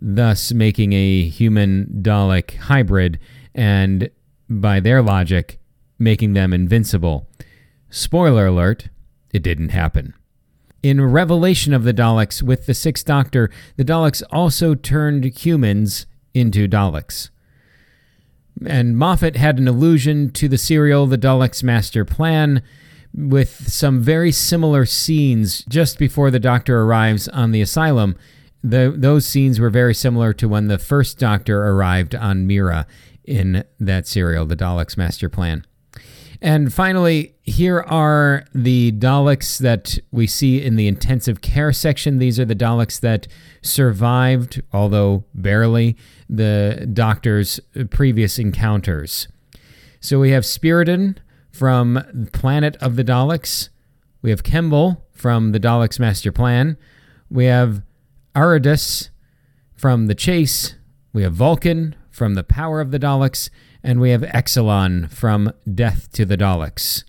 thus 0.00 0.52
making 0.52 0.92
a 0.92 1.28
human 1.28 2.00
Dalek 2.00 2.58
hybrid 2.58 3.18
and, 3.56 4.08
by 4.48 4.78
their 4.78 5.02
logic, 5.02 5.58
making 5.98 6.34
them 6.34 6.52
invincible. 6.52 7.28
Spoiler 7.88 8.46
alert, 8.46 8.88
it 9.32 9.42
didn't 9.42 9.70
happen. 9.70 10.14
In 10.82 11.04
Revelation 11.04 11.74
of 11.74 11.84
the 11.84 11.92
Daleks 11.92 12.42
with 12.42 12.64
the 12.64 12.72
Sixth 12.72 13.04
Doctor, 13.04 13.50
the 13.76 13.84
Daleks 13.84 14.22
also 14.30 14.74
turned 14.74 15.24
humans 15.24 16.06
into 16.32 16.66
Daleks. 16.66 17.28
And 18.66 18.96
Moffat 18.96 19.36
had 19.36 19.58
an 19.58 19.68
allusion 19.68 20.30
to 20.32 20.48
the 20.48 20.58
serial 20.58 21.06
The 21.06 21.18
Daleks' 21.18 21.62
Master 21.62 22.04
Plan 22.04 22.62
with 23.12 23.70
some 23.70 24.00
very 24.00 24.32
similar 24.32 24.86
scenes 24.86 25.64
just 25.64 25.98
before 25.98 26.30
the 26.30 26.40
Doctor 26.40 26.80
arrives 26.82 27.28
on 27.28 27.50
the 27.50 27.60
asylum. 27.60 28.16
The, 28.62 28.94
those 28.96 29.26
scenes 29.26 29.60
were 29.60 29.70
very 29.70 29.94
similar 29.94 30.32
to 30.34 30.48
when 30.48 30.68
the 30.68 30.78
first 30.78 31.18
Doctor 31.18 31.62
arrived 31.68 32.14
on 32.14 32.46
Mira 32.46 32.86
in 33.24 33.64
that 33.78 34.06
serial, 34.06 34.46
The 34.46 34.56
Daleks' 34.56 34.96
Master 34.96 35.28
Plan. 35.28 35.64
And 36.42 36.72
finally, 36.72 37.34
here 37.42 37.80
are 37.80 38.44
the 38.54 38.92
Daleks 38.92 39.58
that 39.58 39.98
we 40.10 40.26
see 40.26 40.62
in 40.62 40.76
the 40.76 40.88
intensive 40.88 41.42
care 41.42 41.72
section. 41.72 42.18
These 42.18 42.40
are 42.40 42.46
the 42.46 42.56
Daleks 42.56 42.98
that 43.00 43.28
survived, 43.60 44.62
although 44.72 45.24
barely, 45.34 45.96
the 46.30 46.88
Doctor's 46.92 47.60
previous 47.90 48.38
encounters. 48.38 49.28
So 50.00 50.18
we 50.18 50.30
have 50.30 50.44
Spiridon 50.44 51.18
from 51.52 52.28
Planet 52.32 52.76
of 52.76 52.96
the 52.96 53.04
Daleks. 53.04 53.68
We 54.22 54.30
have 54.30 54.42
Kembel 54.42 55.02
from 55.12 55.52
the 55.52 55.60
Daleks 55.60 56.00
Master 56.00 56.32
Plan. 56.32 56.78
We 57.30 57.44
have 57.44 57.82
Aridius 58.34 59.10
from 59.76 60.06
The 60.06 60.14
Chase. 60.14 60.74
We 61.12 61.22
have 61.22 61.34
Vulcan 61.34 61.96
from 62.10 62.34
The 62.34 62.44
Power 62.44 62.80
of 62.80 62.92
the 62.92 62.98
Daleks. 62.98 63.50
And 63.82 64.00
we 64.00 64.10
have 64.10 64.22
Exxilon 64.22 65.10
from 65.10 65.52
Death 65.72 66.10
to 66.12 66.24
the 66.24 66.36
Daleks. 66.36 67.04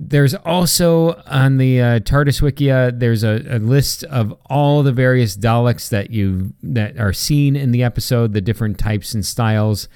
There's 0.00 0.34
also 0.34 1.20
on 1.26 1.56
the 1.56 1.80
uh, 1.80 1.98
TARDIS 2.00 2.40
Wikia, 2.40 2.96
there's 2.98 3.24
a, 3.24 3.44
a 3.48 3.58
list 3.58 4.04
of 4.04 4.32
all 4.46 4.84
the 4.84 4.92
various 4.92 5.36
Daleks 5.36 5.88
that 5.88 6.10
you 6.10 6.54
that 6.62 6.98
are 6.98 7.12
seen 7.12 7.56
in 7.56 7.72
the 7.72 7.82
episode, 7.82 8.32
the 8.32 8.40
different 8.40 8.78
types 8.78 9.12
and 9.12 9.26
styles. 9.26 9.88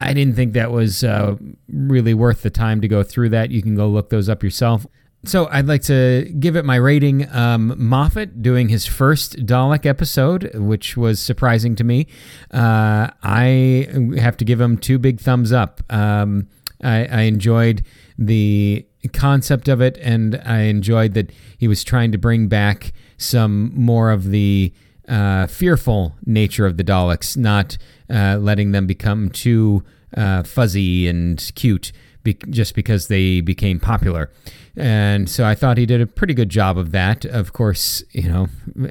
I 0.00 0.12
didn't 0.12 0.36
think 0.36 0.52
that 0.52 0.70
was 0.70 1.02
uh, 1.02 1.36
really 1.68 2.12
worth 2.12 2.42
the 2.42 2.50
time 2.50 2.82
to 2.82 2.88
go 2.88 3.02
through 3.02 3.30
that. 3.30 3.50
You 3.50 3.62
can 3.62 3.74
go 3.74 3.88
look 3.88 4.10
those 4.10 4.28
up 4.28 4.42
yourself. 4.42 4.86
So 5.24 5.48
I'd 5.50 5.66
like 5.66 5.82
to 5.82 6.32
give 6.38 6.56
it 6.56 6.64
my 6.64 6.76
rating. 6.76 7.28
Um, 7.34 7.74
Moffat 7.76 8.40
doing 8.40 8.68
his 8.68 8.86
first 8.86 9.44
Dalek 9.44 9.84
episode, 9.84 10.54
which 10.54 10.96
was 10.96 11.18
surprising 11.18 11.74
to 11.76 11.84
me. 11.84 12.06
Uh, 12.52 13.08
I 13.22 13.88
have 14.16 14.36
to 14.38 14.44
give 14.44 14.60
him 14.60 14.78
two 14.78 14.98
big 14.98 15.20
thumbs 15.20 15.52
up. 15.52 15.82
Um, 15.90 16.46
I, 16.82 17.06
I 17.06 17.20
enjoyed 17.22 17.82
the 18.16 18.86
concept 19.12 19.68
of 19.68 19.80
it, 19.80 19.98
and 20.00 20.40
I 20.44 20.62
enjoyed 20.62 21.14
that 21.14 21.32
he 21.58 21.66
was 21.66 21.82
trying 21.82 22.12
to 22.12 22.18
bring 22.18 22.46
back 22.46 22.92
some 23.16 23.72
more 23.74 24.10
of 24.12 24.30
the 24.30 24.72
uh, 25.08 25.46
fearful 25.48 26.14
nature 26.26 26.66
of 26.66 26.76
the 26.76 26.84
Daleks, 26.84 27.36
not 27.36 27.76
uh, 28.08 28.38
letting 28.40 28.70
them 28.70 28.86
become 28.86 29.30
too 29.30 29.82
uh, 30.16 30.44
fuzzy 30.44 31.08
and 31.08 31.50
cute 31.54 31.92
be- 32.34 32.50
just 32.50 32.74
because 32.74 33.08
they 33.08 33.40
became 33.40 33.80
popular. 33.80 34.30
And 34.76 35.28
so 35.28 35.44
I 35.44 35.54
thought 35.54 35.78
he 35.78 35.86
did 35.86 36.00
a 36.00 36.06
pretty 36.06 36.34
good 36.34 36.48
job 36.48 36.78
of 36.78 36.92
that. 36.92 37.24
Of 37.24 37.52
course, 37.52 38.02
you 38.12 38.28
know, 38.28 38.48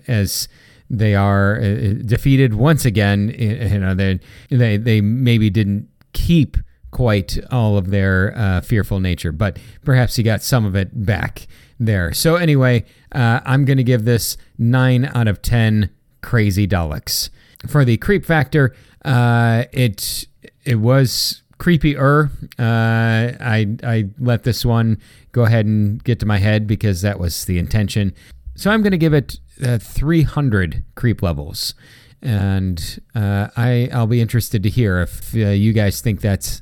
as 0.08 0.48
they 0.90 1.16
are 1.16 1.58
uh, 1.58 1.94
defeated 2.06 2.54
once 2.54 2.86
again, 2.86 3.30
you 3.38 3.80
know, 3.80 3.94
they 3.94 4.20
they 4.50 4.78
they 4.78 5.02
maybe 5.02 5.50
didn't 5.50 5.88
keep 6.14 6.58
quite 6.92 7.38
all 7.52 7.78
of 7.78 7.90
their 7.90 8.34
uh, 8.36 8.62
fearful 8.62 9.00
nature, 9.00 9.32
but 9.32 9.60
perhaps 9.84 10.16
he 10.16 10.24
got 10.24 10.42
some 10.42 10.66
of 10.66 10.76
it 10.76 11.06
back 11.06 11.48
there. 11.80 12.14
So 12.14 12.36
anyway, 12.36 12.86
uh, 13.12 13.42
I'm 13.46 13.66
going 13.66 13.78
to 13.78 13.84
give 13.84 14.06
this 14.06 14.38
nine 14.58 15.10
out 15.14 15.28
of 15.28 15.42
ten 15.42 15.90
crazy 16.22 16.68
Daleks. 16.68 17.30
For 17.68 17.86
the 17.86 17.98
creep 17.98 18.26
factor, 18.26 18.76
uh, 19.06 19.66
it 19.72 20.28
it 20.64 20.76
was 20.76 21.44
creepier. 21.60 22.30
Uh, 22.60 23.38
I 23.40 23.78
I 23.84 24.10
let 24.20 24.44
this 24.44 24.66
one 24.66 25.00
go 25.32 25.44
ahead 25.44 25.66
and 25.66 26.04
get 26.04 26.20
to 26.20 26.26
my 26.26 26.38
head 26.38 26.68
because 26.68 27.02
that 27.02 27.20
was 27.20 27.46
the 27.46 27.58
intention. 27.58 28.14
So 28.56 28.72
I'm 28.72 28.82
going 28.82 28.92
to 28.92 28.98
give 28.98 29.14
it 29.14 29.40
uh, 29.64 29.78
300 29.78 30.84
creep 30.96 31.22
levels, 31.22 31.76
and 32.22 33.00
uh, 33.16 33.50
I 33.56 33.90
I'll 33.94 34.08
be 34.08 34.22
interested 34.22 34.64
to 34.64 34.70
hear 34.70 35.02
if 35.02 35.36
uh, 35.36 35.50
you 35.50 35.74
guys 35.74 36.02
think 36.02 36.22
that's 36.22 36.62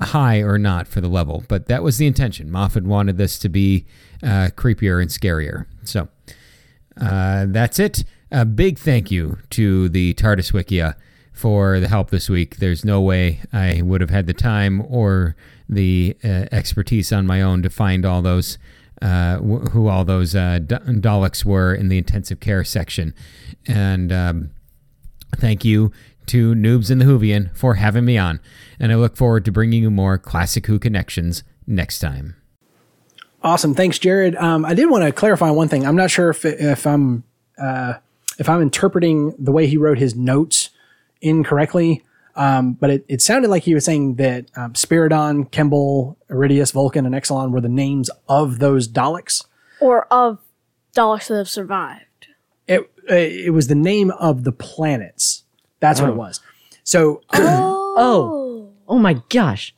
high 0.00 0.40
or 0.40 0.58
not 0.58 0.86
for 0.86 1.00
the 1.00 1.08
level. 1.08 1.44
But 1.48 1.66
that 1.66 1.82
was 1.82 1.98
the 1.98 2.06
intention. 2.06 2.50
Moffat 2.50 2.84
wanted 2.84 3.16
this 3.16 3.38
to 3.40 3.48
be 3.48 3.86
uh, 4.22 4.50
creepier 4.56 5.00
and 5.00 5.10
scarier. 5.10 5.66
So 5.84 6.08
uh, 7.00 7.46
that's 7.48 7.78
it. 7.78 8.04
A 8.30 8.44
big 8.44 8.78
thank 8.78 9.10
you 9.10 9.38
to 9.50 9.88
the 9.88 10.14
TARDIS 10.14 10.52
Wikia 10.52 10.96
for 11.36 11.78
the 11.80 11.88
help 11.88 12.10
this 12.10 12.30
week. 12.30 12.56
There's 12.56 12.84
no 12.84 13.00
way 13.00 13.42
I 13.52 13.82
would 13.82 14.00
have 14.00 14.10
had 14.10 14.26
the 14.26 14.34
time 14.34 14.82
or 14.88 15.36
the 15.68 16.16
uh, 16.24 16.46
expertise 16.50 17.12
on 17.12 17.26
my 17.26 17.42
own 17.42 17.62
to 17.62 17.70
find 17.70 18.04
all 18.04 18.22
those. 18.22 18.58
Uh, 19.02 19.36
wh- 19.40 19.68
who 19.72 19.88
all 19.88 20.06
those 20.06 20.34
uh, 20.34 20.58
D- 20.58 20.74
Daleks 20.76 21.44
were 21.44 21.74
in 21.74 21.88
the 21.88 21.98
intensive 21.98 22.40
care 22.40 22.64
section. 22.64 23.12
And 23.66 24.10
um, 24.10 24.50
thank 25.36 25.66
you 25.66 25.92
to 26.28 26.54
Noobs 26.54 26.90
in 26.90 26.98
the 26.98 27.04
Whovian 27.04 27.54
for 27.54 27.74
having 27.74 28.06
me 28.06 28.16
on. 28.16 28.40
And 28.80 28.90
I 28.90 28.94
look 28.94 29.14
forward 29.14 29.44
to 29.44 29.52
bringing 29.52 29.82
you 29.82 29.90
more 29.90 30.16
Classic 30.16 30.66
Who 30.66 30.78
connections 30.78 31.44
next 31.66 31.98
time. 31.98 32.36
Awesome, 33.42 33.74
thanks, 33.74 33.98
Jared. 33.98 34.34
Um, 34.36 34.64
I 34.64 34.72
did 34.72 34.88
want 34.88 35.04
to 35.04 35.12
clarify 35.12 35.50
one 35.50 35.68
thing. 35.68 35.86
I'm 35.86 35.94
not 35.94 36.10
sure 36.10 36.30
if 36.30 36.46
if 36.46 36.86
I'm 36.86 37.22
uh, 37.58 37.94
if 38.38 38.48
I'm 38.48 38.62
interpreting 38.62 39.34
the 39.38 39.52
way 39.52 39.66
he 39.66 39.76
wrote 39.76 39.98
his 39.98 40.14
notes 40.14 40.70
incorrectly, 41.20 42.02
um, 42.34 42.72
but 42.74 42.90
it, 42.90 43.04
it 43.08 43.20
sounded 43.22 43.48
like 43.48 43.62
he 43.64 43.74
was 43.74 43.84
saying 43.84 44.16
that 44.16 44.46
um, 44.56 44.72
Spiridon, 44.74 45.50
Kembel, 45.50 46.16
Aridius, 46.30 46.72
Vulcan, 46.72 47.06
and 47.06 47.14
Exxilon 47.14 47.50
were 47.50 47.60
the 47.60 47.68
names 47.68 48.10
of 48.28 48.58
those 48.58 48.88
Daleks. 48.88 49.44
Or 49.80 50.06
of 50.12 50.38
Daleks 50.94 51.28
that 51.28 51.36
have 51.36 51.48
survived. 51.48 52.02
It 52.66 52.80
uh, 53.10 53.14
it 53.14 53.52
was 53.52 53.68
the 53.68 53.74
name 53.74 54.10
of 54.12 54.44
the 54.44 54.52
planets. 54.52 55.44
That's 55.80 56.00
what 56.00 56.10
it 56.10 56.16
was. 56.16 56.40
So 56.82 57.22
Oh. 57.32 58.72
Oh 58.88 58.98
my 58.98 59.14
gosh. 59.28 59.74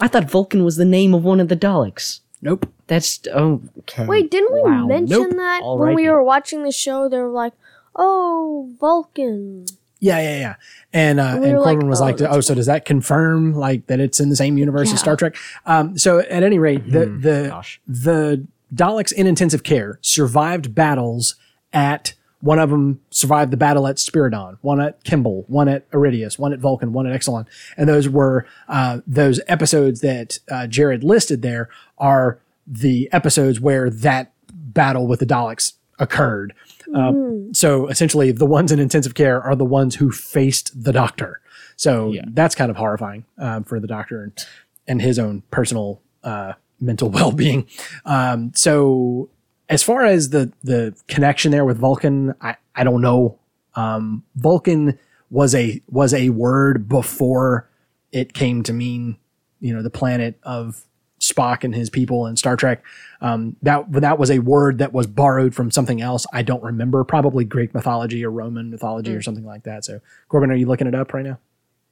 I 0.00 0.08
thought 0.08 0.30
Vulcan 0.30 0.64
was 0.64 0.76
the 0.76 0.84
name 0.84 1.14
of 1.14 1.24
one 1.24 1.40
of 1.40 1.48
the 1.48 1.56
Daleks. 1.56 2.20
nope. 2.42 2.70
That's 2.88 3.20
oh 3.34 3.62
okay. 3.80 4.06
Wait, 4.06 4.30
didn't 4.30 4.52
we 4.54 4.60
Wow. 4.62 4.86
mention 4.86 5.08
Nope. 5.30 5.30
that 5.36 5.60
when 5.64 5.94
we 5.94 6.04
Alrighty. 6.04 6.12
were 6.12 6.22
watching 6.22 6.62
the 6.62 6.70
show? 6.70 7.08
They 7.08 7.18
were 7.18 7.30
like, 7.30 7.52
"Oh, 7.96 8.70
Vulcan." 8.78 9.66
Yeah, 9.98 10.18
yeah, 10.20 10.38
yeah. 10.38 10.54
And 10.92 11.18
uh, 11.18 11.38
We 11.40 11.48
and 11.48 11.58
were 11.58 11.64
Corbin 11.64 11.80
like, 11.80 11.88
was 11.88 12.00
oh, 12.00 12.04
like, 12.04 12.20
"Oh, 12.22 12.40
so 12.40 12.54
does 12.54 12.66
that 12.66 12.84
confirm 12.84 13.54
like 13.54 13.86
that 13.86 13.98
it's 14.00 14.20
in 14.20 14.28
the 14.28 14.36
same 14.36 14.58
universe 14.58 14.88
Yeah. 14.88 14.94
as 14.94 15.00
Star 15.00 15.16
Trek?" 15.16 15.36
Um, 15.64 15.96
so 15.96 16.18
at 16.20 16.42
any 16.42 16.58
rate, 16.58 16.90
the 16.90 17.06
the 17.06 17.46
gosh. 17.50 17.80
the 17.88 18.46
Daleks 18.74 19.12
in 19.12 19.26
intensive 19.26 19.62
care 19.62 19.98
survived 20.02 20.74
battles 20.74 21.36
at 21.72 22.14
one 22.40 22.58
of 22.58 22.68
them 22.70 23.00
survived 23.10 23.50
the 23.50 23.56
battle 23.56 23.86
at 23.86 23.96
Spiridon, 23.96 24.58
one 24.60 24.80
at 24.80 25.02
Kembel, 25.04 25.48
one 25.48 25.68
at 25.68 25.90
Aridius, 25.90 26.38
one 26.38 26.52
at 26.52 26.58
Vulcan, 26.58 26.92
one 26.92 27.06
at 27.06 27.18
Exxilon, 27.18 27.46
and 27.76 27.88
those 27.88 28.08
were 28.08 28.46
uh, 28.68 29.00
those 29.06 29.40
episodes 29.48 30.00
that 30.02 30.38
uh, 30.50 30.66
Jared 30.66 31.02
listed 31.02 31.40
there 31.42 31.68
are 31.98 32.38
the 32.66 33.08
episodes 33.12 33.60
where 33.60 33.88
that 33.88 34.32
battle 34.52 35.06
with 35.06 35.20
the 35.20 35.26
Daleks 35.26 35.72
occurred. 35.98 36.52
Um, 36.94 37.52
so 37.52 37.88
essentially, 37.88 38.32
the 38.32 38.46
ones 38.46 38.72
in 38.72 38.78
intensive 38.78 39.14
care 39.14 39.42
are 39.42 39.56
the 39.56 39.64
ones 39.64 39.96
who 39.96 40.10
faced 40.10 40.84
the 40.84 40.92
Doctor. 40.92 41.40
So 41.76 42.14
that's 42.32 42.54
kind 42.54 42.70
of 42.70 42.76
horrifying 42.76 43.24
um, 43.38 43.64
for 43.64 43.80
the 43.80 43.86
Doctor 43.86 44.22
and, 44.22 44.46
and 44.88 45.02
his 45.02 45.18
own 45.18 45.42
personal 45.50 46.00
uh, 46.24 46.54
mental 46.80 47.10
well 47.16 47.32
being. 47.32 47.68
Um, 48.04 48.52
so 48.54 49.30
as 49.68 49.82
far 49.82 50.04
as 50.04 50.30
the 50.30 50.52
the 50.62 50.94
connection 51.08 51.52
there 51.52 51.64
with 51.64 51.78
Vulcan, 51.78 52.34
I, 52.40 52.56
I 52.74 52.84
don't 52.84 53.00
know. 53.00 53.38
Um, 53.74 54.24
Vulcan 54.36 54.98
was 55.30 55.54
a 55.54 55.82
was 55.88 56.14
a 56.14 56.30
word 56.30 56.88
before 56.88 57.68
it 58.12 58.32
came 58.32 58.62
to 58.62 58.72
mean 58.72 59.18
you 59.60 59.74
know 59.74 59.82
the 59.82 59.90
planet 59.90 60.38
of 60.42 60.84
Spock 61.30 61.64
and 61.64 61.74
his 61.74 61.90
people 61.90 62.26
in 62.26 62.36
Star 62.36 62.56
Trek. 62.56 62.82
Um, 63.20 63.56
that 63.62 63.90
that 63.92 64.18
was 64.18 64.30
a 64.30 64.40
word 64.40 64.78
that 64.78 64.92
was 64.92 65.06
borrowed 65.06 65.54
from 65.54 65.70
something 65.70 66.00
else. 66.00 66.26
I 66.32 66.42
don't 66.42 66.62
remember, 66.62 67.02
probably 67.04 67.44
Greek 67.44 67.74
mythology 67.74 68.24
or 68.24 68.30
Roman 68.30 68.70
mythology 68.70 69.14
or 69.14 69.22
something 69.22 69.44
like 69.44 69.64
that. 69.64 69.84
So 69.84 70.00
Corbin, 70.28 70.50
are 70.50 70.56
you 70.56 70.66
looking 70.66 70.86
it 70.86 70.94
up 70.94 71.12
right 71.14 71.24
now? 71.24 71.38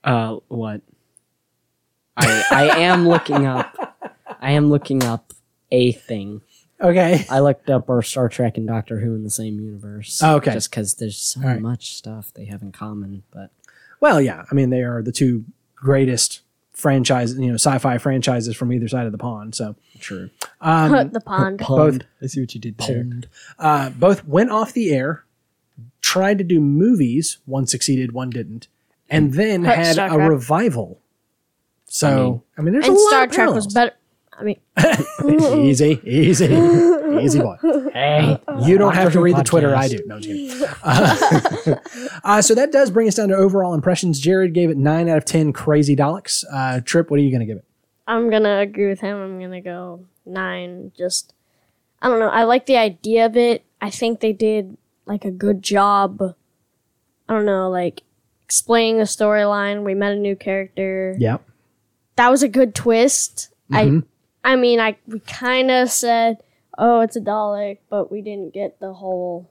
Uh 0.03 0.39
what? 0.49 0.83
I 2.17 2.45
I 2.51 2.79
am 2.81 3.09
looking 3.09 3.47
up 3.47 3.97
I 4.41 4.53
am 4.53 4.71
looking 4.71 5.03
up 5.03 5.33
a 5.71 5.93
thing. 5.93 6.43
Okay. 6.81 7.25
I 7.31 7.41
looked 7.41 7.71
up 7.71 7.89
our 7.89 8.03
Star 8.03 8.29
Trek 8.29 8.59
and 8.59 8.67
Doctor 8.67 9.01
Who 9.01 9.15
in 9.15 9.25
the 9.25 9.31
same 9.31 9.59
universe. 9.59 10.21
Oh, 10.23 10.37
okay. 10.37 10.53
Just 10.53 10.71
because 10.71 10.95
there's 10.95 11.17
so 11.17 11.41
right. 11.41 11.61
much 11.61 11.95
stuff 11.97 12.33
they 12.35 12.45
have 12.47 12.63
in 12.63 12.73
common. 12.73 13.23
But 13.31 13.51
Well, 14.01 14.21
yeah. 14.21 14.45
I 14.51 14.55
mean, 14.55 14.71
they 14.71 14.83
are 14.83 15.03
the 15.03 15.13
two 15.13 15.45
greatest 15.75 16.43
franchise, 16.75 17.35
you 17.35 17.47
know, 17.47 17.55
sci-fi 17.55 17.99
franchises 17.99 18.57
from 18.57 18.73
either 18.73 18.89
side 18.89 19.07
of 19.07 19.13
the 19.13 19.19
pond. 19.19 19.55
So 19.55 19.77
true. 20.01 20.31
the 21.13 21.21
pond. 21.21 21.59
both 21.59 22.03
I 22.23 22.27
see 22.27 22.41
what 22.41 22.55
you 22.55 22.61
did 22.61 22.77
pond, 22.77 23.29
uh, 23.59 23.91
both 23.91 24.27
went 24.27 24.51
off 24.51 24.73
the 24.73 24.93
air, 24.93 25.25
tried 26.01 26.39
to 26.39 26.45
do 26.45 26.61
movies. 26.61 27.39
One 27.47 27.67
succeeded, 27.67 28.13
one 28.13 28.31
didn't, 28.31 28.69
and 29.09 29.35
then 29.35 29.65
had 29.65 29.95
Star 29.95 30.09
a 30.09 30.15
Trek. 30.15 30.31
revival. 30.31 31.01
So 31.87 32.43
I 32.59 32.63
mean, 32.63 32.73
there's 32.73 32.87
and 32.87 32.97
a 32.97 32.99
lot 32.99 33.09
Star 33.09 33.25
of 33.25 33.31
Trek 33.31 33.51
was 33.51 33.73
better. 33.73 33.93
I 34.39 34.43
mean, 34.43 34.61
easy, 35.65 36.01
easy, 36.05 36.45
easy 37.23 37.39
boy. 37.39 37.57
Hey. 37.93 38.39
You 38.63 38.79
don't 38.79 38.95
have 38.95 39.13
to 39.13 39.19
Who 39.19 39.25
read 39.25 39.37
the 39.37 39.45
Twitter. 39.45 39.75
I 39.75 39.89
do. 39.89 40.01
No, 40.07 40.17
I'm 40.17 40.23
just 40.23 40.59
kidding. 40.59 40.69
Uh, 40.83 41.77
uh, 42.25 42.43
so 42.43 42.55
that 42.55 42.73
does 42.73 42.91
bring 42.91 43.07
us 43.09 43.15
down 43.15 43.29
to 43.29 43.37
overall 43.37 43.75
impressions. 43.75 44.19
Jared 44.19 44.53
gave 44.53 44.71
it 44.71 44.77
nine 44.77 45.09
out 45.09 45.19
of 45.19 45.25
ten. 45.25 45.53
Crazy 45.53 45.95
Daleks. 45.95 46.45
Uh, 46.53 46.81
Trip, 46.81 47.11
what 47.11 47.21
are 47.21 47.23
you 47.23 47.31
going 47.31 47.41
to 47.41 47.47
give 47.47 47.59
it? 47.59 47.65
I'm 48.07 48.29
gonna 48.29 48.59
agree 48.59 48.89
with 48.89 49.01
him. 49.01 49.17
I'm 49.17 49.41
gonna 49.41 49.63
go 49.63 50.05
nine. 50.27 50.93
Just, 50.97 51.33
I 52.03 52.09
don't 52.09 52.19
know. 52.19 52.29
I 52.29 52.43
like 52.45 52.67
the 52.67 52.77
idea 52.77 53.25
of 53.25 53.37
it. 53.37 53.65
I 53.81 53.91
think 53.91 54.21
they 54.21 54.33
did 54.33 54.77
like 55.07 55.25
a 55.25 55.31
good 55.31 55.63
job. 55.63 56.21
I 57.29 57.33
don't 57.33 57.47
know, 57.47 57.71
like 57.71 58.03
explaining 58.45 58.99
the 58.99 59.05
storyline. 59.05 59.85
We 59.85 59.95
met 59.95 60.13
a 60.13 60.17
new 60.17 60.37
character. 60.37 61.17
Yeah. 61.19 61.39
That 62.17 62.31
was 62.31 62.43
a 62.43 62.49
good 62.49 62.75
twist. 62.75 63.51
I, 63.73 64.03
I 64.45 64.57
mean, 64.57 64.79
I 64.79 64.97
we 65.07 65.21
kind 65.21 65.71
of 65.71 65.91
said, 65.91 66.43
"Oh, 66.77 67.01
it's 67.01 67.17
a 67.17 67.21
Dalek," 67.21 67.79
but 67.89 68.13
we 68.13 68.21
didn't 68.21 68.53
get 68.53 68.79
the 68.79 68.93
whole. 68.93 69.51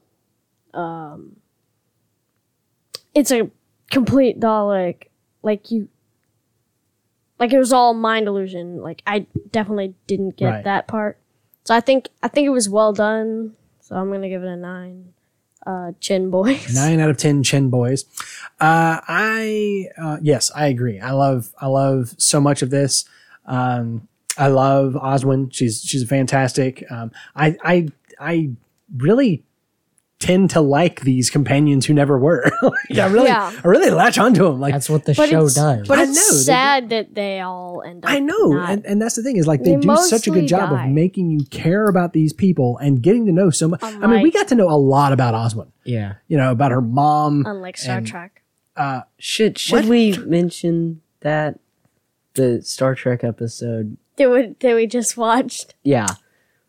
Um, 0.73 1.37
it's 3.13 3.31
a 3.31 3.49
complete 3.89 4.39
Dalek. 4.39 5.05
Like 5.41 5.71
you, 5.71 5.89
like 7.39 7.51
it 7.51 7.57
was 7.57 7.73
all 7.73 7.93
mind 7.93 8.27
illusion. 8.27 8.81
Like 8.81 9.01
I 9.05 9.25
definitely 9.51 9.95
didn't 10.07 10.37
get 10.37 10.45
Right. 10.49 10.63
that 10.63 10.87
part. 10.87 11.17
So 11.63 11.75
I 11.75 11.79
think 11.79 12.09
I 12.21 12.27
think 12.27 12.45
it 12.45 12.49
was 12.51 12.69
well 12.69 12.93
done. 12.93 13.55
So 13.81 13.95
I'm 13.95 14.11
gonna 14.11 14.29
give 14.29 14.43
it 14.43 14.47
a 14.47 14.55
nine. 14.55 15.13
Uh, 15.65 15.93
chin 16.01 16.29
boys. 16.29 16.75
Nine 16.75 16.99
out 16.99 17.09
of 17.09 17.15
ten 17.15 17.41
Chin 17.41 17.69
Boys. 17.69 18.03
Uh, 18.59 18.99
I 19.07 19.87
uh, 19.97 20.17
yes, 20.21 20.51
I 20.53 20.67
agree. 20.67 20.99
I 20.99 21.11
love 21.11 21.53
I 21.57 21.67
love 21.67 22.15
so 22.17 22.41
much 22.41 22.61
of 22.61 22.69
this. 22.69 23.05
Um, 23.45 24.09
I 24.37 24.47
love 24.47 24.93
Oswin. 24.93 25.53
She's 25.53 25.81
she's 25.81 26.07
fantastic. 26.07 26.83
Um, 26.91 27.11
I 27.35 27.55
I 27.63 27.87
I 28.19 28.49
really 28.97 29.43
tend 30.19 30.49
to 30.51 30.61
like 30.61 31.01
these 31.01 31.29
companions 31.29 31.85
who 31.85 31.93
never 31.93 32.17
were. 32.17 32.49
Like, 32.63 32.97
I 32.97 33.07
really 33.07 33.27
Yeah. 33.27 33.51
I 33.63 33.67
really 33.67 33.89
latch 33.89 34.17
onto 34.17 34.43
them. 34.45 34.59
Like 34.59 34.73
That's 34.73 34.89
what 34.89 35.03
the 35.03 35.13
But 35.13 35.27
show 35.29 35.49
does. 35.49 35.85
but 35.87 35.99
I 35.99 36.03
it's 36.03 36.15
know, 36.15 36.37
they- 36.37 36.43
sad 36.43 36.89
that 36.89 37.13
they 37.13 37.41
all 37.41 37.83
end 37.85 38.05
up. 38.05 38.11
I 38.11 38.19
know, 38.19 38.47
not- 38.53 38.69
and, 38.69 38.85
and 38.85 39.01
that's 39.01 39.15
the 39.15 39.23
thing 39.23 39.35
is 39.35 39.47
like 39.47 39.63
they, 39.63 39.75
They 39.75 39.81
do 39.81 39.95
such 39.97 40.27
a 40.27 40.31
good 40.31 40.47
job 40.47 40.69
die. 40.69 40.85
of 40.85 40.91
making 40.91 41.29
you 41.29 41.43
care 41.51 41.87
about 41.89 42.13
these 42.13 42.31
people 42.31 42.77
and 42.77 43.01
getting 43.01 43.25
to 43.25 43.33
know 43.33 43.49
so 43.49 43.67
much. 43.67 43.83
I 43.83 44.07
mean, 44.07 44.21
we 44.21 44.31
got 44.31 44.47
to 44.49 44.55
know 44.55 44.69
a 44.69 44.77
lot 44.79 45.11
about 45.11 45.33
Oswin. 45.33 45.67
yeah. 45.83 46.13
You 46.29 46.37
know, 46.37 46.51
about 46.51 46.71
her 46.71 46.81
mom. 46.81 47.43
unlike 47.45 47.75
Star 47.77 47.97
and- 47.97 48.07
Trek. 48.07 48.41
Should 49.19 49.57
should 49.57 49.73
What? 49.75 49.85
we 49.85 50.17
mention 50.25 51.01
that 51.19 51.59
the 52.35 52.61
Star 52.61 52.95
Trek 52.95 53.23
episode? 53.25 53.97
That 54.17 54.29
we 54.29 54.55
that 54.59 54.75
we 54.75 54.87
just 54.87 55.17
watched 55.17 55.73
Yeah. 55.83 56.07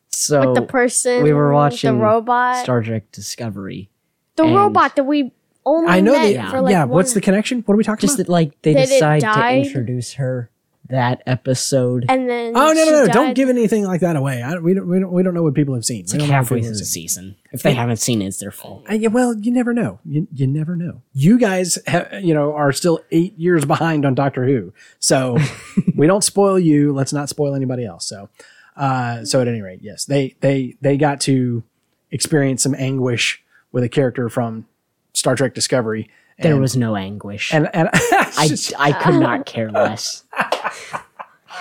So 0.09 0.47
with 0.53 0.55
the 0.55 0.62
person. 0.62 1.23
we 1.23 1.33
were 1.33 1.53
watching 1.53 1.99
the 1.99 2.03
robot. 2.05 2.62
Star 2.65 2.83
Trek 2.83 3.11
Discovery. 3.12 3.91
the 4.37 4.45
and- 4.45 4.55
robot 4.57 4.97
that 4.97 5.05
we 5.05 5.33
only 5.66 5.89
I 5.91 6.01
know 6.01 6.12
met 6.12 6.35
that. 6.35 6.51
for 6.51 6.61
like 6.61 6.73
yeah, 6.73 6.85
one, 6.85 6.91
what's 6.91 7.15
the 7.15 7.21
connection? 7.21 7.61
What 7.66 7.75
are 7.75 7.77
we 7.79 7.85
talking 7.85 8.01
Just 8.07 8.15
about? 8.19 8.27
that 8.27 8.33
like 8.33 8.62
they 8.62 8.75
That 8.75 8.89
decide 8.89 9.21
to 9.23 9.57
introduce 9.57 10.15
her 10.15 10.51
that 10.89 11.23
episode. 11.27 12.05
And 12.09 12.28
then 12.28 12.52
Oh 12.56 12.73
no 12.73 12.85
she 12.85 12.90
no 12.90 13.05
no! 13.06 13.12
Don't 13.12 13.35
give 13.35 13.48
anything 13.48 13.85
like 13.85 14.01
that 14.02 14.16
away. 14.16 14.43
I, 14.43 14.56
we 14.59 14.74
don't 14.74 14.86
we 14.86 15.01
don't 15.01 15.12
we 15.12 15.23
don't 15.23 15.35
know 15.35 15.43
what 15.43 15.55
people 15.55 15.74
have 15.74 15.85
seen. 15.85 16.01
It's 16.02 16.12
We 16.12 16.19
like 16.19 16.20
don't 16.20 16.28
know 16.28 16.35
what 16.39 16.44
halfway 16.44 16.61
through 16.62 16.77
the 16.77 16.85
season. 16.85 17.36
If 17.52 17.62
they 17.62 17.73
haven't 17.74 17.97
seen 17.97 18.20
it, 18.20 18.27
it's 18.27 18.39
their 18.39 18.51
fault. 18.51 18.85
Uh, 18.90 18.94
yeah, 18.94 19.09
well, 19.09 19.35
you 19.36 19.51
never 19.51 19.73
know. 19.73 20.01
You, 20.05 20.27
you 20.32 20.47
never 20.47 20.77
know. 20.77 21.02
You 21.12 21.39
guys, 21.39 21.78
ha- 21.86 22.09
you 22.20 22.35
know, 22.35 22.52
are 22.52 22.73
still 22.73 23.01
eight 23.12 23.39
years 23.39 23.65
behind 23.65 24.05
on 24.05 24.15
Doctor 24.15 24.44
Who, 24.44 24.73
so 24.98 25.39
we 25.97 26.06
don't 26.06 26.24
spoil 26.24 26.59
you. 26.59 26.93
Let's 26.93 27.12
not 27.12 27.28
spoil 27.28 27.55
anybody 27.55 27.86
else. 27.86 28.06
So, 28.06 28.28
uh, 28.77 29.24
so 29.24 29.40
at 29.40 29.48
any 29.48 29.62
rate, 29.62 29.81
yes, 29.82 30.05
they 30.05 30.36
they 30.40 30.77
they 30.81 30.97
got 30.97 31.20
to 31.23 31.62
experience 32.11 32.62
some 32.62 32.74
anguish 32.74 33.43
with 33.73 33.85
a 33.85 33.89
character 33.89 34.28
from 34.28 34.66
Star 35.15 35.35
Trek 35.35 35.55
Discovery. 35.55 36.11
There 36.40 36.52
and- 36.52 36.61
was 36.61 36.77
no 36.77 36.97
anguish. 36.97 37.52
and 37.55 37.69
and 37.74 37.89
I, 37.94 38.48
I 38.78 38.93
could 38.93 39.20
not 39.20 39.47
care 39.55 39.70
less. 39.70 40.24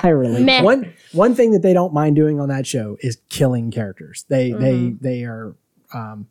I 0.01 0.09
really 0.09 0.43
Meh. 0.43 0.61
one 0.63 0.93
one 1.11 1.35
thing 1.35 1.51
that 1.51 1.61
they 1.61 1.73
don't 1.73 1.93
mind 1.93 2.15
doing 2.15 2.39
on 2.39 2.49
that 2.49 2.65
show 2.65 2.97
is 3.01 3.19
killing 3.29 3.69
characters. 3.71 4.25
They 4.27 4.51
they 4.51 4.95
they 4.99 5.23
are 5.23 5.55
um, 5.93 6.27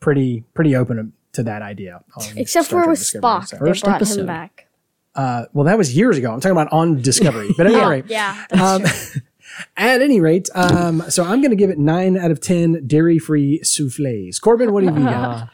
pretty 0.00 0.44
pretty 0.54 0.74
open 0.74 1.12
to 1.32 1.42
that 1.44 1.62
idea. 1.62 2.02
Except 2.34 2.66
Star 2.66 2.80
for 2.80 2.84
Trek 2.84 2.88
with 2.90 2.98
Discovery, 2.98 3.22
Spock, 3.28 3.46
so. 3.46 3.56
they 3.56 3.60
First 3.70 3.84
brought 3.84 3.96
episode. 3.96 4.20
him 4.20 4.26
back. 4.26 4.66
Uh, 5.14 5.44
well, 5.54 5.64
that 5.64 5.78
was 5.78 5.96
years 5.96 6.18
ago. 6.18 6.32
I'm 6.32 6.40
talking 6.40 6.52
about 6.52 6.72
on 6.72 7.00
Discovery. 7.00 7.50
But 7.56 7.66
at 7.68 7.72
any 7.72 7.82
Oh, 7.82 7.88
rate, 7.88 8.04
yeah. 8.08 8.44
um, 8.50 8.84
at 9.76 10.02
any 10.02 10.20
rate, 10.20 10.48
um, 10.54 11.02
so 11.08 11.22
I'm 11.24 11.40
going 11.40 11.50
to 11.52 11.56
give 11.56 11.70
it 11.70 11.78
nine 11.78 12.18
out 12.18 12.30
of 12.30 12.40
ten 12.40 12.86
dairy-free 12.86 13.62
souffles. 13.62 14.38
Corbin, 14.38 14.72
what 14.74 14.80
do 14.80 14.86
you 14.86 14.92
got? 14.92 15.48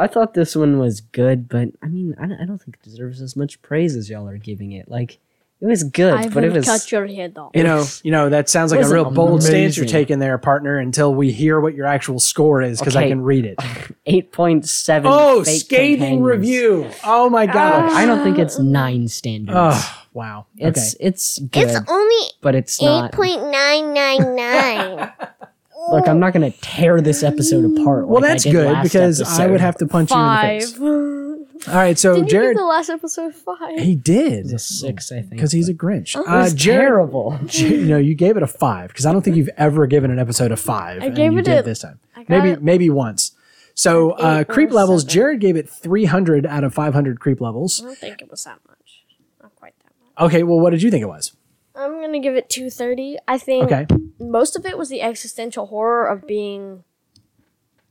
Uh, 0.00 0.02
uh, 0.02 0.04
I 0.04 0.08
thought 0.08 0.34
this 0.34 0.56
one 0.56 0.78
was 0.78 1.00
good, 1.00 1.48
but 1.48 1.68
I 1.82 1.86
mean, 1.86 2.14
I 2.18 2.26
don't, 2.26 2.40
I 2.40 2.46
don't 2.46 2.58
think 2.58 2.76
it 2.76 2.82
deserves 2.82 3.20
as 3.20 3.36
much 3.36 3.60
praise 3.62 3.96
as 3.96 4.08
y'all 4.10 4.28
are 4.28 4.38
giving 4.38 4.72
it. 4.72 4.88
Like, 4.88 5.18
it 5.60 5.66
was 5.66 5.84
good, 5.84 6.14
I 6.14 6.28
but 6.28 6.42
it 6.42 6.48
will 6.48 6.56
was. 6.56 6.64
cut 6.64 6.90
your 6.90 7.06
head 7.06 7.36
off. 7.36 7.50
You 7.54 7.62
know, 7.64 7.84
you 8.02 8.10
know 8.10 8.30
that 8.30 8.48
sounds 8.48 8.70
like 8.70 8.78
a 8.78 8.84
Wasn't 8.84 8.94
real 8.94 9.10
bold 9.10 9.42
stance 9.42 9.76
you're 9.76 9.84
taking 9.84 10.18
there, 10.18 10.38
partner. 10.38 10.78
Until 10.78 11.14
we 11.14 11.32
hear 11.32 11.60
what 11.60 11.74
your 11.74 11.84
actual 11.84 12.18
score 12.18 12.62
is, 12.62 12.78
because 12.78 12.96
I 12.96 13.08
can 13.08 13.20
read 13.20 13.44
it. 13.44 13.58
8.7. 14.08 15.02
Oh, 15.04 15.44
fake 15.44 15.60
scathing 15.60 15.98
companions. 15.98 16.22
review! 16.24 16.90
Oh 17.04 17.28
my 17.28 17.44
gosh! 17.44 17.92
I 17.92 18.06
don't 18.06 18.22
think 18.24 18.38
it's 18.38 18.58
nine 18.58 19.06
standards. 19.08 19.54
Oh 19.54 20.04
wow! 20.14 20.46
It's 20.56 20.94
okay. 20.94 21.04
it's 21.06 21.38
good, 21.38 21.68
It's 21.68 21.90
only 21.90 22.26
but 22.40 22.54
it's 22.54 22.82
eight 22.82 22.86
not. 22.86 23.12
point 23.12 23.42
nine 23.50 23.92
nine 23.92 24.34
nine. 24.34 25.12
Look, 25.90 26.08
I'm 26.08 26.18
not 26.20 26.32
gonna 26.32 26.50
tear 26.60 27.00
this 27.00 27.22
episode 27.22 27.64
apart. 27.78 28.06
well, 28.08 28.20
like 28.22 28.30
I 28.30 28.32
that's 28.34 28.44
did 28.44 28.52
good 28.52 28.66
last 28.72 28.82
because 28.84 29.22
I 29.40 29.46
would 29.46 29.60
have 29.60 29.76
to 29.78 29.86
punch 29.86 30.10
Five. 30.10 30.52
you 30.52 30.58
in 30.58 30.60
the 30.60 31.46
face. 31.46 31.68
All 31.68 31.74
right, 31.74 31.98
so 31.98 32.14
Didn't 32.14 32.30
Jared, 32.30 32.48
give 32.54 32.56
the 32.56 32.64
last 32.64 32.88
episode 32.88 33.34
five? 33.34 33.78
he 33.78 33.94
did 33.94 34.46
a 34.46 34.58
six, 34.58 35.12
I 35.12 35.16
think. 35.16 35.30
because 35.30 35.52
he's 35.52 35.68
a 35.68 35.74
Grinch. 35.74 36.16
Oh, 36.16 36.20
It 36.22 36.26
was 36.42 36.52
uh, 36.54 36.56
Jared, 36.56 36.80
terrible. 36.80 37.38
you 37.50 37.84
know, 37.84 37.98
you 37.98 38.14
gave 38.14 38.38
it 38.38 38.42
a 38.42 38.46
five 38.46 38.88
because 38.88 39.04
I 39.04 39.12
don't 39.12 39.20
think 39.20 39.36
you've 39.36 39.50
ever 39.58 39.86
given 39.86 40.10
an 40.10 40.18
episode 40.18 40.52
a 40.52 40.56
five. 40.56 41.02
I 41.02 41.06
and 41.06 41.16
gave 41.16 41.32
you 41.32 41.40
it 41.40 41.44
did 41.44 41.58
a- 41.58 41.62
this 41.62 41.80
time. 41.80 41.98
Maybe 42.28 42.50
it- 42.50 42.62
maybe 42.62 42.88
once. 42.88 43.32
So 43.74 44.12
uh, 44.12 44.44
creep 44.44 44.70
levels. 44.72 45.02
seven. 45.02 45.12
Jared 45.12 45.40
gave 45.40 45.56
it 45.56 45.68
three 45.68 46.06
hundred 46.06 46.46
out 46.46 46.64
of 46.64 46.72
five 46.72 46.94
hundred 46.94 47.20
creep 47.20 47.40
levels. 47.42 47.80
I 47.82 47.86
don't 47.88 47.98
think 47.98 48.22
it 48.22 48.30
was 48.30 48.44
that 48.44 48.58
much. 48.66 49.04
Not 49.42 49.54
quite 49.56 49.74
that 49.84 49.92
much. 50.22 50.28
Okay, 50.30 50.42
well, 50.42 50.60
what 50.60 50.70
did 50.70 50.82
you 50.82 50.90
think 50.90 51.02
it 51.02 51.08
was? 51.08 51.32
I'm 51.80 52.00
gonna 52.00 52.20
give 52.20 52.36
it 52.36 52.48
two 52.48 52.68
thirty. 52.70 53.16
I 53.26 53.38
think 53.38 53.72
Okay, 53.72 53.86
most 54.18 54.56
of 54.56 54.66
it 54.66 54.76
was 54.76 54.88
the 54.88 55.02
existential 55.02 55.66
horror 55.66 56.06
of 56.06 56.26
being 56.26 56.84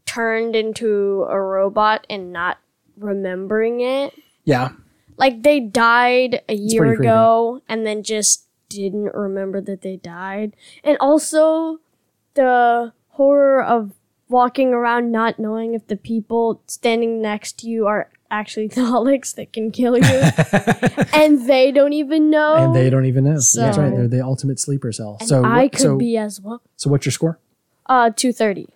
turned 0.06 0.56
into 0.56 1.26
a 1.30 1.40
robot 1.40 2.06
and 2.10 2.32
not 2.34 2.57
remembering 2.98 3.82
it. 3.82 4.14
yeah, 4.44 4.70
Like 5.18 5.44
they 5.44 5.60
died 5.60 6.41
a 6.49 6.53
year 6.56 6.84
ago 6.94 7.61
and 7.70 7.86
then 7.86 8.03
just 8.03 8.45
didn't 8.70 9.14
remember 9.16 9.61
that 9.61 9.82
they 9.82 9.98
died. 9.98 10.56
And 10.84 10.98
also 10.99 11.80
the 12.34 12.94
horror 13.10 13.64
of 13.64 13.94
walking 14.28 14.74
around 14.74 15.11
not 15.11 15.40
knowing 15.40 15.74
if 15.74 15.88
the 15.88 15.95
people 15.95 16.61
standing 16.68 17.22
next 17.22 17.60
to 17.60 17.68
you 17.68 17.88
are 17.88 18.10
actually 18.31 18.69
Daleks 18.69 19.35
that 19.35 19.53
can 19.53 19.72
kill 19.72 19.97
you. 19.97 20.03
and 21.14 21.47
they 21.47 21.72
don't 21.72 21.93
even 21.93 22.30
know. 22.30 22.56
and 22.56 22.76
they 22.76 22.89
don't 22.89 23.06
even 23.06 23.23
know. 23.26 23.39
That's 23.39 23.77
right. 23.77 23.89
They're 23.95 24.07
the 24.07 24.22
ultimate 24.23 24.60
sleeper 24.60 24.91
cell. 24.91 25.18
and 25.19 25.30
so 25.30 25.43
I 25.43 25.64
what- 25.64 25.72
could 25.73 25.81
so, 25.81 25.97
be 25.97 26.18
as 26.18 26.39
well. 26.41 26.61
So 26.77 26.89
what's 26.89 27.06
your 27.06 27.11
score? 27.11 27.39
Uh 27.85 28.11
two 28.15 28.31
thirty. 28.31 28.68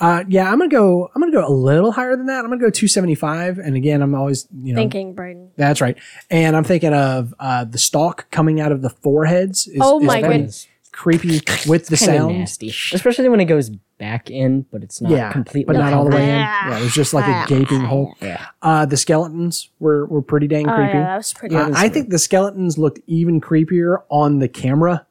Uh, 0.00 0.24
yeah, 0.28 0.50
I'm 0.50 0.58
gonna 0.58 0.68
go. 0.68 1.08
I'm 1.14 1.22
gonna 1.22 1.32
go 1.32 1.46
a 1.46 1.54
little 1.54 1.92
higher 1.92 2.16
than 2.16 2.26
that. 2.26 2.40
I'm 2.44 2.50
gonna 2.50 2.60
go 2.60 2.68
275. 2.68 3.58
And 3.58 3.76
again, 3.76 4.02
I'm 4.02 4.12
always 4.14 4.48
you 4.52 4.74
know 4.74 4.80
Thinking 4.80 5.14
Braden. 5.14 5.52
that's 5.56 5.80
right. 5.80 5.96
And 6.30 6.56
I'm 6.56 6.64
thinking 6.64 6.92
of 6.92 7.32
uh, 7.38 7.64
the 7.64 7.78
stalk 7.78 8.28
coming 8.32 8.60
out 8.60 8.72
of 8.72 8.82
the 8.82 8.90
foreheads. 8.90 9.68
Is, 9.68 9.78
Oh 9.80 10.00
is 10.00 10.04
my 10.06 10.20
goodness. 10.20 10.66
Creepy 10.94 11.40
with 11.68 11.86
the 11.88 11.96
Kinda 11.96 12.18
sound. 12.18 12.38
nasty, 12.38 12.68
especially 12.92 13.28
when 13.28 13.40
it 13.40 13.46
goes 13.46 13.70
back 13.98 14.30
in, 14.30 14.62
but 14.72 14.82
it's 14.82 15.00
not 15.00 15.12
Yeah, 15.12 15.30
completely. 15.32 15.72
but 15.74 15.78
not 15.80 15.92
all 15.92 16.04
the 16.08 16.14
way 16.16 16.30
in. 16.30 16.38
Ah. 16.40 16.70
Yeah, 16.70 16.78
it 16.78 16.82
was 16.84 16.94
just 16.94 17.12
like 17.12 17.26
a 17.26 17.48
gaping 17.48 17.80
hole. 17.80 18.14
Yeah. 18.22 18.46
Uh, 18.62 18.86
the 18.86 18.96
skeletons 18.96 19.68
were 19.80 20.06
were 20.06 20.22
pretty 20.22 20.46
dang 20.48 20.68
Oh 20.68 20.74
creepy. 20.74 20.92
yeah, 20.98 21.04
that 21.04 21.16
was 21.16 21.32
pretty 21.32 21.56
Uh, 21.56 21.70
I 21.74 21.88
think 21.88 22.10
the 22.10 22.18
skeletons 22.18 22.78
looked 22.78 23.00
even 23.06 23.40
creepier 23.40 24.02
on 24.08 24.38
the 24.38 24.48
camera 24.48 25.06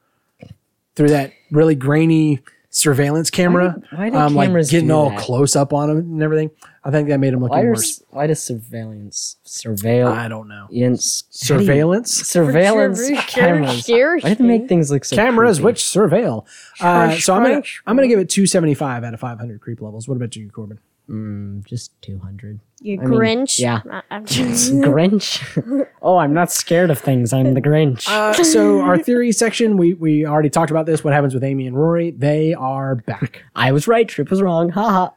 through 0.96 1.10
that 1.10 1.34
really 1.52 1.76
grainy 1.76 2.40
surveillance 2.76 3.30
camera. 3.30 3.76
why 3.92 4.10
do 4.10 4.18
um, 4.18 4.34
like 4.36 4.48
cameras 4.48 4.72
getting 4.72 4.88
do 4.88 4.96
all 4.96 5.10
that? 5.12 5.20
close 5.20 5.56
up 5.56 5.74
on 5.74 5.90
him 5.92 5.98
and 5.98 6.24
everything. 6.24 6.50
I 6.84 6.92
think 6.92 7.08
that 7.08 7.20
made 7.20 7.32
him 7.34 7.40
look 7.40 7.52
Why, 7.52 7.60
even 7.60 7.68
are, 7.70 7.74
worse. 7.76 8.04
why 8.10 8.28
does 8.28 8.42
surveillance 8.44 9.38
surveil 9.46 10.12
I 10.12 10.28
don't 10.28 10.48
know. 10.50 10.68
surveillance 10.70 11.24
Surveillance 11.30 12.12
surveillance 12.12 12.98
Sure, 13.08 13.16
sure, 13.16 13.24
cameras? 13.26 13.88
Why 13.88 14.30
do 14.30 14.36
they 14.36 14.44
make 14.44 14.68
things 14.68 14.92
look 14.92 15.06
so 15.06 15.16
cameras 15.16 15.58
creepy? 15.60 15.66
which 15.66 15.82
surveil. 15.84 16.46
Uh, 16.82 17.16
so 17.18 17.34
I'm 17.36 17.44
gonna 17.44 17.64
I'm 17.86 17.96
gonna 17.96 18.08
give 18.08 18.20
it 18.20 18.30
275 18.30 19.04
out 19.04 19.14
of 19.14 19.20
500 19.20 19.62
creep 19.62 19.80
levels. 19.82 20.08
What 20.08 20.16
about 20.16 20.36
you, 20.36 20.50
Corbin? 20.50 20.80
Mm, 21.10 21.66
just 21.66 22.02
two 22.02 22.18
hundred. 22.20 22.62
you 22.80 22.98
I 23.00 23.04
mean, 23.06 23.20
Grinch. 23.20 23.60
yeah. 23.60 23.82
I- 23.92 24.02
I'm- 24.10 24.26
Grinch. 24.28 25.88
oh, 26.02 26.18
I'm 26.18 26.34
not 26.34 26.50
scared 26.52 26.90
of 26.92 26.98
things. 27.00 27.34
I'm 27.34 27.54
the 27.54 27.62
Grinch. 27.62 28.08
Uh, 28.08 28.34
so 28.44 28.80
our 28.82 28.98
theory 28.98 29.32
section, 29.34 29.76
we 29.76 29.96
we 29.96 30.26
already 30.26 30.50
talked 30.50 30.72
about 30.72 30.86
this. 30.86 31.04
What 31.04 31.14
happens 31.14 31.34
with 31.34 31.44
Amy 31.44 31.68
and 31.68 31.78
Rory? 31.78 32.12
They 32.12 32.54
are 32.54 32.96
back. 32.96 33.44
I 33.56 33.74
was 33.74 33.86
right. 33.88 34.08
Trip 34.08 34.30
was 34.30 34.42
wrong. 34.42 34.70
Haha. 34.70 35.08
Ha. 35.08 35.14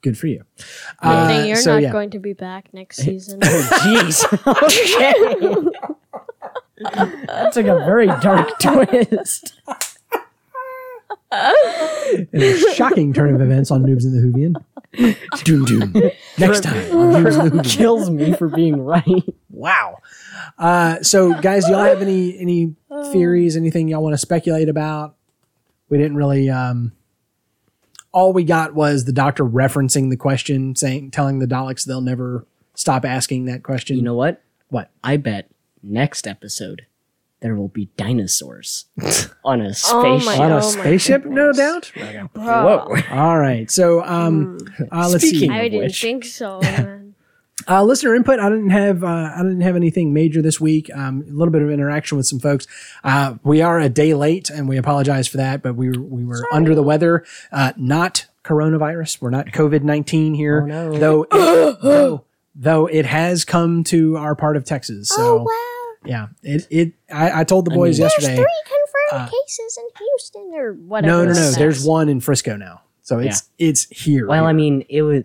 Good 0.00 0.18
for 0.18 0.26
you. 0.28 0.44
Good 0.56 0.64
Uh, 1.00 1.28
thing 1.28 1.46
you're 1.46 1.56
so 1.56 1.74
not 1.74 1.82
yeah. 1.82 1.92
going 1.92 2.10
to 2.10 2.18
be 2.18 2.32
back 2.32 2.68
next 2.72 2.96
season. 3.02 3.40
Jeez. 3.40 4.24
okay. 4.64 5.80
that 7.26 7.52
took 7.52 7.66
a 7.66 7.78
very 7.84 8.06
dark 8.06 8.58
twist. 8.58 9.54
In 12.32 12.42
a 12.42 12.74
shocking 12.74 13.12
turn 13.12 13.34
of 13.34 13.40
events 13.40 13.70
on 13.70 13.82
Noobs 13.82 14.04
in 14.04 14.12
the 14.12 14.20
Whovian. 14.20 15.44
doom 15.44 15.64
doom. 15.64 15.92
Next 16.38 16.62
time 16.62 16.76
on 16.96 17.12
Noobs 17.12 17.38
in 17.38 17.56
the 17.56 17.62
Whovian. 17.62 17.76
Kills 17.76 18.10
me 18.10 18.34
for 18.34 18.48
being 18.48 18.80
right. 18.80 19.04
Wow. 19.50 19.98
Uh, 20.58 21.02
so 21.02 21.40
guys, 21.40 21.64
do 21.64 21.72
y'all 21.72 21.84
have 21.84 22.02
any 22.02 22.38
any 22.38 22.74
theories? 23.12 23.56
Anything 23.56 23.88
y'all 23.88 24.02
want 24.02 24.14
to 24.14 24.18
speculate 24.18 24.68
about? 24.68 25.16
We 25.88 25.98
didn't 25.98 26.16
really. 26.16 26.50
Um, 26.50 26.92
all 28.12 28.32
we 28.32 28.44
got 28.44 28.74
was 28.74 29.04
the 29.04 29.12
doctor 29.12 29.44
referencing 29.44 30.10
the 30.10 30.16
question, 30.16 30.76
saying, 30.76 31.10
telling 31.10 31.40
the 31.40 31.46
Daleks 31.46 31.84
they'll 31.84 32.00
never 32.00 32.46
stop 32.74 33.04
asking 33.04 33.46
that 33.46 33.62
question. 33.64 33.96
You 33.96 34.02
know 34.02 34.14
what? 34.14 34.40
what? 34.68 34.90
I 35.02 35.16
bet 35.16 35.50
next 35.82 36.26
episode 36.26 36.86
there 37.44 37.54
will 37.54 37.68
be 37.68 37.90
dinosaurs 37.98 38.86
on 39.44 39.60
a 39.60 39.68
Oh 39.68 39.72
spaceship. 39.72 40.24
my 40.26 40.44
On 40.46 40.52
Oh 40.52 40.56
a 40.56 40.62
spaceship, 40.62 41.24
no 41.26 41.52
doubt. 41.52 41.92
Whoa. 42.34 42.96
All 43.10 43.38
right. 43.38 43.70
So, 43.70 44.02
um, 44.02 44.56
uh, 44.90 45.10
let's 45.10 45.26
Speaking 45.28 45.50
see. 45.50 45.54
I 45.54 45.68
didn't 45.68 45.84
which- 45.84 46.00
think 46.00 46.24
so. 46.24 46.60
man. 46.62 47.14
Uh, 47.68 47.82
listener 47.84 48.14
input. 48.16 48.40
I 48.40 48.48
didn't 48.48 48.70
have 48.70 49.04
uh, 49.04 49.30
I 49.36 49.38
didn't 49.42 49.60
have 49.60 49.76
anything 49.76 50.12
major 50.12 50.42
this 50.42 50.60
week. 50.60 50.90
Um, 50.94 51.22
a 51.28 51.32
little 51.32 51.52
bit 51.52 51.62
of 51.62 51.70
interaction 51.70 52.16
with 52.16 52.26
some 52.26 52.40
folks. 52.40 52.66
Uh, 53.04 53.34
we 53.44 53.60
are 53.62 53.78
a 53.78 53.88
day 53.88 54.12
late, 54.14 54.48
and 54.50 54.68
we 54.68 54.76
apologize 54.76 55.28
for 55.28 55.36
that. 55.36 55.62
But 55.62 55.74
we 55.76 55.90
were, 55.90 56.02
we 56.02 56.24
were 56.24 56.44
under 56.52 56.74
the 56.74 56.82
weather. 56.82 57.24
Uh, 57.52 57.72
not 57.76 58.26
coronavirus. 58.42 59.20
We're 59.22 59.30
not 59.30 59.46
COVID 59.48 59.82
nineteen 59.82 60.34
here. 60.34 60.62
Oh, 60.62 60.66
no. 60.66 60.98
Though, 60.98 61.22
it, 61.30 61.78
though 61.82 62.24
though 62.56 62.86
it 62.86 63.06
has 63.06 63.44
come 63.44 63.84
to 63.84 64.16
our 64.16 64.34
part 64.34 64.56
of 64.56 64.64
Texas. 64.64 65.08
So 65.10 65.38
oh 65.38 65.42
wow! 65.44 65.73
Yeah, 66.04 66.28
it 66.42 66.66
it. 66.70 66.92
I, 67.12 67.40
I 67.40 67.44
told 67.44 67.64
the 67.64 67.70
boys 67.70 67.98
mean- 67.98 68.04
yesterday. 68.06 68.36
Three 68.36 68.62
confirmed 68.64 69.28
Uh, 69.28 69.30
cases 69.30 69.78
in 69.78 69.84
Houston. 70.06 70.52
or 70.54 70.72
whatever. 70.74 71.12
No, 71.12 71.22
no, 71.22 71.28
no. 71.28 71.34
says. 71.34 71.56
There's 71.56 71.84
one 71.84 72.08
in 72.08 72.20
Frisco 72.20 72.56
now. 72.56 72.82
So 73.02 73.18
it's 73.18 73.50
it's 73.58 73.84
here. 73.90 74.26
Well, 74.26 74.46
I 74.46 74.54
mean, 74.54 74.84
it 74.88 75.02
was 75.02 75.24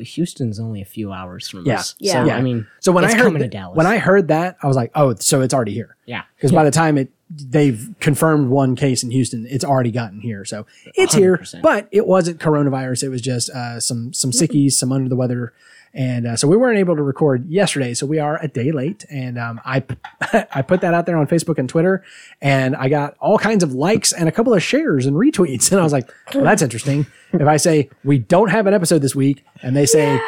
Houston's 0.00 0.58
only 0.58 0.82
a 0.82 0.84
few 0.84 1.12
hours 1.12 1.48
from 1.48 1.64
Yeah. 1.64 1.74
us. 1.78 1.94
Yeah. 2.00 2.12
So, 2.14 2.24
Yeah. 2.24 2.36
I 2.36 2.42
mean, 2.42 2.66
So 2.80 2.90
when 2.90 3.04
It's 3.04 3.14
I 3.14 3.16
heard 3.16 3.24
coming 3.26 3.38
to 3.42 3.44
that- 3.44 3.52
Dallas. 3.52 3.76
when 3.76 3.86
I 3.86 3.98
heard 3.98 4.26
that, 4.28 4.56
I 4.60 4.66
was 4.66 4.74
like, 4.76 4.90
oh, 4.96 5.14
so 5.14 5.40
it's 5.40 5.54
already 5.54 5.72
here. 5.72 5.96
yeah. 6.04 6.22
Because 6.36 6.50
by 6.50 6.64
the 6.64 6.72
time 6.72 6.98
it 6.98 7.10
they've 7.34 7.94
confirmed 8.00 8.50
one 8.50 8.74
case 8.76 9.02
in 9.04 9.10
Houston, 9.10 9.46
it's 9.48 9.64
already 9.64 9.90
gotten 9.92 10.20
here. 10.20 10.44
So 10.44 10.66
it's 10.96 11.14
here, 11.14 11.36
100%. 11.38 11.62
but 11.62 11.86
it 11.92 12.06
wasn't 12.06 12.38
coronavirus. 12.40 13.04
It 13.04 13.08
was 13.08 13.20
just 13.22 13.48
uh, 13.50 13.78
some 13.80 14.12
some 14.12 14.32
sickies, 14.32 14.72
some 14.72 14.90
under 14.92 15.08
the 15.08 15.16
weather, 15.16 15.52
And 15.94 16.26
uh, 16.26 16.36
so 16.36 16.48
we 16.48 16.56
weren't 16.56 16.78
able 16.78 16.96
to 16.96 17.02
record 17.02 17.48
yesterday, 17.50 17.92
so 17.92 18.06
we 18.06 18.18
are 18.18 18.38
a 18.42 18.48
day 18.48 18.72
late. 18.72 19.04
And 19.10 19.38
um, 19.38 19.60
I 19.64 19.84
I 20.54 20.62
put 20.62 20.80
that 20.80 20.94
out 20.94 21.06
there 21.06 21.16
on 21.16 21.26
Facebook 21.26 21.58
and 21.58 21.68
Twitter, 21.68 22.02
and 22.40 22.74
I 22.76 22.88
got 22.88 23.16
all 23.20 23.38
kinds 23.38 23.62
of 23.62 23.74
likes 23.74 24.12
and 24.12 24.28
a 24.28 24.32
couple 24.32 24.54
of 24.54 24.62
shares 24.62 25.06
and 25.06 25.16
retweets. 25.16 25.70
And 25.72 25.80
I 25.80 25.84
was 25.84 25.92
like, 25.92 26.10
well, 26.34 26.44
that's 26.44 26.62
interesting. 26.62 27.06
If 27.32 27.46
I 27.46 27.56
say 27.56 27.90
we 28.04 28.18
don't 28.18 28.48
have 28.48 28.66
an 28.66 28.74
episode 28.74 28.98
this 29.00 29.14
week, 29.14 29.44
and 29.62 29.74
they 29.76 29.86
say 29.86 30.20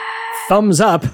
thumbs 0.48 0.80
up, 0.80 1.04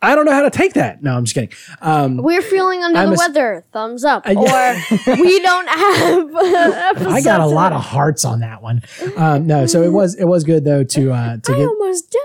I 0.00 0.14
don't 0.14 0.26
know 0.26 0.32
how 0.32 0.42
to 0.42 0.50
take 0.50 0.74
that. 0.74 1.02
No, 1.02 1.16
I'm 1.16 1.24
just 1.24 1.34
kidding. 1.34 1.50
Um, 1.80 2.18
We're 2.18 2.40
feeling 2.40 2.84
under 2.84 2.98
I'm 3.00 3.08
the 3.08 3.14
a 3.14 3.18
weather. 3.18 3.64
Thumbs 3.72 4.04
up. 4.04 4.26
Uh, 4.28 4.30
yeah. 4.30 4.80
Or 5.08 5.16
we 5.20 5.40
don't 5.40 5.68
have. 5.68 7.06
I 7.06 7.20
got 7.20 7.40
a 7.40 7.46
lot 7.46 7.72
of 7.72 7.82
hearts 7.82 8.24
on 8.24 8.40
that 8.40 8.62
one. 8.62 8.82
Um, 9.16 9.46
no, 9.46 9.66
so 9.66 9.82
it 9.82 9.92
was 9.92 10.14
it 10.14 10.26
was 10.26 10.44
good 10.44 10.64
though 10.64 10.84
to 10.84 11.12
uh, 11.12 11.36
to 11.38 11.52
I 11.52 11.56
get 11.56 11.66
almost 11.66 12.12
died. 12.12 12.20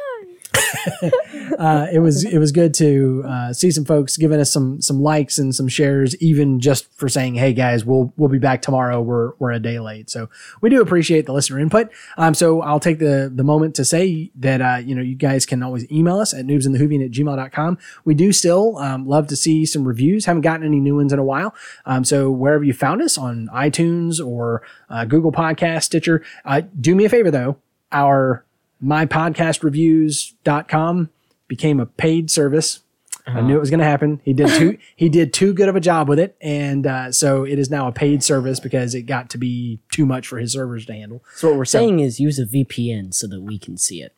uh, 1.60 1.88
it 1.92 2.00
was 2.00 2.24
it 2.24 2.38
was 2.38 2.52
good 2.52 2.74
to 2.76 3.24
uh, 3.26 3.54
see 3.54 3.72
some 3.72 3.86
folks 3.86 4.18
giving 4.18 4.40
us 4.40 4.52
some 4.52 4.82
some 4.82 5.02
likes 5.02 5.38
and 5.38 5.54
some 5.54 5.68
shares, 5.68 6.16
even 6.22 6.60
just 6.60 6.92
for 6.94 7.10
saying, 7.10 7.36
"Hey 7.36 7.54
guys, 7.54 7.86
we'll 7.86 8.14
we'll 8.18 8.30
be 8.30 8.40
back 8.40 8.62
tomorrow. 8.62 9.02
We're 9.02 9.34
we're 9.40 9.52
a 9.52 9.60
day 9.60 9.80
late." 9.80 10.10
So 10.10 10.30
we 10.62 10.70
do 10.70 10.82
appreciate 10.82 11.26
the 11.26 11.34
listener 11.34 11.60
input. 11.60 11.90
Um, 12.18 12.34
so 12.34 12.62
I'll 12.62 12.80
take 12.80 13.00
the 13.00 13.32
the 13.34 13.44
moment 13.44 13.76
to 13.76 13.86
say 13.86 14.32
that 14.36 14.62
uh, 14.62 14.78
you 14.84 14.96
know 14.96 15.02
you 15.02 15.16
guys 15.16 15.46
can 15.46 15.64
always 15.64 15.90
email 15.92 16.20
us 16.20 16.34
at 16.34 16.46
noobsandthewhovian 16.46 17.06
at 17.06 17.12
gmail.com. 17.12 17.78
We 18.06 18.14
do 18.14 18.32
still 18.32 18.78
um, 18.78 19.08
love 19.08 19.28
to 19.28 19.36
see 19.36 19.66
some 19.66 19.86
reviews. 19.86 20.26
Haven't 20.26 20.42
gotten 20.42 20.66
any 20.66 20.80
new 20.80 20.96
ones 20.96 21.14
in 21.14 21.20
a 21.20 21.24
while. 21.24 21.56
Um, 21.86 22.04
so 22.04 22.32
wherever 22.32 22.64
you 22.64 22.74
found 22.74 23.02
us 23.02 23.18
on 23.18 23.50
iTunes 23.54 24.26
or 24.26 24.62
uh, 24.90 25.06
Google 25.06 25.32
Podcast, 25.32 25.84
Stitcher, 25.84 26.24
uh, 26.46 26.62
do 26.80 26.96
me 26.96 27.06
a 27.06 27.10
favor 27.10 27.32
though. 27.32 27.58
Our 27.92 28.44
mypodcastreviews.com 28.84 31.10
became 31.48 31.80
a 31.80 31.86
paid 31.86 32.32
service. 32.32 32.80
I 33.26 33.40
knew 33.40 33.56
it 33.56 33.60
was 33.60 33.70
going 33.70 33.80
to 33.80 33.86
happen. 33.86 34.20
He 34.26 34.34
did 34.34 34.50
too. 34.50 34.78
he 34.98 35.08
did 35.08 35.32
too 35.32 35.54
good 35.54 35.70
of 35.70 35.78
a 35.78 35.80
job 35.80 36.10
with 36.10 36.20
it, 36.20 36.36
and 36.42 36.86
uh, 36.86 37.10
so 37.12 37.46
it 37.46 37.58
is 37.58 37.70
now 37.70 37.88
a 37.88 37.94
paid 37.94 38.22
service 38.22 38.60
because 38.60 38.94
it 38.94 39.04
got 39.04 39.30
to 39.30 39.38
be 39.38 39.80
too 39.92 40.06
much 40.06 40.28
for 40.28 40.40
his 40.40 40.52
servers 40.52 40.86
to 40.88 40.94
handle. 40.94 41.24
So 41.36 41.48
what 41.50 41.58
we're 41.58 41.66
saying 41.66 42.02
is 42.02 42.20
use 42.20 42.38
a 42.38 42.46
VPN 42.46 43.14
so 43.14 43.28
that 43.28 43.42
we 43.42 43.58
can 43.58 43.78
see 43.78 44.02
it. 44.02 44.14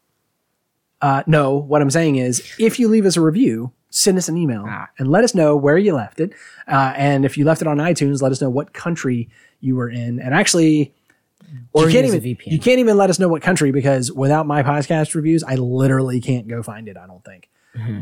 Uh, 1.01 1.21
no, 1.27 1.53
what 1.53 1.83
I'm 1.83 1.91
saying 1.91 2.15
is, 2.15 2.55
if 2.57 2.79
you 2.79 2.87
leave 2.87 3.05
us 3.05 3.15
a 3.15 3.21
review, 3.21 3.73
send 3.91 4.17
us 4.17 4.27
an 4.27 4.37
email 4.37 4.65
and 4.97 5.07
let 5.07 5.23
us 5.23 5.35
know 5.35 5.55
where 5.55 5.77
you 5.77 5.93
left 5.93 6.19
it. 6.19 6.33
Uh, 6.67 6.93
and 6.95 7.25
if 7.25 7.37
you 7.37 7.45
left 7.45 7.61
it 7.61 7.67
on 7.67 7.77
iTunes, 7.77 8.21
let 8.21 8.31
us 8.31 8.41
know 8.41 8.49
what 8.49 8.73
country 8.73 9.29
you 9.59 9.75
were 9.75 9.89
in. 9.89 10.19
And 10.19 10.33
actually, 10.33 10.93
Or 11.73 11.85
you 11.87 11.91
can't 11.91 12.05
even 12.07 12.19
a 12.19 12.21
VPN. 12.21 12.51
you 12.51 12.59
can't 12.59 12.79
even 12.79 12.97
let 12.97 13.09
us 13.09 13.19
know 13.19 13.27
what 13.27 13.41
country 13.41 13.71
because 13.71 14.11
without 14.11 14.45
my 14.47 14.63
podcast 14.63 15.13
reviews, 15.15 15.43
I 15.43 15.55
literally 15.55 16.21
can't 16.21 16.47
go 16.47 16.63
find 16.63 16.87
it. 16.87 16.97
I 16.97 17.05
don't 17.07 17.23
think 17.23 17.49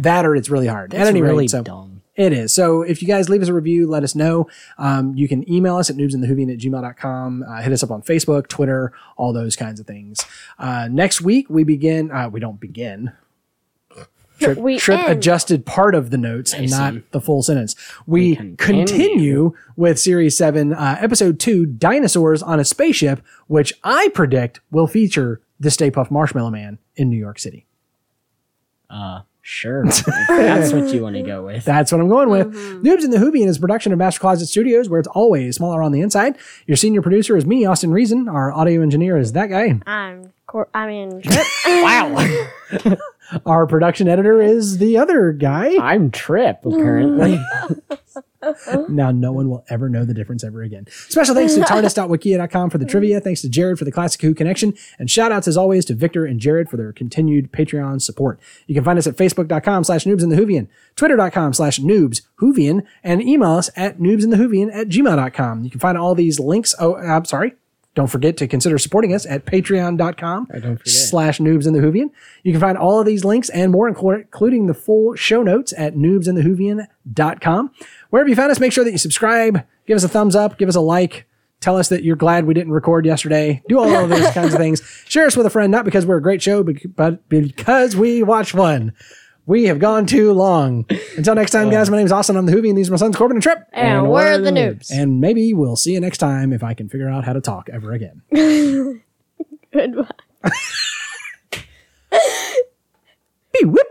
that 0.02 0.26
or 0.26 0.36
it's 0.36 0.50
really 0.50 0.68
hard. 0.68 0.94
At 0.94 1.08
any 1.08 1.22
really 1.22 1.46
rate, 1.46 1.50
so 1.50 1.64
dumb. 1.64 2.04
it 2.16 2.32
is. 2.32 2.54
So 2.54 2.84
if 2.84 3.02
you 3.02 3.08
guys 3.08 3.28
leave 3.28 3.42
us 3.42 3.48
a 3.48 3.54
review, 3.56 3.88
let 3.88 4.04
us 4.04 4.14
know. 4.14 4.48
Um, 4.78 5.16
you 5.16 5.28
can 5.28 5.52
email 5.52 5.78
us 5.78 5.90
at 5.90 5.96
noobsandthewhovian 5.96 6.54
at 6.54 6.60
gmail.com. 6.60 7.44
Uh, 7.48 7.62
hit 7.64 7.72
us 7.72 7.82
up 7.82 7.90
on 7.90 8.04
Facebook, 8.04 8.48
Twitter, 8.48 8.94
all 9.18 9.34
those 9.34 9.56
kinds 9.56 9.80
of 9.80 9.88
things. 9.88 10.24
Uh, 10.60 10.88
next 10.92 11.22
week, 11.22 11.50
we 11.50 11.64
begin, 11.64 12.12
uh, 12.12 12.30
we 12.30 12.40
don't 12.40 12.60
begin. 12.60 13.14
Trip, 14.46 14.58
We 14.58 14.78
Trip 14.78 15.00
end. 15.00 15.12
adjusted 15.18 15.66
part 15.66 15.96
of 15.96 16.10
the 16.10 16.18
notes 16.18 16.54
and 16.54 16.70
not 16.70 16.96
the 17.12 17.22
full 17.22 17.42
sentence. 17.44 17.76
We, 18.06 18.36
continue. 18.36 18.56
continue. 18.86 19.54
with 19.76 20.00
Series 20.00 20.38
7, 20.38 20.74
uh, 20.74 20.98
Episode 21.00 21.40
2, 21.40 21.66
Dinosaurs 21.66 22.42
on 22.44 22.60
a 22.60 22.66
Spaceship, 22.66 23.22
which 23.48 23.74
I 23.84 24.10
predict 24.10 24.60
will 24.72 24.88
feature 24.88 25.42
the 25.60 25.72
Stay 25.72 25.90
Puft 25.92 26.12
Marshmallow 26.12 26.50
Man 26.52 26.78
in 26.96 27.10
New 27.10 27.18
York 27.18 27.40
City. 27.40 27.66
Uh, 28.90 29.22
sure. 29.42 29.86
that's 30.28 30.72
what 30.74 30.94
you 30.94 31.02
want 31.02 31.16
to 31.16 31.24
go 31.24 31.46
with. 31.46 31.66
That's 31.66 31.92
what 31.92 32.00
I'm 32.00 32.10
going 32.10 32.30
with. 32.30 32.54
Noobs 32.84 33.04
in 33.04 33.10
the 33.10 33.18
Whovian 33.18 33.48
is 33.48 33.58
a 33.58 33.60
production 33.60 33.92
of 33.92 33.98
Master 33.98 34.20
Closet 34.20 34.46
Studios, 34.48 34.90
where 34.90 35.00
it's 35.00 35.08
always 35.10 35.56
smaller 35.56 35.82
on 35.82 35.92
the 35.92 36.02
inside. 36.02 36.38
Your 36.68 36.78
senior 36.78 37.02
producer 37.02 37.36
is 37.36 37.46
me, 37.46 37.66
Austin 37.66 37.92
Reason. 37.92 38.28
Our 38.30 38.52
audio 38.52 38.82
engineer 38.82 39.18
is 39.18 39.32
that 39.34 39.48
guy. 39.48 39.80
I'm. 39.88 40.32
Cor- 40.46 40.70
I 40.74 40.86
mean, 40.86 41.24
wow. 41.66 42.38
Our 43.46 43.68
production 43.68 44.08
editor 44.08 44.42
is 44.42 44.78
the 44.78 44.98
other 44.98 45.32
guy. 45.32 45.76
I'm 45.82 46.12
Trip, 46.12 46.60
apparently. 46.66 47.40
Now, 48.90 49.12
no 49.12 49.32
one 49.32 49.50
will 49.50 49.64
ever 49.70 49.90
know 49.90 50.06
the 50.06 50.14
difference 50.14 50.44
ever 50.44 50.62
again. 50.62 50.86
Special 50.90 51.34
thanks 51.34 51.54
to 51.56 51.62
tardis.wikia.com 51.62 52.70
for 52.70 52.78
the 52.78 52.86
trivia. 52.86 53.22
Thanks 53.22 53.42
to 53.42 53.50
Jared 53.50 53.80
for 53.80 53.86
the 53.86 53.92
Classic 53.92 54.22
Who 54.22 54.34
connection. 54.34 54.74
And 55.00 55.10
shout 55.10 55.32
outs 55.32 55.48
as 55.48 55.58
always 55.58 55.86
to 55.86 55.94
Victor 55.94 56.26
and 56.26 56.40
Jared 56.40 56.70
for 56.70 56.78
their 56.78 56.92
continued 56.92 57.52
Patreon 57.52 58.02
support. 58.02 58.40
You 58.68 58.76
can 58.76 58.84
find 58.84 59.00
us 59.00 59.08
at 59.08 59.16
facebook.com 59.16 59.86
slash 59.86 60.04
noobs 60.04 60.24
in 60.24 60.30
the 60.30 60.36
Whovian, 60.36 60.68
twitter.com 60.96 61.54
slash 61.54 61.80
noobs 61.80 62.22
Whovian, 62.42 62.86
and 63.04 63.22
email 63.22 63.52
us 63.52 63.70
at 63.76 64.00
noobs 64.00 64.24
in 64.24 64.30
the 64.30 64.38
Whovian 64.38 64.74
at 64.74 64.90
gmail.com. 64.90 65.64
You 65.64 65.70
can 65.70 65.80
find 65.80 65.98
all 65.98 66.16
these 66.16 66.40
links. 66.40 66.76
Oh, 66.80 66.96
I'm 66.96 67.26
sorry. 67.26 67.54
Don't 67.96 68.08
forget 68.08 68.38
to 68.38 68.48
consider 68.48 68.78
supporting 68.80 69.14
us 69.14 69.26
at 69.28 69.46
patreon.com 69.46 70.48
slash 70.86 71.38
noobs 71.40 71.68
in 71.68 71.74
the 71.74 71.80
Whovian. 71.80 72.10
You 72.42 72.52
can 72.52 72.60
find 72.60 72.76
all 72.78 73.00
of 73.00 73.06
these 73.06 73.24
links 73.24 73.50
and 73.50 73.72
more, 73.72 73.88
including 73.88 74.66
the 74.66 74.74
full 74.74 75.16
show 75.16 75.44
notes 75.44 75.74
at 75.78 75.94
noobsinthewhovian.com. 75.96 77.72
Wherever 78.10 78.30
you 78.30 78.36
found 78.36 78.52
us, 78.52 78.60
make 78.60 78.72
sure 78.72 78.84
that 78.84 78.92
you 78.92 78.98
subscribe, 78.98 79.64
give 79.86 79.96
us 79.96 80.04
a 80.04 80.10
thumbs 80.10 80.36
up, 80.36 80.58
give 80.58 80.70
us 80.70 80.76
a 80.76 80.82
like, 80.82 81.26
tell 81.60 81.78
us 81.78 81.90
that 81.90 82.04
you're 82.04 82.16
glad 82.16 82.46
we 82.46 82.54
didn't 82.54 82.74
record 82.74 83.06
yesterday. 83.06 83.62
Do 83.70 83.80
all 83.80 83.96
of 83.96 84.10
those 84.10 84.30
kinds 84.32 84.54
of 84.54 84.60
things. 84.60 84.82
Share 85.08 85.26
us 85.26 85.38
with 85.38 85.46
a 85.46 85.50
friend, 85.50 85.72
not 85.72 85.86
because 85.86 86.06
we're 86.06 86.18
a 86.18 86.22
great 86.22 86.42
show, 86.42 86.64
but 86.64 87.28
because 87.30 87.96
we 87.96 88.24
watch 88.24 88.54
one. 88.54 88.94
We 89.46 89.66
have 89.66 89.80
gone 89.80 90.06
too 90.06 90.32
long. 90.32 90.86
Until 91.18 91.36
next 91.36 91.52
time, 91.52 91.70
guys, 91.70 91.90
my 91.90 91.98
name 91.98 92.06
is 92.06 92.14
Austin. 92.14 92.38
I'm 92.38 92.46
the 92.46 92.54
Hoovy, 92.54 92.70
and 92.70 92.78
These 92.78 92.88
are 92.88 92.92
my 92.92 92.98
sons, 92.98 93.18
Corbin 93.18 93.36
and 93.38 93.44
Trip. 93.44 93.68
and, 93.74 94.10
we're 94.10 94.38
the 94.38 94.52
noobs. 94.52 94.90
And 94.90 95.20
maybe 95.20 95.54
we'll 95.54 95.76
see 95.76 95.94
you 95.94 96.00
next 96.00 96.20
time 96.20 96.54
if 96.54 96.64
I 96.64 96.74
can 96.74 96.88
figure 96.88 97.10
out 97.10 97.26
how 97.26 97.34
to 97.34 97.42
talk 97.42 97.68
ever 97.70 97.92
again. 97.92 98.22
Goodbye. 99.74 100.08
Beep, 103.52 103.66
whoop. 103.66 103.88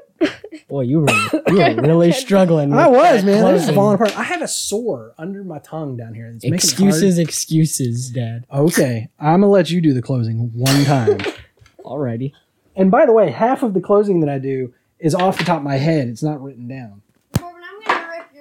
Boy, 0.69 0.83
you 0.83 1.01
were 1.01 1.11
you 1.49 1.57
were 1.57 1.83
really 1.83 2.13
struggling. 2.13 2.73
I 2.73 2.89
was, 2.89 3.23
that 3.23 3.25
man. 3.25 3.53
This 3.53 3.63
is 3.63 3.67
closing. 3.71 3.75
falling 3.75 3.95
apart. 3.97 4.19
I 4.19 4.23
have 4.23 4.41
a 4.41 4.49
sore 4.49 5.13
under 5.19 5.45
my 5.45 5.59
tongue 5.59 5.97
down 5.97 6.15
here. 6.15 6.29
It's 6.29 6.45
making 6.45 6.55
it. 6.55 6.65
Excuses, 6.65 7.19
excuses, 7.19 8.11
Dad. 8.11 8.47
Okay, 8.51 9.09
I'm 9.19 9.41
gonna 9.41 9.51
let 9.53 9.71
you 9.71 9.81
do 9.83 9.93
the 9.93 10.01
closing 10.01 10.51
one 10.55 10.85
time. 10.85 11.19
Alrighty. 11.85 12.33
and 12.77 12.91
by 12.91 13.05
the 13.05 13.13
way, 13.13 13.31
half 13.31 13.63
of 13.63 13.75
the 13.75 13.81
closing 13.81 14.21
that 14.21 14.31
I 14.31 14.39
do 14.39 14.73
is 15.03 15.15
off 15.15 15.37
the 15.37 15.45
top 15.45 15.59
of 15.59 15.63
my 15.65 15.77
head. 15.77 16.09
It's 16.09 16.23
not 16.23 16.41
written 16.43 16.69
down. 16.69 17.03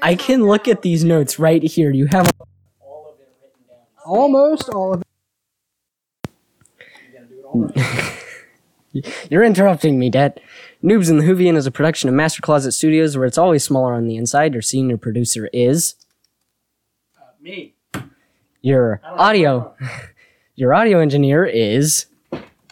I 0.01 0.15
can 0.15 0.45
look 0.45 0.67
at 0.67 0.83
these 0.83 1.03
notes 1.03 1.38
right 1.39 1.61
here. 1.61 1.91
You 1.91 2.05
have 2.07 2.29
Almost 4.05 4.69
all 4.69 4.93
of 4.93 5.01
it. 5.01 5.07
You're 9.29 9.43
interrupting 9.43 9.99
me, 9.99 10.09
Dad. 10.09 10.39
Noobs 10.83 11.09
in 11.09 11.17
the 11.17 11.23
Whovian 11.23 11.55
is 11.55 11.65
a 11.65 11.71
production 11.71 12.09
of 12.09 12.15
Master 12.15 12.41
Closet 12.41 12.71
Studios 12.71 13.15
where 13.17 13.25
it's 13.25 13.38
always 13.38 13.63
smaller 13.63 13.93
on 13.93 14.07
the 14.07 14.15
inside. 14.15 14.53
Your 14.53 14.61
senior 14.61 14.97
producer 14.97 15.49
is 15.53 15.95
Me. 17.41 17.73
your 18.61 19.01
audio. 19.03 19.75
Your 20.55 20.73
audio 20.75 20.99
engineer 20.99 21.45
is 21.45 22.05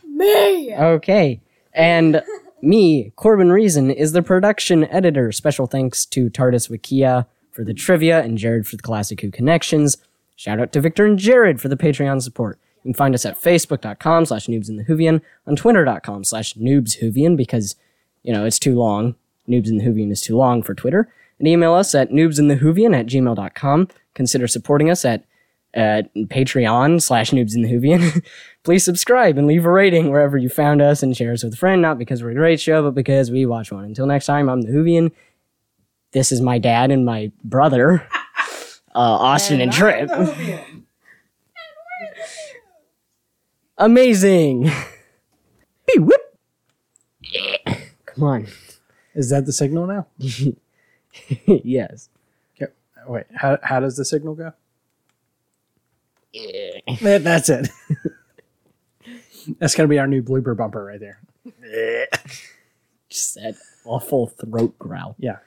Me. 0.05 0.75
okay, 0.75 1.41
and 1.73 2.21
me, 2.64 3.11
Corbin 3.15 3.52
Reason, 3.52 3.91
is 3.91 4.11
the 4.11 4.22
production 4.22 4.86
editor. 4.86 5.31
Special 5.31 5.68
thanks 5.68 6.06
to 6.07 6.30
TARDIS 6.30 6.69
Wikia 6.69 7.26
for 7.52 7.64
the 7.64 7.73
trivia 7.73 8.22
and 8.22 8.38
Jared 8.38 8.68
for 8.68 8.76
the 8.76 8.84
Classic 8.84 9.19
Who 9.22 9.31
connections. 9.31 9.98
Shout 10.36 10.60
out 10.60 10.72
to 10.73 10.81
Victor 10.81 11.06
and 11.06 11.19
Jared 11.19 11.60
for 11.60 11.68
the 11.68 11.76
Patreon 11.76 12.22
support. 12.22 12.60
You 12.77 12.90
can 12.90 12.94
find 12.94 13.14
us 13.14 13.26
at 13.26 13.41
facebook.com 13.41 14.26
slash 14.26 14.48
noobs 14.48 14.69
the 14.77 14.86
Whovian, 14.86 15.22
on 15.45 15.56
twitter.com 15.56 16.23
slash 16.23 16.53
noobs 16.53 16.95
because, 17.36 17.76
you 18.23 18.31
know, 18.31 18.45
it's 18.45 18.60
too 18.60 18.76
long. 18.76 19.15
Noobs 19.49 19.68
in 19.68 19.77
the 19.77 19.84
Whovian 19.84 20.11
is 20.11 20.22
too 20.22 20.38
long 20.38 20.64
for 20.64 20.73
Twitter. 20.73 21.11
And 21.40 21.48
email 21.48 21.73
us 21.73 21.94
at 21.95 22.11
noobsinthewhovian 22.11 22.98
at 22.98 23.07
gmail.com. 23.07 23.88
Consider 24.14 24.48
supporting 24.48 24.90
us 24.90 25.03
at 25.03 25.26
at 25.73 26.13
Patreon 26.15 27.01
slash 27.01 27.31
noobs 27.31 27.55
in 27.55 27.61
the 27.61 27.69
Whovian. 27.69 28.25
Please 28.63 28.83
subscribe 28.83 29.37
and 29.37 29.47
leave 29.47 29.65
a 29.65 29.71
rating 29.71 30.09
wherever 30.11 30.37
you 30.37 30.49
found 30.49 30.81
us 30.81 31.01
and 31.03 31.15
share 31.15 31.31
us 31.31 31.43
with 31.43 31.53
a 31.53 31.57
friend, 31.57 31.81
not 31.81 31.97
because 31.97 32.21
we're 32.21 32.31
a 32.31 32.35
great 32.35 32.59
show, 32.59 32.83
but 32.83 32.95
because 32.95 33.31
we 33.31 33.45
watch 33.45 33.71
one. 33.71 33.85
Until 33.85 34.05
next 34.05 34.25
time, 34.25 34.49
I'm 34.49 34.61
the 34.61 34.71
Whovian. 34.71 35.11
This 36.11 36.31
is 36.31 36.41
my 36.41 36.57
dad 36.57 36.91
and 36.91 37.05
my 37.05 37.31
brother, 37.43 38.07
uh, 38.95 38.99
Austin 38.99 39.61
and 39.61 39.71
Trip. 39.71 40.09
Amazing. 43.77 44.71
Beep, 45.87 46.01
whoop. 46.01 46.21
Come 48.05 48.23
on. 48.23 48.47
Is 49.15 49.29
that 49.29 49.45
the 49.45 49.53
signal 49.53 49.87
now? 49.87 50.07
yes. 51.47 52.09
Okay. 52.55 52.71
Wait. 53.07 53.25
How 53.35 53.57
how 53.63 53.79
does 53.79 53.95
the 53.95 54.03
signal 54.03 54.35
go? 54.35 54.53
That- 56.34 57.22
That's 57.23 57.49
it. 57.49 57.69
That's 59.60 59.73
gonna 59.76 59.88
be 59.89 59.97
our 59.99 60.07
new 60.07 60.22
blooper 60.22 60.56
bumper 60.56 60.84
right 60.85 60.99
there. 60.99 61.19
Just 63.10 63.35
that 63.35 63.56
awful 63.85 64.27
throat 64.27 64.77
growl. 64.77 65.15
Yeah. 65.18 65.38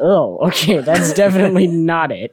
Oh, 0.00 0.38
okay, 0.48 0.78
that's 0.78 1.12
definitely 1.12 1.66
not 1.66 2.12
it. 2.12 2.32